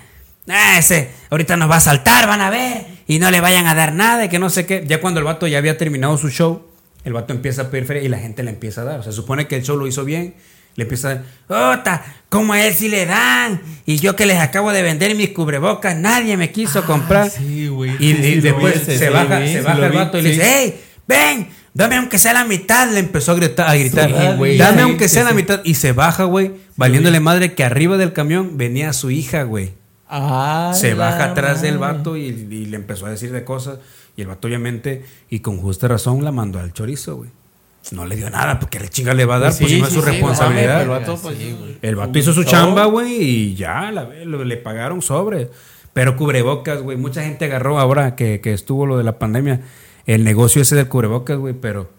ah, 0.48 0.78
ese 0.78 1.10
ahorita 1.30 1.56
nos 1.56 1.70
va 1.70 1.76
a 1.76 1.80
saltar, 1.80 2.28
van 2.28 2.42
a 2.42 2.50
ver, 2.50 2.86
y 3.06 3.18
no 3.18 3.30
le 3.30 3.40
vayan 3.40 3.66
a 3.66 3.74
dar 3.74 3.94
nada, 3.94 4.24
y 4.24 4.28
que 4.28 4.38
no 4.38 4.50
sé 4.50 4.66
qué. 4.66 4.84
Ya 4.86 5.00
cuando 5.00 5.20
el 5.20 5.24
vato 5.24 5.46
ya 5.46 5.58
había 5.58 5.76
terminado 5.78 6.16
su 6.18 6.30
show, 6.30 6.66
el 7.04 7.12
vato 7.12 7.32
empieza 7.32 7.62
a 7.62 7.70
pedir 7.70 7.84
feria 7.86 8.02
y 8.02 8.08
la 8.08 8.18
gente 8.18 8.42
le 8.42 8.50
empieza 8.50 8.82
a 8.82 8.84
dar. 8.84 9.00
O 9.00 9.02
sea, 9.02 9.12
supone 9.12 9.46
que 9.46 9.56
el 9.56 9.62
show 9.62 9.76
lo 9.76 9.86
hizo 9.86 10.04
bien, 10.04 10.34
le 10.76 10.84
empieza 10.84 11.10
a 11.10 11.14
dar, 11.14 11.78
¡Ota! 11.80 12.04
¿Cómo 12.28 12.52
a 12.52 12.64
él 12.64 12.72
sí 12.74 12.88
le 12.88 13.04
dan? 13.06 13.60
Y 13.86 13.96
yo 13.96 14.16
que 14.16 14.24
les 14.26 14.38
acabo 14.38 14.72
de 14.72 14.82
vender 14.82 15.14
mis 15.14 15.30
cubrebocas, 15.30 15.96
nadie 15.96 16.36
me 16.36 16.50
quiso 16.50 16.84
comprar. 16.84 17.28
sí, 17.30 17.68
güey. 17.68 17.92
Y, 17.92 17.96
Sí, 17.96 18.06
y 18.10 18.14
sí, 18.14 18.34
lo 18.36 18.42
después 18.42 18.76
ese, 18.76 18.98
se 18.98 19.06
sí, 19.06 19.12
baja, 19.12 19.38
vi, 19.38 19.52
se 19.52 19.60
baja 19.62 19.84
el 19.86 19.90
vi, 19.90 19.96
vato 19.98 20.18
y 20.18 20.22
le 20.22 20.30
dice, 20.30 20.62
¡Ey! 20.62 20.80
¡Ven! 21.06 21.48
Dame 21.74 21.96
aunque 21.96 22.18
sea 22.18 22.34
la 22.34 22.44
mitad. 22.44 22.90
Le 22.92 23.00
empezó 23.00 23.32
a 23.32 23.34
gritar, 23.34 23.68
a 23.68 23.74
gritar. 23.74 24.10
Dame 24.58 24.82
aunque 24.82 25.08
sea 25.08 25.24
la 25.24 25.32
mitad. 25.32 25.60
Y 25.64 25.74
se 25.74 25.92
baja, 25.92 26.24
güey, 26.24 26.52
valiéndole 26.76 27.18
madre 27.18 27.54
que 27.54 27.64
arriba 27.64 27.96
del 27.96 28.12
camión 28.12 28.56
venía 28.58 28.92
su 28.92 29.10
hija, 29.10 29.42
güey. 29.44 29.72
Ah, 30.14 30.72
Se 30.74 30.94
baja 30.94 31.18
la 31.18 31.24
atrás 31.32 31.62
del 31.62 31.78
vato 31.78 32.16
y, 32.16 32.24
y 32.26 32.66
le 32.66 32.76
empezó 32.76 33.06
a 33.06 33.10
decir 33.10 33.32
de 33.32 33.44
cosas. 33.44 33.78
Y 34.16 34.20
el 34.22 34.28
vato, 34.28 34.46
obviamente, 34.46 35.04
y 35.30 35.40
con 35.40 35.56
justa 35.58 35.88
razón, 35.88 36.22
la 36.22 36.32
mandó 36.32 36.58
al 36.60 36.72
chorizo, 36.72 37.16
güey. 37.16 37.30
No 37.92 38.04
le 38.06 38.14
dio 38.14 38.28
nada 38.30 38.60
porque 38.60 38.78
le 38.78 38.88
chinga 38.88 39.14
le 39.14 39.24
va 39.24 39.36
a 39.36 39.38
dar, 39.40 39.56
pues 39.56 39.70
si 39.70 39.80
no 39.80 39.86
es 39.88 39.92
su 39.94 40.02
responsabilidad. 40.02 40.82
el 40.82 40.88
vato, 40.88 41.16
pues, 41.20 41.36
El 41.80 41.96
vato 41.96 42.18
hizo 42.18 42.32
su 42.32 42.44
chamba, 42.44 42.84
güey, 42.84 43.12
y 43.22 43.54
ya, 43.54 43.90
la, 43.90 44.08
lo- 44.24 44.44
le 44.44 44.56
pagaron 44.58 45.00
sobre. 45.02 45.50
Pero 45.92 46.16
cubrebocas, 46.16 46.80
güey. 46.82 46.96
Mucha 46.96 47.22
gente 47.22 47.46
agarró 47.46 47.78
ahora 47.80 48.14
que, 48.14 48.40
que 48.40 48.52
estuvo 48.52 48.86
lo 48.86 48.98
de 48.98 49.04
la 49.04 49.18
pandemia. 49.18 49.62
El 50.06 50.24
negocio 50.24 50.62
ese 50.62 50.76
del 50.76 50.88
cubrebocas, 50.88 51.38
güey, 51.38 51.54
pero. 51.54 51.90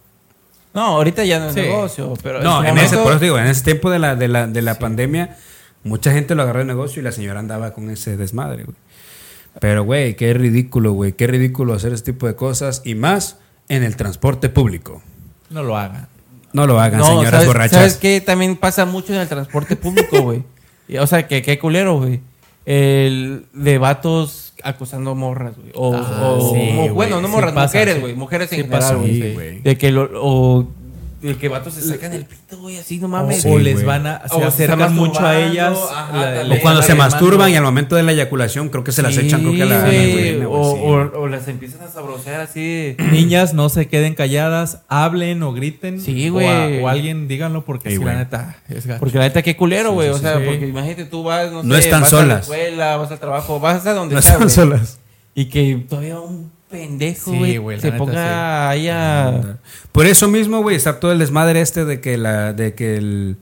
No, 0.74 0.82
ahorita 0.82 1.24
ya 1.26 1.40
no 1.40 1.48
es 1.48 1.54
Sí. 1.54 1.62
negocio, 1.62 2.14
pero 2.24 2.42
No, 2.42 2.64
en 2.64 2.78
ese, 2.78 2.96
momento- 2.96 3.04
por 3.04 3.12
eso 3.14 3.20
digo, 3.20 3.38
en 3.40 3.46
ese 3.48 3.64
tiempo 3.64 3.90
de 3.92 4.00
la, 4.00 4.16
de 4.16 4.28
la, 4.28 4.48
de 4.48 4.62
la 4.62 4.80
pandemia, 4.80 5.38
mucha 5.84 6.12
gente 6.12 6.36
lo 6.36 6.44
agarró 6.44 6.60
de 6.60 6.66
negocio 6.66 7.00
y 7.02 7.04
la 7.04 7.12
señora 7.12 7.40
andaba 7.40 7.74
con 7.74 7.90
ese 7.90 8.18
desmadre, 8.18 8.64
güey. 8.64 8.78
Pero, 9.60 9.84
güey, 9.84 10.16
qué 10.16 10.34
ridículo, 10.34 10.94
güey. 10.94 11.14
Qué 11.14 11.28
ridículo 11.28 11.74
hacer 11.74 11.94
ese 11.94 12.04
tipo 12.04 12.26
de 12.28 12.36
cosas. 12.36 12.82
Y 12.86 12.96
más 12.96 13.38
en 13.70 13.84
el 13.84 13.96
transporte 13.96 14.50
público. 14.50 15.02
No 15.50 15.62
lo 15.64 15.78
hagan. 15.78 16.08
No 16.54 16.66
lo 16.68 16.80
hagan, 16.80 17.00
No, 17.00 17.06
señoras 17.08 17.32
¿sabes, 17.32 17.48
borrachas. 17.48 17.72
¿Sabes 17.78 17.98
qué? 17.98 18.20
También 18.22 18.56
pasa 18.58 18.86
mucho 18.86 19.14
en 19.14 19.20
el 19.20 19.28
transporte 19.28 19.76
público, 19.76 20.22
güey. 20.22 20.44
O 21.00 21.08
sea, 21.08 21.28
que 21.28 21.42
qué 21.42 21.58
culero, 21.60 21.98
güey. 22.00 22.20
El 22.66 23.46
de 23.54 23.78
vatos 23.78 24.54
acosando 24.64 25.16
morras, 25.16 25.56
güey. 25.58 25.72
O, 25.76 25.96
Ah, 25.96 26.34
o- 26.38 26.54
sí, 26.54 26.70
o- 26.90 26.94
bueno, 26.94 27.22
no 27.22 27.28
morras, 27.28 27.54
mujeres, 27.54 28.00
güey. 28.02 28.14
Mujeres 28.16 28.52
en 28.52 28.58
Sí 28.58 28.64
general, 28.64 28.80
pasa, 28.82 28.96
güey. 28.96 29.22
sí, 29.22 29.34
güey. 29.34 29.60
De 29.62 29.78
que 29.78 29.92
lo, 29.92 30.10
o 30.16 30.68
de 31.24 31.36
que 31.38 31.48
vatos 31.50 31.74
se 31.74 31.82
sacan 31.82 32.14
el 32.14 32.26
pito, 32.26 32.58
güey, 32.60 32.78
así, 32.78 33.00
no 33.00 33.08
mames. 33.08 33.42
Sí, 33.42 33.50
o 33.50 33.58
les 33.58 33.76
güey. 33.76 33.86
van 33.86 34.06
a. 34.06 34.22
O 34.30 34.40
Se 34.40 34.44
acercan 34.46 34.80
están 34.82 34.96
mucho 34.96 35.26
a 35.26 35.40
ellas. 35.40 35.78
ajá, 35.92 36.18
la- 36.18 36.34
también. 36.40 36.60
O 36.60 36.62
cuando 36.62 36.82
se 36.82 36.94
masturban 36.96 37.50
y 37.52 37.56
al 37.56 37.64
momento 37.64 37.96
de 37.96 38.04
la 38.04 38.12
eyaculación, 38.12 38.70
creo 38.70 38.84
que 38.84 38.92
se 38.92 39.02
las 39.02 39.16
Sí, 39.16 39.22
echan, 39.22 39.42
creo 39.42 39.54
que 39.54 39.64
a 39.64 39.66
la, 39.66 39.76
a 39.76 39.80
la 39.80 39.86
güey. 39.88 40.36
güey, 40.36 40.46
o, 40.46 40.52
o- 40.52 41.22
o 41.22 41.28
las 41.28 41.48
empiezan 41.48 41.82
a 41.82 41.88
sabrosear 41.88 42.42
así. 42.42 42.96
Niñas, 43.12 43.54
no 43.54 43.70
se 43.70 43.88
queden 43.88 44.16
calladas, 44.16 44.80
hablen 44.90 45.42
o 45.44 45.54
griten. 45.54 46.02
Sí, 46.02 46.30
o 46.30 46.40
a- 46.40 46.68
güey. 46.68 46.82
O, 46.84 46.88
alguien 46.90 47.28
díganlo 47.28 47.64
porque 47.66 47.90
Sí, 47.90 47.96
si 47.96 48.02
güey. 48.02 48.14
la 48.14 48.20
neta 48.20 48.58
es 48.70 48.86
gacho. 48.86 49.00
Porque 49.00 49.18
la 49.18 49.24
neta, 49.24 49.42
qué 49.42 49.56
culero, 49.56 49.94
güey. 49.94 50.10
sí, 50.10 50.16
o 50.16 50.18
sea, 50.18 50.38
sí. 50.40 50.44
porque 50.46 50.68
imagínate, 50.68 51.06
tú 51.06 51.24
vas, 51.24 51.52
no, 51.52 51.64
No 51.64 51.76
sé, 51.76 51.82
están 51.82 52.02
vas 52.02 52.12
a 52.14 52.16
la 52.18 52.22
solas. 52.22 52.42
escuela, 52.42 52.98
vas 52.98 53.12
al 53.12 53.20
trabajo, 53.20 53.60
vas 53.60 53.86
a 53.86 53.94
donde 53.94 54.14
No 54.16 54.20
están 54.20 54.50
solas. 54.50 55.00
Y 55.36 55.46
que 55.46 55.84
todavía 55.90 56.20
un 56.20 56.52
pendejo, 56.74 57.32
Sí, 57.32 57.58
güey, 57.58 57.78
la 57.78 57.82
se 57.82 57.88
neta, 57.92 57.98
ponga 57.98 58.70
ahí 58.70 58.88
a... 58.90 59.60
Por 59.92 60.08
eso 60.08 60.28
mismo, 60.28 60.62
güey, 60.64 60.76
está 60.76 61.00
todo 61.00 61.12
el 61.12 61.20
desmadre 61.20 61.62
este 61.62 61.86
de 61.86 62.02
que 62.02 62.18
la, 62.18 62.54
de 62.54 62.74
que 62.74 62.98
el 62.98 63.38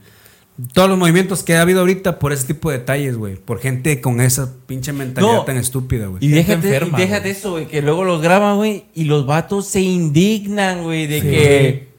todos 0.74 0.90
los 0.90 0.98
movimientos 1.00 1.44
que 1.44 1.56
ha 1.56 1.62
habido 1.62 1.80
ahorita 1.80 2.20
por 2.20 2.34
ese 2.34 2.46
tipo 2.46 2.70
de 2.70 2.80
detalles, 2.80 3.16
güey. 3.16 3.36
Por 3.36 3.60
gente 3.60 4.00
con 4.02 4.22
esa 4.22 4.54
pinche 4.68 4.94
mentalidad 4.94 5.34
No. 5.34 5.44
tan 5.44 5.58
estúpida, 5.58 6.08
güey. 6.08 6.24
Y 6.24 6.28
déjate, 6.28 6.68
enferma, 6.68 6.98
y 7.00 7.02
déjate 7.02 7.22
güey. 7.22 7.32
eso, 7.32 7.52
güey, 7.52 7.68
que 7.68 7.82
luego 7.82 8.04
los 8.04 8.22
graban, 8.22 8.58
güey, 8.58 8.86
y 8.94 9.06
los 9.06 9.26
vatos 9.26 9.66
se 9.68 9.80
indignan, 9.80 10.84
güey, 10.84 11.08
de 11.08 11.22
que... 11.22 11.91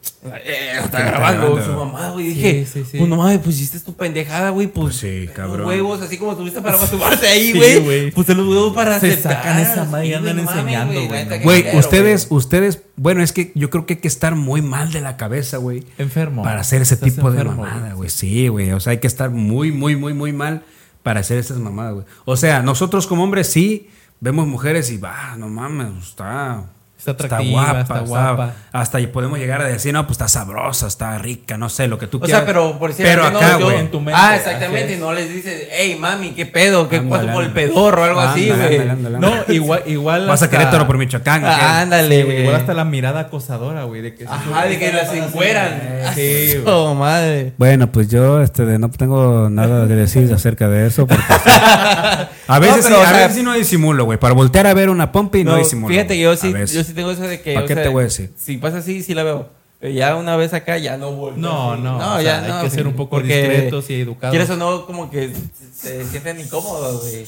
Eh, 0.45 0.79
está 0.83 0.97
Que 0.99 1.03
grabando 1.03 1.63
su 1.63 1.71
mamá, 1.73 2.09
güey. 2.11 2.27
Dije, 2.33 2.65
Sí, 2.65 2.81
sí, 2.83 2.89
sí. 2.91 2.97
pues 2.97 3.09
no 3.09 3.17
mames, 3.17 3.39
pues 3.39 3.55
hiciste 3.55 3.79
tu 3.79 3.93
pendejada, 3.93 4.49
güey. 4.51 4.67
Pues, 4.67 4.83
Pues 4.85 4.95
sí, 4.97 5.27
cabrón. 5.33 5.67
Huevos, 5.67 6.01
así 6.01 6.17
como 6.17 6.35
tuviste 6.35 6.61
para 6.61 6.77
masturbarte 6.77 7.27
ahí, 7.27 7.51
Sí, 7.51 7.79
güey. 7.79 8.11
pues 8.11 8.27
te 8.27 8.33
los 8.35 8.47
huevos 8.47 8.73
para 8.73 8.99
Se 8.99 9.07
aceptar. 9.07 9.33
sacan 9.37 9.59
esa 9.59 9.85
madre 9.85 10.05
y 10.05 10.09
Sí, 10.09 10.13
andan 10.15 10.39
enseñando, 10.39 10.93
güey, 10.93 11.39
güey, 11.43 11.77
ustedes, 11.77 12.27
ustedes, 12.29 12.81
bueno, 12.95 13.21
es 13.23 13.31
que 13.33 13.51
yo 13.55 13.69
creo 13.69 13.85
que 13.85 13.93
hay 13.95 13.99
que 13.99 14.07
estar 14.07 14.35
muy 14.35 14.61
mal 14.61 14.91
de 14.91 15.01
la 15.01 15.17
cabeza, 15.17 15.57
güey. 15.57 15.83
Enfermo. 15.97 16.43
Para 16.43 16.61
hacer 16.61 16.81
ese 16.81 16.93
Estás 16.95 17.13
tipo 17.13 17.31
de 17.31 17.43
mamada, 17.43 17.93
güey. 17.93 18.09
Sí, 18.09 18.47
güey. 18.47 18.71
O 18.71 18.79
sea, 18.79 18.91
hay 18.91 18.97
que 18.99 19.07
estar 19.07 19.29
muy, 19.29 19.71
muy, 19.71 19.95
muy, 19.95 20.13
muy 20.13 20.33
mal 20.33 20.63
para 21.03 21.19
hacer 21.19 21.37
esas 21.37 21.57
mamadas, 21.57 21.93
güey. 21.95 22.05
O 22.25 22.37
sea, 22.37 22.61
nosotros 22.61 23.07
como 23.07 23.23
hombres 23.23 23.47
sí 23.47 23.89
vemos 24.21 24.47
mujeres 24.47 24.89
y 24.89 24.97
va, 24.97 25.35
no 25.37 25.49
mames, 25.49 26.01
está. 26.01 26.63
Está 27.05 27.11
atractiva, 27.25 27.81
está 27.81 27.99
guapa. 27.99 28.53
Hasta 28.71 28.99
y 29.01 29.07
podemos 29.07 29.37
llegar 29.37 29.61
a 29.61 29.65
decir, 29.65 29.91
no, 29.93 30.07
pues 30.07 30.13
está 30.15 30.27
sabrosa, 30.29 30.87
está 30.87 31.17
rica, 31.17 31.57
no 31.57 31.67
sé, 31.67 31.87
lo 31.87 31.99
que 31.99 32.07
tú 32.07 32.17
O 32.17 32.21
quieras. 32.21 32.41
sea, 32.41 32.45
pero 32.47 32.79
por 32.79 32.91
decir 32.91 33.05
Pero 33.05 33.29
no, 33.29 33.37
acá, 33.39 33.59
yo- 33.59 33.65
güey. 33.65 33.79
en 33.79 33.91
tu 33.91 33.99
mente, 33.99 34.13
Ah, 34.23 34.35
exactamente. 34.37 34.93
Y 34.95 34.97
no 34.99 35.11
les 35.13 35.27
dices, 35.33 35.67
hey, 35.71 35.97
mami, 35.99 36.31
qué 36.31 36.45
pedo, 36.45 36.87
qué 36.87 37.01
cuánto 37.03 37.33
por 37.33 37.43
el 37.43 37.51
pedorro 37.51 38.01
o 38.01 38.05
algo 38.05 38.19
así, 38.21 38.49
güey. 38.49 38.79
No, 39.19 39.33
igual, 39.49 39.83
igual. 39.85 40.21
Vas 40.27 40.41
a 40.41 40.45
hasta- 40.45 40.57
Querétaro 40.57 40.87
por 40.87 40.97
Michoacán. 40.97 41.43
Ah, 41.45 41.81
ándale, 41.81 42.15
Sí, 42.19 42.23
güey, 42.23 42.41
igual 42.41 42.55
hasta 42.55 42.73
la 42.73 42.85
mirada 42.85 43.19
acosadora, 43.21 43.83
güey. 43.83 44.01
De 44.01 44.15
que 44.15 44.25
Ajá, 44.25 44.65
de 44.65 44.79
que 44.79 44.93
las 44.93 45.13
encueran. 45.13 45.81
Sí, 46.15 46.57
güey. 46.63 46.73
Oh, 46.73 46.95
madre. 46.95 47.53
Bueno, 47.57 47.91
pues 47.91 48.07
yo 48.09 48.41
este, 48.41 48.63
no 48.79 48.89
tengo 48.89 49.49
nada 49.49 49.87
que 49.87 49.93
decir 49.93 50.31
acerca 50.33 50.69
de 50.69 50.87
eso. 50.87 51.05
Porque, 51.05 51.21
a 52.47 52.59
veces, 52.59 52.77
No, 52.77 52.83
pero, 52.83 52.87
sí, 52.87 52.93
o 52.93 53.01
a 53.01 53.09
sea- 53.09 53.17
veces 53.17 53.35
sí 53.35 53.43
no 53.43 53.53
disimulo, 53.53 54.05
güey. 54.05 54.17
Para 54.19 54.33
voltear 54.33 54.67
a 54.67 54.73
ver 54.73 54.89
una 54.89 55.11
pompa 55.11 55.37
y 55.37 55.43
no, 55.43 55.51
No, 55.51 55.57
disimulo. 55.57 55.93
fíjate 55.93 56.17
yo 56.19 56.35
sí, 56.35 56.53
A 56.55 56.63
yo 56.65 56.83
sí 56.83 56.92
tengo 56.93 57.11
eso 57.11 57.23
de 57.23 57.41
que. 57.41 57.53
¿Para 57.53 57.67
qué 57.67 57.73
sea, 57.73 57.83
te 57.83 57.89
voy 57.89 58.01
a 58.01 58.05
decir? 58.05 58.31
Si 58.37 58.57
pasa 58.57 58.77
así, 58.77 59.03
sí 59.03 59.13
la 59.13 59.23
veo. 59.23 59.49
Pero 59.79 59.93
ya 59.93 60.15
una 60.15 60.37
vez 60.37 60.53
acá, 60.53 60.77
ya 60.77 60.97
no 60.97 61.11
vuelvo. 61.11 61.37
No, 61.37 61.75
no, 61.75 61.97
o 61.97 62.21
sea, 62.21 62.59
hay 62.59 62.63
que 62.63 62.69
ser 62.69 62.87
un 62.87 62.95
poco 62.95 63.19
discretos 63.19 63.89
y 63.89 64.01
educados. 64.01 64.31
Quieres 64.31 64.49
o 64.49 64.55
no, 64.55 64.85
como 64.85 65.11
que 65.11 65.31
se, 65.75 66.05
sienten 66.05 66.39
incómodos, 66.39 67.01
güey. 67.01 67.25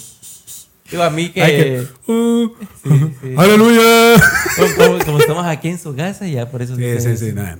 Digo, 0.90 1.04
a 1.04 1.10
mí 1.10 1.30
que. 1.30 1.42
Que, 1.42 2.12
uh, 2.12 2.50
Sí, 2.84 3.14
sí. 3.22 3.34
¡Aleluya! 3.36 4.14
Como, 4.56 4.76
como- 4.76 5.06
como 5.06 5.20
estamos 5.20 5.46
aquí 5.46 5.70
en 5.70 5.80
su 5.80 5.96
casa, 5.96 6.28
ya 6.28 6.50
por 6.50 6.62
eso. 6.62 6.76
Sí, 6.76 7.00
sí, 7.00 7.18
sí. 7.18 7.32
no, 7.34 7.44
no. 7.44 7.58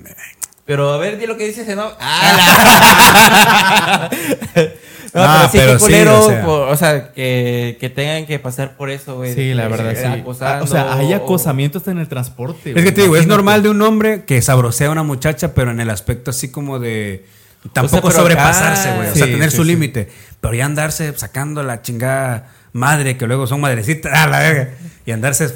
Pero 0.64 0.92
a 0.92 0.98
ver, 0.98 1.18
di 1.18 1.26
lo 1.26 1.36
que 1.36 1.46
dice 1.46 1.62
ese 1.62 1.76
no. 1.76 1.90
¡Ah! 2.00 4.08
No, 5.16 5.22
Ah, 5.24 5.48
pero 5.50 5.50
sí, 5.50 5.58
pero 5.58 5.72
qué 5.72 5.78
sí, 5.78 5.84
culero, 5.86 6.20
o 6.20 6.28
sea. 6.28 6.44
por- 6.44 6.68
o 6.68 6.76
sea, 6.76 7.12
que, 7.12 7.76
que 7.80 7.88
tengan 7.90 8.26
que 8.26 8.38
pasar 8.38 8.76
por 8.76 8.90
eso, 8.90 9.16
güey. 9.16 9.34
Sí, 9.34 9.54
la 9.54 9.66
verdad, 9.68 9.94
sí. 9.98 10.04
acosando, 10.20 10.64
o 10.64 10.66
sea, 10.68 10.92
hay 10.94 11.12
o- 11.14 11.16
acosamiento 11.16 11.78
hasta 11.78 11.90
en 11.90 11.98
el 11.98 12.06
transporte. 12.08 12.68
Es 12.70 12.74
güey, 12.74 12.84
que 12.84 12.92
te 12.92 13.00
digo, 13.02 13.16
es 13.16 13.26
normal 13.26 13.62
de 13.62 13.70
un 13.70 13.80
hombre 13.82 14.24
que 14.24 14.40
sabrosea 14.42 14.88
a 14.88 14.90
una 14.90 15.02
muchacha, 15.02 15.54
pero 15.54 15.70
en 15.70 15.80
el 15.80 15.90
aspecto 15.90 16.30
así 16.30 16.50
como 16.50 16.78
de. 16.78 17.24
Tampoco 17.72 18.10
sobrepasarse, 18.12 18.94
güey. 18.94 19.08
O 19.08 19.14
sea, 19.14 19.26
Sí, 19.26 19.32
tener 19.32 19.50
sí, 19.50 19.56
su 19.56 19.62
sí. 19.64 19.68
límite. 19.70 20.08
Pero 20.40 20.54
ya 20.54 20.66
andarse 20.66 21.12
sacando 21.16 21.62
la 21.64 21.82
chingada 21.82 22.52
madre, 22.72 23.16
que 23.16 23.26
luego 23.26 23.46
son 23.48 23.60
madrecitas, 23.60 24.12
a 24.16 24.26
la 24.28 24.38
verga. 24.40 24.70
Y 25.06 25.10
andarse. 25.12 25.52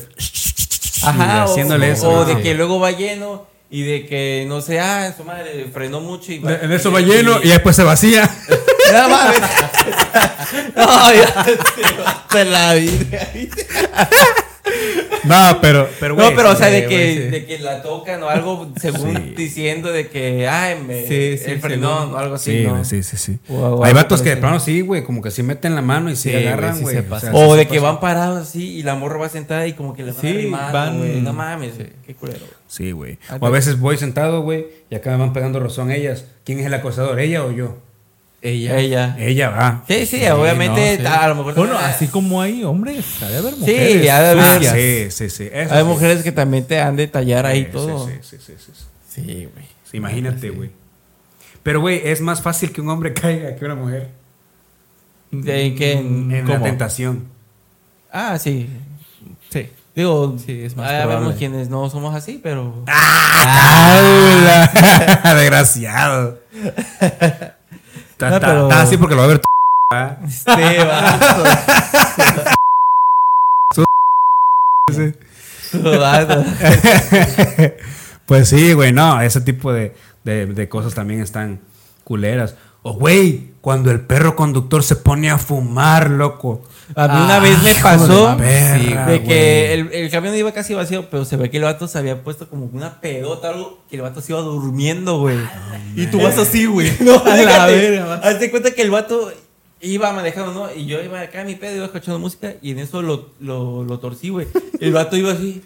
Ajá, 1.02 1.44
o, 1.46 1.50
haciéndole 1.52 1.90
o- 1.90 1.92
eso. 1.92 2.08
o 2.10 2.14
¿no? 2.16 2.24
de 2.24 2.42
que 2.42 2.54
luego 2.54 2.80
va 2.80 2.90
lleno 2.92 3.46
y 3.70 3.82
de 3.84 4.06
que, 4.06 4.44
no 4.48 4.60
sé, 4.60 4.80
ah, 4.80 5.14
su 5.16 5.22
madre 5.24 5.66
frenó 5.72 6.00
mucho 6.00 6.32
y 6.32 6.38
va- 6.40 6.54
En 6.56 6.72
eso 6.72 6.90
va 6.90 7.00
lleno 7.00 7.40
y 7.42 7.48
después 7.48 7.76
se 7.76 7.84
vacía. 7.84 8.28
No, 10.76 11.12
ya 11.12 11.46
se 12.32 12.44
la 12.44 12.74
vida. 12.74 13.28
No, 15.24 15.58
pero. 15.60 15.88
pero 16.00 16.14
No, 16.14 16.22
güey, 16.22 16.34
pero 16.36 16.50
o 16.50 16.56
sea, 16.56 16.68
de 16.68 16.86
que, 16.86 17.14
sí. 17.14 17.18
de 17.30 17.44
que 17.44 17.58
la 17.58 17.82
tocan 17.82 18.22
o 18.22 18.28
algo, 18.28 18.72
según 18.80 19.14
Sí. 19.16 19.34
diciendo 19.36 19.92
de 19.92 20.08
que, 20.08 20.48
ay, 20.48 20.78
me, 20.86 21.02
Sí, 21.06 21.36
sí, 21.38 21.50
el 21.50 21.60
frenón 21.60 22.14
o 22.14 22.18
algo 22.18 22.36
así, 22.36 22.58
Sí, 22.58 22.64
¿no? 22.64 22.70
güey, 22.70 22.84
sí, 22.84 23.02
sí, 23.02 23.16
sí. 23.16 23.38
O- 23.48 23.54
o 23.58 23.84
Hay 23.84 23.92
vatos 23.92 24.22
que 24.22 24.30
de 24.30 24.36
plano 24.38 24.60
sí, 24.60 24.80
güey, 24.80 25.04
como 25.04 25.20
que 25.22 25.30
sí 25.30 25.42
meten 25.42 25.74
la 25.74 25.82
mano 25.82 26.10
y 26.10 26.16
sí, 26.16 26.22
Sí, 26.24 26.30
güey, 26.32 26.46
agarran, 26.46 26.80
güey. 26.80 26.96
se 26.96 27.02
sea, 27.20 27.30
O 27.34 27.54
de 27.54 27.64
se 27.64 27.68
que 27.68 27.78
van 27.80 28.00
parados 28.00 28.38
así 28.48 28.76
y 28.78 28.82
la 28.82 28.94
morra 28.94 29.18
va 29.18 29.28
sentada 29.28 29.66
y 29.66 29.74
como 29.74 29.94
que 29.94 30.04
le 30.04 30.12
van 30.12 30.20
Sí, 30.20 30.28
arrimando, 30.28 30.72
van- 30.72 30.98
güey. 30.98 31.20
No 31.20 31.32
mames, 31.32 31.72
qué 32.06 32.14
culero. 32.14 32.46
Sí, 32.66 32.92
güey. 32.92 33.18
O 33.40 33.46
a 33.46 33.50
veces 33.50 33.78
voy 33.78 33.96
sentado, 33.98 34.42
güey, 34.42 34.66
y 34.90 34.94
acá 34.94 35.10
me 35.10 35.16
van 35.18 35.32
pegando 35.32 35.60
rozón 35.60 35.90
ellas. 35.90 36.24
¿Quién 36.44 36.60
es 36.60 36.66
el 36.66 36.74
acosador, 36.74 37.20
ella 37.20 37.44
o 37.44 37.50
yo? 37.52 37.76
Ella. 38.42 38.78
Ella. 38.78 39.16
Ella 39.18 39.50
va. 39.50 39.84
Sí, 39.86 40.06
sí, 40.06 40.26
obviamente, 40.28 40.98
no, 41.02 41.08
sí. 41.10 41.14
a 41.14 41.28
lo 41.28 41.34
mejor. 41.34 41.54
Bueno, 41.56 41.76
así 41.78 42.06
como 42.08 42.40
hay 42.40 42.64
hombres, 42.64 43.04
ha 43.22 43.28
de 43.28 43.36
haber 43.36 43.52
Sí, 43.54 43.60
mujeres. 43.60 44.10
ha 44.10 44.20
de 44.22 44.28
haber. 44.30 44.44
Ah, 44.44 44.58
sí, 44.74 45.10
sí, 45.10 45.28
sí. 45.30 45.48
Eso 45.52 45.74
Hay 45.74 45.82
sí. 45.82 45.86
mujeres 45.88 46.22
que 46.22 46.32
también 46.32 46.64
te 46.66 46.80
han 46.80 46.96
de 46.96 47.06
tallar 47.06 47.44
ahí 47.44 47.64
Sí, 47.64 47.70
todo. 47.72 48.06
Sí, 48.06 48.14
sí, 48.22 48.36
sí, 48.38 48.54
sí, 48.58 48.72
sí. 48.74 48.84
Sí, 49.08 49.22
güey. 49.52 49.66
Sí, 49.90 49.96
imagínate, 49.98 50.50
güey. 50.50 50.70
Pero, 51.62 51.80
güey, 51.80 52.00
es 52.04 52.20
más 52.22 52.40
fácil 52.40 52.72
que 52.72 52.80
un 52.80 52.88
hombre 52.88 53.12
caiga 53.20 53.54
que 53.56 53.64
una 53.66 53.74
mujer 53.74 54.08
¿De 55.30 55.74
qué? 55.74 55.92
en 55.98 56.30
la 56.46 56.54
¿Cómo? 56.54 56.64
tentación. 56.64 57.26
Ah, 58.10 58.38
sí. 58.38 58.68
Sí. 59.50 59.68
Digo, 59.94 60.36
Sí, 60.44 60.62
es 60.64 60.76
más 60.76 60.90
ah, 60.90 61.04
vemos 61.04 61.34
quienes 61.34 61.68
no 61.68 61.90
somos 61.90 62.14
así, 62.14 62.40
pero. 62.42 62.84
¡Ah! 62.86 64.70
Desgraciado. 65.36 66.38
Está 68.26 68.30
No, 68.56 68.68
pero- 68.68 68.72
así 68.72 68.96
porque 68.96 69.14
lo 69.14 69.22
va 69.22 69.24
a 69.24 69.28
ver. 69.28 69.40
Este 70.24 70.84
vato. 70.84 71.44
Su 75.70 75.82
vato. 75.82 76.44
Pues 78.26 78.48
sí, 78.48 78.72
güey, 78.72 78.92
no, 78.92 79.20
ese 79.20 79.40
tipo 79.40 79.72
de, 79.72 79.94
de- 80.24 80.46
de 80.46 80.68
cosas 80.68 80.94
también 80.94 81.20
están 81.20 81.60
culeras. 82.04 82.56
O, 82.82 82.94
güey, 82.94 83.52
cuando 83.60 83.90
el 83.90 84.00
perro 84.00 84.36
conductor 84.36 84.82
se 84.82 84.96
pone 84.96 85.30
a 85.30 85.38
fumar, 85.38 86.10
loco. 86.10 86.62
A 86.96 87.08
mí 87.08 87.14
una 87.24 87.36
Ah, 87.36 87.40
vez 87.40 87.62
me 87.62 87.74
pasó 87.74 88.36
de 88.36 88.36
perra, 88.42 89.06
de 89.06 89.18
güey. 89.18 89.24
que 89.24 89.72
el, 89.74 89.92
el 89.92 90.10
camión 90.10 90.34
iba 90.36 90.52
casi 90.52 90.74
vacío, 90.74 91.08
pero 91.10 91.24
se 91.24 91.36
ve 91.36 91.50
que 91.50 91.56
el 91.58 91.62
vato 91.64 91.86
se 91.88 91.98
había 91.98 92.22
puesto 92.22 92.48
como 92.48 92.66
una 92.72 93.00
pedota 93.00 93.50
algo 93.50 93.78
que 93.88 93.96
el 93.96 94.02
vato 94.02 94.20
se 94.20 94.32
iba 94.32 94.40
durmiendo, 94.40 95.18
güey. 95.20 95.38
Y 95.96 96.06
tú 96.06 96.20
vas 96.20 96.36
así, 96.38 96.66
güey. 96.66 96.90
No, 97.00 97.22
a 97.24 97.36
la 97.36 97.66
verga. 97.66 98.14
Hazte 98.22 98.50
cuenta 98.50 98.72
que 98.72 98.82
el 98.82 98.90
vato 98.90 99.32
iba 99.80 100.12
manejando, 100.12 100.52
¿no? 100.52 100.74
Y 100.74 100.86
yo 100.86 101.00
iba 101.02 101.20
acá 101.20 101.40
en 101.42 101.46
mi 101.46 101.54
pedo, 101.54 101.76
iba 101.76 101.84
escuchando 101.86 102.18
música 102.18 102.54
y 102.60 102.72
en 102.72 102.80
eso 102.80 103.02
lo, 103.02 103.30
lo, 103.40 103.84
lo 103.84 103.98
torcí, 103.98 104.28
güey. 104.30 104.46
El 104.80 104.92
vato 104.92 105.16
iba 105.16 105.32
así. 105.32 105.62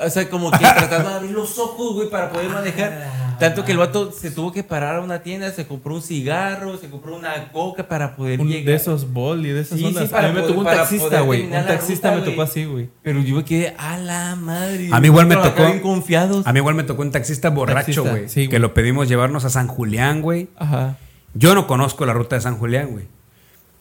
O 0.00 0.08
sea, 0.08 0.30
como 0.30 0.50
que 0.52 0.58
tratando 0.58 1.08
de 1.10 1.14
abrir 1.16 1.30
los 1.32 1.58
ojos, 1.58 1.94
güey, 1.94 2.08
para 2.08 2.30
poder 2.30 2.48
manejar. 2.48 3.19
Tanto 3.40 3.64
que 3.64 3.72
el 3.72 3.78
vato 3.78 4.12
se 4.12 4.30
tuvo 4.30 4.52
que 4.52 4.62
parar 4.62 4.96
a 4.96 5.00
una 5.00 5.22
tienda, 5.22 5.50
se 5.50 5.66
compró 5.66 5.96
un 5.96 6.02
cigarro, 6.02 6.76
se 6.78 6.88
compró 6.88 7.16
una 7.16 7.50
coca 7.52 7.88
para 7.88 8.14
poder 8.14 8.40
Un 8.40 8.48
llegar. 8.48 8.66
de 8.66 8.74
esos 8.74 9.12
bol 9.12 9.44
y 9.44 9.50
de 9.50 9.62
esas 9.62 9.78
Sí, 9.78 9.84
sí, 9.84 9.84
ondas. 9.88 10.08
para 10.10 10.26
a 10.26 10.28
mí 10.30 10.34
me 10.34 10.40
poder- 10.42 10.54
tocó 10.56 10.68
un 10.68 10.76
taxista, 10.76 11.20
güey. 11.22 11.42
Un 11.46 11.50
taxista 11.50 12.10
ruta, 12.14 12.24
me 12.24 12.30
tocó 12.30 12.42
así, 12.42 12.64
güey. 12.66 12.88
Pero 13.02 13.20
yo 13.22 13.34
me 13.36 13.44
quedé 13.44 13.74
a 13.78 13.98
la 13.98 14.36
madre. 14.36 14.88
A 14.92 15.00
mí 15.00 15.06
igual 15.08 15.26
me 15.26 15.34
tocó- 15.36 15.64
bien 15.66 15.80
confiados. 15.80 16.46
A 16.46 16.52
mí 16.52 16.58
igual 16.58 16.74
me 16.76 16.82
tocó 16.84 17.02
un 17.02 17.10
taxista 17.10 17.50
borracho, 17.50 18.04
güey. 18.04 18.28
sí, 18.28 18.40
güey. 18.42 18.48
que 18.48 18.58
lo 18.60 18.74
pedimos 18.74 19.08
llevarnos 19.08 19.44
a 19.44 19.50
San 19.50 19.66
Julián, 19.66 20.22
güey. 20.22 20.48
Ajá. 20.56 20.96
Yo 21.34 21.54
no 21.54 21.66
conozco 21.66 22.06
la 22.06 22.12
ruta 22.12 22.36
de 22.36 22.42
San 22.42 22.56
Julián, 22.58 22.88
güey. 22.90 23.06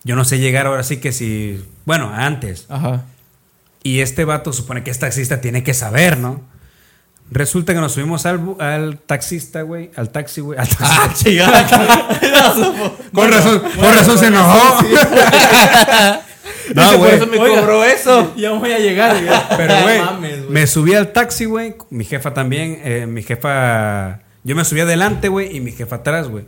Yo 0.04 0.16
no 0.16 0.24
sé 0.24 0.40
llegar 0.40 0.66
ahora 0.66 0.84
sí 0.84 0.98
que 0.98 1.12
si. 1.12 1.64
Bueno, 1.86 2.10
antes. 2.14 2.66
Ajá. 2.70 3.06
Y 3.84 4.00
este 4.02 4.26
vato 4.26 4.54
supone 4.54 4.84
que 4.84 4.92
es 4.92 5.00
taxista, 5.00 5.42
tiene 5.42 5.64
que 5.64 5.74
saber, 5.74 6.18
¿no? 6.18 6.42
Resulta 7.32 7.74
que 7.74 7.80
nos 7.80 7.92
subimos 7.92 8.26
al, 8.26 8.56
al 8.60 8.98
taxista, 9.00 9.62
güey. 9.62 9.92
Al 9.96 10.10
taxi, 10.10 10.42
güey. 10.42 10.58
al 10.60 10.68
taxi. 10.68 11.38
con 13.14 13.32
razón, 13.32 13.62
con 13.80 13.94
razón 13.94 14.18
se 14.18 14.28
enojó. 14.28 14.84
Dice, 16.70 16.74
por 16.76 16.98
güey. 16.98 17.16
eso 17.16 17.28
me 17.28 17.38
Oiga. 17.38 17.62
cobró 17.62 17.84
eso. 17.84 18.34
Ya 18.36 18.52
voy 18.52 18.72
a 18.72 18.80
llegar, 18.80 19.24
güey. 19.24 19.40
Pero, 19.58 19.74
No 19.76 20.18
güey. 20.20 20.42
me 20.50 20.68
subí 20.68 20.94
al 20.94 21.12
taxi, 21.12 21.46
güey. 21.46 21.76
Mi 21.90 22.06
jefa 22.06 22.34
también. 22.34 22.80
eh, 22.84 23.06
mi 23.08 23.24
jefa. 23.24 24.20
Yo 24.44 24.56
me 24.56 24.64
subí 24.66 24.80
adelante, 24.82 25.28
güey, 25.30 25.56
y 25.56 25.60
mi 25.62 25.72
jefa 25.72 25.98
atrás, 25.98 26.28
güey. 26.30 26.46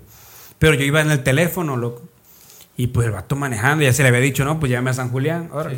Pero 0.60 0.76
yo 0.76 0.86
iba 0.86 1.02
en 1.02 1.12
el 1.12 1.24
teléfono, 1.24 1.76
loco. 1.76 2.04
Y 2.78 2.88
pues 2.88 3.06
el 3.06 3.12
vato 3.14 3.36
manejando, 3.36 3.84
ya 3.84 3.94
se 3.94 4.02
le 4.04 4.10
había 4.10 4.22
dicho, 4.22 4.46
no, 4.46 4.60
pues 4.60 4.70
llévame 4.70 4.92
a 4.92 4.94
San 4.94 5.10
Julián. 5.10 5.50
Ahora. 5.52 5.72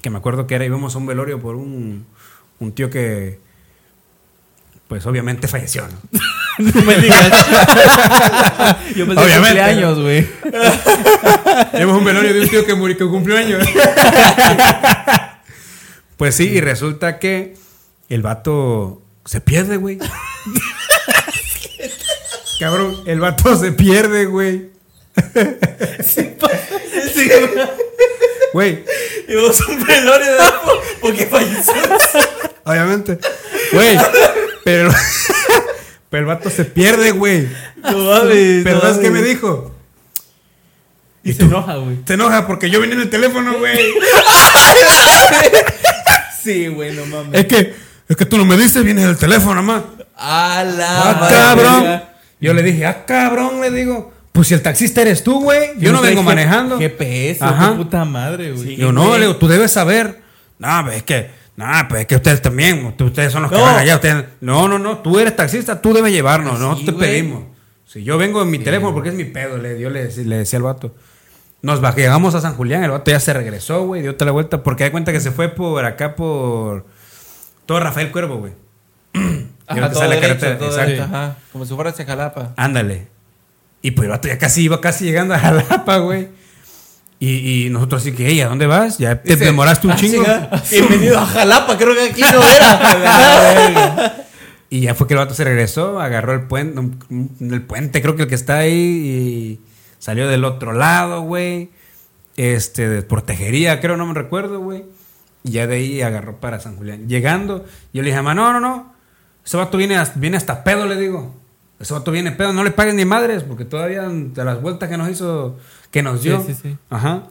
Que 0.00 0.10
me 0.10 0.18
acuerdo 0.18 0.46
que 0.46 0.54
era, 0.56 0.64
íbamos 0.64 0.94
a 0.94 0.98
un 0.98 1.06
velorio 1.06 1.40
por 1.40 1.54
un, 1.56 2.06
un 2.58 2.72
tío 2.72 2.90
que. 2.90 3.38
Pues 4.92 5.06
obviamente 5.06 5.48
falleció, 5.48 5.88
¿no? 5.88 6.20
No 6.74 6.82
me 6.82 6.96
digas. 6.96 7.30
Yo 8.94 9.06
pensé 9.06 9.24
Obviamente. 9.24 9.38
cumpleaños, 9.38 9.98
güey. 9.98 10.28
A 11.82 11.86
un 11.86 12.04
velorio 12.04 12.34
de 12.34 12.42
un 12.42 12.48
tío 12.50 12.66
que 12.66 12.74
murió, 12.74 12.98
que 12.98 13.06
cumplió 13.06 13.38
años. 13.38 13.66
pues 16.18 16.34
sí, 16.34 16.44
y 16.50 16.60
resulta 16.60 17.18
que 17.18 17.56
el 18.10 18.20
vato 18.20 19.00
se 19.24 19.40
pierde, 19.40 19.78
güey. 19.78 19.98
Cabrón, 22.60 22.94
el 23.06 23.18
vato 23.18 23.56
se 23.56 23.72
pierde, 23.72 24.26
güey. 24.26 24.72
Güey, 28.52 28.84
Íbamos 29.28 29.60
a 29.60 29.66
un 29.70 29.84
velorio 29.84 30.32
de 30.32 30.38
porque 31.00 31.26
falleció. 31.26 31.72
obviamente. 32.64 33.18
Güey, 33.72 33.98
pero, 34.64 34.90
pero 36.10 36.20
el 36.20 36.26
vato 36.26 36.50
se 36.50 36.64
pierde, 36.64 37.12
güey. 37.12 37.48
No 37.76 37.98
mames. 37.98 38.62
Pero 38.64 38.76
no 38.76 38.80
¿sabes 38.82 38.98
qué 38.98 39.10
me 39.10 39.22
dijo? 39.22 39.74
Y 41.24 41.32
se 41.32 41.44
enoja, 41.44 41.76
güey. 41.76 41.98
Se 42.06 42.14
enoja 42.14 42.46
porque 42.46 42.68
yo 42.68 42.80
vine 42.80 42.94
en 42.94 43.00
el 43.02 43.10
teléfono, 43.10 43.54
güey. 43.58 43.78
Sí, 46.42 46.66
güey, 46.68 46.92
no 46.94 47.06
mames. 47.06 47.40
Es 47.40 47.46
que, 47.46 47.74
es 48.08 48.16
que 48.16 48.26
tú 48.26 48.36
no 48.36 48.44
me 48.44 48.56
diste, 48.56 48.80
vienes 48.82 49.04
en 49.04 49.10
el 49.10 49.16
teléfono, 49.16 49.62
mamá. 49.62 49.84
A 50.16 50.64
la 50.64 51.10
Ah, 51.10 51.28
cabrón. 51.30 52.02
Yo 52.40 52.52
le 52.52 52.62
dije, 52.64 52.84
ah, 52.86 53.04
cabrón, 53.06 53.60
le 53.60 53.70
digo. 53.70 54.12
Pues 54.32 54.48
si 54.48 54.54
el 54.54 54.62
taxista 54.62 55.02
eres 55.02 55.22
tú, 55.22 55.42
güey. 55.42 55.70
Yo 55.78 55.92
no 55.92 55.98
trae 56.00 56.10
vengo 56.12 56.22
manejando. 56.22 56.78
GPS, 56.78 57.44
Ajá. 57.44 57.70
qué 57.70 57.76
puta 57.76 58.04
madre, 58.04 58.52
güey. 58.52 58.64
Sí. 58.68 58.76
Yo 58.76 58.90
no, 58.92 59.14
le 59.18 59.26
digo, 59.26 59.36
tú 59.36 59.46
debes 59.46 59.72
saber. 59.72 60.22
No, 60.58 60.68
pues 60.84 60.96
es 60.96 61.02
que, 61.02 61.30
no, 61.56 61.66
pues 61.88 62.02
es 62.02 62.06
que 62.06 62.16
ustedes 62.16 62.40
también, 62.40 62.94
ustedes 62.98 63.30
son 63.32 63.42
los 63.42 63.50
que 63.50 63.58
No. 63.58 63.64
van 63.64 63.76
allá. 63.76 63.96
Ustedes, 63.96 64.24
no, 64.40 64.68
no, 64.68 64.78
no, 64.78 64.98
tú 64.98 65.18
eres 65.18 65.36
taxista, 65.36 65.82
tú 65.82 65.92
debes 65.92 66.12
llevarnos, 66.12 66.58
no 66.58 66.76
Sí, 66.76 66.86
te 66.86 66.92
güey. 66.92 67.06
pedimos. 67.10 67.44
Si 67.84 68.02
yo 68.04 68.16
vengo 68.16 68.40
en 68.40 68.50
mi 68.50 68.58
teléfono 68.58 68.94
porque 68.94 69.10
es 69.10 69.14
mi 69.14 69.24
pedo, 69.24 69.58
le, 69.58 69.78
yo 69.78 69.90
le, 69.90 70.04
le 70.10 70.36
decía 70.38 70.56
al 70.56 70.62
vato. 70.62 70.94
Nos 71.60 71.82
baj- 71.82 71.94
llegamos 71.94 72.34
a 72.34 72.40
San 72.40 72.54
Julián, 72.54 72.82
el 72.84 72.90
vato 72.90 73.10
ya 73.10 73.20
se 73.20 73.34
regresó, 73.34 73.84
güey, 73.84 74.00
dio 74.00 74.12
otra 74.12 74.24
la 74.24 74.32
vuelta 74.32 74.62
porque 74.62 74.84
hay 74.84 74.90
cuenta 74.90 75.12
que 75.12 75.20
se 75.20 75.30
fue 75.30 75.50
por 75.50 75.84
acá 75.84 76.16
por 76.16 76.86
todo 77.66 77.78
Rafael 77.80 78.10
Cuervo, 78.10 78.38
güey. 78.38 78.52
Ajá, 79.66 79.90
todo 79.90 80.00
sale 80.00 80.14
la 80.16 80.20
derecho, 80.20 80.20
carretera, 80.40 80.58
todo 80.58 80.68
exacto. 80.70 80.86
derecho, 80.90 81.04
ajá. 81.04 81.36
Como 81.52 81.66
si 81.66 81.74
fuera 81.74 81.90
hacia 81.90 82.04
Jalapa. 82.06 82.54
Ándale. 82.56 83.08
Y 83.82 83.90
pues 83.92 84.06
el 84.06 84.10
vato 84.10 84.28
ya 84.28 84.38
casi 84.38 84.62
iba 84.62 84.80
casi 84.80 85.04
llegando 85.04 85.34
a 85.34 85.38
Jalapa, 85.38 85.98
güey. 85.98 86.28
Y, 87.18 87.66
y 87.66 87.70
nosotros 87.70 88.02
así 88.02 88.12
que, 88.12 88.26
ey, 88.28 88.40
¿a 88.40 88.48
dónde 88.48 88.66
vas? 88.66 88.98
Ya 88.98 89.22
te 89.22 89.34
Dice, 89.34 89.44
demoraste 89.44 89.86
un 89.86 89.92
"Ah, 89.92 89.96
chingo. 89.96 90.24
Bienvenido 90.70 91.18
a 91.20 91.26
Jalapa, 91.26 91.76
creo 91.78 91.94
que 91.94 92.10
aquí 92.10 92.20
no 92.20 92.42
era. 92.42 94.16
Y 94.70 94.80
ya 94.80 94.94
fue 94.94 95.06
que 95.06 95.12
el 95.12 95.18
vato 95.18 95.34
se 95.34 95.44
regresó, 95.44 96.00
agarró 96.00 96.32
el 96.32 96.44
puente, 96.44 96.80
el 97.40 97.62
puente, 97.62 98.00
creo 98.00 98.16
que 98.16 98.22
el 98.22 98.28
que 98.30 98.34
está 98.34 98.56
ahí, 98.56 98.72
y 98.72 99.60
salió 99.98 100.26
del 100.26 100.44
otro 100.46 100.72
lado, 100.72 101.20
güey. 101.20 101.70
este, 102.38 102.88
de 102.88 103.02
protegería, 103.02 103.80
creo, 103.82 103.98
no 103.98 104.06
me 104.06 104.14
recuerdo, 104.14 104.60
güey. 104.60 104.84
Y 105.44 105.50
ya 105.50 105.66
de 105.66 105.74
ahí 105.76 106.00
agarró 106.00 106.40
para 106.40 106.58
San 106.58 106.76
Julián. 106.78 107.06
Llegando, 107.06 107.66
yo 107.92 108.00
le 108.00 108.08
dije, 108.08 108.16
mamá, 108.22 108.34
no, 108.34 108.50
no, 108.54 108.60
no. 108.60 108.94
Ese 109.44 109.58
vato 109.58 109.76
viene, 109.76 110.02
viene 110.14 110.38
hasta 110.38 110.64
pedo, 110.64 110.86
le 110.86 110.96
digo. 110.96 111.38
Ese 111.82 111.92
vato 111.92 112.10
viene 112.12 112.32
pedo, 112.32 112.52
no 112.54 112.64
le 112.64 112.70
paguen 112.70 112.96
ni 112.96 113.04
madres, 113.04 113.42
porque 113.42 113.64
todavía 113.66 114.02
de 114.08 114.44
las 114.44 114.62
vueltas 114.62 114.88
que 114.88 114.96
nos 114.96 115.10
hizo, 115.10 115.58
que 115.90 116.02
nos 116.02 116.22
dio. 116.22 116.40
Sí, 116.40 116.54
sí, 116.54 116.60
sí. 116.62 116.76
Ajá. 116.88 117.24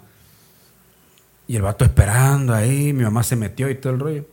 Y 1.47 1.55
el 1.55 1.61
vato 1.63 1.83
esperando 1.85 2.53
ahí, 2.53 2.93
mi 2.93 3.03
mamá 3.03 3.23
se 3.23 3.35
metió 3.35 3.69
y 3.69 3.75
todo 3.75 3.93
el 3.93 3.99
rollo. 3.99 4.25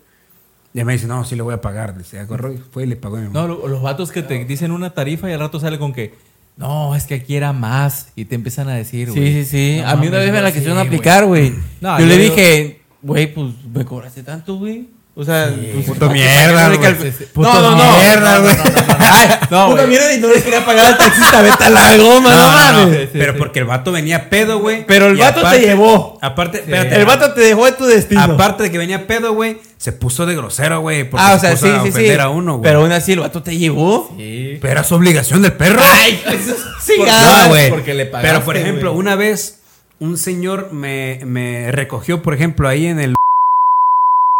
Y 0.74 0.84
me 0.84 0.92
dice, 0.92 1.06
no, 1.06 1.24
sí 1.24 1.34
le 1.34 1.42
voy 1.42 1.54
a 1.54 1.60
pagar. 1.60 1.96
Dice, 1.96 2.20
agarró 2.20 2.52
y 2.52 2.58
fue 2.58 2.84
y 2.84 2.86
le 2.86 2.96
pagó 2.96 3.16
a 3.16 3.20
mi 3.20 3.26
mamá. 3.28 3.40
No, 3.40 3.48
lo- 3.48 3.68
los 3.68 3.82
vatos 3.82 4.12
que 4.12 4.22
te 4.22 4.44
dicen 4.44 4.70
una 4.70 4.90
tarifa 4.94 5.28
y 5.28 5.32
al 5.32 5.40
rato 5.40 5.58
sale 5.58 5.78
con 5.78 5.92
que, 5.92 6.14
no, 6.56 6.94
es 6.94 7.04
que 7.06 7.14
aquí 7.14 7.34
era 7.36 7.52
más. 7.52 8.12
Y 8.14 8.26
te 8.26 8.34
empiezan 8.34 8.68
a 8.68 8.74
decir, 8.74 9.08
Sí, 9.10 9.18
güey. 9.18 9.32
sí, 9.32 9.44
sí. 9.44 9.80
No 9.82 9.88
a 9.88 9.96
mí 9.96 10.06
una 10.08 10.18
vez 10.18 10.30
me 10.32 10.40
la 10.40 10.48
sí, 10.50 10.54
quisieron 10.58 10.78
aplicar, 10.78 11.24
güey. 11.26 11.54
No, 11.80 11.98
yo, 11.98 12.06
le 12.06 12.16
yo- 12.16 12.22
dije, 12.22 12.82
güey, 13.02 13.32
pues 13.32 13.54
me 13.72 13.84
cobraste 13.84 14.22
tanto, 14.22 14.56
güey. 14.58 14.88
O 15.20 15.24
sea, 15.24 15.52
pues, 15.74 15.84
puto 15.84 16.08
mierda, 16.10 16.68
güey. 16.76 16.94
Sí, 16.94 17.12
sí. 17.18 17.24
No, 17.24 17.32
Puto 17.32 17.60
no, 17.60 17.70
no. 17.76 17.96
mierda, 17.96 18.38
güey. 18.38 18.54
No, 19.50 19.74
mierda 19.88 20.14
y 20.14 20.20
no 20.20 20.28
le 20.28 20.40
quería 20.42 20.64
pagar 20.64 20.86
al 20.86 20.98
taxista, 20.98 21.42
vete 21.42 21.64
a 21.64 21.70
la 21.70 21.96
goma, 21.96 22.30
no, 22.34 22.36
No, 22.36 22.52
no, 22.52 22.72
no, 22.72 22.82
mames. 22.82 22.96
Sí, 23.00 23.04
sí, 23.06 23.18
pero 23.18 23.32
sí. 23.32 23.38
porque 23.40 23.58
el 23.58 23.64
vato 23.64 23.90
venía 23.90 24.30
pedo, 24.30 24.60
güey. 24.60 24.84
Pero 24.86 25.06
el 25.06 25.16
vato 25.16 25.40
te 25.50 25.58
llevó. 25.58 26.18
Aparte, 26.22 26.58
espérate, 26.58 26.94
El 26.94 27.04
vato 27.04 27.32
te 27.32 27.40
dejó 27.40 27.66
en 27.66 27.76
tu 27.76 27.84
destino. 27.86 28.22
aparte 28.22 28.62
de 28.62 28.70
que 28.70 28.78
venía 28.78 29.08
pedo, 29.08 29.32
güey, 29.32 29.58
se 29.76 29.90
puso 29.90 30.24
de 30.24 30.36
grosero, 30.36 30.80
güey. 30.82 31.02
porque 31.10 31.26
ah, 31.26 31.34
o 31.34 31.38
se 31.40 31.46
sea, 31.46 31.50
puso 31.52 31.66
sí, 31.66 31.72
a 31.72 31.76
sí, 31.78 31.82
sí. 31.86 31.88
ofender 31.90 32.20
a 32.20 32.28
uno, 32.28 32.58
güey. 32.58 32.62
Pero 32.62 32.82
aún 32.82 32.92
así 32.92 33.12
el 33.12 33.20
vato 33.20 33.42
te 33.42 33.56
llevó. 33.56 34.14
Sí. 34.16 34.58
Pero 34.60 34.70
era 34.72 34.84
su 34.84 34.94
obligación 34.94 35.42
del 35.42 35.54
perro. 35.54 35.80
Ay, 35.82 36.22
eso 36.30 36.54
sí, 36.80 36.92
Por- 36.96 37.08
ah, 37.10 37.40
No, 37.42 37.48
güey. 37.48 37.70
porque 37.70 37.94
le 37.94 38.06
pagaste, 38.06 38.28
Pero, 38.32 38.44
por 38.44 38.56
ejemplo, 38.56 38.92
una 38.92 39.16
vez 39.16 39.58
un 39.98 40.16
señor 40.16 40.68
me, 40.72 41.20
me 41.24 41.72
recogió, 41.72 42.22
por 42.22 42.34
ejemplo, 42.34 42.68
ahí 42.68 42.86
en 42.86 43.00
el 43.00 43.14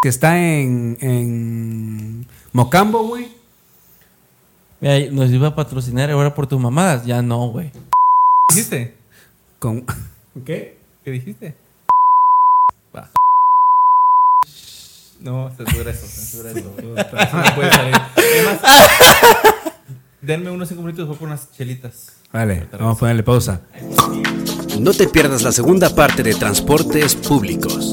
que 0.01 0.09
está 0.09 0.37
en, 0.39 0.97
en 1.01 2.27
Mocambo, 2.53 3.03
güey. 3.07 3.29
Mira, 4.79 5.11
nos 5.11 5.29
iba 5.29 5.49
a 5.49 5.55
patrocinar 5.55 6.09
ahora 6.09 6.33
por 6.33 6.47
tus 6.47 6.59
mamadas. 6.59 7.05
Ya 7.05 7.21
no, 7.21 7.49
güey. 7.49 7.71
¿Qué 7.71 8.55
dijiste? 8.55 8.95
Con... 9.59 9.85
¿Qué? 10.45 10.77
¿Qué 11.03 11.11
dijiste? 11.11 11.55
Va. 12.95 13.09
No, 15.19 15.51
censura 15.57 15.91
eso, 15.91 16.07
censura 16.07 16.51
eso. 16.51 16.73
No 16.77 17.55
puede 17.55 17.71
salir. 17.71 17.95
Además, 18.15 18.59
denme 20.21 20.49
unos 20.49 20.69
cinco 20.69 20.81
minutos, 20.81 21.07
voy 21.09 21.17
por 21.17 21.27
unas 21.27 21.51
chelitas. 21.51 22.13
Vale, 22.31 22.67
vamos 22.71 22.95
a 22.95 22.99
ponerle 22.99 23.23
pausa. 23.23 23.61
No 24.79 24.93
te 24.93 25.07
pierdas 25.07 25.41
la 25.41 25.51
segunda 25.51 25.93
parte 25.93 26.23
de 26.23 26.35
Transportes 26.35 27.15
Públicos. 27.15 27.91